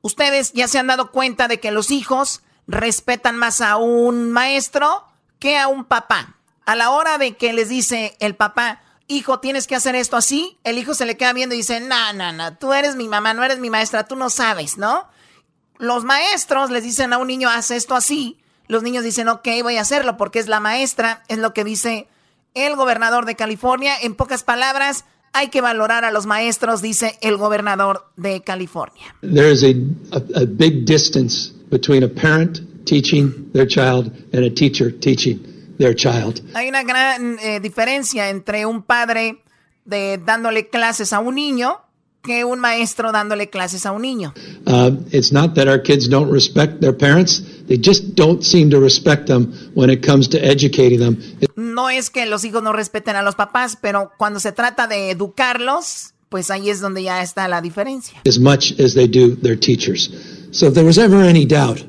ustedes 0.00 0.52
ya 0.52 0.68
se 0.68 0.78
han 0.78 0.86
dado 0.86 1.10
cuenta 1.10 1.48
de 1.48 1.60
que 1.60 1.70
los 1.70 1.90
hijos 1.90 2.42
respetan 2.66 3.36
más 3.36 3.60
a 3.60 3.76
un 3.76 4.30
maestro 4.30 5.06
que 5.38 5.58
a 5.58 5.68
un 5.68 5.84
papá. 5.84 6.36
A 6.64 6.76
la 6.76 6.90
hora 6.90 7.18
de 7.18 7.36
que 7.36 7.52
les 7.52 7.68
dice 7.68 8.16
el 8.20 8.36
papá, 8.36 8.80
hijo, 9.08 9.40
tienes 9.40 9.66
que 9.66 9.74
hacer 9.74 9.94
esto 9.94 10.16
así, 10.16 10.58
el 10.64 10.78
hijo 10.78 10.94
se 10.94 11.06
le 11.06 11.16
queda 11.16 11.32
viendo 11.32 11.54
y 11.54 11.58
dice, 11.58 11.80
no, 11.80 12.12
no, 12.12 12.32
no, 12.32 12.56
tú 12.56 12.72
eres 12.72 12.96
mi 12.96 13.08
mamá, 13.08 13.34
no 13.34 13.42
eres 13.42 13.58
mi 13.58 13.68
maestra, 13.68 14.06
tú 14.06 14.16
no 14.16 14.30
sabes, 14.30 14.78
¿no? 14.78 15.08
Los 15.78 16.04
maestros 16.04 16.70
les 16.70 16.84
dicen 16.84 17.12
a 17.12 17.18
un 17.18 17.26
niño, 17.26 17.50
haz 17.50 17.72
esto 17.72 17.96
así. 17.96 18.38
Los 18.68 18.84
niños 18.84 19.02
dicen, 19.02 19.28
ok, 19.28 19.48
voy 19.62 19.78
a 19.78 19.80
hacerlo 19.80 20.16
porque 20.16 20.38
es 20.38 20.46
la 20.46 20.60
maestra. 20.60 21.24
Es 21.26 21.38
lo 21.38 21.52
que 21.52 21.64
dice 21.64 22.08
el 22.54 22.76
gobernador 22.76 23.24
de 23.26 23.34
California. 23.34 23.96
En 24.00 24.14
pocas 24.14 24.44
palabras, 24.44 25.04
hay 25.32 25.48
que 25.48 25.60
valorar 25.60 26.04
a 26.04 26.10
los 26.10 26.26
maestros, 26.26 26.82
dice 26.82 27.18
el 27.20 27.36
gobernador 27.36 28.10
de 28.16 28.42
California. 28.42 29.14
There 29.22 29.50
is 29.50 29.62
a, 29.62 29.74
a, 30.14 30.42
a 30.42 30.46
big 30.46 30.84
distance 30.84 31.52
between 31.70 32.02
a 32.02 32.08
parent 32.08 32.60
teaching 32.84 33.50
their 33.52 33.66
child 33.66 34.12
and 34.32 34.44
a 34.44 34.50
teacher 34.50 34.90
teaching 34.90 35.40
their 35.78 35.94
child. 35.94 36.42
Hay 36.54 36.68
una 36.68 36.82
gran 36.82 37.38
eh, 37.40 37.60
diferencia 37.60 38.28
entre 38.28 38.66
un 38.66 38.82
padre 38.82 39.42
de 39.84 40.18
dándole 40.18 40.68
clases 40.68 41.12
a 41.12 41.20
un 41.20 41.34
niño 41.34 41.80
que 42.22 42.44
un 42.44 42.60
maestro 42.60 43.10
dándole 43.12 43.50
clases 43.50 43.84
a 43.84 43.92
un 43.92 44.02
niño. 44.02 44.32
Uh, 44.66 44.92
it's 45.10 45.32
not 45.32 45.54
that 45.54 45.66
our 45.68 45.80
kids 45.82 46.08
don't 46.08 46.30
respect 46.32 46.80
their 46.80 46.96
parents, 46.96 47.42
they 47.66 47.76
just 47.76 48.14
don't 48.14 48.44
seem 48.44 48.70
to 48.70 48.78
respect 48.80 49.26
them 49.26 49.52
when 49.74 49.90
it 49.90 50.04
comes 50.06 50.28
to 50.28 50.38
educating 50.38 51.00
them. 51.00 51.16
No 51.56 51.88
es 51.88 52.10
que 52.10 52.24
los 52.26 52.44
hijos 52.44 52.62
no 52.62 52.72
respeten 52.72 53.16
a 53.16 53.22
los 53.22 53.34
papás, 53.34 53.76
pero 53.80 54.12
cuando 54.18 54.38
se 54.40 54.52
trata 54.52 54.86
de 54.86 55.10
educarlos, 55.10 56.12
pues 56.28 56.50
ahí 56.50 56.70
es 56.70 56.80
donde 56.80 57.02
ya 57.02 57.22
está 57.22 57.48
la 57.48 57.60
diferencia. 57.60 58.20
as 58.26 58.38
much 58.38 58.72
as 58.80 58.94
they 58.94 59.06
do 59.08 59.34
their 59.36 59.56
teachers. 59.58 60.10
So 60.52 60.66
if 60.68 60.74
there 60.74 60.84
was 60.86 60.98
ever 60.98 61.20
any 61.22 61.44
doubt 61.44 61.82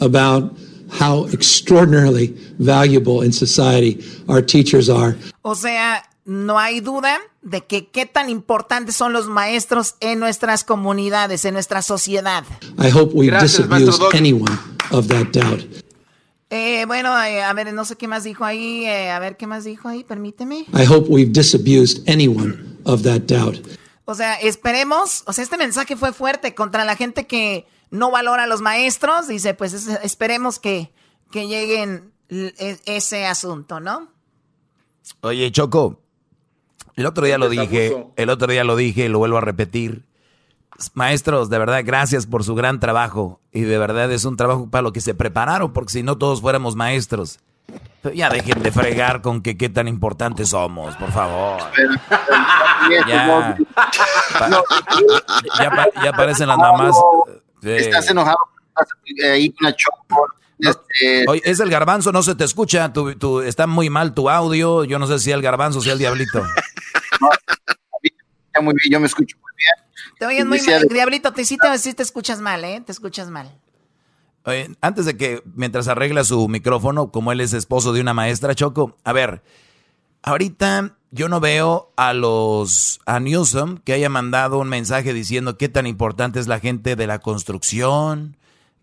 about 0.00 0.56
how 1.00 1.26
extraordinarily 1.32 2.34
valuable 2.58 3.22
in 3.22 3.32
society 3.32 3.98
our 4.28 4.42
teachers 4.42 4.88
are, 4.88 5.16
O 5.42 5.54
sea, 5.54 6.02
no 6.24 6.58
hay 6.58 6.80
duda 6.80 7.18
de 7.42 7.64
que 7.66 7.88
qué 7.88 8.06
tan 8.06 8.30
importantes 8.30 8.94
son 8.96 9.12
los 9.12 9.26
maestros 9.28 9.96
en 10.00 10.20
nuestras 10.20 10.62
comunidades, 10.64 11.44
en 11.44 11.54
nuestra 11.54 11.82
sociedad. 11.82 12.44
I 12.78 12.90
hope 12.92 13.12
we 13.14 13.26
Gracias, 13.26 13.68
maestro 13.68 13.92
disabuse 13.92 13.98
Doggy. 14.04 14.18
anyone 14.18 14.58
of 14.90 15.08
that 15.08 15.26
doubt. 15.32 15.62
Eh, 16.50 16.84
bueno, 16.86 17.20
eh, 17.24 17.42
a 17.42 17.52
ver, 17.54 17.72
no 17.72 17.84
sé 17.86 17.96
qué 17.96 18.06
más 18.08 18.24
dijo 18.24 18.44
ahí. 18.44 18.84
eh, 18.84 19.10
a 19.10 19.18
ver, 19.18 19.36
¿qué 19.38 19.46
más 19.46 19.64
dijo 19.64 19.88
ahí? 19.88 20.04
Permíteme. 20.04 20.66
I 20.74 20.86
hope 20.86 21.08
we've 21.08 21.32
disabused 21.32 22.06
anyone 22.08 22.76
of 22.84 23.02
that 23.02 23.22
doubt. 23.22 23.66
O 24.04 24.14
sea, 24.14 24.34
esperemos, 24.34 25.22
o 25.26 25.32
sea, 25.32 25.42
este 25.44 25.56
mensaje 25.56 25.96
fue 25.96 26.12
fuerte 26.12 26.54
contra 26.54 26.84
la 26.84 26.94
gente 26.96 27.26
que 27.26 27.66
no 27.90 28.10
valora 28.10 28.44
a 28.44 28.46
los 28.46 28.60
maestros. 28.60 29.28
Dice, 29.28 29.54
pues 29.54 29.72
es- 29.72 29.88
esperemos 30.02 30.58
que, 30.58 30.92
que 31.30 31.46
lleguen 31.48 32.12
e- 32.28 32.78
ese 32.84 33.24
asunto, 33.24 33.80
¿no? 33.80 34.08
Oye, 35.22 35.50
Choco, 35.52 36.01
el 36.96 37.06
otro 37.06 37.24
día 37.26 37.38
lo 37.38 37.48
dije, 37.48 38.06
el 38.16 38.30
otro 38.30 38.48
día 38.48 38.64
lo 38.64 38.76
dije 38.76 39.04
y 39.04 39.08
lo 39.08 39.18
vuelvo 39.18 39.38
a 39.38 39.40
repetir. 39.42 40.02
Maestros, 40.94 41.48
de 41.50 41.58
verdad, 41.58 41.82
gracias 41.84 42.26
por 42.26 42.42
su 42.44 42.54
gran 42.54 42.80
trabajo. 42.80 43.40
Y 43.52 43.60
de 43.62 43.78
verdad 43.78 44.10
es 44.10 44.24
un 44.24 44.36
trabajo 44.36 44.68
para 44.70 44.82
lo 44.82 44.92
que 44.92 45.00
se 45.00 45.14
prepararon, 45.14 45.72
porque 45.72 45.92
si 45.92 46.02
no 46.02 46.18
todos 46.18 46.40
fuéramos 46.40 46.74
maestros. 46.76 47.38
Pero 48.02 48.14
ya 48.14 48.28
dejen 48.28 48.62
de 48.62 48.72
fregar 48.72 49.22
con 49.22 49.42
que 49.42 49.56
qué 49.56 49.68
tan 49.68 49.86
importantes 49.86 50.48
somos, 50.48 50.96
por 50.96 51.12
favor. 51.12 51.60
Ya, 53.08 53.46
Pa- 54.38 54.48
ya, 55.62 55.70
pa- 55.70 56.02
ya 56.02 56.12
parecen 56.12 56.48
las 56.48 56.58
mamás. 56.58 56.94
eh, 57.62 57.76
Estás 57.78 58.10
enojado. 58.10 58.36
Estás 58.68 58.88
ahí 59.30 59.50
con 59.52 59.66
la 59.68 59.76
choco. 59.76 60.26
Este, 60.58 61.24
Oye, 61.28 61.42
es 61.44 61.60
el 61.60 61.70
garbanzo, 61.70 62.10
no 62.12 62.22
se 62.24 62.34
te 62.34 62.42
escucha, 62.44 62.92
tu, 62.92 63.14
tu- 63.14 63.40
está 63.40 63.66
muy 63.68 63.88
mal 63.90 64.14
tu 64.14 64.28
audio, 64.28 64.82
yo 64.84 64.98
no 64.98 65.06
sé 65.06 65.18
si 65.20 65.30
el 65.30 65.42
garbanzo 65.42 65.78
o 65.78 65.82
si 65.82 65.90
el 65.90 65.98
diablito. 65.98 66.42
ya 68.54 68.60
muy 68.62 68.74
bien, 68.74 68.92
yo 68.92 69.00
me 69.00 69.06
escucho 69.06 69.36
muy 69.38 69.50
bien. 69.56 70.16
Te 70.18 70.26
oyes 70.26 70.46
muy 70.46 70.60
mal. 70.62 70.82
de- 70.88 70.94
Diablito, 70.94 71.32
te, 71.32 71.44
sí, 71.44 71.56
te, 71.56 71.78
sí 71.78 71.94
te 71.94 72.02
escuchas 72.02 72.40
mal, 72.40 72.64
¿eh? 72.64 72.82
Te 72.84 72.92
escuchas 72.92 73.30
mal. 73.30 73.50
Oye, 74.44 74.70
antes 74.80 75.06
de 75.06 75.16
que, 75.16 75.42
mientras 75.54 75.86
arregla 75.88 76.24
su 76.24 76.48
micrófono, 76.48 77.10
como 77.12 77.30
él 77.32 77.40
es 77.40 77.52
esposo 77.52 77.92
de 77.92 78.00
una 78.00 78.12
maestra, 78.14 78.54
Choco, 78.56 78.96
a 79.04 79.12
ver, 79.12 79.42
ahorita 80.22 80.96
yo 81.10 81.28
no 81.28 81.40
veo 81.40 81.92
a 81.96 82.12
los, 82.12 83.00
a 83.06 83.20
Newsom 83.20 83.78
que 83.78 83.92
haya 83.92 84.08
mandado 84.08 84.58
un 84.58 84.68
mensaje 84.68 85.12
diciendo 85.12 85.56
qué 85.58 85.68
tan 85.68 85.86
importante 85.86 86.40
es 86.40 86.48
la 86.48 86.58
gente 86.58 86.96
de 86.96 87.06
la 87.06 87.18
construcción, 87.20 88.36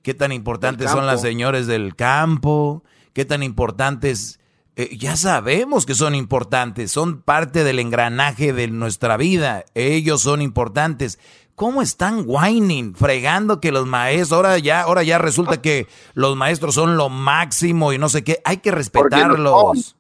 qué 0.04 0.14
tan 0.14 0.32
importantes 0.32 0.92
son 0.92 1.06
las 1.08 1.22
señores 1.22 1.68
del 1.68 1.96
campo, 1.96 2.84
qué 3.14 3.26
tan 3.26 3.44
importantes, 3.44 4.39
eh, 4.82 4.96
ya 4.96 5.18
sabemos 5.18 5.86
que 5.86 5.94
son 5.94 6.16
importantes, 6.16 6.90
son 6.90 7.22
parte 7.22 7.66
del 7.66 7.80
engranaje 7.80 8.54
de 8.54 8.70
nuestra 8.70 9.18
vida, 9.18 9.66
ellos 9.76 10.22
son 10.22 10.42
importantes. 10.42 11.20
¿Cómo 11.54 11.82
están 11.82 12.24
whining, 12.26 12.96
fregando 12.96 13.60
que 13.60 13.74
los 13.74 13.86
maestros, 13.86 14.32
ahora 14.32 14.58
ya, 14.58 14.84
ahora 14.84 15.04
ya 15.04 15.18
resulta 15.18 15.62
que 15.62 15.90
los 16.14 16.38
maestros 16.38 16.76
son 16.76 16.96
lo 16.96 17.10
máximo 17.10 17.92
y 17.92 17.98
no 17.98 18.08
sé 18.08 18.24
qué, 18.24 18.42
hay 18.46 18.60
que 18.60 18.72
respetarlos. 18.72 19.96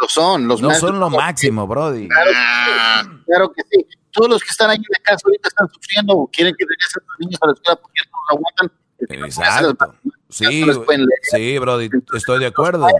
Lo 0.00 0.08
son, 0.08 0.46
los 0.46 0.62
no 0.62 0.68
maestros 0.68 0.90
son 0.92 1.00
lo 1.00 1.10
máximo, 1.10 1.66
Brody. 1.66 2.06
Claro 2.06 2.30
que, 2.30 2.36
sí, 2.36 3.22
claro 3.26 3.52
que 3.52 3.62
sí. 3.68 3.86
Todos 4.12 4.30
los 4.30 4.42
que 4.44 4.50
están 4.50 4.70
ahí 4.70 4.76
en 4.76 4.84
la 4.90 5.00
casa 5.02 5.22
ahorita 5.24 5.48
están 5.48 5.68
sufriendo 5.72 6.12
o 6.14 6.28
quieren 6.28 6.54
que 6.56 6.64
regresen 6.64 7.02
sus 7.04 7.18
niños 7.18 7.38
a 7.42 7.46
la 7.48 7.52
escuela 7.54 7.80
porque 7.82 8.00
no 8.12 8.18
los 8.20 8.38
aguantan. 8.38 9.26
Exacto. 9.26 9.94
Sí, 10.28 10.60
no 10.60 10.66
les 10.68 10.78
pueden 10.78 11.00
leer. 11.00 11.20
sí, 11.32 11.58
Brody, 11.58 11.90
estoy 12.14 12.38
de 12.38 12.46
acuerdo. 12.46 12.82
Más 12.82 12.92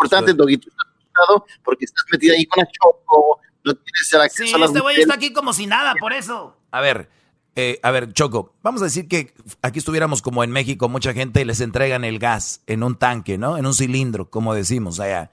importante, 0.00 0.32
Doggy, 0.34 0.56
tú 0.58 0.68
estás 0.70 0.86
asustado 0.96 1.46
porque 1.64 1.84
estás 1.84 2.04
metida 2.12 2.34
ahí 2.34 2.46
con 2.46 2.62
la 2.64 2.70
choco, 2.70 3.40
no 3.64 3.74
tienes 3.74 4.12
el 4.12 4.20
acceso 4.20 4.44
Sí, 4.48 4.54
a 4.54 4.58
las 4.58 4.70
este 4.70 4.80
güey 4.80 5.00
está 5.00 5.14
aquí 5.14 5.32
como 5.32 5.52
si 5.52 5.66
nada, 5.66 5.94
por 6.00 6.12
eso. 6.12 6.56
A 6.70 6.80
ver, 6.80 7.10
eh, 7.56 7.78
a 7.82 7.90
ver, 7.90 8.12
Choco, 8.12 8.54
vamos 8.62 8.80
a 8.80 8.84
decir 8.84 9.08
que 9.08 9.34
aquí 9.62 9.80
estuviéramos 9.80 10.22
como 10.22 10.42
en 10.44 10.50
México, 10.50 10.88
mucha 10.88 11.12
gente 11.12 11.44
les 11.44 11.60
entregan 11.60 12.04
el 12.04 12.18
gas 12.18 12.62
en 12.66 12.82
un 12.82 12.96
tanque, 12.96 13.38
¿no? 13.38 13.58
En 13.58 13.66
un 13.66 13.74
cilindro, 13.74 14.30
como 14.30 14.54
decimos 14.54 15.00
allá. 15.00 15.30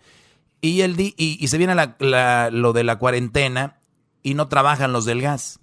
Y, 0.60 0.82
el 0.82 0.96
di- 0.96 1.14
y, 1.18 1.38
y 1.40 1.48
se 1.48 1.58
viene 1.60 1.76
la- 1.76 1.96
la- 2.00 2.50
lo 2.52 2.74
de 2.74 2.84
la 2.84 2.98
cuarentena 2.98 3.78
y 4.24 4.34
no 4.34 4.48
trabajan 4.50 4.92
los 4.92 5.06
del 5.06 5.22
gas, 5.22 5.60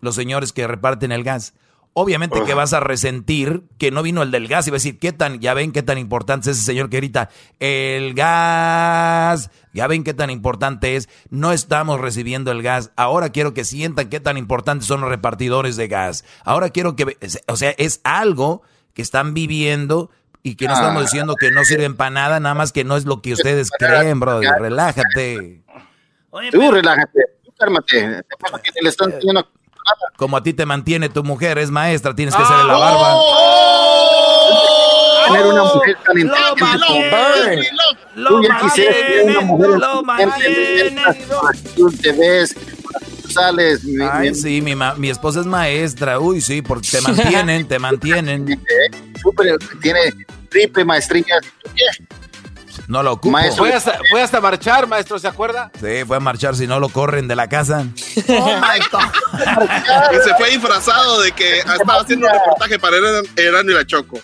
los 0.00 0.14
señores 0.14 0.52
que 0.52 0.66
reparten 0.66 1.12
el 1.12 1.22
gas. 1.22 1.54
Obviamente 1.94 2.42
que 2.44 2.54
vas 2.54 2.72
a 2.72 2.80
resentir 2.80 3.62
que 3.78 3.90
no 3.90 4.02
vino 4.02 4.22
el 4.22 4.30
del 4.30 4.48
gas 4.48 4.66
y 4.66 4.70
va 4.70 4.76
a 4.76 4.78
decir, 4.78 4.98
¿qué 4.98 5.12
tan, 5.12 5.40
ya 5.40 5.54
ven 5.54 5.72
qué 5.72 5.82
tan 5.82 5.96
importante 5.96 6.50
es 6.50 6.56
ese 6.58 6.66
señor 6.66 6.90
que 6.90 6.98
grita, 6.98 7.30
el 7.60 8.14
gas, 8.14 9.50
ya 9.72 9.86
ven 9.86 10.04
qué 10.04 10.12
tan 10.12 10.30
importante 10.30 10.96
es, 10.96 11.08
no 11.30 11.52
estamos 11.52 12.00
recibiendo 12.00 12.50
el 12.50 12.62
gas, 12.62 12.90
ahora 12.96 13.30
quiero 13.30 13.54
que 13.54 13.64
sientan 13.64 14.08
qué 14.10 14.20
tan 14.20 14.36
importantes 14.36 14.86
son 14.86 15.00
los 15.00 15.08
repartidores 15.08 15.76
de 15.76 15.88
gas, 15.88 16.24
ahora 16.44 16.70
quiero 16.70 16.96
que, 16.96 17.16
o 17.46 17.56
sea, 17.56 17.70
es 17.78 18.00
algo 18.04 18.62
que 18.92 19.02
están 19.02 19.32
viviendo 19.32 20.10
y 20.42 20.56
que 20.56 20.66
no 20.66 20.74
estamos 20.74 21.02
Ah. 21.02 21.04
diciendo 21.04 21.36
que 21.36 21.50
no 21.50 21.64
sirven 21.64 21.96
para 21.96 22.10
nada, 22.10 22.40
nada 22.40 22.54
más 22.54 22.72
que 22.72 22.84
no 22.84 22.96
es 22.96 23.06
lo 23.06 23.22
que 23.22 23.32
ustedes 23.32 23.70
creen, 23.70 24.20
bro, 24.20 24.40
relájate. 24.40 25.62
Tú 26.50 26.70
relájate, 26.72 27.20
tú 27.44 27.52
cálmate. 27.56 28.22
Le 28.82 28.88
están 28.88 29.12
diciendo 29.12 29.48
Como 30.16 30.36
a 30.36 30.42
ti 30.42 30.52
te 30.54 30.64
mantiene 30.66 31.08
tu 31.08 31.22
mujer, 31.24 31.58
es 31.58 31.70
maestra, 31.70 32.14
tienes 32.14 32.34
que 32.36 32.42
hacerle 32.42 32.64
la 32.64 32.74
barba. 32.78 33.18
tener 35.26 35.46
una 35.46 35.64
mujer 35.64 35.96
tan 36.06 36.18
inteligente. 36.18 37.68
Tú 38.14 38.42
ya 38.42 38.60
quisieras 38.60 38.96
tener 38.96 39.24
una 39.24 39.40
mujer. 39.40 39.70
Tú 41.76 41.90
te 41.90 42.12
ves, 42.12 42.54
tú 43.22 43.28
sales. 43.30 43.84
mi- 43.84 44.04
Ay, 44.04 44.30
mi- 44.30 44.34
sí, 44.36 44.60
mi, 44.62 44.74
ma- 44.74 44.94
mi 44.94 45.10
esposa 45.10 45.40
es 45.40 45.46
maestra. 45.46 46.18
Uy, 46.20 46.40
sí, 46.40 46.62
porque 46.62 46.88
te 46.90 47.00
mantienen, 47.46 47.66
te 47.66 47.78
mantienen. 47.78 48.60
Súper, 49.20 49.58
tiene 49.82 50.00
triple 50.50 50.84
maestría. 50.84 51.24
No 52.88 53.02
lo 53.02 53.12
ocupo. 53.12 53.38
Fue 53.56 53.72
hasta, 53.72 53.98
fue 54.10 54.22
hasta 54.22 54.40
marchar, 54.40 54.86
maestro, 54.86 55.18
¿se 55.18 55.28
acuerda? 55.28 55.70
Sí, 55.80 56.04
fue 56.06 56.16
a 56.16 56.20
marchar 56.20 56.54
si 56.56 56.66
no 56.66 56.80
lo 56.80 56.88
corren 56.88 57.28
de 57.28 57.36
la 57.36 57.48
casa. 57.48 57.86
Oh 58.28 58.60
my 58.60 58.80
God. 58.90 60.12
Y 60.12 60.22
se 60.22 60.34
fue 60.36 60.50
disfrazado 60.50 61.20
de 61.20 61.32
que 61.32 61.58
estaba 61.60 62.00
haciendo 62.00 62.26
un 62.26 62.32
reportaje 62.32 62.78
para 62.78 62.96
Eran, 62.96 63.24
Eran 63.36 63.70
y 63.70 63.72
la 63.72 63.86
Choco. 63.86 64.18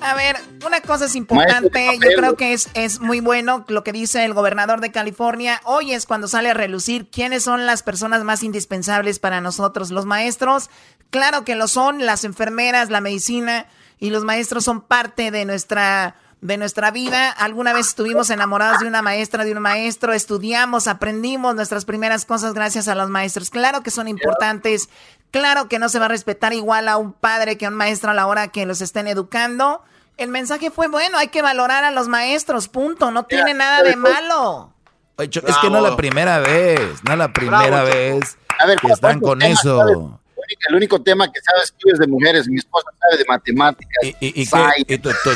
A 0.00 0.14
ver, 0.14 0.36
una 0.64 0.80
cosa 0.80 1.06
es 1.06 1.16
importante, 1.16 1.86
Maestro 1.86 2.10
yo 2.10 2.16
creo 2.16 2.36
que 2.36 2.52
es, 2.52 2.68
es 2.74 3.00
muy 3.00 3.18
bueno 3.20 3.64
lo 3.66 3.82
que 3.82 3.92
dice 3.92 4.24
el 4.24 4.32
gobernador 4.32 4.80
de 4.80 4.92
California. 4.92 5.60
Hoy 5.64 5.92
es 5.92 6.06
cuando 6.06 6.28
sale 6.28 6.50
a 6.50 6.54
relucir 6.54 7.10
quiénes 7.10 7.42
son 7.42 7.66
las 7.66 7.82
personas 7.82 8.22
más 8.22 8.44
indispensables 8.44 9.18
para 9.18 9.40
nosotros. 9.40 9.90
Los 9.90 10.06
maestros, 10.06 10.70
claro 11.10 11.44
que 11.44 11.56
lo 11.56 11.66
son, 11.66 12.06
las 12.06 12.22
enfermeras, 12.24 12.90
la 12.90 13.00
medicina 13.00 13.66
y 13.98 14.10
los 14.10 14.22
maestros 14.24 14.64
son 14.64 14.82
parte 14.82 15.32
de 15.32 15.44
nuestra 15.44 16.14
de 16.40 16.56
nuestra 16.56 16.90
vida. 16.90 17.30
Alguna 17.30 17.72
vez 17.72 17.88
estuvimos 17.88 18.30
enamorados 18.30 18.80
de 18.80 18.86
una 18.86 19.02
maestra, 19.02 19.44
de 19.44 19.52
un 19.52 19.60
maestro, 19.60 20.12
estudiamos, 20.12 20.86
aprendimos 20.86 21.54
nuestras 21.54 21.84
primeras 21.84 22.24
cosas 22.24 22.54
gracias 22.54 22.86
a 22.88 22.94
los 22.94 23.10
maestros. 23.10 23.50
Claro 23.50 23.82
que 23.82 23.90
son 23.90 24.08
importantes. 24.08 24.88
Claro 25.30 25.68
que 25.68 25.78
no 25.78 25.88
se 25.88 25.98
va 25.98 26.06
a 26.06 26.08
respetar 26.08 26.52
igual 26.52 26.88
a 26.88 26.96
un 26.96 27.12
padre 27.12 27.58
que 27.58 27.66
a 27.66 27.68
un 27.68 27.74
maestro 27.74 28.10
a 28.10 28.14
la 28.14 28.26
hora 28.26 28.48
que 28.48 28.66
los 28.66 28.80
estén 28.80 29.08
educando. 29.08 29.82
El 30.16 30.30
mensaje 30.30 30.70
fue 30.70 30.88
bueno, 30.88 31.18
hay 31.18 31.28
que 31.28 31.42
valorar 31.42 31.84
a 31.84 31.90
los 31.90 32.08
maestros, 32.08 32.68
punto. 32.68 33.10
No 33.10 33.24
tiene 33.24 33.52
nada 33.54 33.82
de 33.82 33.94
malo. 33.96 34.72
Oye, 35.16 35.28
es 35.46 35.56
que 35.58 35.68
no 35.70 35.78
es 35.78 35.82
la 35.82 35.96
primera 35.96 36.38
vez, 36.38 37.02
no 37.04 37.12
es 37.12 37.18
la 37.18 37.32
primera 37.32 37.66
Bravo, 37.82 37.86
vez 37.88 38.38
A 38.60 38.66
ver, 38.66 38.76
que 38.78 38.82
¿cuál- 38.86 38.92
están 38.94 39.20
con 39.20 39.42
eso. 39.42 40.20
Sabes? 40.54 40.66
El 40.68 40.74
único- 40.76 41.00
tema 41.02 41.30
que 41.30 41.40
sabes 41.40 41.74
tú 41.78 41.88
es 41.92 41.98
de 41.98 42.06
mujeres. 42.06 42.48
Mi 42.48 42.58
esposa 42.58 42.88
sabe 43.00 43.18
de 43.18 43.24
matemáticas. 43.26 44.04
¿Y, 44.04 44.14
y 44.20 44.32
qué? 44.32 44.46
science, 44.46 44.84
Y 44.88 44.98
tu- 44.98 45.10
tu- 45.10 45.30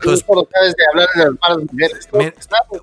Tú 0.00 0.16
solo 0.16 0.48
sabes 0.52 0.74
de 0.76 0.84
hablar 0.92 1.08
de 1.14 1.24
las 1.24 1.34
malas 1.40 1.58
mujeres. 1.70 2.08
Mira, 2.12 2.34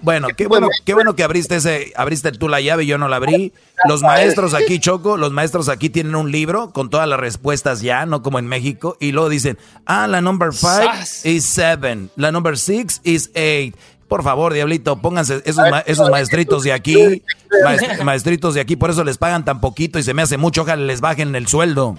bueno, 0.02 0.28
qué 0.36 0.48
bueno, 0.48 0.70
qué 0.86 0.94
bueno 0.94 1.16
que 1.16 1.24
abriste 1.24 1.56
ese, 1.58 1.94
abriste 1.96 2.32
tú 2.32 2.48
la 2.50 2.62
llave 2.62 2.84
y 2.84 2.88
yo 2.88 2.98
no 2.98 3.08
la 3.08 3.18
abrí. 3.18 3.54
Los 3.88 4.02
maestros 4.02 4.54
aquí, 4.54 4.80
Choco, 4.80 5.16
los 5.18 5.32
maestros 5.32 5.70
aquí 5.70 5.90
tienen 5.90 6.16
un 6.16 6.32
libro 6.32 6.72
con 6.72 6.90
todas 6.90 7.08
las 7.08 7.20
respuestas 7.20 7.82
ya, 7.82 8.06
no 8.06 8.22
como 8.22 8.40
en 8.40 8.48
México, 8.48 8.98
y 9.00 9.12
luego 9.12 9.30
dicen, 9.30 9.58
ah, 9.86 10.08
la 10.08 10.22
number 10.22 10.52
five 10.52 10.90
is 11.24 11.46
seven, 11.46 12.10
la 12.16 12.32
number 12.32 12.58
six 12.58 13.00
is 13.04 13.32
eight. 13.36 13.76
Por 14.10 14.24
favor, 14.24 14.52
diablito, 14.54 14.98
pónganse 14.98 15.42
esos, 15.46 15.70
ma- 15.70 15.80
esos 15.86 16.10
maestritos 16.10 16.64
de 16.64 16.74
aquí, 16.74 17.22
maest- 17.64 18.02
maestritos 18.02 18.56
de 18.56 18.62
aquí, 18.62 18.76
por 18.76 18.90
eso 18.90 19.04
les 19.04 19.18
pagan 19.20 19.46
tan 19.46 19.62
poquito 19.62 20.00
y 20.00 20.04
se 20.04 20.14
me 20.16 20.24
hace 20.24 20.36
mucho, 20.38 20.64
ojalá 20.64 20.82
les 20.84 21.00
bajen 21.00 21.36
el 21.36 21.48
sueldo. 21.48 21.96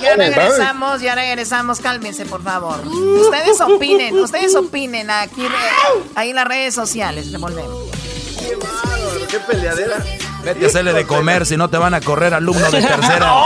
Ya 0.00 0.16
regresamos, 0.16 1.00
ya 1.00 1.14
regresamos, 1.14 1.80
cálmense 1.80 2.24
por 2.26 2.42
favor. 2.42 2.76
Ustedes 2.86 3.60
opinen, 3.60 4.18
ustedes 4.18 4.54
opinen 4.56 5.10
aquí, 5.10 5.44
eh, 5.44 5.48
ahí 6.14 6.30
en 6.30 6.36
las 6.36 6.46
redes 6.48 6.74
sociales, 6.74 7.30
devolvemos. 7.32 7.90
Qué 9.30 9.38
peleadera. 9.40 10.02
Vete 10.44 10.64
a 10.64 10.68
hacerle 10.68 10.92
de 10.92 11.06
comer, 11.06 11.46
si 11.46 11.56
no 11.56 11.68
te 11.70 11.76
van 11.78 11.94
a 11.94 12.00
correr 12.00 12.34
alumnos 12.34 12.70
de 12.72 12.82
tercera. 12.82 13.32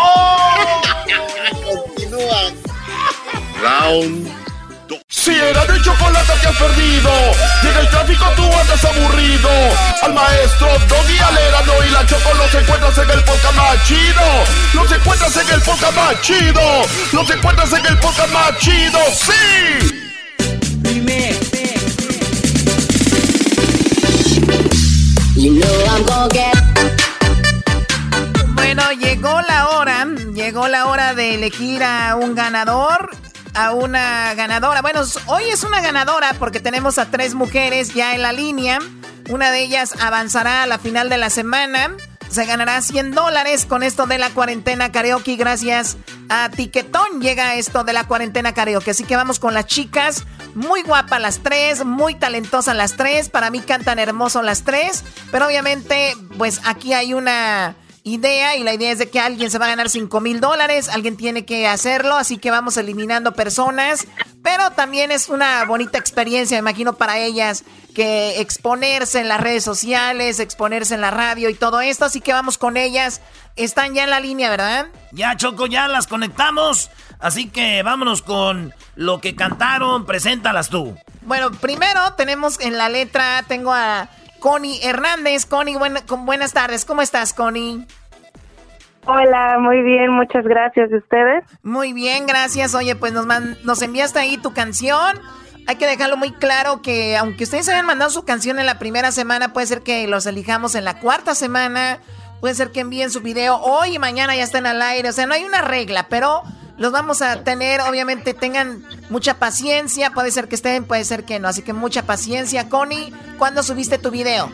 Continúa. 1.64 2.36
Round. 3.62 4.47
Si 5.08 5.34
era 5.34 5.64
de 5.66 5.80
chocolate 5.82 6.32
que 6.40 6.48
has 6.48 6.56
perdido 6.56 7.10
en 7.62 7.76
el 7.78 7.88
tráfico 7.90 8.24
tú 8.36 8.42
andas 8.42 8.84
aburrido. 8.84 9.50
Al 10.02 10.14
maestro 10.14 10.68
Doggy 10.88 11.18
Alerano 11.18 11.72
y 11.86 11.90
la 11.90 12.06
Choco 12.06 12.34
los 12.34 12.54
encuentras 12.54 12.98
en 12.98 13.10
el 13.10 13.24
podcast 13.24 13.54
más 13.56 13.84
chido. 13.86 14.44
Los 14.74 14.92
encuentras 14.92 15.36
en 15.36 15.54
el 15.54 15.60
podcast 15.62 15.96
más 15.96 16.20
chido. 16.22 16.60
Los 17.12 17.30
encuentras 17.30 17.72
en 17.72 17.86
el 17.86 17.98
podcast 17.98 18.32
más 18.32 18.58
chido 18.58 18.98
¡Sí! 19.12 19.98
Bueno, 28.54 28.92
llegó 28.92 29.40
la 29.42 29.68
hora, 29.68 30.06
llegó 30.34 30.68
la 30.68 30.86
hora 30.86 31.14
de 31.14 31.34
elegir 31.34 31.82
a 31.82 32.16
un 32.16 32.34
ganador, 32.34 33.10
a 33.54 33.72
una 33.72 34.34
ganadora. 34.34 34.82
Bueno, 34.82 35.00
hoy 35.26 35.44
es 35.44 35.62
una 35.62 35.80
ganadora 35.80 36.34
porque 36.38 36.60
tenemos 36.60 36.98
a 36.98 37.10
tres 37.10 37.34
mujeres 37.34 37.94
ya 37.94 38.14
en 38.14 38.22
la 38.22 38.32
línea. 38.32 38.78
Una 39.28 39.50
de 39.50 39.60
ellas 39.60 39.94
avanzará 40.00 40.62
a 40.62 40.66
la 40.66 40.78
final 40.78 41.08
de 41.08 41.18
la 41.18 41.30
semana. 41.30 41.94
Se 42.30 42.44
ganará 42.44 42.80
100 42.82 43.12
dólares 43.12 43.64
con 43.64 43.82
esto 43.82 44.06
de 44.06 44.18
la 44.18 44.30
cuarentena 44.30 44.92
karaoke. 44.92 45.36
Gracias 45.36 45.96
a 46.28 46.50
Tiquetón 46.50 47.20
llega 47.20 47.54
esto 47.54 47.84
de 47.84 47.94
la 47.94 48.06
cuarentena 48.06 48.52
karaoke. 48.52 48.90
Así 48.90 49.04
que 49.04 49.16
vamos 49.16 49.38
con 49.38 49.54
las 49.54 49.66
chicas. 49.66 50.24
Muy 50.54 50.82
guapas 50.82 51.20
las 51.20 51.38
tres, 51.38 51.84
muy 51.84 52.14
talentosas 52.14 52.76
las 52.76 52.96
tres. 52.96 53.30
Para 53.30 53.50
mí 53.50 53.60
cantan 53.60 53.98
hermoso 53.98 54.42
las 54.42 54.62
tres. 54.62 55.04
Pero 55.30 55.46
obviamente, 55.46 56.16
pues 56.36 56.60
aquí 56.64 56.92
hay 56.92 57.14
una 57.14 57.76
idea 58.08 58.56
y 58.56 58.62
la 58.64 58.74
idea 58.74 58.90
es 58.92 58.98
de 58.98 59.08
que 59.10 59.20
alguien 59.20 59.50
se 59.50 59.58
va 59.58 59.66
a 59.66 59.68
ganar 59.68 59.88
5 59.90 60.20
mil 60.20 60.40
dólares, 60.40 60.88
alguien 60.88 61.16
tiene 61.16 61.44
que 61.44 61.66
hacerlo, 61.68 62.16
así 62.16 62.38
que 62.38 62.50
vamos 62.50 62.76
eliminando 62.76 63.32
personas, 63.34 64.06
pero 64.42 64.70
también 64.72 65.10
es 65.12 65.28
una 65.28 65.64
bonita 65.64 65.98
experiencia, 65.98 66.56
me 66.56 66.70
imagino, 66.70 66.94
para 66.94 67.18
ellas 67.18 67.64
que 67.94 68.40
exponerse 68.40 69.20
en 69.20 69.28
las 69.28 69.40
redes 69.40 69.64
sociales, 69.64 70.40
exponerse 70.40 70.94
en 70.94 71.00
la 71.00 71.10
radio 71.10 71.48
y 71.50 71.54
todo 71.54 71.80
esto, 71.80 72.04
así 72.04 72.20
que 72.20 72.32
vamos 72.32 72.58
con 72.58 72.76
ellas. 72.76 73.20
Están 73.56 73.92
ya 73.94 74.04
en 74.04 74.10
la 74.10 74.20
línea, 74.20 74.50
¿verdad? 74.50 74.86
Ya, 75.10 75.36
Choco, 75.36 75.66
ya 75.66 75.88
las 75.88 76.06
conectamos. 76.06 76.90
Así 77.18 77.48
que 77.48 77.82
vámonos 77.82 78.22
con 78.22 78.72
lo 78.94 79.20
que 79.20 79.34
cantaron. 79.34 80.06
Preséntalas 80.06 80.68
tú. 80.68 80.96
Bueno, 81.22 81.50
primero 81.50 82.12
tenemos 82.12 82.60
en 82.60 82.78
la 82.78 82.88
letra, 82.88 83.42
tengo 83.48 83.72
a 83.72 84.08
Connie 84.38 84.78
Hernández. 84.84 85.44
Connie, 85.44 85.74
buen- 85.74 86.00
con- 86.06 86.24
buenas 86.24 86.52
tardes. 86.52 86.84
¿Cómo 86.84 87.02
estás, 87.02 87.34
Connie? 87.34 87.84
Hola, 89.10 89.56
muy 89.58 89.80
bien, 89.82 90.10
muchas 90.12 90.44
gracias. 90.44 90.90
¿Y 90.90 90.96
ustedes? 90.96 91.42
Muy 91.62 91.94
bien, 91.94 92.26
gracias. 92.26 92.74
Oye, 92.74 92.94
pues 92.94 93.12
nos, 93.14 93.24
man- 93.24 93.56
nos 93.64 93.80
enviaste 93.80 94.18
ahí 94.18 94.36
tu 94.36 94.52
canción. 94.52 95.18
Hay 95.66 95.76
que 95.76 95.86
dejarlo 95.86 96.18
muy 96.18 96.32
claro 96.32 96.82
que 96.82 97.16
aunque 97.16 97.44
ustedes 97.44 97.68
hayan 97.70 97.86
mandado 97.86 98.10
su 98.10 98.24
canción 98.26 98.58
en 98.58 98.66
la 98.66 98.78
primera 98.78 99.10
semana, 99.10 99.52
puede 99.54 99.66
ser 99.66 99.80
que 99.82 100.06
los 100.08 100.26
elijamos 100.26 100.74
en 100.74 100.84
la 100.84 101.00
cuarta 101.00 101.34
semana. 101.34 102.00
Puede 102.40 102.54
ser 102.54 102.70
que 102.70 102.80
envíen 102.80 103.10
su 103.10 103.20
video 103.20 103.56
hoy 103.56 103.94
y 103.94 103.98
mañana 103.98 104.36
ya 104.36 104.44
estén 104.44 104.66
al 104.66 104.80
aire. 104.82 105.08
O 105.08 105.12
sea, 105.12 105.26
no 105.26 105.32
hay 105.34 105.44
una 105.44 105.62
regla, 105.62 106.06
pero 106.10 106.42
los 106.76 106.92
vamos 106.92 107.22
a 107.22 107.44
tener. 107.44 107.80
Obviamente 107.80 108.34
tengan 108.34 108.84
mucha 109.08 109.38
paciencia. 109.38 110.10
Puede 110.10 110.30
ser 110.32 110.48
que 110.48 110.54
estén, 110.54 110.84
puede 110.84 111.04
ser 111.04 111.24
que 111.24 111.38
no. 111.40 111.48
Así 111.48 111.62
que 111.62 111.72
mucha 111.72 112.02
paciencia. 112.04 112.68
Connie, 112.68 113.12
¿cuándo 113.38 113.62
subiste 113.62 113.96
tu 113.96 114.10
video? 114.10 114.52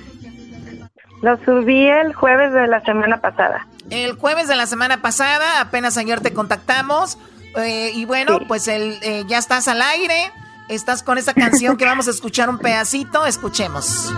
Lo 1.22 1.36
subí 1.44 1.88
el 1.88 2.14
jueves 2.14 2.52
de 2.52 2.68
la 2.68 2.80
semana 2.84 3.20
pasada. 3.20 3.66
El 3.90 4.16
jueves 4.16 4.48
de 4.48 4.56
la 4.56 4.66
semana 4.66 5.02
pasada, 5.02 5.60
apenas 5.60 5.96
ayer 5.96 6.20
te 6.20 6.32
contactamos. 6.32 7.18
eh, 7.56 7.92
y 7.94 8.04
bueno, 8.04 8.40
pues 8.48 8.66
el, 8.68 8.98
eh, 9.02 9.24
ya 9.28 9.38
estás 9.38 9.68
al 9.68 9.80
aire. 9.82 10.32
Estás 10.68 11.02
con 11.02 11.18
esta 11.18 11.34
canción 11.34 11.76
que 11.76 11.84
vamos 11.84 12.08
a 12.08 12.10
escuchar 12.10 12.48
un 12.48 12.58
pedacito. 12.58 13.26
Escuchemos. 13.26 14.10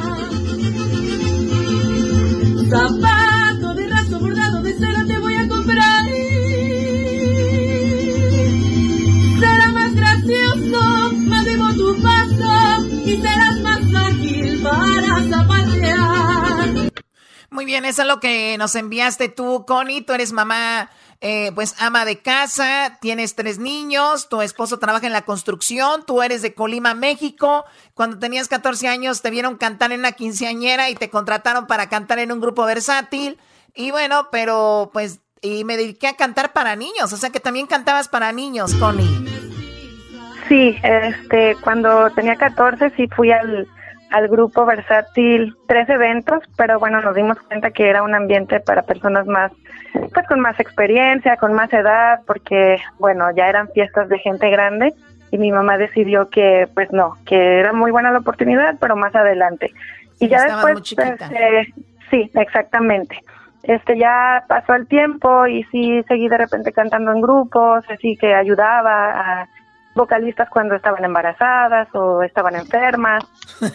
Muy 17.51 17.65
bien, 17.65 17.85
eso 17.85 18.03
es 18.03 18.09
lo 18.09 18.21
que 18.21 18.57
nos 18.59 18.75
enviaste 18.75 19.29
tú, 19.29 19.65
Connie. 19.67 20.03
Tú 20.03 20.13
eres 20.13 20.33
mamá, 20.33 20.91
eh, 21.21 21.53
pues 21.55 21.81
ama 21.81 22.05
de 22.05 22.19
casa, 22.19 22.99
tienes 23.01 23.35
tres 23.35 23.59
niños, 23.59 24.29
tu 24.29 24.43
esposo 24.43 24.79
trabaja 24.79 25.07
en 25.07 25.13
la 25.13 25.23
construcción, 25.23 26.05
tú 26.05 26.23
eres 26.23 26.43
de 26.43 26.55
Colima, 26.55 26.95
México. 26.95 27.65
Cuando 27.95 28.19
tenías 28.19 28.49
14 28.49 28.89
años 28.89 29.23
te 29.23 29.31
vieron 29.31 29.57
cantar 29.57 29.93
en 29.93 30.01
una 30.01 30.13
quinceañera 30.13 30.91
y 30.91 30.95
te 30.95 31.09
contrataron 31.09 31.67
para 31.67 31.89
cantar 31.89 32.19
en 32.19 32.33
un 32.33 32.41
grupo 32.41 32.65
versátil. 32.65 33.39
Y 33.75 33.91
bueno, 33.93 34.29
pero 34.33 34.91
pues, 34.93 35.21
y 35.41 35.65
me 35.65 35.77
dediqué 35.77 36.09
a 36.09 36.17
cantar 36.17 36.53
para 36.53 36.77
niños, 36.77 37.13
o 37.13 37.17
sea 37.17 37.31
que 37.31 37.41
también 37.41 37.67
cantabas 37.67 38.09
para 38.09 38.33
niños, 38.33 38.75
Connie. 38.75 39.25
Sí, 40.49 40.77
este, 40.83 41.57
cuando 41.63 42.11
tenía 42.11 42.37
14 42.37 42.93
sí 42.97 43.09
fui 43.09 43.33
al, 43.33 43.67
al 44.11 44.29
grupo 44.29 44.65
versátil 44.65 45.57
tres 45.67 45.89
eventos, 45.89 46.43
pero 46.57 46.79
bueno, 46.79 47.01
nos 47.01 47.15
dimos 47.15 47.39
cuenta 47.41 47.71
que 47.71 47.89
era 47.89 48.03
un 48.03 48.15
ambiente 48.15 48.61
para 48.61 48.83
personas 48.83 49.27
más, 49.27 49.53
pues 49.93 50.27
con 50.29 50.41
más 50.41 50.59
experiencia, 50.61 51.37
con 51.37 51.53
más 51.55 51.73
edad, 51.73 52.21
porque 52.27 52.79
bueno, 52.99 53.27
ya 53.35 53.49
eran 53.49 53.69
fiestas 53.71 54.09
de 54.09 54.19
gente 54.19 54.49
grande 54.51 54.95
y 55.31 55.39
mi 55.39 55.51
mamá 55.51 55.77
decidió 55.77 56.29
que 56.29 56.69
pues 56.75 56.93
no, 56.93 57.15
que 57.25 57.59
era 57.59 57.73
muy 57.73 57.91
buena 57.91 58.11
la 58.11 58.19
oportunidad, 58.19 58.77
pero 58.81 58.97
más 58.97 59.15
adelante. 59.15 59.73
Y 60.21 60.29
ya 60.29 60.45
después, 60.45 60.83
chiquita. 60.83 61.15
este, 61.15 61.75
sí, 62.11 62.31
exactamente. 62.35 63.19
Este 63.63 63.99
ya 63.99 64.45
pasó 64.49 64.75
el 64.75 64.87
tiempo 64.87 65.47
y 65.47 65.65
sí 65.65 66.03
seguí 66.07 66.29
de 66.29 66.39
repente 66.39 66.73
cantando 66.73 67.11
en 67.13 67.21
grupos, 67.21 67.85
así 67.91 68.17
que 68.17 68.33
ayudaba 68.33 69.43
a 69.43 69.49
vocalistas 69.97 70.49
cuando 70.51 70.77
estaban 70.77 71.05
embarazadas 71.05 71.89
o 71.95 72.23
estaban 72.23 72.55
enfermas. 72.55 73.25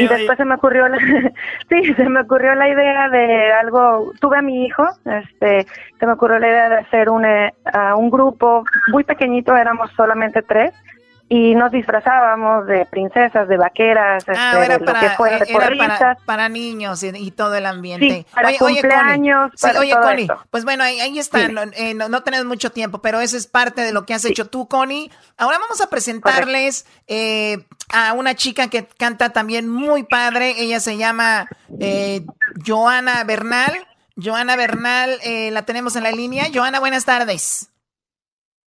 Y 0.00 0.06
después 0.06 0.36
se 0.38 0.44
me 0.44 0.54
ocurrió 0.54 0.88
la, 0.88 0.98
sí, 1.68 1.94
se 1.94 2.08
me 2.08 2.20
ocurrió 2.20 2.54
la 2.54 2.68
idea 2.68 3.08
de 3.08 3.52
algo, 3.52 4.12
tuve 4.20 4.38
a 4.38 4.42
mi 4.42 4.64
hijo, 4.64 4.86
este, 5.04 5.66
se 5.98 6.06
me 6.06 6.12
ocurrió 6.12 6.38
la 6.38 6.48
idea 6.48 6.68
de 6.68 6.76
hacer 6.76 7.08
un, 7.10 7.24
eh, 7.24 7.52
un 7.96 8.10
grupo 8.10 8.64
muy 8.92 9.04
pequeñito, 9.04 9.56
éramos 9.56 9.90
solamente 9.96 10.42
tres, 10.42 10.72
y 11.28 11.54
nos 11.54 11.72
disfrazábamos 11.72 12.66
de 12.66 12.84
princesas, 12.86 13.48
de 13.48 13.56
vaqueras, 13.56 14.24
Ah, 14.28 14.52
este, 14.52 14.64
era 14.66 14.74
de 14.74 14.78
lo 14.80 14.84
para, 14.84 15.00
que 15.00 15.10
fuera, 15.10 15.36
era 15.38 16.16
para, 16.26 16.48
niños 16.48 17.02
y, 17.02 17.08
y 17.08 17.30
todo 17.30 17.54
el 17.54 17.64
ambiente. 17.66 18.08
Sí, 18.08 18.26
para 18.34 18.56
Connie, 18.58 18.80
cumpleaños, 18.82 19.50
sí, 19.56 19.66
para 19.66 19.80
oye, 19.80 19.90
todo 19.92 20.02
Connie, 20.02 20.22
esto. 20.22 20.44
pues 20.50 20.64
bueno, 20.64 20.84
ahí, 20.84 21.00
ahí 21.00 21.18
está, 21.18 21.46
Sí. 21.46 21.52
no, 21.52 21.62
eh, 21.62 21.94
no, 21.94 22.08
no 22.08 22.22
tenemos 22.22 22.46
mucho 22.46 22.70
tiempo, 22.70 22.98
pero 23.00 23.20
eso 23.20 23.36
es 23.36 23.46
parte 23.46 23.80
de 23.80 23.92
lo 23.92 24.04
que 24.04 24.14
has 24.14 24.24
hecho 24.24 24.46
tú, 24.48 24.68
Connie. 24.68 25.10
Ahora 25.38 25.58
vamos 25.58 25.80
a 25.80 25.88
presentarles 25.88 26.86
eh, 27.06 27.64
a 27.92 28.12
una 28.12 28.34
chica 28.34 28.68
que 28.68 28.86
canta 28.86 29.30
también 29.30 29.68
muy 29.68 30.02
padre, 30.04 30.54
ella 30.58 30.78
se 30.80 30.96
llama 30.98 31.46
eh, 31.80 32.24
Joana 32.66 33.24
Bernal. 33.24 33.72
Joana 34.16 34.54
Bernal, 34.54 35.18
eh, 35.24 35.50
la 35.50 35.62
tenemos 35.62 35.96
en 35.96 36.04
la 36.04 36.12
línea. 36.12 36.44
Joana, 36.54 36.78
buenas 36.78 37.04
tardes. 37.04 37.70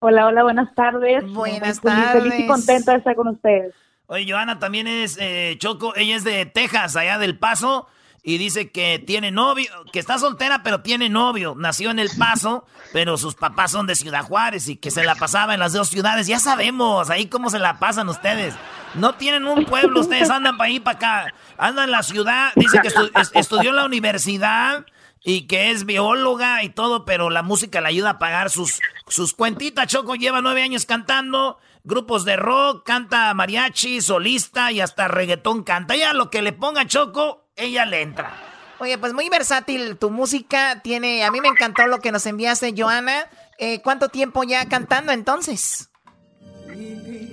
Hola, 0.03 0.27
hola, 0.27 0.43
buenas 0.45 0.75
tardes. 0.75 1.23
Buenas 1.31 1.83
Muy 1.85 1.93
Feliz 1.93 2.35
y 2.35 2.47
tardes. 2.47 2.47
contenta 2.47 2.93
de 2.93 2.99
estar 2.99 3.15
con 3.15 3.29
ustedes. 3.29 3.75
Oye, 4.07 4.25
Joana 4.31 4.59
también 4.59 4.87
es 4.87 5.19
eh, 5.21 5.57
Choco, 5.59 5.95
ella 5.95 6.17
es 6.17 6.25
de 6.25 6.47
Texas, 6.47 6.97
allá 6.97 7.19
del 7.19 7.39
Paso, 7.39 7.87
y 8.23 8.39
dice 8.39 8.71
que 8.73 8.99
tiene 8.99 9.31
novio, 9.31 9.71
que 9.93 9.99
está 9.99 10.19
soltera, 10.19 10.63
pero 10.63 10.81
tiene 10.81 11.11
novio. 11.11 11.55
Nació 11.55 11.91
en 11.91 11.99
El 11.99 12.09
Paso, 12.19 12.65
pero 12.95 13.19
sus 13.19 13.35
papás 13.35 13.73
son 13.73 13.87
de 13.87 13.95
Ciudad 13.95 14.25
Juárez 14.25 14.69
y 14.69 14.77
que 14.77 14.91
se 14.91 15.05
la 15.05 15.17
pasaba 15.17 15.53
en 15.53 15.61
las 15.61 15.75
dos 15.75 15.89
ciudades. 15.91 16.27
Ya 16.27 16.39
sabemos 16.41 17.11
ahí 17.11 17.27
cómo 17.27 17.51
se 17.51 17.59
la 17.59 17.79
pasan 17.79 18.09
ustedes. 18.09 18.55
No 18.95 19.15
tienen 19.17 19.45
un 19.45 19.67
pueblo, 19.67 20.01
ustedes 20.01 20.31
andan 20.31 20.57
para 20.57 20.69
ahí 20.69 20.81
para 20.81 20.97
acá. 20.97 21.35
Andan 21.59 21.85
en 21.85 21.91
la 21.91 22.03
ciudad, 22.03 22.53
dice 22.57 22.81
que 22.81 22.89
estu- 22.89 23.11
es- 23.21 23.33
estudió 23.35 23.69
en 23.71 23.77
la 23.77 23.85
universidad 23.85 24.87
y 25.23 25.47
que 25.47 25.71
es 25.71 25.85
bióloga 25.85 26.63
y 26.63 26.71
todo, 26.71 27.05
pero 27.05 27.31
la 27.31 27.43
música 27.43 27.81
le 27.81 27.89
ayuda 27.89 28.11
a 28.11 28.19
pagar 28.19 28.51
sus, 28.51 28.81
sus 29.07 29.35
cuentitas. 29.35 29.87
Choco 29.87 30.15
lleva 30.15 30.41
nueve 30.41 30.63
años 30.63 30.87
cantando, 30.87 31.59
grupos 31.85 32.25
de 32.25 32.37
rock, 32.37 32.85
canta 32.87 33.33
mariachi, 33.35 34.01
solista 34.01 34.73
y 34.73 34.81
hasta 34.81 35.09
reggaetón 35.09 35.63
canta. 35.63 35.95
Ella 35.95 36.13
lo 36.13 36.31
que 36.31 36.43
le 36.43 36.53
ponga 36.53 36.87
Choco, 36.87 37.49
ella 37.57 37.85
le 37.87 38.03
entra. 38.03 38.35
Oye, 38.79 38.97
pues 38.97 39.13
muy 39.13 39.29
versátil 39.29 39.99
tu 39.99 40.11
música. 40.11 40.81
Tiene, 40.83 41.25
a 41.25 41.31
mí 41.31 41.43
me 41.43 41.49
encantó 41.49 41.87
lo 41.87 41.99
que 41.99 42.13
nos 42.13 42.25
enviaste, 42.25 42.75
Joana. 42.77 43.27
Eh, 43.59 43.83
¿Cuánto 43.83 44.09
tiempo 44.09 44.43
ya 44.43 44.67
cantando 44.71 45.13
entonces? 45.13 45.90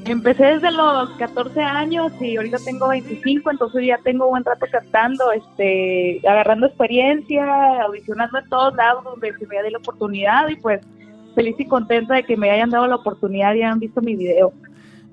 Empecé 0.06 0.46
desde 0.46 0.72
los 0.72 1.10
14 1.18 1.62
años 1.62 2.14
y 2.22 2.38
ahorita 2.38 2.58
tengo 2.64 2.88
25, 2.88 3.52
entonces 3.52 3.86
ya 3.86 3.98
tengo 4.04 4.30
buen 4.30 4.44
rato 4.46 4.66
cantando, 4.72 5.32
este, 5.34 6.22
agarrando 6.26 6.68
experiencia, 6.68 7.82
audicionando 7.82 8.40
en 8.40 8.48
todos 8.48 8.74
lados 8.76 9.04
donde 9.04 9.38
se 9.38 9.46
me 9.48 9.62
dé 9.62 9.72
la 9.72 9.80
oportunidad 9.80 10.48
y 10.48 10.56
pues 10.56 10.82
feliz 11.36 11.56
y 11.60 11.66
contenta 11.66 12.16
de 12.16 12.24
que 12.24 12.38
me 12.38 12.50
hayan 12.50 12.70
dado 12.70 12.88
la 12.88 12.96
oportunidad 12.96 13.54
y 13.54 13.64
hayan 13.64 13.80
visto 13.80 14.02
mi 14.02 14.16
video. 14.16 14.54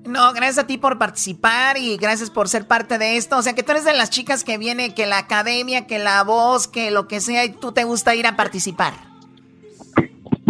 No, 0.05 0.33
gracias 0.33 0.59
a 0.59 0.67
ti 0.67 0.77
por 0.77 0.97
participar 0.97 1.77
y 1.77 1.97
gracias 1.97 2.29
por 2.29 2.47
ser 2.47 2.67
parte 2.67 2.97
de 2.97 3.17
esto. 3.17 3.37
O 3.37 3.41
sea, 3.41 3.53
que 3.53 3.63
tú 3.63 3.71
eres 3.71 3.85
de 3.85 3.93
las 3.93 4.11
chicas 4.11 4.43
que 4.43 4.57
viene, 4.57 4.93
que 4.93 5.07
la 5.07 5.17
academia, 5.17 5.87
que 5.87 5.99
la 5.99 6.23
voz, 6.23 6.67
que 6.67 6.91
lo 6.91 7.07
que 7.07 7.21
sea, 7.21 7.43
y 7.43 7.49
tú 7.49 7.71
te 7.71 7.83
gusta 7.83 8.15
ir 8.15 8.27
a 8.27 8.35
participar. 8.35 8.93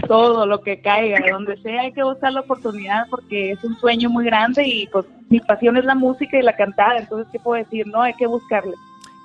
Todo 0.07 0.45
lo 0.45 0.61
que 0.61 0.81
caiga, 0.81 1.19
donde 1.31 1.61
sea 1.61 1.81
hay 1.81 1.93
que 1.93 2.03
buscar 2.03 2.33
la 2.33 2.41
oportunidad 2.41 3.05
porque 3.09 3.51
es 3.51 3.63
un 3.63 3.77
sueño 3.77 4.09
muy 4.09 4.25
grande 4.25 4.67
y 4.67 4.87
pues 4.87 5.05
mi 5.29 5.39
pasión 5.39 5.77
es 5.77 5.85
la 5.85 5.95
música 5.95 6.37
y 6.37 6.41
la 6.41 6.55
cantada, 6.55 6.97
entonces 6.97 7.27
¿qué 7.31 7.39
puedo 7.39 7.63
decir? 7.63 7.87
No, 7.87 8.01
hay 8.01 8.13
que 8.13 8.27
buscarle. 8.27 8.73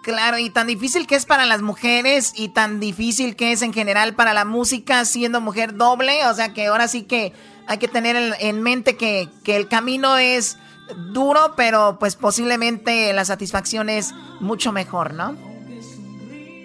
Claro, 0.03 0.39
y 0.39 0.49
tan 0.49 0.67
difícil 0.67 1.07
que 1.07 1.15
es 1.15 1.27
para 1.27 1.45
las 1.45 1.61
mujeres 1.61 2.33
y 2.35 2.49
tan 2.49 2.81
difícil 2.81 3.37
que 3.37 3.53
es 3.53 3.61
en 3.61 3.75
general 3.75 4.15
para 4.15 4.33
la 4.33 4.47
música 4.47 5.05
siendo 5.05 5.43
mujer 5.43 5.77
doble. 5.77 6.27
O 6.27 6.35
sea 6.35 6.55
que 6.55 6.67
ahora 6.67 6.89
sí 6.89 7.03
que 7.03 7.35
hay 7.67 7.77
que 7.77 7.89
tener 7.89 8.17
en, 8.17 8.33
en 8.41 8.63
mente 8.63 8.97
que, 8.97 9.29
que 9.45 9.57
el 9.57 9.69
camino 9.69 10.17
es 10.17 10.59
duro, 11.13 11.53
pero 11.55 11.99
pues 12.01 12.17
posiblemente 12.17 13.13
la 13.13 13.27
satisfacción 13.27 13.91
es 13.91 14.15
mucho 14.41 14.73
mejor, 14.73 15.13
¿no? 15.13 15.50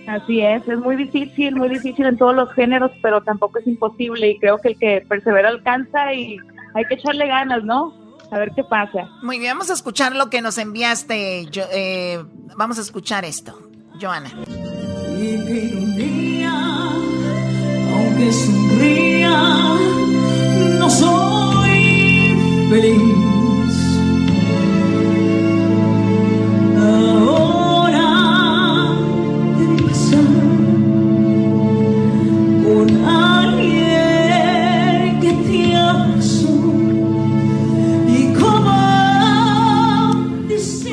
Así 0.07 0.39
es, 0.41 0.67
es 0.67 0.77
muy 0.77 0.95
difícil, 0.95 1.55
muy 1.55 1.67
difícil 1.69 2.05
en 2.05 2.17
todos 2.17 2.35
los 2.35 2.51
géneros, 2.53 2.91
pero 3.01 3.21
tampoco 3.23 3.57
es 3.59 3.65
imposible 3.67 4.29
y 4.29 4.37
creo 4.39 4.57
que 4.59 4.69
el 4.69 4.77
que 4.79 5.03
persevera 5.09 5.49
alcanza 5.49 6.13
y 6.13 6.37
hay 6.75 6.85
que 6.85 6.93
echarle 6.95 7.27
ganas, 7.27 7.63
¿no? 7.63 7.93
A 8.31 8.37
ver 8.37 8.51
qué 8.55 8.63
pasa. 8.63 9.09
Muy 9.23 9.39
bien, 9.39 9.53
vamos 9.53 9.69
a 9.69 9.73
escuchar 9.73 10.15
lo 10.15 10.29
que 10.29 10.41
nos 10.41 10.57
enviaste. 10.57 11.45
yo- 11.51 11.63
eh, 11.73 12.23
vamos 12.55 12.77
a 12.77 12.81
escuchar 12.81 13.25
esto, 13.25 13.57
Joana. 13.99 14.29
Y 15.17 15.45
que 15.45 15.53
ironía, 15.71 16.53
aunque 17.93 18.31
sonría, 18.31 19.29
no 20.79 20.89
soy 20.89 22.67
feliz. 22.69 23.15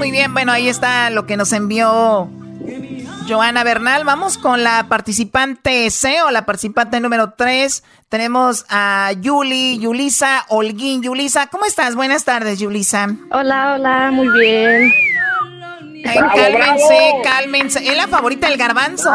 Muy 0.03 0.11
bien, 0.11 0.35
bueno, 0.35 0.51
ahí 0.51 0.69
está 0.69 1.11
lo 1.11 1.27
que 1.27 1.37
nos 1.37 1.53
envió 1.53 2.29
Joana 3.29 3.63
Bernal. 3.63 4.05
Vamos 4.05 4.37
con 4.37 4.65
la 4.65 4.89
participante 4.89 5.89
C 5.91 6.23
o 6.23 6.33
la 6.33 6.45
participante 6.45 6.99
número 6.99 7.35
3. 7.35 7.85
Tenemos 8.09 8.67
a 8.69 9.13
Yuli, 9.21 9.79
Yulisa 9.79 10.45
Holguín. 10.49 11.05
Yulisa, 11.05 11.47
¿cómo 11.47 11.67
estás? 11.67 11.95
Buenas 11.95 12.25
tardes, 12.25 12.59
Yulisa. 12.59 13.15
Hola, 13.31 13.75
hola, 13.77 14.11
muy 14.11 14.27
bien. 14.41 14.93
Ay, 16.05 16.19
cálmense, 16.35 17.13
cálmense. 17.23 17.89
Es 17.89 17.97
la 17.97 18.09
favorita 18.09 18.49
del 18.49 18.59
garbanzo. 18.59 19.09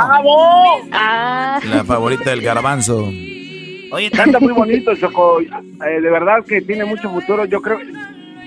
Ah. 0.94 1.60
La 1.66 1.84
favorita 1.84 2.30
del 2.30 2.42
garbanzo. 2.42 3.12
Oye, 3.92 4.10
Canta 4.10 4.40
muy 4.40 4.54
bonito, 4.54 4.96
Choco. 4.96 5.42
Eh, 5.42 6.02
de 6.02 6.10
verdad 6.10 6.46
que 6.48 6.62
tiene 6.62 6.86
mucho 6.86 7.10
futuro. 7.10 7.44
Yo 7.44 7.62
creo, 7.62 7.78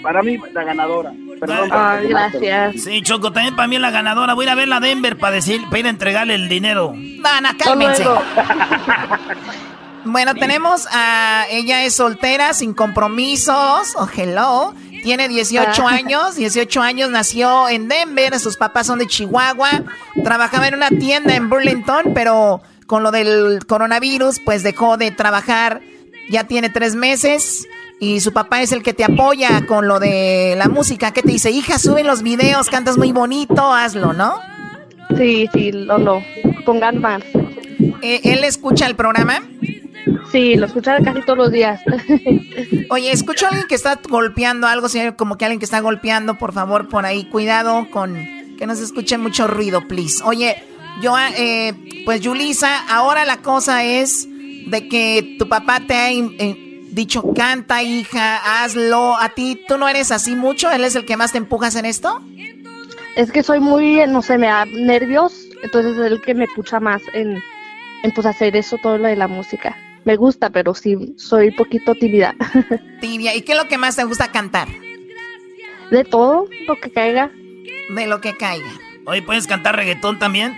para 0.02 0.22
mí, 0.22 0.38
la 0.52 0.64
ganadora. 0.64 1.12
Perdón. 1.38 1.70
Ay, 1.72 2.08
gracias. 2.08 2.82
Sí, 2.82 3.02
Choco, 3.02 3.32
también 3.32 3.56
para 3.56 3.68
mí 3.68 3.78
la 3.78 3.90
ganadora. 3.90 4.34
Voy 4.34 4.44
a 4.44 4.48
ir 4.48 4.50
a 4.50 4.54
verla 4.54 4.76
a 4.76 4.80
Denver 4.80 5.16
para 5.18 5.36
decir, 5.36 5.62
para 5.66 5.78
ir 5.78 5.86
a 5.86 5.90
entregarle 5.90 6.34
el 6.34 6.48
dinero. 6.48 6.92
Dana, 7.22 7.56
cálmense. 7.58 8.04
Bueno, 10.04 10.34
tenemos 10.34 10.88
a. 10.90 11.44
Ella 11.50 11.84
es 11.84 11.94
soltera, 11.96 12.54
sin 12.54 12.72
compromisos. 12.72 13.94
Oh, 13.96 14.08
hello. 14.16 14.72
Tiene 15.02 15.28
18 15.28 15.86
Ah. 15.86 15.90
años. 15.92 16.36
18 16.36 16.80
años, 16.80 17.10
nació 17.10 17.68
en 17.68 17.86
Denver. 17.88 18.38
Sus 18.40 18.56
papás 18.56 18.86
son 18.86 18.98
de 18.98 19.06
Chihuahua. 19.06 19.68
Trabajaba 20.24 20.68
en 20.68 20.74
una 20.74 20.88
tienda 20.88 21.34
en 21.36 21.50
Burlington, 21.50 22.12
pero 22.14 22.62
con 22.86 23.02
lo 23.02 23.10
del 23.10 23.60
coronavirus, 23.66 24.40
pues 24.40 24.62
dejó 24.62 24.96
de 24.96 25.10
trabajar. 25.10 25.82
Ya 26.30 26.44
tiene 26.44 26.70
tres 26.70 26.94
meses. 26.94 27.66
Y 28.00 28.20
su 28.20 28.32
papá 28.32 28.62
es 28.62 28.72
el 28.72 28.82
que 28.82 28.94
te 28.94 29.04
apoya 29.04 29.66
con 29.66 29.86
lo 29.86 30.00
de 30.00 30.54
la 30.56 30.68
música. 30.68 31.12
¿Qué 31.12 31.22
te 31.22 31.32
dice? 31.32 31.50
Hija, 31.50 31.78
suben 31.78 32.06
los 32.06 32.22
videos, 32.22 32.70
cantas 32.70 32.96
muy 32.96 33.12
bonito, 33.12 33.72
hazlo, 33.72 34.14
¿no? 34.14 34.40
Sí, 35.18 35.46
sí, 35.52 35.70
Lolo. 35.70 36.22
con 36.64 36.80
Gatman. 36.80 37.22
Eh, 38.00 38.20
¿Él 38.24 38.42
escucha 38.44 38.86
el 38.86 38.96
programa? 38.96 39.42
Sí, 40.32 40.54
lo 40.54 40.64
escucha 40.64 40.96
casi 41.04 41.20
todos 41.22 41.36
los 41.38 41.52
días. 41.52 41.80
Oye, 42.90 43.12
escucho 43.12 43.44
a 43.44 43.48
alguien 43.50 43.68
que 43.68 43.74
está 43.74 44.00
golpeando 44.08 44.66
algo, 44.66 44.88
señor, 44.88 45.16
como 45.16 45.36
que 45.36 45.44
alguien 45.44 45.58
que 45.58 45.66
está 45.66 45.80
golpeando, 45.80 46.38
por 46.38 46.54
favor, 46.54 46.88
por 46.88 47.04
ahí. 47.04 47.24
Cuidado 47.24 47.86
con 47.90 48.14
que 48.56 48.66
no 48.66 48.74
se 48.76 48.84
escuche 48.84 49.18
mucho 49.18 49.46
ruido, 49.46 49.86
please. 49.88 50.22
Oye, 50.24 50.56
yo, 51.02 51.14
eh, 51.18 51.74
pues 52.06 52.20
Yulisa, 52.22 52.86
ahora 52.88 53.26
la 53.26 53.42
cosa 53.42 53.84
es 53.84 54.26
de 54.26 54.88
que 54.88 55.36
tu 55.38 55.48
papá 55.48 55.80
te 55.86 55.94
ha 55.94 56.10
eh, 56.12 56.69
dicho, 56.92 57.32
canta, 57.34 57.82
hija, 57.82 58.62
hazlo. 58.62 59.16
A 59.16 59.30
ti, 59.30 59.60
¿tú 59.68 59.78
no 59.78 59.88
eres 59.88 60.10
así 60.10 60.34
mucho? 60.34 60.70
¿Él 60.70 60.84
es 60.84 60.96
el 60.96 61.04
que 61.04 61.16
más 61.16 61.32
te 61.32 61.38
empujas 61.38 61.76
en 61.76 61.86
esto? 61.86 62.20
Es 63.16 63.32
que 63.32 63.42
soy 63.42 63.60
muy, 63.60 64.00
no 64.08 64.22
sé, 64.22 64.38
me 64.38 64.46
da 64.46 64.64
nervios, 64.66 65.34
entonces 65.62 65.96
es 65.96 66.12
el 66.12 66.22
que 66.22 66.34
me 66.34 66.46
pucha 66.48 66.78
más 66.80 67.02
en, 67.12 67.42
en 68.02 68.10
pues 68.12 68.26
hacer 68.26 68.56
eso, 68.56 68.78
todo 68.78 68.98
lo 68.98 69.08
de 69.08 69.16
la 69.16 69.28
música. 69.28 69.76
Me 70.04 70.16
gusta, 70.16 70.50
pero 70.50 70.74
sí, 70.74 71.14
soy 71.18 71.50
poquito 71.50 71.94
tímida. 71.94 72.34
Tibia, 73.00 73.34
¿y 73.34 73.42
qué 73.42 73.52
es 73.52 73.58
lo 73.58 73.68
que 73.68 73.78
más 73.78 73.96
te 73.96 74.04
gusta 74.04 74.28
cantar? 74.30 74.68
De 75.90 76.04
todo, 76.04 76.46
lo 76.66 76.76
que 76.76 76.90
caiga. 76.90 77.30
De 77.94 78.06
lo 78.06 78.20
que 78.20 78.36
caiga. 78.36 78.70
Oye, 79.06 79.22
¿puedes 79.22 79.46
cantar 79.46 79.76
reggaetón 79.76 80.18
también? 80.18 80.56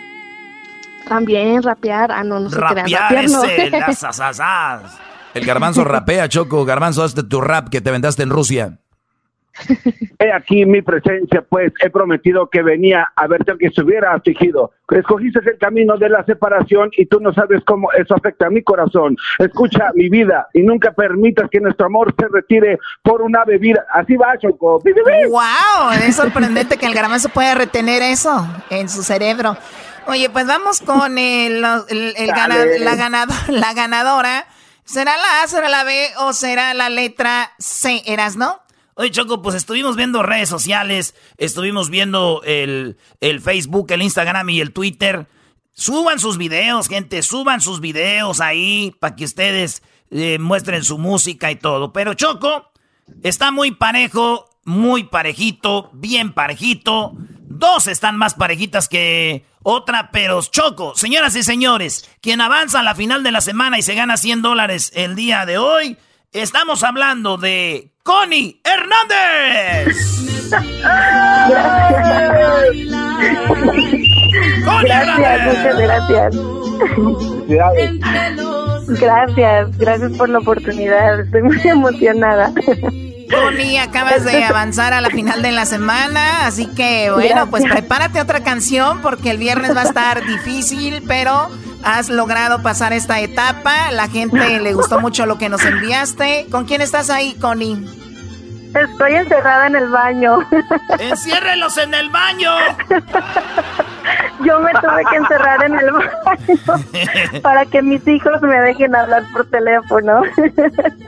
También, 1.08 1.62
rapear. 1.62 2.12
Ah, 2.12 2.22
no, 2.22 2.38
no 2.38 2.50
crean. 2.50 2.76
Rapear 2.76 3.00
Rapear 3.00 3.30
no. 3.30 3.44
ese, 3.44 3.70
las 3.70 4.04
asasas. 4.04 4.98
El 5.34 5.44
garbanzo 5.46 5.84
rapea, 5.84 6.28
Choco. 6.28 6.64
Garbanzo, 6.64 7.02
hazte 7.02 7.22
tu 7.22 7.40
rap 7.40 7.68
que 7.68 7.80
te 7.80 7.90
vendaste 7.90 8.22
en 8.22 8.30
Rusia. 8.30 8.78
He 10.18 10.32
aquí 10.32 10.64
mi 10.64 10.80
presencia, 10.80 11.44
pues 11.46 11.72
he 11.84 11.90
prometido 11.90 12.48
que 12.48 12.62
venía 12.62 13.12
a 13.14 13.26
verte 13.26 13.50
aunque 13.50 13.66
estuviera 13.66 14.14
afligido. 14.14 14.70
Escogiste 14.90 15.40
el 15.40 15.58
camino 15.58 15.98
de 15.98 16.08
la 16.08 16.24
separación 16.24 16.90
y 16.96 17.04
tú 17.04 17.20
no 17.20 17.34
sabes 17.34 17.60
cómo 17.66 17.92
eso 17.92 18.14
afecta 18.14 18.46
a 18.46 18.50
mi 18.50 18.62
corazón. 18.62 19.14
Escucha 19.38 19.90
mi 19.94 20.08
vida 20.08 20.46
y 20.54 20.62
nunca 20.62 20.92
permitas 20.92 21.50
que 21.50 21.60
nuestro 21.60 21.84
amor 21.86 22.14
se 22.18 22.28
retire 22.32 22.78
por 23.02 23.20
una 23.20 23.44
bebida. 23.44 23.84
Así 23.92 24.16
va, 24.16 24.38
Choco. 24.40 24.82
¡Wow! 25.28 25.92
Es 26.02 26.16
sorprendente 26.16 26.78
que 26.78 26.86
el 26.86 26.94
garbanzo 26.94 27.28
pueda 27.28 27.54
retener 27.54 28.02
eso 28.02 28.46
en 28.70 28.88
su 28.88 29.02
cerebro. 29.02 29.56
Oye, 30.06 30.30
pues 30.30 30.46
vamos 30.46 30.80
con 30.80 31.18
el, 31.18 31.62
el- 31.90 32.14
el 32.16 32.26
gana- 32.28 32.56
Dale. 32.58 32.78
la, 32.78 32.94
ganado- 32.96 33.34
la 33.48 33.74
ganadora. 33.74 34.46
¿Será 34.92 35.16
la 35.16 35.42
A, 35.42 35.48
será 35.48 35.70
la 35.70 35.84
B 35.84 36.10
o 36.18 36.34
será 36.34 36.74
la 36.74 36.90
letra 36.90 37.54
C? 37.58 38.02
¿Eras, 38.04 38.36
no? 38.36 38.60
Oye, 38.92 39.10
Choco, 39.10 39.40
pues 39.40 39.54
estuvimos 39.54 39.96
viendo 39.96 40.22
redes 40.22 40.50
sociales, 40.50 41.14
estuvimos 41.38 41.88
viendo 41.88 42.42
el, 42.44 42.98
el 43.20 43.40
Facebook, 43.40 43.90
el 43.90 44.02
Instagram 44.02 44.50
y 44.50 44.60
el 44.60 44.74
Twitter. 44.74 45.28
Suban 45.72 46.18
sus 46.18 46.36
videos, 46.36 46.88
gente, 46.88 47.22
suban 47.22 47.62
sus 47.62 47.80
videos 47.80 48.42
ahí 48.42 48.94
para 49.00 49.16
que 49.16 49.24
ustedes 49.24 49.82
eh, 50.10 50.38
muestren 50.38 50.84
su 50.84 50.98
música 50.98 51.50
y 51.50 51.56
todo. 51.56 51.94
Pero 51.94 52.12
Choco, 52.12 52.70
está 53.22 53.50
muy 53.50 53.70
parejo, 53.70 54.50
muy 54.64 55.04
parejito, 55.04 55.88
bien 55.94 56.34
parejito. 56.34 57.14
Dos 57.54 57.86
están 57.86 58.16
más 58.16 58.32
parejitas 58.34 58.88
que 58.88 59.44
otra, 59.62 60.10
pero 60.10 60.40
Choco, 60.42 60.94
señoras 60.96 61.36
y 61.36 61.42
señores, 61.42 62.08
quien 62.22 62.40
avanza 62.40 62.80
a 62.80 62.82
la 62.82 62.94
final 62.94 63.22
de 63.22 63.30
la 63.30 63.42
semana 63.42 63.78
y 63.78 63.82
se 63.82 63.94
gana 63.94 64.16
100 64.16 64.40
dólares 64.40 64.90
el 64.94 65.14
día 65.14 65.44
de 65.44 65.58
hoy, 65.58 65.98
estamos 66.32 66.82
hablando 66.82 67.36
de 67.36 67.92
Connie 68.02 68.60
Hernández. 68.64 69.96
Gracias, 74.82 75.44
muchas 75.46 75.78
gracias. 75.78 76.34
Gracias, 79.00 79.78
gracias 79.78 80.12
por 80.16 80.28
la 80.28 80.38
oportunidad. 80.38 81.20
Estoy 81.20 81.42
muy 81.42 81.60
emocionada. 81.64 82.52
Connie, 83.32 83.78
acabas 83.78 84.24
de 84.24 84.44
avanzar 84.44 84.92
a 84.92 85.00
la 85.00 85.10
final 85.10 85.42
de 85.42 85.52
la 85.52 85.66
semana, 85.66 86.46
así 86.46 86.66
que 86.66 87.10
bueno, 87.10 87.48
pues 87.48 87.64
prepárate 87.64 88.20
otra 88.20 88.42
canción 88.42 89.00
porque 89.00 89.30
el 89.30 89.38
viernes 89.38 89.76
va 89.76 89.82
a 89.82 89.84
estar 89.84 90.24
difícil, 90.24 91.02
pero 91.06 91.50
has 91.82 92.08
logrado 92.08 92.62
pasar 92.62 92.92
esta 92.92 93.20
etapa. 93.20 93.90
La 93.92 94.08
gente 94.08 94.60
le 94.60 94.74
gustó 94.74 95.00
mucho 95.00 95.26
lo 95.26 95.38
que 95.38 95.48
nos 95.48 95.64
enviaste. 95.64 96.46
¿Con 96.50 96.64
quién 96.64 96.80
estás 96.80 97.10
ahí, 97.10 97.34
Connie? 97.40 97.76
Estoy 98.74 99.14
encerrada 99.14 99.66
en 99.66 99.76
el 99.76 99.88
baño. 99.88 100.38
¡Enciérrelos 100.98 101.76
en 101.78 101.94
el 101.94 102.10
baño! 102.10 102.50
Yo 104.44 104.60
me 104.60 104.70
tuve 104.72 105.02
que 105.10 105.16
encerrar 105.16 105.64
en 105.64 105.74
el 105.78 105.90
baño 105.92 107.40
para 107.42 107.64
que 107.66 107.82
mis 107.82 108.06
hijos 108.08 108.40
me 108.42 108.58
dejen 108.60 108.94
hablar 108.94 109.24
por 109.32 109.46
teléfono. 109.46 110.22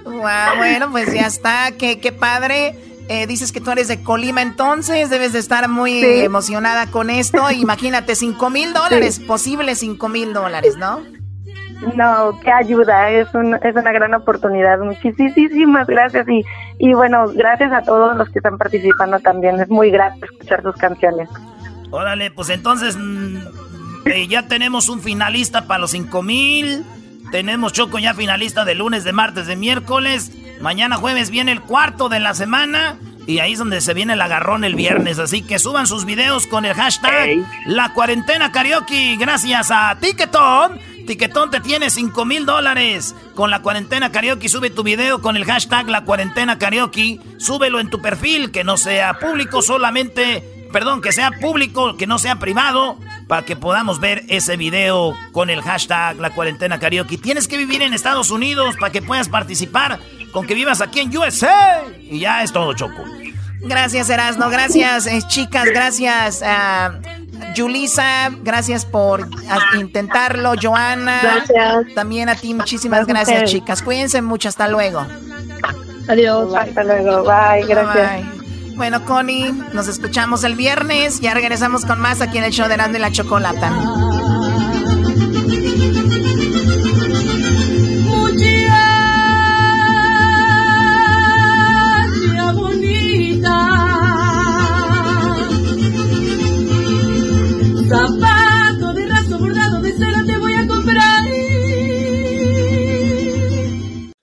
Guau, 0.05 0.57
bueno, 0.57 0.91
pues 0.91 1.13
ya 1.13 1.27
está, 1.27 1.73
qué, 1.79 2.01
qué 2.01 2.13
padre. 2.13 2.79
Eh, 3.09 3.27
dices 3.27 3.53
que 3.53 3.61
tú 3.61 3.71
eres 3.71 3.89
de 3.89 4.03
Colima, 4.03 4.41
entonces 4.41 5.11
debes 5.11 5.35
de 5.35 5.39
estar 5.39 5.69
muy 5.69 6.01
Sí. 6.01 6.21
emocionada 6.25 6.87
con 6.91 7.11
esto. 7.11 7.51
Imagínate, 7.55 8.15
cinco 8.15 8.49
mil 8.51 8.73
dólares, 8.73 9.21
posible 9.21 9.75
cinco 9.75 10.09
mil 10.09 10.33
dólares, 10.33 10.77
¿no? 10.79 11.01
No, 11.97 12.39
qué 12.41 12.51
ayuda, 12.51 13.11
es, 13.11 13.29
un, 13.35 13.57
es 13.57 13.75
una 13.77 13.93
gran 13.93 14.15
oportunidad. 14.15 14.79
Muchísimas 14.79 15.87
gracias 15.87 16.27
y, 16.29 16.43
y 16.79 16.95
bueno, 16.95 17.27
gracias 17.35 17.73
a 17.73 17.83
todos 17.83 18.17
los 18.17 18.31
que 18.31 18.39
están 18.39 18.57
participando 18.57 19.19
también. 19.21 19.61
Es 19.61 19.69
muy 19.69 19.91
grato 19.91 20.25
escuchar 20.25 20.63
sus 20.63 20.77
canciones. 20.77 21.29
Órale, 21.95 22.33
pues 22.33 22.49
entonces 22.49 22.97
mm, 22.99 23.37
eh, 24.07 24.27
ya 24.27 24.49
tenemos 24.49 24.89
un 24.89 25.01
finalista 25.01 25.69
para 25.69 25.79
los 25.79 25.93
5 25.93 26.25
mil. 26.25 26.85
Tenemos 27.31 27.73
Choco 27.73 28.01
ya 28.01 28.15
finalista 28.15 28.65
de 28.65 28.75
lunes, 28.75 29.05
de 29.05 29.13
martes, 29.13 29.47
de 29.47 29.55
miércoles. 29.55 30.33
Mañana 30.61 30.97
jueves 30.97 31.31
viene 31.31 31.53
el 31.53 31.61
cuarto 31.61 32.09
de 32.09 32.19
la 32.19 32.35
semana. 32.35 32.99
Y 33.29 33.39
ahí 33.39 33.53
es 33.53 33.61
donde 33.61 33.81
se 33.81 33.95
viene 33.95 34.15
el 34.15 34.21
agarrón 34.23 34.65
el 34.65 34.75
viernes. 34.75 35.21
Así 35.21 35.43
que 35.43 35.61
suban 35.61 35.87
sus 35.87 36.05
videos 36.05 36.49
con 36.49 36.65
el 36.65 36.75
hashtag 36.75 37.47
La 37.65 37.95
Cuarentena 37.95 38.51
Karaoke. 38.51 39.17
Gracias 39.17 39.71
a 39.71 39.97
Tiquetón. 40.01 40.81
Tiquetón 41.07 41.53
te 41.53 41.61
tiene 41.61 41.91
5 41.91 42.25
mil 42.25 42.45
dólares. 42.45 43.15
Con 43.37 43.53
la 43.53 43.63
cuarentena 43.63 44.11
karaoke 44.11 44.49
sube 44.49 44.71
tu 44.71 44.83
video 44.83 45.23
con 45.23 45.37
el 45.37 45.45
hashtag 45.45 45.89
La 45.89 46.03
Cuarentena 46.05 46.59
Karaoke. 46.59 47.21
Súbelo 47.37 47.79
en 47.79 47.89
tu 47.89 48.03
perfil, 48.03 48.51
que 48.51 48.65
no 48.65 48.77
sea 48.77 49.21
público 49.21 49.63
solamente 49.63 50.54
perdón, 50.75 51.01
que 51.01 51.13
sea 51.13 51.31
público, 51.31 51.97
que 51.97 52.09
no 52.09 52.19
sea 52.19 52.41
privado, 52.41 52.99
para 53.29 53.43
que 53.45 53.55
podamos 53.55 54.01
ver 54.01 54.25
ese 54.27 54.57
video 54.57 55.15
con 55.31 55.49
el 55.49 55.63
hashtag 55.63 56.17
La 56.17 56.31
Cuarentena 56.31 56.81
Karaoke. 56.81 57.17
Tienes 57.17 57.47
que 57.47 57.57
vivir 57.57 57.81
en 57.81 57.95
Estados 57.95 58.33
Unidos 58.33 58.75
para 58.81 58.91
que 58.91 59.01
puedas 59.01 59.29
participar, 59.29 60.01
con 60.33 60.49
que 60.49 60.55
vivas 60.55 60.81
aquí 60.81 60.99
en 60.99 61.17
USA. 61.17 61.85
Y 62.11 62.19
ya 62.19 62.43
es 62.43 62.53
todo, 62.53 62.73
Choco. 62.73 63.05
Gracias, 63.61 64.11
Erasno. 64.11 64.51
Gracias, 64.51 65.07
eh, 65.07 65.23
chicas. 65.29 65.67
Gracias, 65.67 66.43
a 66.45 66.99
Yulisa. 67.55 68.31
Gracias 68.43 68.85
por 68.85 69.29
ah, 69.49 69.79
intentarlo, 69.79 70.55
Joana. 70.61 71.21
Gracias. 71.23 71.95
También 71.95 72.29
a 72.29 72.35
ti, 72.35 72.53
muchísimas 72.53 73.07
Gracias 73.07 73.29
gracias, 73.29 73.51
chicas. 73.53 73.81
Cuídense 73.81 74.23
mucho. 74.23 74.49
Hasta 74.49 74.67
luego. 74.67 75.07
Adiós. 76.09 76.53
Hasta 76.53 76.83
luego. 76.83 77.23
Bye. 77.23 77.65
Gracias. 77.65 78.25
Bye. 78.25 78.34
Bueno, 78.77 79.05
Connie, 79.05 79.53
nos 79.73 79.89
escuchamos 79.89 80.43
el 80.45 80.57
viernes. 80.57 81.21
Ya 81.21 81.33
regresamos 81.35 81.85
con 81.85 82.01
más 82.01 82.21
aquí 82.21 82.39
en 82.39 82.45
el 82.45 82.53
show 82.53 82.67
de 82.69 82.75
Erasmo 82.75 82.97
y 82.97 83.01
la 83.01 83.13
Chocolata. 83.13 83.71
Muchacha 91.25 92.53
bonita, 92.53 93.57
zapato 97.89 98.93
de 98.95 99.07
raso 99.07 99.39
bordado 99.39 99.81
de 99.81 99.93
seda 99.93 100.25
te 100.27 100.37
voy 100.39 100.55
a 100.55 100.67
comprar. 100.67 101.25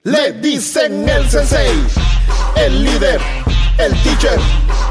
Le 0.04 0.34
dicen 0.42 1.08
el 1.08 1.30
sensei, 1.30 1.72
el 2.58 2.84
líder, 2.84 3.22
el 3.78 3.94
teacher, 4.04 4.40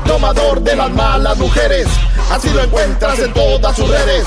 domador 0.04 0.60
de 0.60 0.76
las 0.76 0.90
malas 0.90 1.36
mujeres. 1.38 1.86
Así 2.30 2.48
lo 2.50 2.62
encuentras 2.62 3.18
en 3.18 3.32
todas 3.32 3.76
sus 3.76 3.88
redes. 3.88 4.24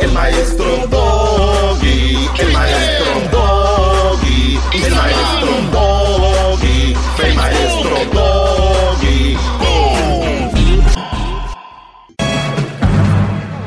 El 0.00 0.12
maestro 0.12 0.86
Doggy, 0.88 2.28
el 2.38 2.52
maestro 2.52 3.14
Doggy, 3.32 4.60
el 4.72 4.94
maestro 4.94 5.52
Doggy, 5.72 6.96
el 7.24 7.34
maestro 7.34 7.96
Doggy. 8.12 9.38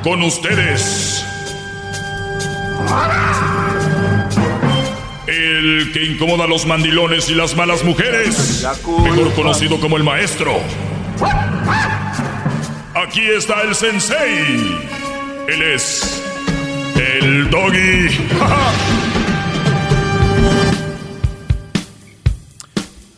Con 0.03 0.23
ustedes. 0.23 1.25
El 5.49 5.91
que 5.91 6.05
incomoda 6.05 6.43
a 6.43 6.47
los 6.47 6.67
mandilones 6.67 7.27
y 7.29 7.33
las 7.33 7.55
malas 7.55 7.83
mujeres. 7.83 8.63
Mejor 9.03 9.33
conocido 9.33 9.79
como 9.79 9.97
el 9.97 10.03
maestro. 10.03 10.59
Aquí 12.93 13.21
está 13.21 13.63
el 13.63 13.73
sensei. 13.73 14.77
Él 15.47 15.61
es 15.63 16.23
el 16.95 17.19
el 17.25 17.49
doggy. 17.49 18.09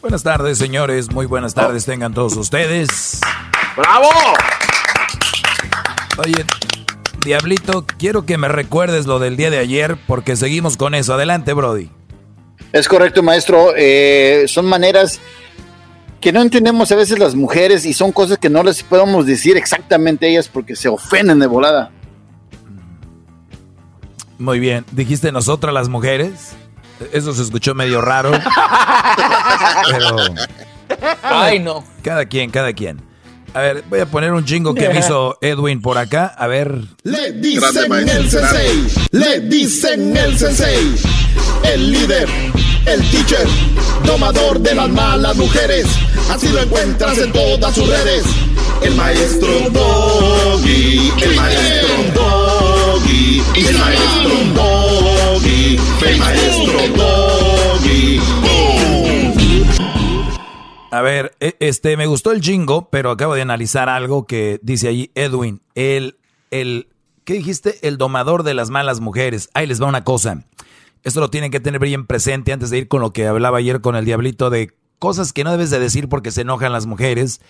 Buenas 0.02 0.24
tardes, 0.24 0.58
señores. 0.58 1.12
Muy 1.12 1.26
buenas 1.26 1.54
tardes 1.54 1.86
tengan 1.86 2.14
todos 2.14 2.38
ustedes. 2.38 3.20
¡Bravo! 3.76 4.10
Oye, 6.18 6.46
Diablito, 7.26 7.86
quiero 8.00 8.26
que 8.26 8.38
me 8.38 8.48
recuerdes 8.48 9.06
lo 9.06 9.20
del 9.20 9.36
día 9.38 9.50
de 9.50 9.60
ayer 9.60 9.98
porque 10.08 10.36
seguimos 10.36 10.78
con 10.78 10.96
eso. 10.96 11.14
Adelante, 11.14 11.54
Brody. 11.54 11.92
Es 12.72 12.88
correcto, 12.88 13.22
maestro. 13.22 13.74
Eh, 13.76 14.46
son 14.48 14.66
maneras 14.66 15.20
que 16.20 16.32
no 16.32 16.42
entendemos 16.42 16.92
a 16.92 16.96
veces 16.96 17.20
las 17.20 17.36
mujeres 17.36 17.86
y 17.86 17.94
son 17.94 18.12
cosas 18.12 18.38
que 18.38 18.50
no 18.50 18.64
les 18.64 18.84
podemos 18.84 19.26
decir 19.26 19.58
exactamente 19.58 20.28
a 20.28 20.30
ellas 20.30 20.48
porque 20.48 20.76
se 20.76 20.88
ofenden 20.88 21.40
de 21.40 21.48
volada. 21.48 21.92
Muy 24.38 24.60
bien. 24.60 24.86
¿Dijiste 24.92 25.32
nosotras 25.32 25.74
las 25.74 25.90
mujeres? 25.90 26.54
Eso 27.12 27.34
se 27.34 27.42
escuchó 27.42 27.74
medio 27.76 28.02
raro. 28.02 28.32
pero. 29.92 30.18
Ay, 31.24 31.60
no. 31.60 31.84
Cada 32.04 32.26
quien, 32.26 32.50
cada 32.52 32.74
quien. 32.74 33.02
A 33.54 33.60
ver, 33.60 33.84
voy 33.90 34.00
a 34.00 34.06
poner 34.06 34.32
un 34.32 34.46
chingo 34.46 34.74
que 34.74 34.88
me 34.88 35.00
hizo 35.00 35.38
Edwin 35.42 35.82
por 35.82 35.98
acá. 35.98 36.28
A 36.38 36.48
ver. 36.48 36.74
Le 37.04 37.34
dicen 37.34 37.92
el 37.92 38.30
sensei, 38.30 38.88
le 39.12 39.40
dicen 39.42 40.16
el 40.16 40.38
sensei, 40.38 40.96
el 41.64 41.92
líder, 41.92 42.30
el 42.86 43.02
teacher, 43.12 43.48
domador 44.06 44.60
de 44.60 44.76
las 44.76 44.90
malas 44.90 45.36
mujeres. 45.38 45.86
Así 46.30 46.48
lo 46.50 46.60
encuentras 46.62 47.18
en 47.18 47.32
todas 47.32 47.76
sus 47.76 47.88
redes. 47.88 48.24
El 48.82 48.96
maestro 48.96 49.48
Doggy, 49.72 51.12
el 51.22 51.36
maestro 51.36 51.90
Doggy, 52.16 53.44
el 53.56 53.78
maestro 53.78 54.32
Doggy, 54.56 55.80
el 56.08 56.18
maestro 56.18 56.80
Doggy. 56.96 58.20
A 60.94 61.02
ver, 61.02 61.36
e- 61.40 61.56
este, 61.60 61.96
me 61.96 62.06
gustó 62.06 62.32
el 62.32 62.42
jingo, 62.42 62.90
pero 62.90 63.12
acabo 63.12 63.34
de 63.36 63.42
analizar 63.42 63.88
algo 63.88 64.26
que 64.26 64.60
dice 64.62 64.90
allí 64.90 65.10
Edwin. 65.16 65.62
El, 65.74 66.18
el, 66.50 66.90
¿qué 67.24 67.36
dijiste? 67.36 67.88
El 67.88 67.98
domador 67.98 68.44
de 68.44 68.54
las 68.54 68.70
malas 68.70 69.00
mujeres. 69.00 69.50
Ahí 69.54 69.68
les 69.68 69.82
va 69.82 69.86
una 69.86 70.04
cosa. 70.04 70.44
Esto 71.04 71.20
lo 71.20 71.30
tienen 71.30 71.52
que 71.52 71.60
tener 71.60 71.82
bien 71.82 72.06
presente 72.06 72.54
antes 72.54 72.70
de 72.70 72.80
ir 72.80 72.88
con 72.88 73.02
lo 73.02 73.12
que 73.12 73.28
hablaba 73.28 73.58
ayer 73.58 73.82
con 73.82 73.96
el 73.96 74.06
diablito 74.06 74.50
de 74.50 74.76
cosas 75.00 75.34
que 75.34 75.44
no 75.44 75.52
debes 75.52 75.72
de 75.72 75.80
decir 75.80 76.10
porque 76.10 76.32
se 76.32 76.42
enojan 76.42 76.72
las 76.72 76.86
mujeres. 76.86 77.42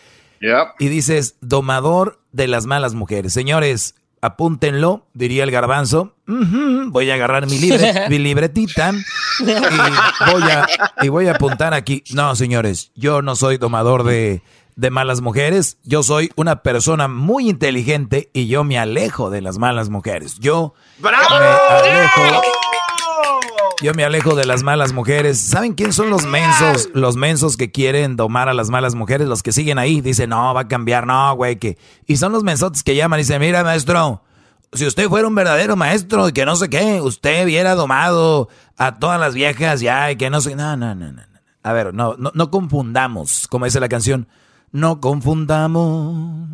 Y 0.80 0.88
dices, 0.88 1.36
domador 1.42 2.20
de 2.32 2.48
las 2.48 2.66
malas 2.66 2.96
mujeres. 2.96 3.34
Señores, 3.34 3.96
apúntenlo, 4.22 5.06
diría 5.14 5.44
el 5.44 5.52
garbanzo. 5.52 6.16
Voy 6.26 7.10
a 7.10 7.16
agarrar 7.16 7.48
mi, 7.48 7.60
libre, 7.60 7.94
mi 8.10 8.18
libretita 8.20 8.92
y 9.40 9.44
voy, 10.32 10.44
a, 10.44 10.68
y 11.02 11.10
voy 11.10 11.28
a 11.28 11.34
apuntar 11.34 11.74
aquí. 11.74 12.04
No, 12.14 12.36
señores, 12.36 12.92
yo 12.96 13.22
no 13.22 13.36
soy 13.36 13.58
domador 13.58 14.04
de, 14.04 14.42
de 14.76 14.90
malas 14.90 15.22
mujeres. 15.22 15.78
Yo 15.84 16.04
soy 16.04 16.32
una 16.36 16.64
persona 16.64 17.08
muy 17.08 17.50
inteligente 17.50 18.30
y 18.34 18.48
yo 18.48 18.64
me 18.64 18.80
alejo 18.80 19.30
de 19.30 19.42
las 19.42 19.58
malas 19.58 19.90
mujeres. 19.90 20.40
Yo 20.40 20.74
me 21.00 21.10
alejo. 21.10 22.42
Yo 23.82 23.96
me 23.96 24.04
alejo 24.04 24.36
de 24.36 24.46
las 24.46 24.62
malas 24.62 24.94
mujeres. 24.94 25.40
¿Saben 25.40 25.74
quién 25.74 25.92
son 25.92 26.12
los 26.12 26.28
mensos? 26.28 26.90
Los 26.94 27.16
mensos 27.16 27.58
que 27.58 27.72
quieren 27.72 28.16
domar 28.16 28.48
a 28.48 28.54
las 28.54 28.70
malas 28.70 28.94
mujeres, 28.94 29.28
los 29.28 29.42
que 29.42 29.52
siguen 29.52 29.80
ahí. 29.80 30.02
Dicen, 30.02 30.30
no, 30.30 30.54
va 30.54 30.62
a 30.62 30.68
cambiar, 30.68 31.08
no, 31.08 31.36
güey, 31.36 31.58
que... 31.58 31.80
Y 32.06 32.18
son 32.18 32.32
los 32.32 32.44
mensotes 32.44 32.84
que 32.84 32.96
llaman 32.96 33.20
y 33.20 33.24
dicen, 33.24 33.42
mira, 33.42 33.64
maestro, 33.64 34.24
si 34.72 34.86
usted 34.86 35.10
fuera 35.10 35.28
un 35.28 35.34
verdadero 35.34 35.76
maestro 35.76 36.30
y 36.30 36.32
que 36.32 36.46
no 36.46 36.56
sé 36.56 36.70
qué, 36.70 37.02
usted 37.02 37.46
hubiera 37.46 37.74
domado 37.74 38.50
a 38.78 39.00
todas 39.00 39.20
las 39.20 39.34
viejas 39.34 39.82
ya 39.82 40.12
y 40.12 40.16
que 40.16 40.30
no 40.30 40.42
sé... 40.42 40.56
No, 40.56 40.78
no, 40.78 40.94
no, 40.94 41.12
no. 41.12 41.14
no. 41.14 41.40
A 41.64 41.74
ver, 41.74 41.92
no, 41.92 42.16
no, 42.18 42.32
no 42.36 42.52
confundamos, 42.52 43.48
como 43.48 43.66
dice 43.66 43.80
la 43.80 43.90
canción, 43.90 44.28
no 44.72 45.00
confundamos. 45.00 46.50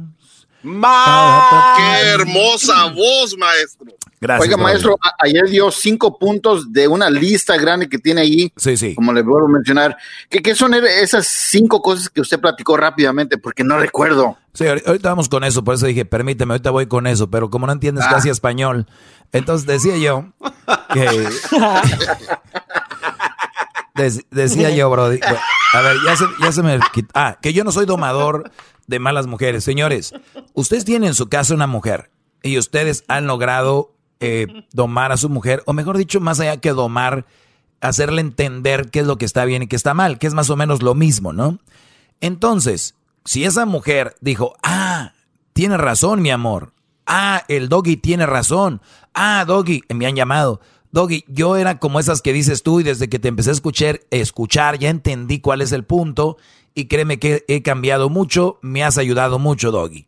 ¡Qué 0.63 2.09
hermosa 2.09 2.85
voz, 2.85 3.35
maestro! 3.37 3.93
Gracias. 4.19 4.47
Oiga, 4.47 4.57
maestro, 4.57 4.97
ayer 5.19 5.43
dio 5.47 5.69
cinco 5.69 6.17
puntos 6.17 6.73
de 6.73 6.87
una 6.87 7.07
lista 7.09 7.55
grande 7.57 7.87
que 7.87 7.99
tiene 7.99 8.21
ahí. 8.21 8.51
Sí, 8.57 8.75
sí. 8.75 8.95
Como 8.95 9.13
le 9.13 9.21
vuelvo 9.21 9.47
a 9.47 9.51
mencionar. 9.51 9.95
¿Qué, 10.29 10.41
qué 10.41 10.55
son 10.55 10.73
esas 10.73 11.27
cinco 11.27 11.81
cosas 11.83 12.09
que 12.09 12.21
usted 12.21 12.39
platicó 12.39 12.77
rápidamente? 12.77 13.37
Porque 13.37 13.63
no 13.63 13.77
recuerdo. 13.77 14.35
Sí, 14.53 14.63
ahori- 14.63 14.81
ahorita 14.87 15.09
vamos 15.09 15.29
con 15.29 15.43
eso, 15.43 15.63
por 15.63 15.75
eso 15.75 15.85
dije, 15.85 16.03
permíteme, 16.05 16.53
ahorita 16.55 16.71
voy 16.71 16.87
con 16.87 17.05
eso, 17.05 17.29
pero 17.29 17.51
como 17.51 17.67
no 17.67 17.73
entiendes 17.73 18.05
Ah. 18.07 18.13
casi 18.15 18.29
español, 18.29 18.87
entonces 19.31 19.67
decía 19.67 19.97
yo 19.97 20.25
que... 20.93 21.05
Dec- 23.95 24.25
decía 24.31 24.69
yo, 24.71 24.89
bro, 24.89 25.05
a 25.05 25.09
ver, 25.81 25.97
ya 26.05 26.15
se, 26.15 26.25
ya 26.41 26.51
se 26.51 26.61
me 26.63 26.79
Ah, 27.13 27.37
que 27.41 27.53
yo 27.53 27.63
no 27.63 27.71
soy 27.71 27.85
domador 27.85 28.51
de 28.85 28.99
malas 28.99 29.25
mujeres. 29.27 29.63
Señores, 29.63 30.13
ustedes 30.53 30.85
tienen 30.85 31.09
en 31.09 31.13
su 31.15 31.29
casa 31.29 31.53
una 31.55 31.67
mujer 31.67 32.11
y 32.43 32.57
ustedes 32.59 33.03
han 33.07 33.25
logrado 33.27 33.95
eh, 34.19 34.47
domar 34.71 35.11
a 35.11 35.17
su 35.17 35.29
mujer, 35.29 35.63
o 35.65 35.73
mejor 35.73 35.97
dicho, 35.97 36.19
más 36.19 36.39
allá 36.39 36.57
que 36.57 36.71
domar, 36.71 37.25
hacerle 37.81 38.21
entender 38.21 38.89
qué 38.89 38.99
es 38.99 39.07
lo 39.07 39.17
que 39.17 39.25
está 39.25 39.45
bien 39.45 39.63
y 39.63 39.67
qué 39.67 39.75
está 39.75 39.93
mal, 39.93 40.19
que 40.19 40.27
es 40.27 40.33
más 40.33 40.49
o 40.49 40.55
menos 40.55 40.81
lo 40.81 40.95
mismo, 40.95 41.33
¿no? 41.33 41.59
Entonces, 42.21 42.95
si 43.25 43.45
esa 43.45 43.65
mujer 43.65 44.15
dijo, 44.21 44.55
ah, 44.63 45.13
tiene 45.53 45.77
razón, 45.77 46.21
mi 46.21 46.31
amor. 46.31 46.73
Ah, 47.05 47.43
el 47.47 47.69
doggy 47.69 47.97
tiene 47.97 48.25
razón. 48.25 48.81
Ah, 49.13 49.43
doggy, 49.45 49.81
me 49.93 50.05
han 50.05 50.15
llamado. 50.15 50.61
Doggy, 50.91 51.25
yo 51.27 51.57
era 51.57 51.79
como 51.79 51.99
esas 51.99 52.21
que 52.21 52.33
dices 52.33 52.63
tú 52.63 52.79
y 52.79 52.83
desde 52.83 53.09
que 53.09 53.19
te 53.19 53.27
empecé 53.27 53.49
a 53.49 53.53
escuchar, 53.53 54.01
escuchar 54.09 54.79
ya 54.79 54.89
entendí 54.89 55.39
cuál 55.39 55.61
es 55.61 55.71
el 55.71 55.83
punto 55.83 56.37
y 56.73 56.85
créeme 56.85 57.19
que 57.19 57.43
he 57.47 57.61
cambiado 57.61 58.09
mucho, 58.09 58.59
me 58.61 58.83
has 58.83 58.97
ayudado 58.97 59.39
mucho, 59.39 59.71
Doggy. 59.71 60.05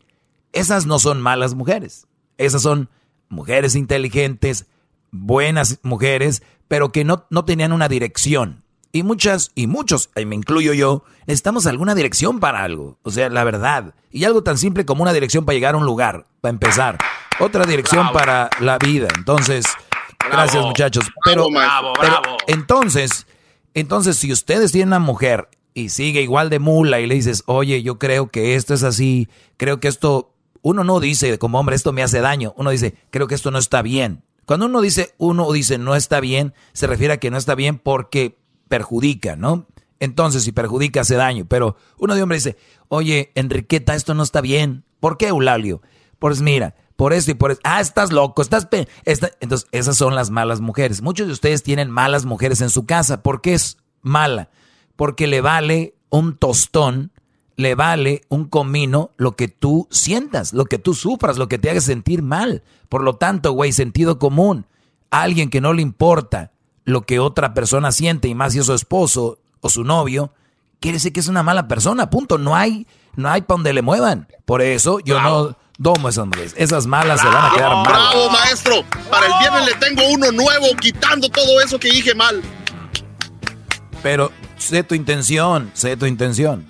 Esas 0.53 0.85
no 0.85 0.99
son 0.99 1.21
malas 1.21 1.55
mujeres. 1.55 2.07
Esas 2.37 2.61
son 2.61 2.89
mujeres 3.29 3.75
inteligentes, 3.75 4.65
buenas 5.11 5.79
mujeres, 5.83 6.43
pero 6.67 6.91
que 6.91 7.03
no, 7.03 7.25
no 7.29 7.45
tenían 7.45 7.71
una 7.71 7.87
dirección. 7.87 8.63
Y 8.91 9.03
muchas, 9.03 9.51
y 9.53 9.67
muchos, 9.67 10.09
y 10.15 10.25
me 10.25 10.35
incluyo 10.35 10.73
yo, 10.73 11.03
necesitamos 11.27 11.67
alguna 11.67 11.93
dirección 11.93 12.39
para 12.39 12.63
algo. 12.63 12.97
O 13.03 13.11
sea, 13.11 13.29
la 13.29 13.43
verdad. 13.43 13.93
Y 14.11 14.23
algo 14.23 14.41
tan 14.41 14.57
simple 14.57 14.85
como 14.85 15.03
una 15.03 15.13
dirección 15.13 15.45
para 15.45 15.53
llegar 15.53 15.75
a 15.75 15.77
un 15.77 15.85
lugar, 15.85 16.25
para 16.41 16.51
empezar. 16.51 16.97
Otra 17.39 17.65
dirección 17.65 18.11
para 18.11 18.49
la 18.59 18.79
vida. 18.79 19.07
Entonces, 19.15 19.65
gracias 20.31 20.63
muchachos. 20.63 21.05
Pero, 21.23 21.49
Bravo, 21.49 21.93
pero 21.99 22.21
entonces, 22.47 23.27
entonces, 23.75 24.17
si 24.17 24.31
ustedes 24.31 24.71
tienen 24.71 24.89
una 24.89 24.99
mujer 24.99 25.49
y 25.75 25.89
sigue 25.89 26.21
igual 26.21 26.49
de 26.49 26.57
mula 26.57 26.99
y 26.99 27.05
le 27.05 27.15
dices, 27.15 27.43
oye, 27.45 27.83
yo 27.83 27.99
creo 27.99 28.29
que 28.29 28.55
esto 28.55 28.73
es 28.73 28.83
así, 28.83 29.29
creo 29.57 29.79
que 29.79 29.87
esto, 29.87 30.33
uno 30.61 30.83
no 30.83 30.99
dice 30.99 31.37
como 31.39 31.59
hombre, 31.59 31.75
esto 31.75 31.93
me 31.93 32.03
hace 32.03 32.19
daño. 32.21 32.53
Uno 32.57 32.69
dice, 32.69 32.95
creo 33.11 33.27
que 33.27 33.35
esto 33.35 33.51
no 33.51 33.57
está 33.59 33.81
bien. 33.81 34.23
Cuando 34.45 34.65
uno 34.65 34.81
dice, 34.81 35.13
uno 35.17 35.51
dice 35.51 35.77
no 35.77 35.95
está 35.95 36.19
bien, 36.19 36.53
se 36.73 36.87
refiere 36.87 37.13
a 37.13 37.17
que 37.17 37.31
no 37.31 37.37
está 37.37 37.55
bien 37.55 37.77
porque 37.77 38.37
perjudica, 38.67 39.35
¿no? 39.35 39.67
Entonces, 39.99 40.43
si 40.43 40.51
perjudica, 40.51 41.01
hace 41.01 41.15
daño. 41.15 41.45
Pero 41.47 41.75
uno 41.97 42.15
de 42.15 42.23
hombre 42.23 42.37
dice, 42.37 42.57
oye, 42.87 43.31
Enriqueta, 43.35 43.95
esto 43.95 44.13
no 44.13 44.23
está 44.23 44.41
bien. 44.41 44.83
¿Por 44.99 45.17
qué, 45.17 45.27
Eulalio? 45.27 45.81
Pues 46.19 46.41
mira, 46.41 46.75
por 46.95 47.13
esto 47.13 47.31
y 47.31 47.33
por 47.33 47.51
eso. 47.51 47.59
Ah, 47.63 47.81
estás 47.81 48.11
loco, 48.11 48.41
estás... 48.41 48.65
pe- 48.65 48.87
esta-". 49.05 49.31
Entonces, 49.41 49.67
esas 49.71 49.97
son 49.97 50.15
las 50.15 50.29
malas 50.29 50.61
mujeres. 50.61 51.01
Muchos 51.01 51.27
de 51.27 51.33
ustedes 51.33 51.63
tienen 51.63 51.89
malas 51.91 52.25
mujeres 52.25 52.61
en 52.61 52.69
su 52.69 52.85
casa. 52.85 53.21
¿Por 53.23 53.41
qué 53.41 53.53
es 53.53 53.77
mala? 54.01 54.49
Porque 54.95 55.27
le 55.27 55.41
vale 55.41 55.95
un 56.09 56.37
tostón, 56.37 57.11
le 57.59 57.75
vale 57.75 58.21
un 58.29 58.45
comino 58.45 59.11
lo 59.17 59.35
que 59.35 59.49
tú 59.49 59.85
sientas, 59.91 60.53
lo 60.53 60.63
que 60.63 60.77
tú 60.77 60.93
sufras, 60.93 61.37
lo 61.37 61.49
que 61.49 61.57
te 61.57 61.69
haga 61.69 61.81
sentir 61.81 62.21
mal. 62.21 62.63
Por 62.87 63.03
lo 63.03 63.17
tanto, 63.17 63.51
güey, 63.51 63.73
sentido 63.73 64.17
común. 64.17 64.65
Alguien 65.11 65.49
que 65.49 65.59
no 65.59 65.73
le 65.73 65.81
importa 65.81 66.53
lo 66.85 67.01
que 67.01 67.19
otra 67.19 67.53
persona 67.53 67.91
siente, 67.91 68.29
y 68.29 68.33
más 68.33 68.53
si 68.53 68.59
es 68.59 68.65
su 68.65 68.73
esposo 68.73 69.39
o 69.59 69.67
su 69.67 69.83
novio, 69.83 70.31
quiere 70.79 70.95
decir 70.95 71.11
que 71.11 71.19
es 71.19 71.27
una 71.27 71.43
mala 71.43 71.67
persona, 71.67 72.09
punto. 72.09 72.37
No 72.37 72.55
hay, 72.55 72.87
no 73.17 73.27
hay 73.27 73.41
para 73.41 73.57
donde 73.57 73.73
le 73.73 73.81
muevan. 73.81 74.29
Por 74.45 74.61
eso 74.61 75.01
yo 75.01 75.19
no 75.19 75.57
domo 75.77 76.07
esas 76.07 76.27
mujeres. 76.27 76.53
Esas 76.55 76.87
malas 76.87 77.19
se 77.19 77.27
van 77.27 77.51
a 77.51 77.53
quedar 77.53 77.75
mal. 77.75 77.87
Bravo, 77.87 78.29
maestro. 78.29 78.85
Para 79.11 79.25
el 79.25 79.33
viernes 79.37 79.65
le 79.65 79.73
tengo 79.85 80.09
uno 80.13 80.31
nuevo, 80.31 80.67
quitando 80.79 81.27
todo 81.27 81.59
eso 81.59 81.77
que 81.77 81.91
dije 81.91 82.15
mal. 82.15 82.41
Pero 84.01 84.31
sé 84.55 84.81
tu 84.83 84.95
intención, 84.95 85.69
sé 85.73 85.97
tu 85.97 86.05
intención. 86.05 86.68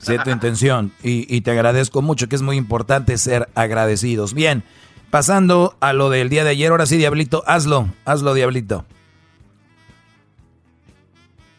Sé 0.00 0.18
tu 0.24 0.30
intención. 0.30 0.92
Y, 1.02 1.32
y 1.34 1.42
te 1.42 1.52
agradezco 1.52 2.02
mucho, 2.02 2.28
que 2.28 2.34
es 2.36 2.42
muy 2.42 2.56
importante 2.56 3.16
ser 3.18 3.48
agradecidos. 3.54 4.34
Bien, 4.34 4.64
pasando 5.10 5.76
a 5.80 5.92
lo 5.92 6.10
del 6.10 6.28
día 6.28 6.42
de 6.42 6.50
ayer, 6.50 6.72
ahora 6.72 6.86
sí, 6.86 6.96
Diablito, 6.96 7.44
hazlo, 7.46 7.88
hazlo, 8.04 8.34
Diablito. 8.34 8.84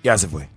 Ya 0.04 0.18
se 0.18 0.28
fue. 0.28 0.50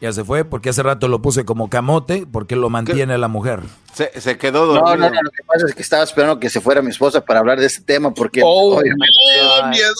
Ya 0.00 0.12
se 0.12 0.24
fue 0.24 0.44
porque 0.44 0.70
hace 0.70 0.82
rato 0.82 1.06
lo 1.06 1.22
puse 1.22 1.44
como 1.44 1.70
camote 1.70 2.26
porque 2.30 2.56
lo 2.56 2.68
mantiene 2.70 3.16
la 3.18 3.28
mujer. 3.28 3.60
Se, 3.94 4.20
se 4.20 4.36
quedó 4.36 4.66
No, 4.66 4.72
dormido. 4.72 4.96
no, 4.96 5.10
no, 5.14 5.22
lo 5.22 5.30
que 5.30 5.44
pasa 5.46 5.64
es 5.68 5.74
que 5.76 5.82
estaba 5.82 6.02
esperando 6.02 6.40
que 6.40 6.50
se 6.50 6.60
fuera 6.60 6.82
mi 6.82 6.90
esposa 6.90 7.24
para 7.24 7.38
hablar 7.38 7.60
de 7.60 7.66
este 7.66 7.82
tema 7.82 8.12
porque 8.12 8.40
oh, 8.44 8.80
miedo. 8.80 9.94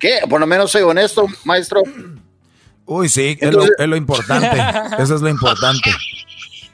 ¿Qué? 0.00 0.18
Por 0.28 0.40
lo 0.40 0.48
menos 0.48 0.72
soy 0.72 0.82
honesto, 0.82 1.26
maestro. 1.44 1.82
Uy, 2.86 3.08
sí, 3.08 3.36
es, 3.40 3.52
lo, 3.54 3.64
es 3.64 3.86
lo 3.88 3.96
importante. 3.96 4.56
Eso 5.02 5.16
es 5.16 5.20
lo 5.22 5.28
importante. 5.28 5.90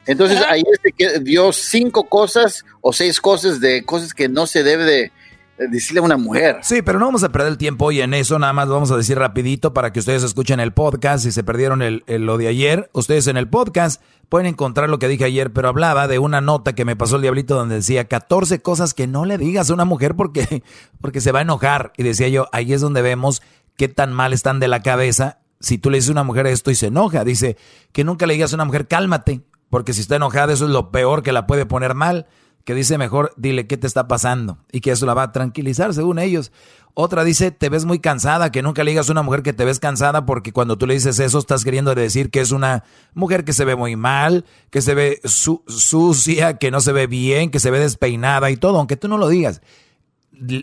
Entonces 0.05 0.41
ahí 0.49 0.63
este 0.71 0.91
que 0.91 1.19
dio 1.19 1.51
cinco 1.53 2.07
cosas 2.09 2.65
o 2.81 2.91
seis 2.93 3.19
cosas 3.21 3.59
de 3.61 3.83
cosas 3.85 4.13
que 4.13 4.27
no 4.29 4.45
se 4.47 4.63
debe 4.63 4.83
de 4.83 5.11
de 5.55 5.67
decirle 5.67 5.99
a 5.99 6.03
una 6.03 6.17
mujer. 6.17 6.57
Sí, 6.63 6.81
pero 6.81 6.97
no 6.97 7.05
vamos 7.05 7.23
a 7.23 7.31
perder 7.31 7.49
el 7.49 7.59
tiempo 7.59 7.85
hoy 7.85 8.01
en 8.01 8.15
eso, 8.15 8.39
nada 8.39 8.53
más 8.53 8.67
vamos 8.67 8.89
a 8.89 8.97
decir 8.97 9.19
rapidito 9.19 9.71
para 9.71 9.93
que 9.93 9.99
ustedes 9.99 10.23
escuchen 10.23 10.59
el 10.59 10.73
podcast. 10.73 11.23
Si 11.23 11.31
se 11.31 11.43
perdieron 11.43 11.83
el, 11.83 12.03
el- 12.07 12.25
lo 12.25 12.39
de 12.39 12.47
ayer, 12.47 12.89
ustedes 12.91 13.27
en 13.27 13.37
el 13.37 13.47
podcast 13.47 14.01
pueden 14.29 14.47
encontrar 14.47 14.89
lo 14.89 14.97
que 14.97 15.07
dije 15.07 15.25
ayer, 15.25 15.53
pero 15.53 15.67
hablaba 15.69 16.07
de 16.07 16.17
una 16.17 16.41
nota 16.41 16.73
que 16.73 16.85
me 16.85 16.95
pasó 16.95 17.17
el 17.17 17.21
diablito 17.21 17.53
donde 17.53 17.75
decía 17.75 18.07
14 18.07 18.63
cosas 18.63 18.95
que 18.95 19.05
no 19.05 19.25
le 19.25 19.37
digas 19.37 19.69
a 19.69 19.75
una 19.75 19.85
mujer 19.85 20.15
porque, 20.15 20.63
porque 21.01 21.21
se 21.21 21.31
va 21.31 21.37
a 21.39 21.43
enojar. 21.43 21.93
Y 21.97 22.03
decía 22.03 22.29
yo, 22.29 22.47
ahí 22.51 22.73
es 22.73 22.81
donde 22.81 23.03
vemos 23.03 23.43
qué 23.77 23.87
tan 23.87 24.11
mal 24.11 24.33
están 24.33 24.59
de 24.59 24.67
la 24.67 24.81
cabeza. 24.81 25.37
Si 25.63 25.79
tú 25.79 25.89
le 25.89 25.97
dices 25.97 26.09
a 26.09 26.13
una 26.13 26.23
mujer 26.23 26.45
esto 26.45 26.69
y 26.69 26.75
se 26.75 26.87
enoja, 26.87 27.23
dice 27.23 27.57
que 27.91 28.03
nunca 28.03 28.27
le 28.27 28.33
digas 28.35 28.53
a 28.53 28.57
una 28.57 28.65
mujer 28.65 28.87
cálmate, 28.87 29.41
porque 29.71 29.93
si 29.93 30.01
está 30.01 30.17
enojada 30.17 30.53
eso 30.53 30.65
es 30.65 30.71
lo 30.71 30.91
peor 30.91 31.23
que 31.23 31.31
la 31.31 31.47
puede 31.47 31.65
poner 31.65 31.95
mal 31.95 32.27
que 32.63 32.75
dice 32.75 32.97
mejor 32.97 33.33
dile 33.35 33.67
qué 33.67 33.75
te 33.75 33.87
está 33.87 34.07
pasando 34.07 34.57
y 34.71 34.79
que 34.79 34.91
eso 34.91 35.05
la 35.05 35.13
va 35.13 35.23
a 35.23 35.31
tranquilizar 35.33 35.93
según 35.93 36.17
ellos. 36.17 36.53
Otra 36.93 37.25
dice 37.25 37.51
te 37.51 37.67
ves 37.67 37.83
muy 37.83 37.99
cansada, 37.99 38.51
que 38.53 38.61
nunca 38.61 38.85
le 38.85 38.91
digas 38.91 39.09
a 39.09 39.11
una 39.11 39.21
mujer 39.23 39.41
que 39.43 39.51
te 39.51 39.65
ves 39.65 39.79
cansada 39.81 40.25
porque 40.25 40.53
cuando 40.53 40.77
tú 40.77 40.85
le 40.87 40.93
dices 40.93 41.19
eso 41.19 41.39
estás 41.39 41.65
queriendo 41.65 41.93
decir 41.95 42.29
que 42.29 42.39
es 42.39 42.51
una 42.51 42.83
mujer 43.15 43.43
que 43.43 43.51
se 43.51 43.65
ve 43.65 43.75
muy 43.75 43.97
mal, 43.97 44.45
que 44.69 44.81
se 44.81 44.93
ve 44.95 45.19
su- 45.25 45.63
sucia, 45.67 46.57
que 46.57 46.71
no 46.71 46.79
se 46.79 46.93
ve 46.93 47.07
bien, 47.07 47.51
que 47.51 47.59
se 47.59 47.69
ve 47.71 47.79
despeinada 47.79 48.49
y 48.49 48.55
todo, 48.55 48.77
aunque 48.77 48.95
tú 48.95 49.07
no 49.09 49.17
lo 49.17 49.27
digas 49.27 49.61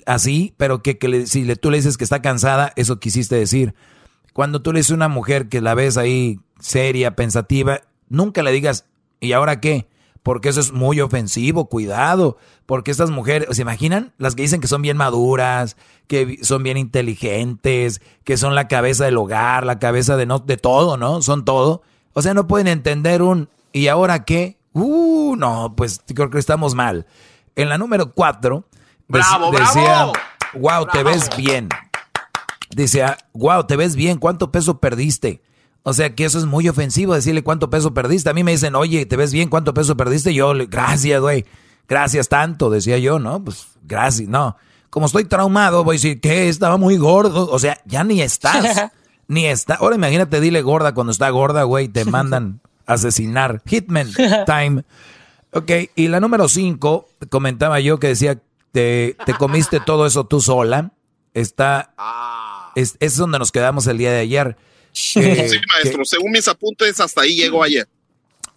así, 0.07 0.55
pero 0.57 0.83
que, 0.83 0.99
que 0.99 1.09
le- 1.09 1.27
si 1.27 1.45
le, 1.45 1.57
tú 1.57 1.71
le 1.71 1.79
dices 1.79 1.97
que 1.97 2.05
está 2.05 2.23
cansada, 2.23 2.73
eso 2.77 2.99
quisiste 2.99 3.37
decir. 3.37 3.75
Cuando 4.41 4.63
tú 4.63 4.73
le 4.73 4.79
dices 4.79 4.93
a 4.93 4.95
una 4.95 5.09
mujer 5.09 5.51
que 5.51 5.61
la 5.61 5.75
ves 5.75 5.99
ahí 5.99 6.41
seria, 6.59 7.15
pensativa, 7.15 7.83
nunca 8.09 8.43
le 8.43 8.53
digas, 8.53 8.87
¿y 9.21 9.33
ahora 9.33 9.61
qué? 9.61 9.87
Porque 10.23 10.49
eso 10.49 10.61
es 10.61 10.73
muy 10.73 10.99
ofensivo, 11.03 11.69
cuidado. 11.69 12.39
Porque 12.65 12.91
estas 12.91 13.11
mujeres, 13.11 13.55
¿se 13.55 13.61
imaginan? 13.61 14.15
Las 14.17 14.35
que 14.35 14.41
dicen 14.41 14.63
que 14.63 14.67
son 14.67 14.81
bien 14.81 14.97
maduras, 14.97 15.77
que 16.07 16.39
son 16.41 16.63
bien 16.63 16.79
inteligentes, 16.79 18.01
que 18.25 18.39
son 18.39 18.55
la 18.55 18.67
cabeza 18.67 19.05
del 19.05 19.19
hogar, 19.19 19.67
la 19.67 19.79
cabeza 19.79 20.17
de, 20.17 20.25
no, 20.25 20.39
de 20.39 20.57
todo, 20.57 20.97
¿no? 20.97 21.21
Son 21.21 21.45
todo. 21.45 21.83
O 22.15 22.23
sea, 22.23 22.33
no 22.33 22.47
pueden 22.47 22.69
entender 22.69 23.21
un, 23.21 23.51
¿y 23.75 23.89
ahora 23.89 24.25
qué? 24.25 24.57
Uh, 24.73 25.37
no, 25.37 25.75
pues 25.77 26.01
creo 26.15 26.31
que 26.31 26.39
estamos 26.39 26.75
mal. 26.75 27.07
En 27.57 27.69
la 27.69 27.77
número 27.77 28.15
cuatro, 28.15 28.65
¡Bravo, 29.07 29.51
bravo! 29.51 29.75
decía, 29.75 30.07
wow, 30.55 30.87
te 30.87 31.03
ves 31.03 31.29
bien. 31.37 31.69
Dice, 32.71 33.03
ah, 33.03 33.19
wow, 33.33 33.65
te 33.67 33.77
ves 33.77 33.97
bien, 33.97 34.19
¿cuánto 34.19 34.53
peso 34.53 34.79
perdiste? 34.79 35.43
O 35.83 35.93
sea 35.93 36.15
que 36.15 36.25
eso 36.25 36.39
es 36.39 36.45
muy 36.45 36.69
ofensivo 36.69 37.15
decirle 37.15 37.43
cuánto 37.43 37.71
peso 37.71 37.95
perdiste. 37.95 38.31
A 38.31 38.35
mí 38.35 38.45
me 38.45 38.53
dicen, 38.53 38.75
oye, 38.77 39.07
¿te 39.07 39.17
ves 39.17 39.33
bien? 39.33 39.49
¿Cuánto 39.49 39.73
peso 39.75 39.97
perdiste? 39.97 40.35
Yo, 40.35 40.55
le- 40.55 40.67
gracias, 40.67 41.21
güey. 41.21 41.47
Gracias 41.89 42.29
tanto, 42.29 42.71
decía 42.71 42.99
yo, 42.99 43.19
¿no? 43.19 43.43
Pues 43.43 43.67
gracias, 43.83 44.29
no. 44.29 44.57
Como 44.91 45.07
estoy 45.07 45.25
traumado, 45.25 45.83
voy 45.83 45.95
a 45.95 45.99
decir, 45.99 46.21
¿qué? 46.21 46.49
Estaba 46.49 46.77
muy 46.77 46.97
gordo. 46.97 47.51
O 47.51 47.59
sea, 47.59 47.81
ya 47.87 48.05
ni 48.05 48.21
estás. 48.23 48.91
ni 49.27 49.47
está. 49.47 49.77
Ahora 49.77 49.97
imagínate, 49.97 50.41
dile 50.41 50.63
gorda 50.63 50.93
cuando 50.95 51.11
está 51.13 51.29
gorda, 51.31 51.63
güey, 51.65 51.89
te 51.89 52.05
mandan 52.07 52.61
a 52.87 52.93
asesinar. 52.95 53.63
Hitman 53.67 54.09
time. 54.47 54.85
Ok, 55.53 55.71
y 55.97 56.09
la 56.09 56.21
número 56.21 56.49
cinco, 56.49 57.09
comentaba 57.31 57.81
yo 57.81 57.99
que 57.99 58.09
decía, 58.09 58.39
te, 58.71 59.17
te 59.27 59.35
comiste 59.35 59.81
todo 59.81 60.07
eso 60.07 60.25
tú 60.27 60.41
sola. 60.41 60.93
Está, 61.35 61.95
es, 62.75 62.97
es 63.01 63.17
donde 63.17 63.39
nos 63.39 63.53
quedamos 63.53 63.87
el 63.87 63.99
día 63.99 64.13
de 64.13 64.21
ayer. 64.21 64.57
Eh, 65.17 65.49
sí, 65.49 65.57
maestro. 65.75 66.05
Según 66.05 66.33
mis 66.33 66.49
apuntes, 66.49 66.99
hasta 67.01 67.23
ahí 67.23 67.37
llego 67.37 67.63
ayer. 67.63 67.89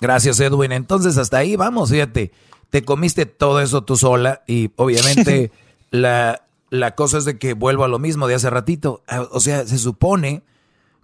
Gracias, 0.01 0.39
Edwin. 0.39 0.71
Entonces, 0.71 1.17
hasta 1.17 1.37
ahí 1.37 1.55
vamos, 1.55 1.91
fíjate. 1.91 2.31
Te 2.69 2.83
comiste 2.83 3.25
todo 3.25 3.61
eso 3.61 3.83
tú 3.83 3.95
sola 3.95 4.41
y 4.47 4.71
obviamente 4.77 5.51
la, 5.91 6.45
la 6.71 6.95
cosa 6.95 7.19
es 7.19 7.25
de 7.25 7.37
que 7.37 7.53
vuelvo 7.53 7.83
a 7.83 7.87
lo 7.87 7.99
mismo 7.99 8.27
de 8.27 8.35
hace 8.35 8.49
ratito. 8.49 9.03
Ah, 9.07 9.27
O 9.31 9.39
sea, 9.39 9.65
se 9.67 9.77
supone, 9.77 10.41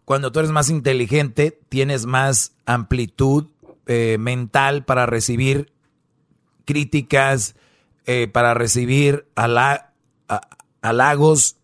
cuando 0.05 0.31
tú 0.31 0.39
eres 0.39 0.51
más 0.51 0.69
inteligente, 0.69 1.59
tienes 1.69 2.05
más 2.07 2.53
amplitud 2.65 3.45
eh, 3.85 4.17
mental 4.19 4.83
para 4.83 5.05
recibir 5.05 5.71
críticas, 6.65 7.55
eh, 8.05 8.27
para 8.31 8.53
recibir 8.53 9.27
hala- 9.35 9.91
a- 10.27 10.47
halagos, 10.81 11.55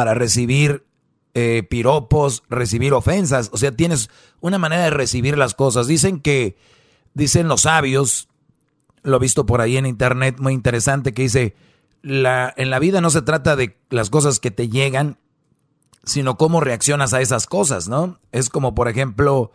para 0.00 0.14
recibir 0.14 0.86
eh, 1.34 1.62
piropos, 1.68 2.42
recibir 2.48 2.94
ofensas. 2.94 3.50
O 3.52 3.58
sea, 3.58 3.76
tienes 3.76 4.08
una 4.40 4.56
manera 4.56 4.84
de 4.84 4.88
recibir 4.90 5.36
las 5.36 5.52
cosas. 5.52 5.86
Dicen 5.86 6.20
que, 6.20 6.56
dicen 7.12 7.48
los 7.48 7.60
sabios, 7.60 8.30
lo 9.02 9.16
he 9.18 9.20
visto 9.20 9.44
por 9.44 9.60
ahí 9.60 9.76
en 9.76 9.84
internet, 9.84 10.36
muy 10.40 10.54
interesante, 10.54 11.12
que 11.12 11.20
dice, 11.24 11.54
la, 12.00 12.50
en 12.56 12.70
la 12.70 12.78
vida 12.78 13.02
no 13.02 13.10
se 13.10 13.20
trata 13.20 13.56
de 13.56 13.76
las 13.90 14.08
cosas 14.08 14.40
que 14.40 14.50
te 14.50 14.70
llegan, 14.70 15.18
sino 16.02 16.38
cómo 16.38 16.62
reaccionas 16.62 17.12
a 17.12 17.20
esas 17.20 17.46
cosas, 17.46 17.86
¿no? 17.86 18.18
Es 18.32 18.48
como, 18.48 18.74
por 18.74 18.88
ejemplo, 18.88 19.52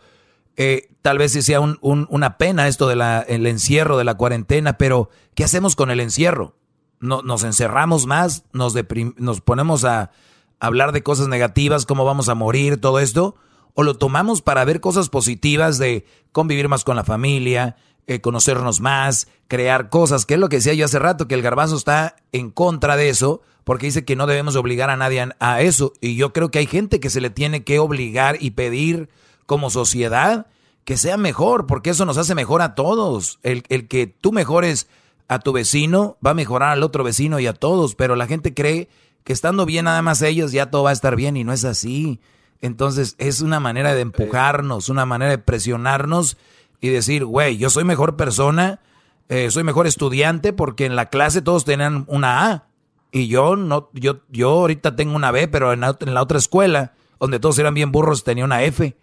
eh, 0.56 0.90
tal 1.02 1.18
vez 1.18 1.32
sea 1.32 1.58
un- 1.58 1.78
un- 1.80 2.06
una 2.08 2.38
pena 2.38 2.68
esto 2.68 2.86
del 2.86 3.02
el 3.26 3.48
encierro, 3.48 3.98
de 3.98 4.04
la 4.04 4.14
cuarentena, 4.14 4.78
pero 4.78 5.10
¿qué 5.34 5.42
hacemos 5.42 5.74
con 5.74 5.90
el 5.90 5.98
encierro? 5.98 6.54
No, 7.00 7.22
nos 7.22 7.42
encerramos 7.42 8.06
más, 8.06 8.44
nos, 8.52 8.74
nos 9.16 9.40
ponemos 9.40 9.84
a 9.84 10.12
hablar 10.60 10.92
de 10.92 11.02
cosas 11.02 11.28
negativas, 11.28 11.86
cómo 11.86 12.04
vamos 12.04 12.28
a 12.28 12.34
morir, 12.34 12.80
todo 12.80 12.98
esto, 12.98 13.36
o 13.74 13.82
lo 13.82 13.94
tomamos 13.94 14.42
para 14.42 14.64
ver 14.64 14.80
cosas 14.80 15.08
positivas 15.08 15.78
de 15.78 16.06
convivir 16.32 16.68
más 16.68 16.84
con 16.84 16.96
la 16.96 17.04
familia, 17.04 17.76
eh, 18.06 18.20
conocernos 18.20 18.80
más, 18.80 19.28
crear 19.48 19.90
cosas, 19.90 20.26
que 20.26 20.34
es 20.34 20.40
lo 20.40 20.48
que 20.48 20.56
decía 20.56 20.74
yo 20.74 20.84
hace 20.84 20.98
rato, 20.98 21.28
que 21.28 21.34
el 21.34 21.42
garbanzo 21.42 21.76
está 21.76 22.16
en 22.32 22.50
contra 22.50 22.96
de 22.96 23.08
eso, 23.08 23.42
porque 23.64 23.86
dice 23.86 24.04
que 24.04 24.16
no 24.16 24.26
debemos 24.26 24.56
obligar 24.56 24.90
a 24.90 24.96
nadie 24.96 25.28
a, 25.40 25.60
eso, 25.60 25.92
y 26.00 26.16
yo 26.16 26.32
creo 26.32 26.50
que 26.50 26.60
hay 26.60 26.66
gente 26.66 27.00
que 27.00 27.10
se 27.10 27.20
le 27.20 27.30
tiene 27.30 27.64
que 27.64 27.78
obligar 27.78 28.36
y 28.40 28.52
pedir 28.52 29.08
como 29.44 29.70
sociedad 29.70 30.46
que 30.84 30.96
sea 30.96 31.16
mejor, 31.16 31.66
porque 31.66 31.90
eso 31.90 32.04
nos 32.06 32.16
hace 32.16 32.36
mejor 32.36 32.62
a 32.62 32.76
todos. 32.76 33.40
El, 33.42 33.64
el 33.68 33.88
que 33.88 34.06
tú 34.06 34.30
mejores 34.30 34.86
a 35.26 35.40
tu 35.40 35.52
vecino 35.52 36.16
va 36.24 36.30
a 36.30 36.34
mejorar 36.34 36.70
al 36.70 36.84
otro 36.84 37.02
vecino 37.02 37.40
y 37.40 37.48
a 37.48 37.54
todos, 37.54 37.96
pero 37.96 38.14
la 38.14 38.28
gente 38.28 38.54
cree 38.54 38.88
que 39.26 39.32
estando 39.32 39.66
bien 39.66 39.86
nada 39.86 40.02
más 40.02 40.22
ellos 40.22 40.52
ya 40.52 40.70
todo 40.70 40.84
va 40.84 40.90
a 40.90 40.92
estar 40.92 41.16
bien 41.16 41.36
y 41.36 41.42
no 41.42 41.52
es 41.52 41.64
así. 41.64 42.20
Entonces 42.60 43.16
es 43.18 43.40
una 43.40 43.58
manera 43.58 43.92
de 43.92 44.02
empujarnos, 44.02 44.88
una 44.88 45.04
manera 45.04 45.32
de 45.32 45.38
presionarnos 45.38 46.36
y 46.80 46.90
decir, 46.90 47.24
güey, 47.24 47.56
yo 47.56 47.68
soy 47.68 47.82
mejor 47.82 48.14
persona, 48.14 48.78
eh, 49.28 49.50
soy 49.50 49.64
mejor 49.64 49.88
estudiante 49.88 50.52
porque 50.52 50.86
en 50.86 50.94
la 50.94 51.06
clase 51.06 51.42
todos 51.42 51.64
tenían 51.64 52.04
una 52.06 52.52
A 52.52 52.68
y 53.10 53.26
yo 53.26 53.56
no, 53.56 53.90
yo, 53.94 54.20
yo 54.28 54.50
ahorita 54.50 54.94
tengo 54.94 55.16
una 55.16 55.32
B, 55.32 55.48
pero 55.48 55.72
en 55.72 55.80
la, 55.80 55.96
en 55.98 56.14
la 56.14 56.22
otra 56.22 56.38
escuela 56.38 56.94
donde 57.18 57.40
todos 57.40 57.58
eran 57.58 57.74
bien 57.74 57.90
burros 57.90 58.22
tenía 58.22 58.44
una 58.44 58.62
F. 58.62 58.96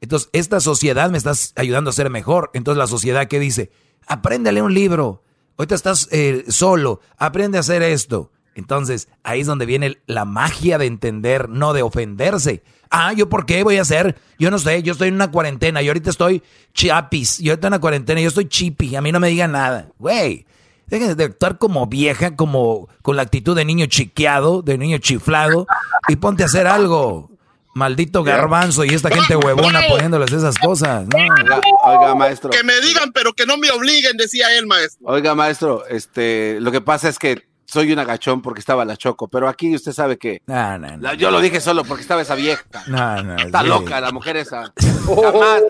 Entonces, 0.00 0.28
esta 0.32 0.58
sociedad 0.58 1.08
me 1.08 1.18
está 1.18 1.34
ayudando 1.54 1.90
a 1.90 1.92
ser 1.92 2.10
mejor. 2.10 2.50
Entonces, 2.52 2.78
la 2.78 2.88
sociedad 2.88 3.28
que 3.28 3.38
dice, 3.38 3.70
aprende 4.08 4.50
a 4.50 4.52
leer 4.52 4.64
un 4.64 4.74
libro. 4.74 5.22
Ahorita 5.56 5.76
estás 5.76 6.08
eh, 6.10 6.44
solo, 6.48 7.00
aprende 7.16 7.58
a 7.58 7.60
hacer 7.60 7.82
esto. 7.82 8.32
Entonces, 8.58 9.06
ahí 9.22 9.42
es 9.42 9.46
donde 9.46 9.66
viene 9.66 9.98
la 10.06 10.24
magia 10.24 10.78
de 10.78 10.86
entender, 10.86 11.48
no 11.48 11.72
de 11.72 11.82
ofenderse. 11.82 12.64
Ah, 12.90 13.12
¿yo 13.12 13.28
por 13.28 13.46
qué 13.46 13.62
voy 13.62 13.76
a 13.76 13.82
hacer? 13.82 14.16
Yo 14.36 14.50
no 14.50 14.58
sé, 14.58 14.82
yo 14.82 14.92
estoy 14.92 15.08
en 15.08 15.14
una 15.14 15.30
cuarentena, 15.30 15.80
yo 15.80 15.90
ahorita 15.90 16.10
estoy 16.10 16.42
chapis, 16.74 17.38
yo 17.38 17.52
ahorita 17.52 17.68
en 17.68 17.74
una 17.74 17.80
cuarentena, 17.80 18.20
yo 18.20 18.26
estoy 18.26 18.48
chipi, 18.48 18.96
a 18.96 19.00
mí 19.00 19.12
no 19.12 19.20
me 19.20 19.28
digan 19.28 19.52
nada. 19.52 19.90
Güey, 20.00 20.44
déjense 20.88 21.14
de 21.14 21.24
actuar 21.24 21.58
como 21.58 21.86
vieja, 21.86 22.34
como 22.34 22.88
con 23.02 23.14
la 23.14 23.22
actitud 23.22 23.54
de 23.54 23.64
niño 23.64 23.86
chiqueado, 23.86 24.62
de 24.62 24.76
niño 24.76 24.98
chiflado, 24.98 25.68
y 26.08 26.16
ponte 26.16 26.42
a 26.42 26.46
hacer 26.46 26.66
algo. 26.66 27.30
Maldito 27.74 28.24
garbanzo 28.24 28.84
y 28.84 28.88
esta 28.88 29.08
gente 29.08 29.36
huevona 29.36 29.82
poniéndoles 29.88 30.32
esas 30.32 30.58
cosas. 30.58 31.06
¿no? 31.06 31.16
Oiga, 31.16 31.60
oiga, 31.84 32.14
maestro. 32.16 32.50
Que 32.50 32.64
me 32.64 32.80
digan, 32.80 33.12
pero 33.12 33.34
que 33.34 33.46
no 33.46 33.56
me 33.56 33.70
obliguen, 33.70 34.16
decía 34.16 34.52
él, 34.58 34.66
maestro. 34.66 35.06
Oiga, 35.06 35.36
maestro, 35.36 35.86
este, 35.86 36.58
lo 36.60 36.72
que 36.72 36.80
pasa 36.80 37.08
es 37.08 37.20
que 37.20 37.47
soy 37.70 37.92
un 37.92 37.98
agachón 37.98 38.40
porque 38.40 38.60
estaba 38.60 38.84
la 38.86 38.96
Choco, 38.96 39.28
pero 39.28 39.46
aquí 39.46 39.74
usted 39.74 39.92
sabe 39.92 40.16
que 40.16 40.40
No, 40.46 40.78
no, 40.78 40.96
no. 40.96 41.02
la- 41.02 41.14
yo 41.14 41.30
lo 41.30 41.38
dije 41.40 41.60
solo 41.60 41.84
porque 41.84 42.00
estaba 42.02 42.22
esa 42.22 42.34
vieja. 42.34 42.64
No, 42.86 43.22
no, 43.22 43.36
Está 43.36 43.60
sí. 43.60 43.68
loca 43.68 44.00
la 44.00 44.10
mujer 44.10 44.38
esa. 44.38 44.72
Jamás, 45.06 45.62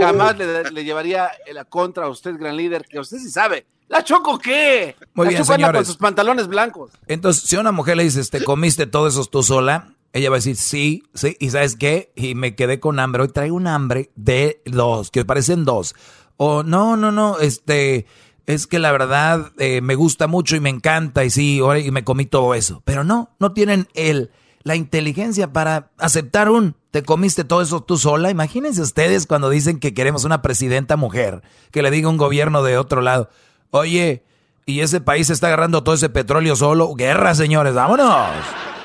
jamás 0.00 0.38
le, 0.38 0.70
le 0.70 0.84
llevaría 0.84 1.28
la 1.52 1.64
contra 1.64 2.06
a 2.06 2.08
usted, 2.08 2.36
gran 2.38 2.56
líder, 2.56 2.84
que 2.88 2.98
usted 3.00 3.18
sí 3.18 3.28
sabe. 3.30 3.66
¿La 3.88 4.04
Choco 4.04 4.38
qué? 4.38 4.94
Muy 5.14 5.26
la 5.26 5.30
bien, 5.30 5.42
Choco 5.42 5.52
anda 5.54 5.66
con 5.66 5.72
señores. 5.72 5.86
sus 5.88 5.96
pantalones 5.96 6.46
blancos. 6.46 6.92
Entonces, 7.08 7.42
si 7.42 7.56
a 7.56 7.60
una 7.60 7.72
mujer 7.72 7.96
le 7.96 8.04
dices, 8.04 8.30
te 8.30 8.42
comiste 8.44 8.86
todo 8.86 9.08
eso 9.08 9.24
tú 9.26 9.42
sola, 9.42 9.94
Ella 10.14 10.28
va 10.30 10.36
a 10.36 10.38
decir, 10.38 10.56
sí, 10.56 11.02
sí, 11.14 11.36
y 11.40 11.50
¿sabes 11.50 11.74
qué? 11.74 12.12
Y 12.14 12.34
me 12.34 12.54
quedé 12.54 12.78
con 12.80 13.00
hambre. 13.00 13.22
Hoy 13.22 13.28
traigo 13.28 13.56
un 13.56 13.66
hambre 13.66 14.10
de 14.14 14.60
dos, 14.66 15.10
que 15.10 15.24
parecen 15.24 15.64
dos. 15.64 15.94
O 16.36 16.62
no, 16.62 16.96
no, 16.98 17.10
no, 17.12 17.38
este, 17.38 18.06
es 18.46 18.66
que 18.66 18.78
la 18.78 18.92
verdad 18.92 19.52
eh, 19.58 19.80
me 19.80 19.94
gusta 19.94 20.26
mucho 20.26 20.56
y 20.56 20.60
me 20.60 20.70
encanta 20.70 21.24
y 21.24 21.30
sí, 21.30 21.60
ahora 21.60 21.78
y 21.78 21.90
me 21.90 22.04
comí 22.04 22.26
todo 22.26 22.54
eso. 22.54 22.82
Pero 22.84 23.04
no, 23.04 23.30
no 23.38 23.52
tienen 23.52 23.88
el, 23.94 24.30
la 24.62 24.76
inteligencia 24.76 25.52
para 25.52 25.90
aceptar 25.98 26.50
un, 26.50 26.76
te 26.90 27.02
comiste 27.02 27.44
todo 27.44 27.62
eso 27.62 27.82
tú 27.82 27.96
sola. 27.96 28.30
Imagínense 28.30 28.82
ustedes 28.82 29.26
cuando 29.26 29.50
dicen 29.50 29.78
que 29.78 29.94
queremos 29.94 30.24
una 30.24 30.42
presidenta 30.42 30.96
mujer, 30.96 31.42
que 31.70 31.82
le 31.82 31.90
diga 31.90 32.08
un 32.08 32.16
gobierno 32.16 32.62
de 32.62 32.78
otro 32.78 33.00
lado, 33.00 33.28
oye, 33.70 34.24
y 34.66 34.80
ese 34.80 35.00
país 35.00 35.30
está 35.30 35.48
agarrando 35.48 35.82
todo 35.82 35.94
ese 35.94 36.08
petróleo 36.08 36.54
solo. 36.56 36.94
Guerra, 36.94 37.34
señores, 37.34 37.74
vámonos. 37.74 38.28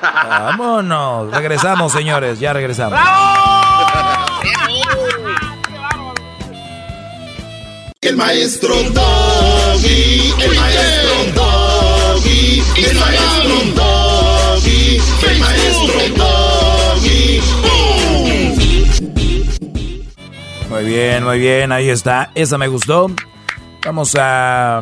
Vámonos. 0.00 1.30
Regresamos, 1.32 1.92
señores, 1.92 2.38
ya 2.38 2.52
regresamos. 2.52 2.98
El 8.00 8.16
maestro 8.16 8.76
Doggy, 8.92 10.32
el 10.40 10.54
maestro 10.54 11.32
Doggy, 11.34 12.62
el 12.76 12.94
maestro 12.96 13.56
Doggy, 13.74 15.00
el 15.28 15.38
maestro 15.40 15.98
Doggy. 16.16 17.40
Muy 20.70 20.84
bien, 20.84 21.24
muy 21.24 21.40
bien, 21.40 21.72
ahí 21.72 21.90
está. 21.90 22.30
Esa 22.36 22.56
me 22.56 22.68
gustó. 22.68 23.10
Vamos 23.84 24.14
a, 24.16 24.80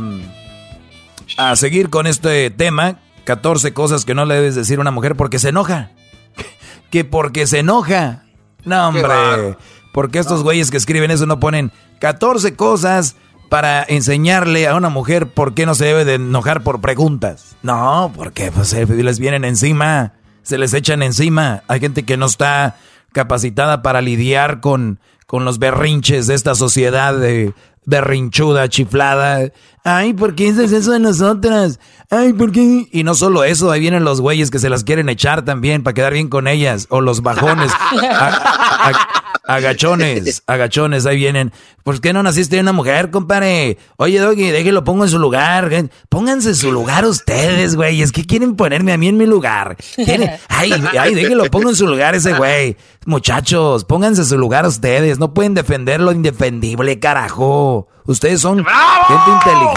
a 1.38 1.56
seguir 1.56 1.88
con 1.88 2.06
este 2.06 2.50
tema. 2.50 2.98
14 3.24 3.72
cosas 3.72 4.04
que 4.04 4.14
no 4.14 4.26
le 4.26 4.34
debes 4.34 4.56
decir 4.56 4.76
a 4.76 4.82
una 4.82 4.90
mujer 4.90 5.16
porque 5.16 5.38
se 5.38 5.48
enoja. 5.48 5.90
Que 6.90 7.04
porque 7.04 7.46
se 7.46 7.60
enoja. 7.60 8.24
No, 8.64 8.88
hombre. 8.88 9.56
Porque 9.96 10.18
estos 10.18 10.42
güeyes 10.42 10.70
que 10.70 10.76
escriben 10.76 11.10
eso 11.10 11.24
no 11.24 11.40
ponen 11.40 11.72
14 12.00 12.54
cosas 12.54 13.16
para 13.48 13.82
enseñarle 13.82 14.68
a 14.68 14.74
una 14.74 14.90
mujer 14.90 15.28
por 15.28 15.54
qué 15.54 15.64
no 15.64 15.74
se 15.74 15.86
debe 15.86 16.04
de 16.04 16.16
enojar 16.16 16.62
por 16.62 16.82
preguntas. 16.82 17.56
No, 17.62 18.12
porque 18.14 18.52
pues, 18.52 18.74
eh, 18.74 18.84
les 18.84 19.18
vienen 19.18 19.46
encima, 19.46 20.12
se 20.42 20.58
les 20.58 20.74
echan 20.74 21.02
encima. 21.02 21.62
Hay 21.66 21.80
gente 21.80 22.02
que 22.02 22.18
no 22.18 22.26
está 22.26 22.76
capacitada 23.14 23.80
para 23.80 24.02
lidiar 24.02 24.60
con, 24.60 25.00
con 25.26 25.46
los 25.46 25.58
berrinches 25.58 26.26
de 26.26 26.34
esta 26.34 26.54
sociedad 26.54 27.18
de 27.18 27.54
berrinchuda, 27.86 28.68
chiflada. 28.68 29.50
Ay, 29.88 30.14
¿por 30.14 30.34
qué 30.34 30.52
dices 30.52 30.72
eso 30.72 30.90
de 30.90 30.98
nosotras? 30.98 31.78
Ay, 32.10 32.32
¿por 32.32 32.50
qué? 32.50 32.88
Y 32.90 33.04
no 33.04 33.14
solo 33.14 33.44
eso, 33.44 33.70
ahí 33.70 33.78
vienen 33.80 34.02
los 34.02 34.20
güeyes 34.20 34.50
que 34.50 34.58
se 34.58 34.68
las 34.68 34.82
quieren 34.82 35.08
echar 35.08 35.44
también 35.44 35.84
para 35.84 35.94
quedar 35.94 36.12
bien 36.12 36.28
con 36.28 36.48
ellas. 36.48 36.86
O 36.90 37.00
los 37.00 37.22
bajones. 37.22 37.70
A- 37.72 38.90
a- 38.90 39.54
agachones, 39.54 40.42
agachones, 40.48 41.06
ahí 41.06 41.16
vienen. 41.16 41.52
¿Por 41.84 42.00
qué 42.00 42.12
no 42.12 42.22
naciste 42.24 42.56
de 42.56 42.62
una 42.62 42.72
mujer, 42.72 43.12
compadre? 43.12 43.78
Oye, 43.96 44.18
Doggy, 44.18 44.50
déjelo, 44.50 44.82
pongo 44.82 45.04
en 45.04 45.10
su 45.10 45.20
lugar. 45.20 45.70
Pónganse 46.08 46.48
en 46.48 46.56
su 46.56 46.72
lugar 46.72 47.04
ustedes, 47.04 47.76
güey. 47.76 48.02
Es 48.02 48.10
que 48.10 48.24
quieren 48.26 48.56
ponerme 48.56 48.92
a 48.92 48.96
mí 48.98 49.06
en 49.06 49.16
mi 49.16 49.26
lugar. 49.26 49.76
Quieren- 49.94 50.32
Ay, 50.48 50.72
ay, 50.98 51.14
déjelo, 51.14 51.44
pongo 51.44 51.70
en 51.70 51.76
su 51.76 51.86
lugar 51.86 52.16
ese 52.16 52.32
güey. 52.34 52.76
Muchachos, 53.04 53.84
pónganse 53.84 54.22
en 54.22 54.26
su 54.26 54.36
lugar 54.38 54.66
ustedes. 54.66 55.20
No 55.20 55.32
pueden 55.32 55.54
defender 55.54 56.00
lo 56.00 56.10
indefendible, 56.10 56.98
carajo. 56.98 57.86
Ustedes 58.04 58.40
son 58.40 58.64
gente 58.64 59.30
inteligente. 59.32 59.75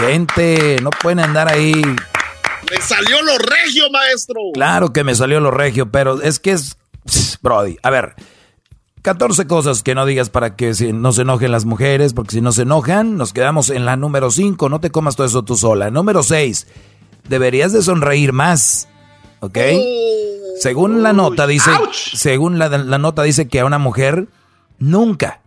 No 0.81 0.89
pueden 0.91 1.19
andar 1.19 1.49
ahí. 1.49 1.73
Le 1.73 2.81
salió 2.81 3.21
lo 3.21 3.38
regio, 3.38 3.89
maestro. 3.91 4.39
Claro 4.53 4.93
que 4.93 5.03
me 5.03 5.13
salió 5.13 5.41
lo 5.41 5.51
regio, 5.51 5.91
pero 5.91 6.21
es 6.21 6.39
que 6.39 6.51
es. 6.51 6.77
Brody, 7.41 7.77
a 7.84 7.89
ver. 7.89 8.15
14 9.01 9.47
cosas 9.47 9.84
que 9.84 9.95
no 9.95 10.05
digas 10.05 10.30
para 10.30 10.55
que 10.55 10.73
no 10.93 11.11
se 11.11 11.21
enojen 11.23 11.51
las 11.51 11.65
mujeres, 11.65 12.13
porque 12.13 12.31
si 12.31 12.41
no 12.41 12.51
se 12.51 12.61
enojan, 12.61 13.17
nos 13.17 13.34
quedamos 13.34 13.69
en 13.69 13.85
la 13.85 13.97
número 13.97 14.31
5. 14.31 14.69
No 14.69 14.80
te 14.80 14.89
comas 14.89 15.15
todo 15.15 15.27
eso 15.27 15.43
tú 15.43 15.55
sola. 15.55 15.89
Número 15.89 16.23
6. 16.23 16.67
Deberías 17.27 17.73
de 17.73 17.81
sonreír 17.81 18.31
más. 18.31 18.88
¿Ok? 19.41 19.57
Según 20.59 21.03
la 21.03 21.13
nota 21.13 21.45
dice, 21.45 21.71
según 22.13 22.57
la, 22.57 22.69
la 22.69 22.97
nota 22.97 23.23
dice 23.23 23.47
que 23.47 23.59
a 23.59 23.65
una 23.65 23.77
mujer 23.80 24.27
nunca, 24.80 25.41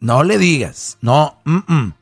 no 0.00 0.22
le 0.22 0.38
digas, 0.38 0.98
no, 1.00 1.40
mm, 1.44 1.58
mm, 1.66 1.92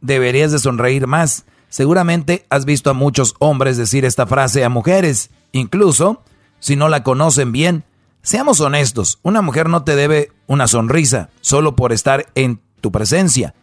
deberías 0.00 0.52
de 0.52 0.58
sonreír 0.58 1.06
más. 1.06 1.44
Seguramente 1.76 2.46
has 2.48 2.64
visto 2.64 2.88
a 2.88 2.94
muchos 2.94 3.34
hombres 3.38 3.76
decir 3.76 4.06
esta 4.06 4.26
frase 4.26 4.64
a 4.64 4.70
mujeres, 4.70 5.28
incluso 5.52 6.22
si 6.58 6.74
no 6.74 6.88
la 6.88 7.02
conocen 7.02 7.52
bien. 7.52 7.84
Seamos 8.22 8.62
honestos, 8.62 9.18
una 9.22 9.42
mujer 9.42 9.68
no 9.68 9.84
te 9.84 9.94
debe 9.94 10.32
una 10.46 10.68
sonrisa 10.68 11.28
solo 11.42 11.76
por 11.76 11.92
estar 11.92 12.28
en 12.34 12.62
tu 12.80 12.90
presencia. 12.92 13.54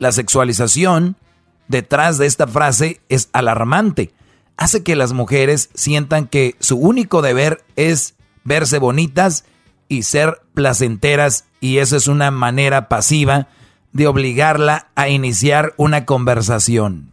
La 0.00 0.10
sexualización 0.10 1.14
detrás 1.68 2.18
de 2.18 2.26
esta 2.26 2.48
frase 2.48 3.02
es 3.08 3.28
alarmante. 3.32 4.12
Hace 4.56 4.82
que 4.82 4.96
las 4.96 5.12
mujeres 5.12 5.70
sientan 5.72 6.26
que 6.26 6.56
su 6.58 6.76
único 6.76 7.22
deber 7.22 7.62
es 7.76 8.16
verse 8.42 8.80
bonitas 8.80 9.44
y 9.86 10.02
ser 10.02 10.42
placenteras 10.54 11.44
y 11.60 11.78
eso 11.78 11.96
es 11.96 12.08
una 12.08 12.32
manera 12.32 12.88
pasiva 12.88 13.46
de 13.92 14.08
obligarla 14.08 14.88
a 14.96 15.08
iniciar 15.08 15.72
una 15.76 16.04
conversación. 16.04 17.12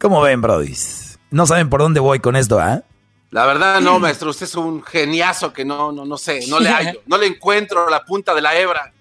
¿Cómo 0.00 0.20
ven, 0.20 0.40
brodis? 0.40 1.18
No 1.30 1.46
saben 1.46 1.68
por 1.68 1.80
dónde 1.80 2.00
voy 2.00 2.20
con 2.20 2.36
esto, 2.36 2.58
¿ah? 2.58 2.82
La 3.30 3.44
verdad, 3.44 3.80
no, 3.80 3.98
maestro, 3.98 4.30
usted 4.30 4.46
es 4.46 4.54
un 4.54 4.82
geniazo 4.82 5.52
que 5.52 5.64
no, 5.64 5.92
no, 5.92 6.06
no 6.06 6.16
sé, 6.16 6.46
no 6.48 6.60
le 6.60 6.70
hallo, 6.70 7.02
no 7.06 7.18
le 7.18 7.26
encuentro 7.26 7.90
la 7.90 8.04
punta 8.04 8.34
de 8.34 8.40
la 8.40 8.58
hebra. 8.58 8.92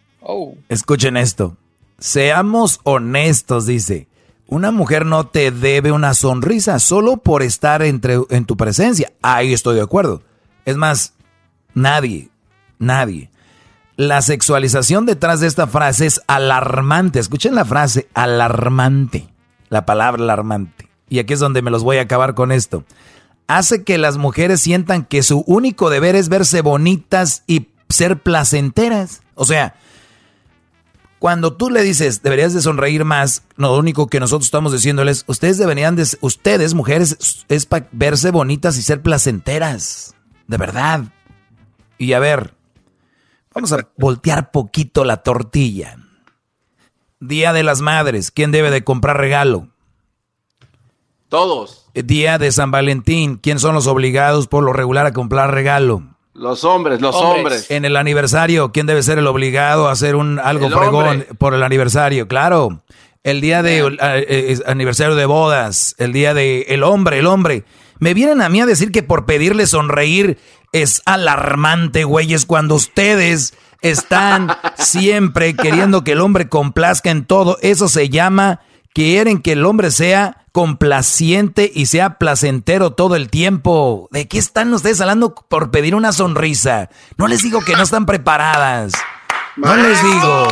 Escuchen 0.67 1.15
esto. 1.15 1.55
Seamos 1.99 2.79
honestos, 2.83 3.65
dice. 3.65 4.07
Una 4.47 4.71
mujer 4.71 5.05
no 5.05 5.27
te 5.27 5.51
debe 5.51 5.91
una 5.91 6.13
sonrisa 6.13 6.79
solo 6.79 7.17
por 7.17 7.43
estar 7.43 7.81
entre, 7.81 8.17
en 8.29 8.45
tu 8.45 8.57
presencia. 8.57 9.11
Ahí 9.21 9.53
estoy 9.53 9.75
de 9.75 9.81
acuerdo. 9.81 10.21
Es 10.65 10.77
más, 10.77 11.13
nadie, 11.73 12.29
nadie. 12.79 13.29
La 13.95 14.21
sexualización 14.21 15.05
detrás 15.05 15.39
de 15.39 15.47
esta 15.47 15.67
frase 15.67 16.05
es 16.05 16.21
alarmante. 16.27 17.19
Escuchen 17.19 17.55
la 17.55 17.65
frase, 17.65 18.07
alarmante. 18.13 19.27
La 19.69 19.85
palabra 19.85 20.23
alarmante. 20.23 20.86
Y 21.09 21.19
aquí 21.19 21.33
es 21.33 21.39
donde 21.39 21.61
me 21.61 21.71
los 21.71 21.83
voy 21.83 21.97
a 21.97 22.01
acabar 22.01 22.33
con 22.35 22.51
esto. 22.51 22.83
Hace 23.47 23.83
que 23.83 23.97
las 23.97 24.17
mujeres 24.17 24.59
sientan 24.59 25.05
que 25.05 25.23
su 25.23 25.43
único 25.47 25.89
deber 25.89 26.15
es 26.15 26.27
verse 26.27 26.61
bonitas 26.61 27.43
y 27.47 27.69
ser 27.89 28.21
placenteras. 28.21 29.21
O 29.35 29.45
sea, 29.45 29.75
cuando 31.19 31.53
tú 31.53 31.69
le 31.69 31.81
dices, 31.81 32.21
deberías 32.21 32.53
de 32.53 32.61
sonreír 32.61 33.05
más, 33.05 33.43
no, 33.55 33.69
lo 33.69 33.79
único 33.79 34.07
que 34.07 34.19
nosotros 34.19 34.47
estamos 34.47 34.71
diciéndoles, 34.71 35.23
ustedes 35.27 35.57
deberían 35.57 35.95
de, 35.95 36.05
ustedes 36.21 36.73
mujeres, 36.73 37.45
es 37.47 37.65
para 37.65 37.87
verse 37.91 38.31
bonitas 38.31 38.77
y 38.77 38.81
ser 38.81 39.01
placenteras. 39.01 40.13
De 40.47 40.57
verdad. 40.57 41.05
Y 41.97 42.13
a 42.13 42.19
ver, 42.19 42.53
vamos 43.53 43.71
a 43.73 43.89
voltear 43.97 44.51
poquito 44.51 45.03
la 45.03 45.23
tortilla. 45.23 45.97
Día 47.19 47.51
de 47.51 47.63
las 47.63 47.81
Madres, 47.81 48.29
¿quién 48.29 48.51
debe 48.51 48.69
de 48.69 48.83
comprar 48.83 49.17
regalo? 49.17 49.69
Todos, 51.29 51.85
Día 51.93 52.37
de 52.37 52.51
San 52.51 52.71
Valentín, 52.71 53.37
¿quién 53.41 53.59
son 53.59 53.75
los 53.75 53.87
obligados 53.87 54.47
por 54.47 54.63
lo 54.63 54.71
regular 54.71 55.05
a 55.05 55.13
comprar 55.13 55.51
regalo? 55.53 56.03
los 56.37 56.63
hombres, 56.63 57.01
los 57.01 57.15
hombres. 57.15 57.69
En 57.71 57.83
el 57.83 57.97
aniversario, 57.97 58.71
¿quién 58.71 58.85
debe 58.85 59.01
ser 59.03 59.17
el 59.17 59.27
obligado 59.27 59.87
a 59.87 59.91
hacer 59.91 60.15
un 60.15 60.39
algo 60.39 60.67
El 60.67 60.73
fregón 60.73 61.07
hombre. 61.07 61.27
por 61.37 61.53
el 61.53 61.63
aniversario? 61.63 62.27
Claro. 62.27 62.81
El 63.23 63.41
día 63.41 63.63
de 63.63 63.79
eh, 63.79 63.97
eh, 63.99 64.59
aniversario 64.67 65.15
de 65.15 65.25
bodas, 65.25 65.95
el 65.97 66.13
día 66.13 66.33
de 66.33 66.61
el 66.69 66.83
hombre, 66.83 67.19
el 67.19 67.25
hombre. 67.25 67.65
Me 67.99 68.13
vienen 68.13 68.41
a 68.41 68.49
mí 68.49 68.61
a 68.61 68.65
decir 68.67 68.91
que 68.91 69.01
por 69.01 69.25
pedirle 69.25 69.65
sonreír 69.65 70.37
es 70.71 71.01
alarmante, 71.05 72.03
güeyes, 72.03 72.45
cuando 72.45 72.75
ustedes 72.75 73.55
están 73.81 74.49
siempre 74.77 75.55
queriendo 75.55 76.03
que 76.03 76.11
el 76.11 76.21
hombre 76.21 76.47
complazca 76.47 77.09
en 77.09 77.25
todo. 77.25 77.57
Eso 77.61 77.89
se 77.89 78.09
llama 78.09 78.61
quieren 78.93 79.41
que 79.41 79.53
el 79.53 79.65
hombre 79.65 79.91
sea 79.91 80.45
complaciente 80.51 81.71
y 81.73 81.85
sea 81.85 82.17
placentero 82.17 82.91
todo 82.91 83.15
el 83.15 83.29
tiempo. 83.29 84.09
¿De 84.11 84.27
qué 84.27 84.39
están 84.39 84.73
ustedes 84.73 84.99
hablando 85.01 85.35
por 85.35 85.71
pedir 85.71 85.95
una 85.95 86.11
sonrisa? 86.11 86.89
No 87.17 87.27
les 87.27 87.43
digo 87.43 87.61
que 87.61 87.73
no 87.73 87.83
están 87.83 88.05
preparadas. 88.05 88.93
No 89.55 89.75
les 89.75 90.01
digo. 90.01 90.47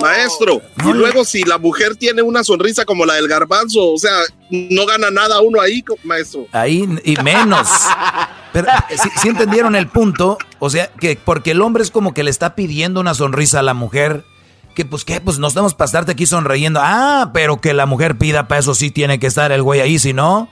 Maestro, 0.00 0.62
y 0.84 0.92
luego 0.92 1.24
si 1.24 1.42
la 1.42 1.58
mujer 1.58 1.96
tiene 1.96 2.22
una 2.22 2.44
sonrisa 2.44 2.84
como 2.84 3.04
la 3.04 3.14
del 3.14 3.26
garbanzo, 3.26 3.92
o 3.92 3.98
sea, 3.98 4.12
no 4.50 4.86
gana 4.86 5.10
nada 5.10 5.40
uno 5.40 5.60
ahí, 5.60 5.84
maestro. 6.04 6.46
Ahí 6.52 6.88
y 7.04 7.16
menos. 7.22 7.68
Pero 8.52 8.68
si 9.20 9.28
entendieron 9.28 9.76
el 9.76 9.88
punto, 9.88 10.38
o 10.58 10.70
sea, 10.70 10.90
que 11.00 11.18
porque 11.22 11.50
el 11.50 11.60
hombre 11.60 11.82
es 11.82 11.90
como 11.90 12.14
que 12.14 12.22
le 12.22 12.30
está 12.30 12.54
pidiendo 12.54 13.00
una 13.00 13.14
sonrisa 13.14 13.60
a 13.60 13.62
la 13.62 13.74
mujer, 13.74 14.24
que 14.78 14.84
pues 14.84 15.04
qué, 15.04 15.20
pues 15.20 15.40
no 15.40 15.48
estamos 15.48 15.74
para 15.74 15.86
estarte 15.86 16.12
aquí 16.12 16.24
sonriendo. 16.24 16.78
Ah, 16.80 17.30
pero 17.34 17.60
que 17.60 17.74
la 17.74 17.84
mujer 17.84 18.16
pida 18.16 18.46
para 18.46 18.60
eso 18.60 18.76
sí 18.76 18.92
tiene 18.92 19.18
que 19.18 19.26
estar 19.26 19.50
el 19.50 19.60
güey 19.60 19.80
ahí, 19.80 19.98
si 19.98 20.12
no, 20.12 20.48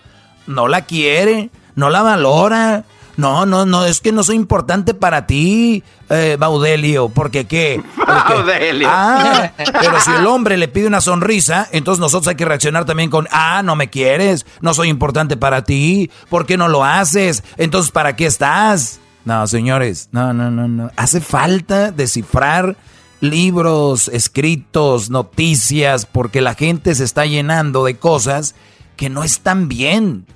no 0.49 0.67
la 0.67 0.81
quiere, 0.81 1.51
no 1.77 1.91
la 1.91 2.03
valora, 2.03 2.83
No, 3.17 3.47
no, 3.47 3.65
no, 3.65 3.85
es 3.87 4.01
que 4.01 4.11
no 4.13 4.23
soy 4.25 4.35
importante 4.37 4.93
para 4.95 5.27
ti, 5.27 5.83
eh, 6.11 6.37
Baudelio, 6.39 7.09
porque 7.09 7.47
qué. 7.47 7.81
Porque- 7.97 8.35
Baudelio. 8.35 8.89
Ah, 8.91 9.53
pero 9.81 10.01
si 10.01 10.11
el 10.11 10.27
hombre 10.27 10.57
le 10.57 10.67
pide 10.67 10.89
una 10.89 11.01
sonrisa, 11.01 11.69
entonces 11.73 12.01
nosotros 12.01 12.27
hay 12.29 12.35
que 12.35 12.45
reaccionar 12.45 12.85
también 12.85 13.09
con, 13.09 13.29
ah, 13.31 13.63
no 13.65 13.77
me 13.77 13.89
quieres, 13.91 14.45
no 14.61 14.75
soy 14.75 14.89
importante 14.89 15.37
para 15.37 15.63
ti, 15.63 16.11
¿por 16.29 16.47
qué 16.47 16.57
no 16.59 16.67
lo 16.69 16.85
haces? 16.85 17.45
Entonces, 17.57 17.93
¿para 17.93 18.17
qué 18.17 18.27
estás? 18.27 18.99
No, 19.25 19.47
señores, 19.47 20.09
no, 20.13 20.33
no, 20.35 20.51
no, 20.51 20.67
no. 20.69 20.91
Hace 20.97 21.21
falta 21.23 21.93
descifrar 21.93 22.77
libros, 23.21 24.09
escritos, 24.09 25.11
noticias, 25.11 26.07
porque 26.07 26.41
la 26.41 26.55
gente 26.55 26.95
se 26.95 27.05
está 27.05 27.27
llenando 27.27 27.85
de 27.85 27.97
cosas 27.97 28.55
que 28.97 29.09
no 29.11 29.25
están 29.25 29.69
bien 29.69 30.27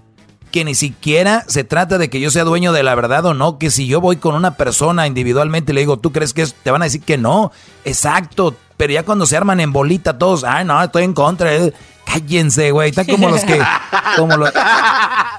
que 0.51 0.65
ni 0.65 0.75
siquiera 0.75 1.45
se 1.47 1.65
trata 1.65 1.99
de 1.99 2.11
que 2.11 2.21
yo 2.21 2.31
sea 2.31 2.45
dueño 2.45 2.73
de 2.73 2.83
la 2.83 2.95
verdad 2.95 3.25
o 3.27 3.35
no, 3.35 3.59
que 3.59 3.71
si 3.71 3.87
yo 3.87 4.01
voy 4.01 4.17
con 4.17 4.35
una 4.35 4.57
persona 4.57 5.07
individualmente 5.07 5.73
y 5.73 5.75
le 5.75 5.83
digo, 5.83 5.99
¿tú 5.99 6.13
crees 6.13 6.35
que 6.35 6.43
es? 6.43 6.55
Te 6.55 6.71
van 6.71 6.83
a 6.83 6.87
decir 6.87 7.03
que 7.03 7.17
no. 7.19 7.53
Exacto, 7.85 8.57
pero 8.77 8.93
ya 8.93 9.05
cuando 9.05 9.27
se 9.27 9.37
arman 9.37 9.61
en 9.61 9.73
bolita 9.73 10.19
todos, 10.19 10.45
ay, 10.45 10.65
no, 10.65 10.83
estoy 10.83 11.05
en 11.05 11.15
contra. 11.15 11.51
Eh". 12.17 12.21
Cállense, 12.21 12.71
güey, 12.71 12.91
están 12.91 13.07
como 13.07 13.29
los 13.29 13.45
que... 13.45 13.61
Como 14.17 14.37
los- 14.37 14.53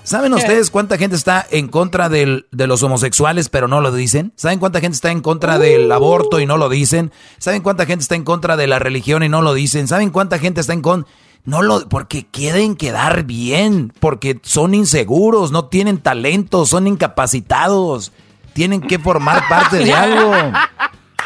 ¿Saben 0.03 0.33
ustedes 0.33 0.71
cuánta 0.71 0.97
gente 0.97 1.15
está 1.15 1.45
en 1.51 1.67
contra 1.67 2.07
del- 2.09 2.45
de 2.51 2.67
los 2.67 2.81
homosexuales 2.83 3.49
pero 3.49 3.67
no 3.67 3.81
lo 3.81 3.91
dicen? 3.91 4.31
¿Saben 4.35 4.59
cuánta 4.59 4.79
gente 4.79 4.95
está 4.95 5.11
en 5.11 5.21
contra 5.21 5.59
del 5.59 5.91
aborto 5.91 6.39
y 6.39 6.45
no 6.45 6.57
lo 6.57 6.69
dicen? 6.69 7.11
¿Saben 7.37 7.61
cuánta 7.61 7.85
gente 7.85 8.03
está 8.03 8.15
en 8.15 8.23
contra 8.23 8.55
de 8.57 8.67
la 8.67 8.79
religión 8.79 9.23
y 9.23 9.29
no 9.29 9.41
lo 9.41 9.53
dicen? 9.53 9.87
¿Saben 9.87 10.09
cuánta 10.09 10.39
gente 10.39 10.61
está 10.61 10.73
en 10.73 10.81
contra... 10.81 11.11
No 11.43 11.63
lo, 11.63 11.89
porque 11.89 12.27
quieren 12.29 12.75
quedar 12.75 13.23
bien, 13.23 13.91
porque 13.99 14.39
son 14.43 14.75
inseguros, 14.75 15.51
no 15.51 15.65
tienen 15.65 15.97
talento, 15.97 16.67
son 16.67 16.85
incapacitados, 16.85 18.11
tienen 18.53 18.79
que 18.79 18.99
formar 18.99 19.47
parte 19.49 19.77
de 19.77 19.91
algo. 19.93 20.31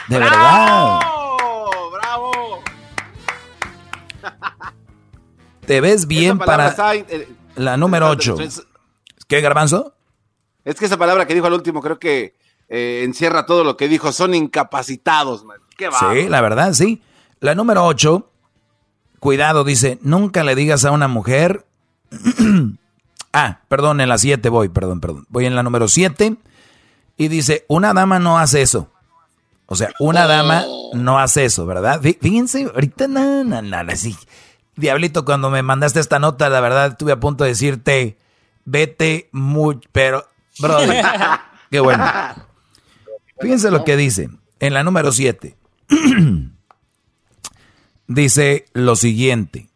De 0.07 0.17
verdad. 0.17 0.99
Te 5.65 5.81
ves 5.81 6.07
bien 6.07 6.37
para 6.37 6.69
está, 6.69 6.95
eh, 6.95 7.27
la 7.55 7.77
número 7.77 8.09
8. 8.09 8.39
es- 8.41 8.63
¿Qué, 9.27 9.41
garbanzo? 9.41 9.93
Es 10.63 10.75
que 10.75 10.85
esa 10.85 10.97
palabra 10.97 11.25
que 11.27 11.33
dijo 11.33 11.47
al 11.47 11.53
último 11.53 11.81
creo 11.81 11.99
que 11.99 12.35
eh, 12.69 13.01
encierra 13.03 13.45
todo 13.45 13.63
lo 13.63 13.77
que 13.77 13.87
dijo. 13.87 14.11
Son 14.11 14.33
incapacitados, 14.33 15.43
man. 15.45 15.57
Qué. 15.77 15.89
Sí, 15.91 16.29
la 16.29 16.41
verdad, 16.41 16.73
sí. 16.73 17.01
La 17.39 17.53
número 17.53 17.85
8, 17.85 18.29
cuidado, 19.19 19.63
dice, 19.63 19.99
nunca 20.01 20.43
le 20.43 20.55
digas 20.55 20.85
a 20.85 20.91
una 20.91 21.07
mujer... 21.07 21.65
ah, 23.33 23.59
perdón, 23.67 24.01
en 24.01 24.09
la 24.09 24.17
7 24.17 24.49
voy, 24.49 24.69
perdón, 24.69 24.99
perdón. 25.01 25.25
Voy 25.29 25.45
en 25.45 25.55
la 25.55 25.63
número 25.63 25.87
7 25.87 26.35
y 27.17 27.27
dice, 27.27 27.65
una 27.67 27.93
dama 27.93 28.19
no 28.19 28.39
hace 28.39 28.61
eso. 28.61 28.89
O 29.67 29.75
sea, 29.75 29.89
una 29.99 30.27
dama 30.27 30.63
no 30.93 31.17
hace 31.19 31.45
eso, 31.45 31.65
¿verdad? 31.65 31.99
Fí- 32.01 32.17
Fíjense, 32.21 32.65
ahorita 32.73 33.07
nada, 33.07 33.43
nada, 33.43 33.61
nada, 33.61 33.93
así. 33.93 34.15
Diablito, 34.76 35.26
cuando 35.26 35.49
me 35.49 35.64
mandaste 35.64 35.99
esta 35.99 36.19
nota, 36.19 36.49
la 36.49 36.60
verdad, 36.60 36.88
estuve 36.88 37.11
a 37.11 37.19
punto 37.19 37.43
de 37.43 37.52
decirte, 37.52 38.18
vete 38.65 39.30
muy, 39.31 39.80
pero, 39.91 40.27
brother, 40.60 41.03
qué 41.72 41.80
bueno. 41.80 42.03
Fíjense 43.39 43.72
lo 43.72 43.84
que 43.84 43.97
dice 43.97 44.30
en 44.60 44.73
la 44.73 44.84
número 44.84 45.11
7. 45.11 45.56
dice 48.07 48.65
lo 48.73 48.95
siguiente. 48.95 49.69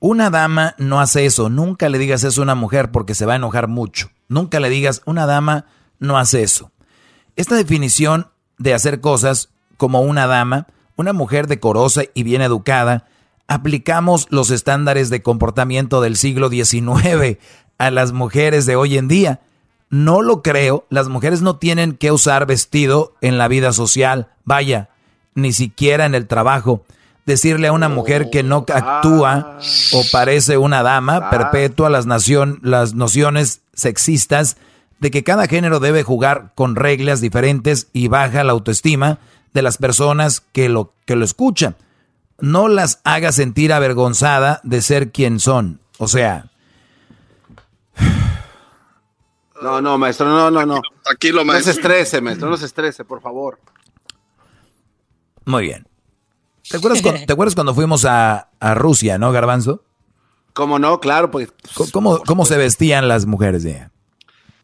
Una 0.00 0.28
dama 0.30 0.74
no 0.78 1.00
hace 1.00 1.24
eso. 1.24 1.48
Nunca 1.48 1.88
le 1.88 1.98
digas 1.98 2.24
eso 2.24 2.42
a 2.42 2.44
una 2.44 2.54
mujer 2.54 2.90
porque 2.90 3.14
se 3.14 3.24
va 3.24 3.32
a 3.34 3.36
enojar 3.36 3.68
mucho. 3.68 4.10
Nunca 4.28 4.60
le 4.60 4.68
digas, 4.68 5.02
una 5.06 5.26
dama 5.26 5.66
no 5.98 6.18
hace 6.18 6.42
eso. 6.42 6.70
Esta 7.36 7.54
definición 7.54 8.28
de 8.58 8.74
hacer 8.74 9.00
cosas 9.00 9.50
como 9.76 10.02
una 10.02 10.26
dama, 10.26 10.66
una 10.96 11.12
mujer 11.12 11.46
decorosa 11.46 12.02
y 12.12 12.22
bien 12.22 12.42
educada, 12.42 13.06
aplicamos 13.48 14.26
los 14.30 14.50
estándares 14.50 15.10
de 15.10 15.22
comportamiento 15.22 16.00
del 16.00 16.16
siglo 16.16 16.48
XIX 16.48 17.38
a 17.78 17.90
las 17.90 18.12
mujeres 18.12 18.66
de 18.66 18.76
hoy 18.76 18.98
en 18.98 19.08
día. 19.08 19.40
No 19.90 20.22
lo 20.22 20.42
creo, 20.42 20.86
las 20.90 21.08
mujeres 21.08 21.42
no 21.42 21.56
tienen 21.56 21.92
que 21.92 22.10
usar 22.10 22.46
vestido 22.46 23.14
en 23.20 23.38
la 23.38 23.48
vida 23.48 23.72
social, 23.72 24.28
vaya, 24.44 24.90
ni 25.34 25.52
siquiera 25.52 26.06
en 26.06 26.14
el 26.14 26.26
trabajo. 26.26 26.84
Decirle 27.26 27.68
a 27.68 27.72
una 27.72 27.88
mujer 27.88 28.28
que 28.28 28.42
no 28.42 28.66
actúa 28.68 29.58
o 29.92 30.02
parece 30.12 30.58
una 30.58 30.82
dama 30.82 31.30
perpetúa 31.30 31.88
las, 31.88 32.06
nación, 32.06 32.60
las 32.62 32.94
nociones 32.94 33.62
sexistas 33.72 34.58
de 35.00 35.10
que 35.10 35.24
cada 35.24 35.46
género 35.46 35.80
debe 35.80 36.02
jugar 36.02 36.52
con 36.54 36.76
reglas 36.76 37.20
diferentes 37.20 37.88
y 37.92 38.08
baja 38.08 38.44
la 38.44 38.52
autoestima 38.52 39.18
de 39.54 39.62
las 39.62 39.78
personas 39.78 40.40
que 40.40 40.68
lo, 40.68 40.92
que 41.06 41.16
lo 41.16 41.24
escuchan. 41.24 41.76
No 42.44 42.68
las 42.68 43.00
haga 43.04 43.32
sentir 43.32 43.72
avergonzada 43.72 44.60
de 44.64 44.82
ser 44.82 45.12
quien 45.12 45.40
son. 45.40 45.80
O 45.98 46.08
sea, 46.08 46.50
No, 49.62 49.80
no, 49.80 49.96
maestro, 49.96 50.26
no, 50.28 50.50
no, 50.50 50.66
no. 50.66 50.82
Tranquilo, 51.02 51.38
No 51.38 51.52
se 51.52 51.52
maestro. 51.52 51.72
estrese, 51.72 52.20
maestro, 52.20 52.50
no 52.50 52.56
se 52.56 52.66
estrese, 52.66 53.04
por 53.04 53.20
favor. 53.22 53.58
muy 55.46 55.62
bien. 55.64 55.86
¿Te 56.68 56.76
acuerdas, 56.78 57.02
cu- 57.02 57.12
¿te 57.26 57.32
acuerdas 57.32 57.54
cuando 57.54 57.74
fuimos 57.74 58.04
a, 58.04 58.48
a 58.58 58.74
Rusia, 58.74 59.18
no, 59.18 59.30
Garbanzo? 59.32 59.82
¿Cómo 60.54 60.78
no? 60.78 61.00
Claro, 61.00 61.30
pues 61.30 61.52
¿Cómo, 61.74 61.90
cómo, 61.92 62.18
cómo 62.24 62.44
se 62.46 62.56
vestían 62.56 63.08
las 63.08 63.26
mujeres 63.26 63.62
de 63.62 63.74
allá? 63.76 63.90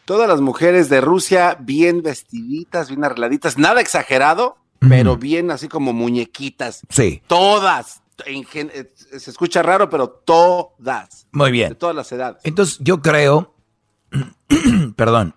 todas 0.07 0.27
las 0.29 0.41
mujeres 0.41 0.89
de 0.89 1.01
Rusia 1.01 1.57
bien 1.61 2.03
vestiditas, 2.03 2.89
bien 2.89 3.05
arregladitas, 3.05 3.59
nada 3.59 3.81
exagerado, 3.81 4.57
pero 4.81 5.17
bien 5.17 5.51
así 5.51 5.69
como 5.69 5.93
muñequitas. 5.93 6.81
Sí. 6.89 7.23
Todas. 7.27 8.03
En 8.27 8.45
gen- 8.45 8.71
eh, 8.75 8.93
se 9.19 9.31
escucha 9.31 9.63
raro, 9.63 9.89
pero 9.89 10.09
todas. 10.09 11.27
Muy 11.33 11.51
bien. 11.53 11.71
De 11.71 11.75
todas 11.75 11.95
las 11.97 12.11
edades. 12.13 12.41
Entonces 12.45 12.79
yo 12.81 13.01
creo, 13.01 13.55
perdón, 14.97 15.35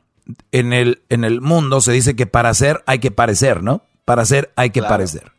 en 0.51 0.73
el, 0.73 1.01
en 1.09 1.23
el 1.23 1.41
mundo 1.41 1.81
se 1.81 1.91
dice 1.91 2.15
que 2.15 2.25
para 2.25 2.53
ser 2.53 2.83
hay 2.85 2.99
que 2.99 3.11
parecer, 3.11 3.63
¿no? 3.63 3.83
Para 4.05 4.25
ser 4.25 4.51
hay 4.55 4.69
que 4.71 4.79
Claro. 4.79 4.93
parecer. 4.95 5.31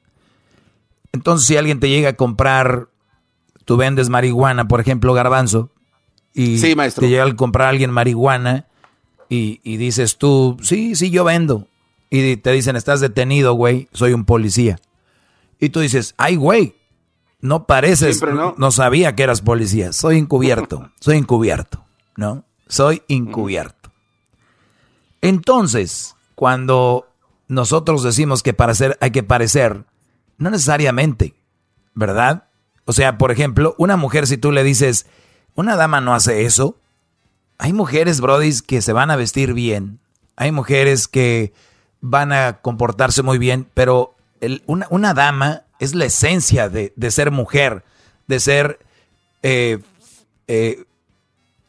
Entonces 1.13 1.47
si 1.47 1.57
alguien 1.57 1.81
te 1.81 1.89
llega 1.89 2.11
a 2.11 2.13
comprar, 2.15 2.89
tú 3.65 3.77
vendes 3.77 4.09
marihuana, 4.09 4.67
por 4.69 4.81
ejemplo, 4.81 5.13
garbanzo, 5.15 5.71
y 6.33 6.59
Sí, 6.59 6.75
maestro. 6.75 7.03
te 7.03 7.09
llega 7.09 7.25
a 7.25 7.37
comprar 7.37 7.69
alguien 7.69 7.91
marihuana 7.91 8.67
y, 9.29 9.61
y 9.63 9.77
dices 9.77 10.17
tú, 10.19 10.57
sí, 10.63 10.97
sí, 10.97 11.11
yo 11.11 11.25
vendo. 11.25 11.69
Y 12.17 12.37
te 12.37 12.53
dicen, 12.53 12.77
estás 12.77 13.01
detenido, 13.01 13.55
güey, 13.55 13.89
soy 13.93 14.13
un 14.13 14.25
policía. 14.25 14.79
Y 15.59 15.71
tú 15.71 15.81
dices, 15.81 16.15
ay, 16.17 16.37
güey, 16.37 16.77
no 17.41 17.67
pareces, 17.67 18.23
no. 18.23 18.55
no 18.57 18.71
sabía 18.71 19.17
que 19.17 19.25
eras 19.25 19.41
policía, 19.41 19.93
soy 19.93 20.19
encubierto, 20.19 20.93
soy 21.01 21.17
encubierto, 21.17 21.85
¿no? 22.17 22.45
Soy 22.69 23.03
encubierto. 23.09 23.91
Entonces, 25.23 26.15
cuando 26.37 27.09
nosotros 27.49 28.05
decimos 28.05 28.45
que 28.45 28.55
para 28.55 28.77
ser 28.77 28.97
hay 29.01 29.11
que 29.11 29.25
parecer, 29.25 29.85
no 30.39 30.51
necesariamente, 30.51 31.35
¿verdad? 31.95 32.45
O 32.85 32.93
sea, 32.93 33.19
por 33.19 33.33
ejemplo, 33.33 33.75
una 33.77 33.97
mujer 33.97 34.29
si 34.29 34.39
tú 34.39 34.53
le 34.53 34.63
dices, 34.63 35.07
una 35.57 35.75
dama 35.75 36.01
no 36.01 36.15
hace 36.15 36.45
eso, 36.45 36.79
hay 37.59 37.73
mujeres, 37.73 38.21
brodis, 38.21 38.63
que 38.63 38.83
se 38.83 38.93
van 38.93 39.11
a 39.11 39.17
vestir 39.17 39.53
bien, 39.53 39.99
hay 40.37 40.53
mujeres 40.53 41.09
que 41.09 41.53
van 42.07 42.33
a 42.35 42.59
comportarse 42.61 43.23
muy 43.23 43.39
bien, 43.39 43.67
pero 43.73 44.15
el- 44.43 44.63
una, 44.67 44.87
una 44.91 45.15
dama 45.15 45.63
es 45.79 45.95
la 45.95 46.05
esencia 46.05 46.69
de, 46.69 46.93
de 46.97 47.11
ser 47.11 47.31
mujer, 47.31 47.83
de 48.27 48.41
ser, 48.41 48.79
eh, 49.43 49.79
eh, 50.47 50.85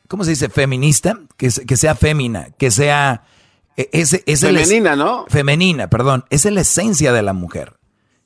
¿cómo 0.09 0.25
se 0.25 0.31
dice? 0.31 0.49
Feminista, 0.49 1.17
que, 1.37 1.49
que 1.65 1.77
sea 1.77 1.95
fémina, 1.95 2.49
que 2.57 2.69
sea... 2.69 3.23
es 3.77 4.21
es- 4.25 4.41
Femenina, 4.41 4.95
¿no? 4.97 5.25
Femenina, 5.29 5.89
perdón. 5.89 6.25
Esa 6.29 6.49
es 6.49 6.53
la 6.53 6.61
esencia 6.61 7.13
de 7.13 7.21
la 7.21 7.31
mujer. 7.33 7.77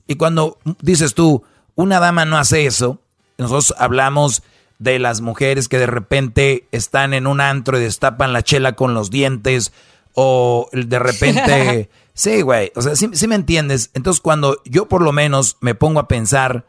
Y 0.07 0.15
cuando 0.15 0.57
dices 0.81 1.13
tú, 1.13 1.43
una 1.75 1.99
dama 1.99 2.25
no 2.25 2.39
hace 2.39 2.65
eso, 2.65 2.99
nosotros 3.37 3.75
hablamos 3.77 4.41
de 4.79 4.97
las 4.97 5.21
mujeres 5.21 5.67
que 5.69 5.77
de 5.77 5.85
repente 5.87 6.67
están 6.71 7.13
en 7.13 7.27
un 7.27 7.39
antro 7.39 7.77
y 7.77 7.81
destapan 7.83 8.33
la 8.33 8.41
chela 8.41 8.73
con 8.73 8.93
los 8.95 9.11
dientes, 9.11 9.71
o 10.13 10.69
de 10.71 10.99
repente... 10.99 11.89
sí, 12.13 12.41
güey, 12.41 12.71
o 12.75 12.81
sea, 12.81 12.95
sí, 12.95 13.09
sí 13.13 13.27
me 13.27 13.35
entiendes. 13.35 13.91
Entonces 13.93 14.21
cuando 14.21 14.61
yo 14.65 14.87
por 14.87 15.01
lo 15.01 15.11
menos 15.11 15.57
me 15.61 15.75
pongo 15.75 15.99
a 15.99 16.07
pensar 16.07 16.65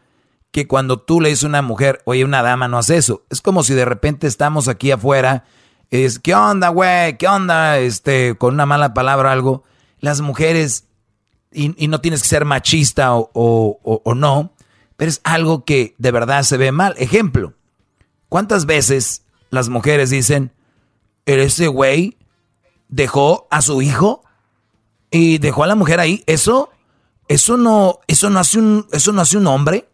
que 0.52 0.66
cuando 0.66 1.00
tú 1.00 1.20
le 1.20 1.28
dices 1.28 1.44
a 1.44 1.48
una 1.48 1.62
mujer, 1.62 2.02
oye, 2.04 2.24
una 2.24 2.42
dama 2.42 2.68
no 2.68 2.78
hace 2.78 2.96
eso, 2.96 3.24
es 3.30 3.40
como 3.40 3.62
si 3.62 3.74
de 3.74 3.84
repente 3.84 4.26
estamos 4.26 4.66
aquí 4.68 4.90
afuera 4.90 5.44
dices, 5.90 6.18
¿qué 6.20 6.34
onda, 6.34 6.68
güey? 6.68 7.18
¿Qué 7.18 7.26
onda? 7.26 7.78
Este, 7.78 8.36
con 8.36 8.54
una 8.54 8.64
mala 8.66 8.94
palabra 8.94 9.30
o 9.30 9.32
algo. 9.32 9.64
Las 9.98 10.20
mujeres 10.20 10.84
y, 11.52 11.74
y 11.82 11.88
no 11.88 12.00
tienes 12.00 12.22
que 12.22 12.28
ser 12.28 12.44
machista 12.44 13.14
o, 13.16 13.28
o- 13.34 13.80
o- 13.82 14.02
o 14.04 14.14
no, 14.14 14.54
pero 14.96 15.08
es 15.08 15.20
algo 15.24 15.64
que 15.64 15.94
de 15.98 16.12
verdad 16.12 16.44
se 16.44 16.56
ve 16.56 16.70
mal. 16.70 16.94
Ejemplo, 16.98 17.54
¿cuántas 18.28 18.66
veces 18.66 19.22
las 19.50 19.68
mujeres 19.68 20.10
dicen, 20.10 20.52
ese 21.26 21.66
güey 21.66 22.16
dejó 22.90 23.48
a 23.50 23.62
su 23.62 23.80
hijo 23.80 24.22
y 25.10 25.38
dejó 25.38 25.64
a 25.64 25.66
la 25.66 25.74
mujer 25.74 26.00
ahí. 26.00 26.22
Eso, 26.26 26.70
eso 27.28 27.56
no, 27.56 28.00
eso 28.06 28.28
no 28.30 28.40
hace 28.40 28.58
un, 28.58 28.86
eso 28.92 29.12
no 29.12 29.22
hace 29.22 29.38
un 29.38 29.46
hombre. 29.46 29.88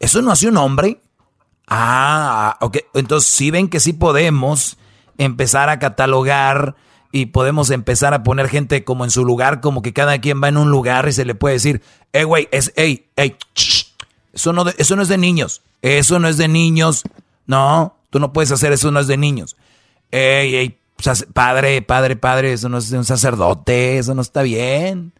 Eso 0.00 0.22
no 0.22 0.32
hace 0.32 0.48
un 0.48 0.56
hombre. 0.56 1.00
Ah, 1.68 2.56
ok. 2.60 2.78
Entonces 2.94 3.30
sí 3.30 3.50
ven 3.50 3.68
que 3.68 3.80
sí 3.80 3.92
podemos 3.92 4.78
empezar 5.18 5.68
a 5.68 5.78
catalogar 5.78 6.74
y 7.12 7.26
podemos 7.26 7.70
empezar 7.70 8.14
a 8.14 8.22
poner 8.22 8.48
gente 8.48 8.84
como 8.84 9.04
en 9.04 9.10
su 9.10 9.24
lugar, 9.24 9.60
como 9.60 9.82
que 9.82 9.92
cada 9.92 10.18
quien 10.20 10.42
va 10.42 10.48
en 10.48 10.56
un 10.56 10.70
lugar 10.70 11.08
y 11.08 11.12
se 11.12 11.24
le 11.24 11.34
puede 11.34 11.54
decir, 11.54 11.82
eh, 12.12 12.24
güey, 12.24 12.48
es, 12.52 12.72
ey, 12.76 13.06
eso 14.32 14.52
no, 14.52 14.64
eso 14.68 14.96
no 14.96 15.02
es 15.02 15.08
de 15.08 15.18
niños, 15.18 15.62
eso 15.82 16.18
no 16.18 16.28
es 16.28 16.36
de 16.38 16.48
niños, 16.48 17.02
no, 17.46 17.96
tú 18.10 18.20
no 18.20 18.32
puedes 18.32 18.52
hacer 18.52 18.72
eso, 18.72 18.90
no 18.90 19.00
es 19.00 19.08
de 19.08 19.16
niños. 19.16 19.56
Ey, 20.10 20.54
ey, 20.54 20.79
padre, 21.32 21.82
padre, 21.82 22.16
padre, 22.16 22.52
eso 22.52 22.68
no 22.68 22.78
es 22.78 22.90
de 22.90 22.98
un 22.98 23.04
sacerdote, 23.04 23.98
eso 23.98 24.14
no 24.14 24.22
está 24.22 24.42
bien. 24.42 25.12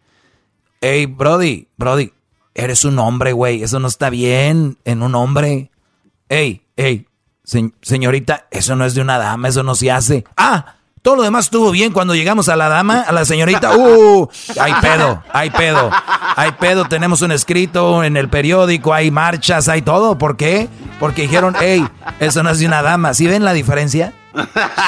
Ey, 0.81 1.05
Brody, 1.05 1.67
Brody, 1.77 2.13
eres 2.55 2.85
un 2.85 2.99
hombre, 2.99 3.33
güey, 3.33 3.63
eso 3.63 3.79
no 3.79 3.87
está 3.87 4.09
bien 4.09 4.77
en 4.85 5.03
un 5.03 5.15
hombre. 5.15 5.71
Ey, 6.29 6.63
ey, 6.75 7.07
señorita, 7.81 8.47
eso 8.51 8.75
no 8.75 8.85
es 8.85 8.95
de 8.95 9.01
una 9.01 9.17
dama, 9.17 9.47
eso 9.47 9.63
no 9.63 9.75
se 9.75 9.91
hace. 9.91 10.23
Ah, 10.37 10.75
todo 11.01 11.15
lo 11.15 11.23
demás 11.23 11.45
estuvo 11.45 11.71
bien 11.71 11.93
cuando 11.93 12.13
llegamos 12.13 12.47
a 12.47 12.55
la 12.55 12.69
dama, 12.69 13.01
a 13.01 13.11
la 13.11 13.25
señorita. 13.25 13.75
¡Uh! 13.77 14.29
Hay 14.59 14.73
pedo, 14.81 15.23
hay 15.33 15.49
pedo. 15.49 15.89
Hay 16.35 16.51
pedo, 16.53 16.85
tenemos 16.85 17.21
un 17.21 17.31
escrito 17.31 18.03
en 18.03 18.17
el 18.17 18.29
periódico, 18.29 18.93
hay 18.93 19.09
marchas, 19.09 19.67
hay 19.67 19.81
todo. 19.81 20.17
¿Por 20.17 20.37
qué? 20.37 20.69
Porque 20.99 21.23
dijeron, 21.23 21.55
hey, 21.59 21.87
eso 22.19 22.43
no 22.43 22.51
es 22.51 22.59
de 22.59 22.67
una 22.67 22.81
dama. 22.81 23.13
¿Sí 23.13 23.27
ven 23.27 23.43
la 23.43 23.53
diferencia? 23.53 24.13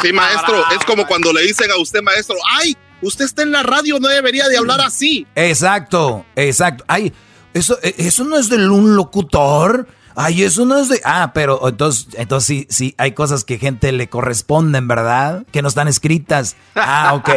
Sí, 0.02 0.14
maestro. 0.14 0.64
Es 0.72 0.86
como 0.86 1.06
cuando 1.06 1.32
le 1.34 1.42
dicen 1.42 1.70
a 1.72 1.78
usted, 1.78 2.02
maestro, 2.02 2.36
¡ay! 2.60 2.78
Usted 3.02 3.26
está 3.26 3.44
en 3.44 3.52
la 3.52 3.64
radio, 3.64 4.00
no 4.00 4.08
debería 4.08 4.48
de 4.48 4.58
hablar 4.58 4.80
así. 4.82 5.28
Exacto, 5.36 6.26
exacto. 6.36 6.86
Ay, 6.88 7.14
eso, 7.54 7.78
eso 7.82 8.24
no 8.24 8.38
es 8.38 8.50
de 8.50 8.68
un 8.68 8.96
locutor. 8.96 9.88
Ay, 10.16 10.44
eso 10.44 10.66
no 10.66 10.78
es 10.78 10.90
de... 10.90 11.02
Ah, 11.04 11.32
pero 11.34 11.68
entonces, 11.68 12.08
entonces 12.14 12.48
sí, 12.48 12.68
sí, 12.70 12.96
hay 12.98 13.14
cosas 13.14 13.44
que 13.44 13.58
gente 13.58 13.92
le 13.92 14.10
corresponden, 14.10 14.88
¿verdad? 14.88 15.46
Que 15.52 15.62
no 15.62 15.68
están 15.68 15.88
escritas. 15.88 16.56
Ah, 16.76 17.14
ok. 17.16 17.30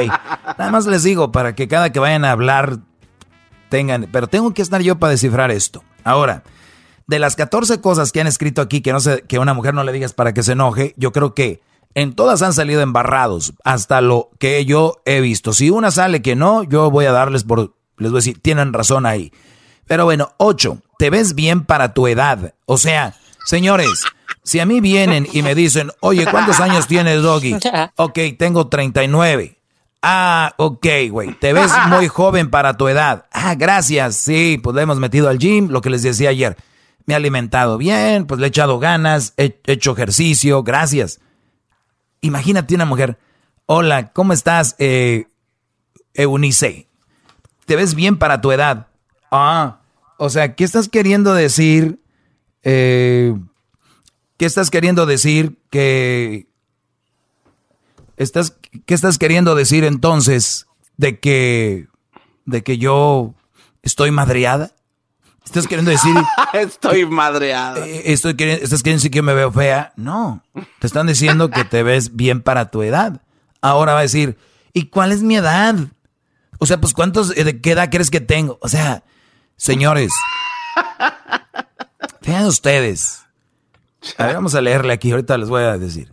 Nada 0.58 0.70
más 0.70 0.86
les 0.86 1.02
digo, 1.02 1.32
para 1.32 1.54
que 1.54 1.68
cada 1.68 1.90
que 1.90 1.98
vayan 1.98 2.24
a 2.24 2.32
hablar 2.32 2.78
tengan... 3.70 4.08
Pero 4.12 4.28
tengo 4.28 4.52
que 4.52 4.62
estar 4.62 4.82
yo 4.82 4.98
para 4.98 5.12
descifrar 5.12 5.50
esto. 5.50 5.82
Ahora, 6.04 6.44
de 7.06 7.18
las 7.18 7.34
14 7.34 7.80
cosas 7.80 8.12
que 8.12 8.20
han 8.20 8.26
escrito 8.26 8.60
aquí 8.60 8.82
que 8.82 8.92
no 8.92 9.00
sé, 9.00 9.22
que 9.26 9.38
una 9.38 9.54
mujer 9.54 9.74
no 9.74 9.84
le 9.84 9.92
digas 9.92 10.12
para 10.12 10.34
que 10.34 10.42
se 10.42 10.52
enoje, 10.52 10.94
yo 10.96 11.12
creo 11.12 11.34
que 11.34 11.62
en 11.96 12.12
todas 12.12 12.42
han 12.42 12.52
salido 12.52 12.82
embarrados, 12.82 13.54
hasta 13.64 14.02
lo 14.02 14.28
que 14.38 14.66
yo 14.66 15.00
he 15.06 15.22
visto. 15.22 15.54
Si 15.54 15.70
una 15.70 15.90
sale 15.90 16.20
que 16.20 16.36
no, 16.36 16.62
yo 16.62 16.90
voy 16.90 17.06
a 17.06 17.12
darles 17.12 17.42
por... 17.42 17.74
Les 17.96 18.10
voy 18.10 18.18
a 18.18 18.20
decir, 18.20 18.38
tienen 18.42 18.74
razón 18.74 19.06
ahí. 19.06 19.32
Pero 19.86 20.04
bueno, 20.04 20.34
ocho, 20.36 20.82
te 20.98 21.08
ves 21.08 21.34
bien 21.34 21.64
para 21.64 21.94
tu 21.94 22.06
edad. 22.06 22.52
O 22.66 22.76
sea, 22.76 23.14
señores, 23.46 24.04
si 24.42 24.60
a 24.60 24.66
mí 24.66 24.82
vienen 24.82 25.26
y 25.32 25.40
me 25.40 25.54
dicen, 25.54 25.90
oye, 26.00 26.26
¿cuántos 26.30 26.60
años 26.60 26.86
tienes, 26.86 27.22
Doggy? 27.22 27.56
Ok, 27.96 28.18
tengo 28.38 28.68
39. 28.68 29.58
Ah, 30.02 30.52
ok, 30.58 30.86
güey, 31.10 31.32
te 31.32 31.54
ves 31.54 31.72
muy 31.88 32.08
joven 32.08 32.50
para 32.50 32.76
tu 32.76 32.88
edad. 32.88 33.24
Ah, 33.32 33.54
gracias, 33.54 34.16
sí, 34.16 34.60
pues 34.62 34.76
le 34.76 34.82
hemos 34.82 34.98
metido 34.98 35.30
al 35.30 35.38
gym, 35.38 35.70
lo 35.70 35.80
que 35.80 35.88
les 35.88 36.02
decía 36.02 36.28
ayer. 36.28 36.58
Me 37.06 37.14
he 37.14 37.16
alimentado 37.16 37.78
bien, 37.78 38.26
pues 38.26 38.38
le 38.38 38.48
he 38.48 38.50
echado 38.50 38.78
ganas, 38.78 39.32
he 39.38 39.58
hecho 39.64 39.92
ejercicio, 39.92 40.62
gracias. 40.62 41.20
Imagínate 42.26 42.74
una 42.74 42.84
mujer, 42.84 43.18
hola, 43.66 44.12
¿cómo 44.12 44.32
estás, 44.32 44.74
eh, 44.80 45.26
Eunice? 46.12 46.88
Te 47.66 47.76
ves 47.76 47.94
bien 47.94 48.18
para 48.18 48.40
tu 48.40 48.50
edad. 48.50 48.88
Ah, 49.30 49.80
o 50.18 50.28
sea, 50.28 50.56
¿qué 50.56 50.64
estás 50.64 50.88
queriendo 50.88 51.34
decir? 51.34 52.00
Eh, 52.64 53.32
¿Qué 54.36 54.44
estás 54.44 54.70
queriendo 54.70 55.06
decir 55.06 55.56
que... 55.70 56.48
Estás, 58.16 58.58
¿Qué 58.86 58.94
estás 58.94 59.18
queriendo 59.18 59.54
decir 59.54 59.84
entonces 59.84 60.66
de 60.96 61.20
que, 61.20 61.86
de 62.44 62.64
que 62.64 62.78
yo 62.78 63.34
estoy 63.82 64.10
madreada? 64.10 64.74
¿Estás 65.46 65.66
queriendo 65.66 65.90
decir... 65.90 66.14
estoy 66.52 67.06
madreada. 67.06 67.86
Eh, 67.86 68.12
estoy 68.12 68.34
queriendo, 68.34 68.62
¿Estás 68.62 68.82
queriendo 68.82 69.00
decir 69.00 69.10
que 69.10 69.22
me 69.22 69.32
veo 69.32 69.50
fea? 69.50 69.94
No, 69.96 70.44
te 70.78 70.86
están 70.86 71.06
diciendo 71.06 71.48
que 71.48 71.64
te 71.64 71.82
ves 71.82 72.14
bien 72.14 72.42
para 72.42 72.70
tu 72.70 72.82
edad. 72.82 73.22
Ahora 73.62 73.94
va 73.94 74.00
a 74.00 74.02
decir, 74.02 74.36
¿y 74.74 74.86
cuál 74.88 75.12
es 75.12 75.22
mi 75.22 75.36
edad? 75.36 75.74
O 76.58 76.66
sea, 76.66 76.80
pues 76.80 76.92
¿cuántos, 76.92 77.34
de 77.34 77.60
qué 77.60 77.70
edad 77.70 77.88
crees 77.90 78.10
que 78.10 78.20
tengo? 78.20 78.58
O 78.60 78.68
sea, 78.68 79.02
Señores, 79.56 80.12
vean 82.26 82.44
ustedes. 82.44 83.22
A 84.18 84.26
ver, 84.26 84.34
vamos 84.34 84.54
a 84.54 84.60
leerle 84.60 84.92
aquí, 84.92 85.10
ahorita 85.10 85.38
les 85.38 85.48
voy 85.48 85.62
a 85.62 85.78
decir. 85.78 86.12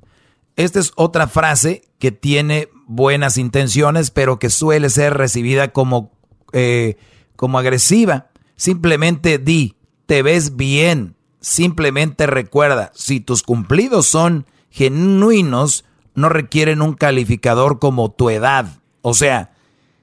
Esta 0.56 0.80
es 0.80 0.94
otra 0.96 1.28
frase 1.28 1.84
que 2.00 2.12
tiene 2.12 2.70
buenas 2.86 3.38
intenciones, 3.38 4.12
pero 4.12 4.40
que 4.40 4.50
suele 4.50 4.90
ser 4.90 5.16
recibida 5.16 5.74
como, 5.74 6.12
eh, 6.54 6.98
como 7.36 7.60
agresiva. 7.60 8.30
Simplemente 8.56 9.38
di, 9.38 9.76
te 10.06 10.24
ves 10.24 10.56
bien. 10.56 11.16
Simplemente 11.40 12.26
recuerda, 12.26 12.92
si 12.96 13.20
tus 13.20 13.44
cumplidos 13.44 14.08
son 14.08 14.46
genuinos, 14.70 15.86
no 16.16 16.30
requieren 16.30 16.82
un 16.82 16.94
calificador 16.94 17.80
como 17.80 18.12
tu 18.12 18.30
edad. 18.30 18.82
O 19.02 19.14
sea, 19.14 19.54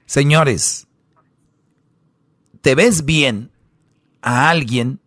señores, 0.07 0.87
te 2.61 2.75
ves 2.75 3.05
bien 3.05 3.51
a 4.23 4.51
alguien 4.51 5.01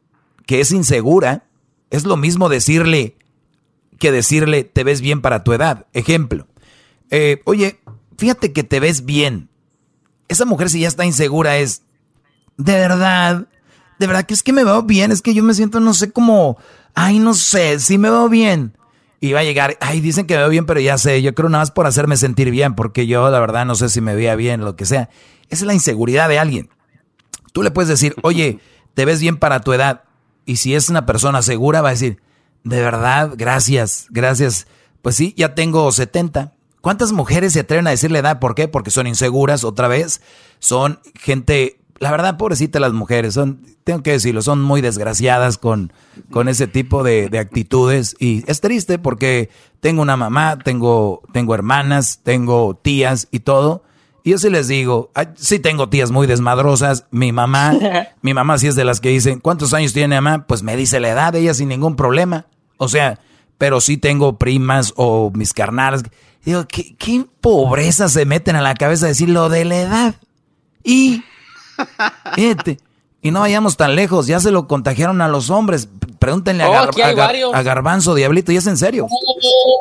que 0.46 0.60
es 0.60 0.72
insegura, 0.72 1.48
es 1.90 2.06
lo 2.06 2.18
mismo 2.18 2.50
decirle 2.50 3.18
que 4.00 4.12
decirle 4.12 4.64
te 4.64 4.84
ves 4.84 5.02
bien 5.02 5.22
para 5.22 5.44
tu 5.44 5.54
edad. 5.54 5.88
Ejemplo, 5.94 6.48
eh, 7.10 7.42
oye, 7.46 7.80
fíjate 8.18 8.52
que 8.52 8.64
te 8.64 8.80
ves 8.80 9.06
bien. 9.06 9.50
Esa 10.28 10.46
mujer 10.46 10.70
si 10.70 10.82
ya 10.82 10.88
está 10.88 11.06
insegura 11.06 11.58
es, 11.58 11.84
de 12.58 12.74
verdad, 12.74 13.48
de 14.00 14.08
verdad 14.08 14.26
que 14.26 14.34
es 14.34 14.44
que 14.44 14.54
me 14.54 14.64
veo 14.64 14.84
bien, 14.84 15.12
es 15.12 15.22
que 15.22 15.34
yo 15.34 15.44
me 15.44 15.54
siento, 15.54 15.80
no 15.80 15.94
sé 15.94 16.12
cómo, 16.12 16.58
ay, 16.94 17.20
no 17.20 17.34
sé, 17.34 17.80
si 17.80 17.98
me 17.98 18.10
veo 18.10 18.30
bien. 18.30 18.78
Y 19.20 19.32
va 19.32 19.40
a 19.40 19.44
llegar, 19.44 19.78
ay, 19.80 20.02
dicen 20.02 20.28
que 20.28 20.34
me 20.34 20.42
veo 20.42 20.50
bien, 20.50 20.66
pero 20.66 20.80
ya 20.80 20.98
sé, 20.98 21.22
yo 21.22 21.34
creo 21.34 21.50
nada 21.50 21.62
más 21.62 21.72
por 21.72 21.88
hacerme 21.88 22.18
sentir 22.18 22.52
bien, 22.52 22.76
porque 22.76 23.08
yo 23.08 23.30
la 23.30 23.40
verdad 23.40 23.66
no 23.66 23.76
sé 23.76 23.88
si 23.90 24.02
me 24.02 24.16
veía 24.16 24.36
bien, 24.36 24.62
lo 24.62 24.76
que 24.76 24.86
sea. 24.86 25.10
Esa 25.50 25.64
es 25.64 25.68
la 25.68 25.74
inseguridad 25.74 26.28
de 26.28 26.40
alguien. 26.40 26.70
Tú 27.54 27.64
le 27.64 27.72
puedes 27.72 27.88
decir, 27.88 28.16
oye, 28.24 28.60
te 28.94 29.06
ves 29.06 29.22
bien 29.22 29.38
para 29.38 29.62
tu 29.62 29.72
edad. 29.72 30.04
Y 30.46 30.58
si 30.58 30.76
es 30.76 30.90
una 30.90 31.06
persona 31.06 31.42
segura, 31.42 31.82
va 31.82 31.90
a 31.90 31.94
decir, 31.94 32.22
de 32.64 32.82
verdad, 32.82 33.32
gracias, 33.36 34.08
gracias. 34.10 34.68
Pues 35.02 35.16
sí, 35.16 35.34
ya 35.38 35.56
tengo 35.56 35.92
70. 35.92 36.54
¿Cuántas 36.82 37.14
mujeres 37.14 37.54
se 37.54 37.62
atreven 37.62 37.88
a 37.88 37.92
decirle 37.92 38.20
edad? 38.20 38.40
¿Por 38.40 38.56
qué? 38.56 38.68
Porque 38.68 38.92
son 38.92 39.08
inseguras, 39.08 39.64
otra 39.64 39.88
vez. 39.88 40.22
Son 40.60 41.00
gente, 41.16 41.80
la 42.04 42.12
verdad, 42.12 42.38
pobrecita 42.38 42.80
las 42.80 42.94
mujeres, 42.94 43.34
son, 43.34 43.66
tengo 43.84 44.04
que 44.04 44.12
decirlo, 44.12 44.42
son 44.42 44.62
muy 44.62 44.82
desgraciadas 44.82 45.58
con, 45.58 45.92
con 46.30 46.48
ese 46.48 46.68
tipo 46.68 47.04
de, 47.04 47.30
de 47.30 47.40
actitudes. 47.40 48.16
Y 48.20 48.44
es 48.46 48.62
triste 48.62 49.00
porque 49.00 49.50
tengo 49.80 50.02
una 50.02 50.18
mamá, 50.18 50.60
tengo, 50.60 51.22
tengo 51.34 51.56
hermanas, 51.56 52.20
tengo 52.24 52.76
tías 52.76 53.28
y 53.32 53.40
todo 53.40 53.84
y 54.24 54.32
yo 54.32 54.38
sí 54.38 54.50
les 54.50 54.70
digo, 54.70 55.12
sí 55.36 55.60
tengo 55.60 55.90
tías 55.90 56.10
muy 56.10 56.28
desmadrosas. 56.28 57.06
Mi 57.12 57.34
mamá, 57.34 57.74
mi 58.22 58.34
mamá 58.34 58.58
sí 58.58 58.68
es 58.68 58.76
de 58.76 58.86
las 58.86 59.02
que 59.02 59.10
dicen, 59.10 59.40
¿cuántos 59.40 59.74
años 59.74 59.92
tiene 59.92 60.20
mamá? 60.20 60.48
Pues 60.48 60.64
me 60.64 60.78
dice 60.78 61.02
la 61.02 61.10
edad 61.10 61.34
de 61.34 61.40
ella 61.40 61.54
sin 61.54 61.68
ningún 61.68 61.98
problema. 61.98 62.48
O 62.78 62.88
sea, 62.88 63.20
pero 63.58 63.82
sí 63.82 63.98
tengo 63.98 64.40
primas 64.40 64.94
o 64.96 65.30
mis 65.36 65.54
carnales. 65.54 66.04
Digo, 66.46 66.66
¿qué, 66.68 66.96
qué 66.96 67.26
pobreza 67.42 68.08
se 68.08 68.26
meten 68.26 68.56
a 68.56 68.62
la 68.62 68.76
cabeza 68.76 69.08
decir 69.08 69.30
lo 69.30 69.50
de 69.50 69.66
la 69.66 69.76
edad? 69.76 70.16
Y, 70.86 71.24
fíjate, 72.36 72.80
y 73.22 73.32
no 73.32 73.42
vayamos 73.42 73.78
tan 73.78 73.96
lejos, 73.96 74.28
ya 74.28 74.40
se 74.40 74.52
lo 74.52 74.68
contagiaron 74.68 75.22
a 75.22 75.28
los 75.28 75.50
hombres. 75.50 75.88
Pregúntenle 76.20 76.64
a, 76.64 76.70
oh, 76.70 77.54
a, 77.54 77.62
Garbanzo, 77.64 78.16
Diablito, 78.16 78.52
y 78.52 78.58
es 78.58 78.68
en 78.68 78.78
serio. 78.78 79.08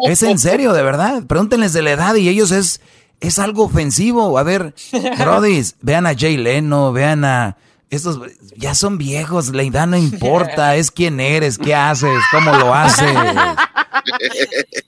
Es 0.09 0.23
en 0.23 0.39
serio, 0.39 0.73
de 0.73 0.83
verdad. 0.83 1.25
Pregúntenles 1.25 1.73
de 1.73 1.83
la 1.83 1.93
edad 1.93 2.15
y 2.15 2.29
ellos 2.29 2.51
es 2.51 2.81
es 3.23 3.39
algo 3.39 3.65
ofensivo. 3.65 4.37
A 4.39 4.43
ver, 4.43 4.75
Brodis, 5.19 5.77
vean 5.81 6.07
a 6.07 6.15
Jay 6.15 6.37
Leno, 6.37 6.93
vean 6.93 7.25
a 7.25 7.57
estos, 7.89 8.21
ya 8.57 8.75
son 8.75 8.97
viejos, 8.97 9.51
la 9.51 9.63
edad 9.63 9.87
no 9.87 9.99
importa, 9.99 10.77
es 10.77 10.91
quién 10.91 11.21
eres, 11.21 11.59
qué 11.59 11.75
haces, 11.75 12.23
cómo 12.31 12.51
lo 12.53 12.75
haces. 12.75 13.15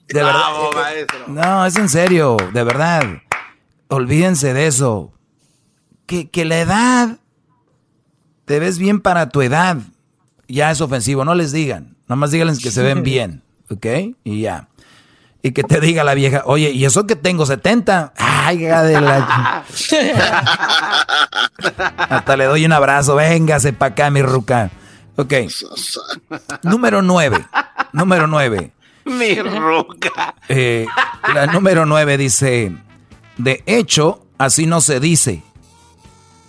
De 0.07 0.23
verdad. 0.23 0.41
No, 1.27 1.65
es 1.65 1.75
en 1.75 1.87
serio, 1.87 2.35
de 2.51 2.63
verdad. 2.63 3.03
Olvídense 3.89 4.53
de 4.53 4.67
eso. 4.67 5.14
Que, 6.05 6.29
que 6.29 6.45
la 6.45 6.59
edad, 6.59 7.17
te 8.45 8.59
ves 8.59 8.77
bien 8.77 9.01
para 9.01 9.29
tu 9.29 9.41
edad, 9.41 9.77
ya 10.47 10.71
es 10.71 10.81
ofensivo, 10.81 11.25
no 11.25 11.33
les 11.35 11.51
digan, 11.51 11.97
nomás 12.07 12.31
díganles 12.31 12.59
que 12.59 12.71
se 12.71 12.83
ven 12.83 13.03
bien, 13.03 13.41
¿ok? 13.69 13.85
Y 14.23 14.41
ya. 14.41 14.67
Y 15.41 15.51
que 15.51 15.63
te 15.63 15.79
diga 15.79 16.03
la 16.03 16.15
vieja, 16.15 16.41
oye, 16.45 16.71
¿y 16.71 16.85
eso 16.85 17.05
que 17.05 17.15
tengo 17.15 17.45
70? 17.45 18.13
Ay, 18.17 18.57
de 18.57 19.01
la... 19.01 19.63
Hasta 22.09 22.35
le 22.35 22.45
doy 22.45 22.65
un 22.65 22.71
abrazo, 22.71 23.15
véngase 23.15 23.71
para 23.73 23.93
acá, 23.93 24.09
mi 24.09 24.23
ruca. 24.23 24.71
Ok. 25.17 25.33
Número 26.63 27.01
9. 27.03 27.45
Número 27.93 28.25
9. 28.27 28.71
Mi 29.05 29.35
ruca. 29.35 30.35
Eh, 30.49 30.87
la 31.33 31.45
número 31.45 31.85
9 31.85 32.17
dice, 32.17 32.75
de 33.37 33.63
hecho, 33.67 34.25
así 34.39 34.65
no 34.65 34.81
se 34.81 34.99
dice 34.99 35.43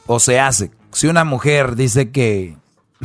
o 0.06 0.20
se 0.20 0.40
hace. 0.40 0.70
Si 0.92 1.06
una 1.06 1.24
mujer 1.24 1.76
dice 1.76 2.10
que... 2.10 2.56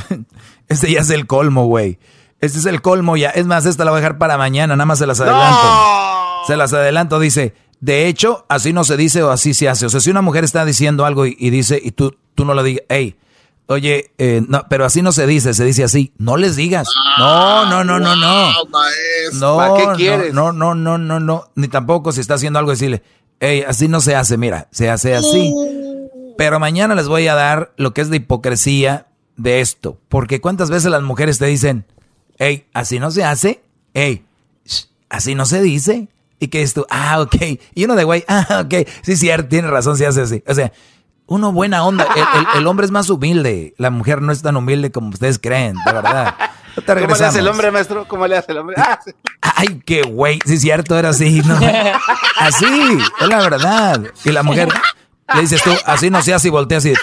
este 0.67 0.91
ya 0.91 1.01
es 1.01 1.09
el 1.09 1.27
colmo, 1.27 1.65
güey. 1.65 1.99
Este 2.39 2.57
es 2.57 2.65
el 2.65 2.81
colmo 2.81 3.17
ya. 3.17 3.29
Es 3.29 3.45
más, 3.45 3.65
esta 3.65 3.85
la 3.85 3.91
voy 3.91 3.99
a 3.99 4.01
dejar 4.01 4.17
para 4.17 4.37
mañana, 4.37 4.75
nada 4.75 4.85
más 4.85 4.99
se 4.99 5.05
las 5.05 5.19
adelanto. 5.19 6.47
Se 6.47 6.57
las 6.57 6.73
adelanto, 6.73 7.19
dice, 7.19 7.53
de 7.81 8.07
hecho, 8.07 8.45
así 8.49 8.73
no 8.73 8.83
se 8.83 8.97
dice 8.97 9.21
o 9.23 9.29
así 9.29 9.53
se 9.53 9.69
hace. 9.69 9.85
O 9.85 9.89
sea, 9.89 9.99
si 9.99 10.09
una 10.09 10.21
mujer 10.21 10.43
está 10.43 10.65
diciendo 10.65 11.05
algo 11.05 11.25
y, 11.25 11.49
dice, 11.49 11.79
y 11.83 11.91
tú, 11.91 12.15
tú 12.33 12.45
no 12.45 12.53
lo 12.55 12.63
digas, 12.63 12.83
hey, 12.89 13.15
oye, 13.67 14.11
eh, 14.17 14.41
no, 14.47 14.65
pero 14.69 14.85
así 14.85 15.01
no 15.01 15.11
se 15.11 15.27
dice, 15.27 15.53
se 15.53 15.65
dice 15.65 15.83
así. 15.83 16.13
No 16.17 16.37
les 16.37 16.55
digas. 16.55 16.87
No, 17.19 17.65
no, 17.65 17.83
no, 17.83 17.99
no, 17.99 18.15
no. 18.15 18.51
No, 19.33 19.57
¿Para 19.57 19.75
qué 19.75 19.87
quieres? 19.97 20.33
No, 20.33 20.51
no, 20.51 20.73
no, 20.73 20.97
no, 20.97 21.19
no. 21.19 21.43
Ni 21.55 21.67
tampoco 21.67 22.11
si 22.11 22.21
está 22.21 22.35
haciendo 22.35 22.57
algo 22.57 22.71
decirle, 22.71 23.03
hey, 23.39 23.63
así 23.67 23.87
no 23.87 24.01
se 24.01 24.15
hace, 24.15 24.37
mira, 24.37 24.67
se 24.71 24.89
hace 24.89 25.15
así. 25.15 25.53
Pero 26.41 26.59
mañana 26.59 26.95
les 26.95 27.07
voy 27.07 27.27
a 27.27 27.35
dar 27.35 27.72
lo 27.77 27.93
que 27.93 28.01
es 28.01 28.09
de 28.09 28.18
hipocresía 28.18 29.05
de 29.38 29.61
esto. 29.61 29.99
Porque 30.09 30.41
cuántas 30.41 30.72
veces 30.72 30.89
las 30.89 31.03
mujeres 31.03 31.38
te 31.38 31.45
dicen, 31.45 31.85
hey, 32.39 32.65
así 32.73 32.97
no 32.97 33.11
se 33.11 33.23
hace, 33.23 33.61
hey, 33.93 34.26
así 35.07 35.35
no 35.35 35.45
se 35.45 35.61
dice. 35.61 36.07
Y 36.39 36.47
que 36.47 36.63
esto, 36.63 36.88
ah, 36.89 37.22
ok. 37.22 37.59
Y 37.76 37.85
uno 37.85 37.95
de 37.95 38.05
güey, 38.05 38.26
ah, 38.27 38.63
ok. 38.65 38.88
Sí, 39.03 39.18
cierto, 39.18 39.49
tiene 39.49 39.68
razón, 39.68 39.97
se 39.97 40.07
hace 40.07 40.22
así. 40.22 40.43
O 40.47 40.55
sea, 40.55 40.72
uno 41.27 41.51
buena 41.51 41.85
onda. 41.85 42.07
El, 42.55 42.65
hombre 42.65 42.88
es 42.88 42.91
más 42.91 43.07
humilde. 43.11 43.76
La 43.77 43.91
mujer 43.91 44.23
no 44.23 44.31
es 44.31 44.41
tan 44.41 44.57
humilde 44.57 44.91
como 44.91 45.09
ustedes 45.09 45.38
creen, 45.38 45.76
de 45.85 45.93
verdad. 45.93 46.34
¿Cómo 46.88 47.15
le 47.18 47.26
hace 47.26 47.38
el 47.38 47.47
hombre, 47.49 47.69
maestro? 47.69 48.07
¿Cómo 48.07 48.26
le 48.26 48.35
hace 48.35 48.53
el 48.53 48.57
hombre? 48.57 48.77
Ah, 48.80 48.99
Ay, 49.57 49.80
qué 49.85 50.01
güey. 50.01 50.39
Sí, 50.43 50.57
cierto, 50.57 50.97
era 50.97 51.09
así. 51.09 51.43
¿no? 51.45 51.53
Así, 52.39 52.65
es 53.22 53.27
la 53.27 53.38
verdad. 53.38 54.01
Y 54.26 54.31
la 54.31 54.41
mujer, 54.41 54.69
le 55.35 55.41
dices 55.41 55.61
tú, 55.63 55.71
así 55.85 56.09
no 56.09 56.21
se 56.21 56.33
hace 56.33 56.47
y 56.49 56.51
volteas 56.51 56.85
y... 56.85 56.93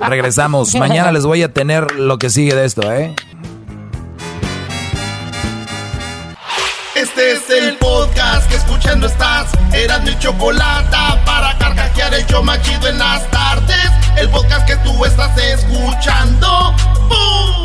Regresamos. 0.00 0.74
Mañana 0.74 1.12
les 1.12 1.24
voy 1.24 1.42
a 1.42 1.52
tener 1.52 1.92
lo 1.92 2.18
que 2.18 2.30
sigue 2.30 2.54
de 2.54 2.64
esto, 2.64 2.92
¿eh? 2.92 3.14
Este 6.94 7.32
es 7.32 7.50
el 7.50 7.76
podcast 7.76 8.48
que 8.48 8.56
escuchando 8.56 9.06
estás. 9.06 9.52
Eran 9.72 10.04
mi 10.04 10.16
chocolate 10.18 10.96
para 11.24 11.56
carcajear 11.58 12.14
el 12.14 12.26
yo 12.26 12.42
machido 12.42 12.88
en 12.88 12.98
las 12.98 13.28
tardes. 13.30 13.90
El 14.16 14.28
podcast 14.30 14.66
que 14.66 14.76
tú 14.76 15.04
estás 15.04 15.36
escuchando. 15.38 16.74
¡Bum! 17.08 17.63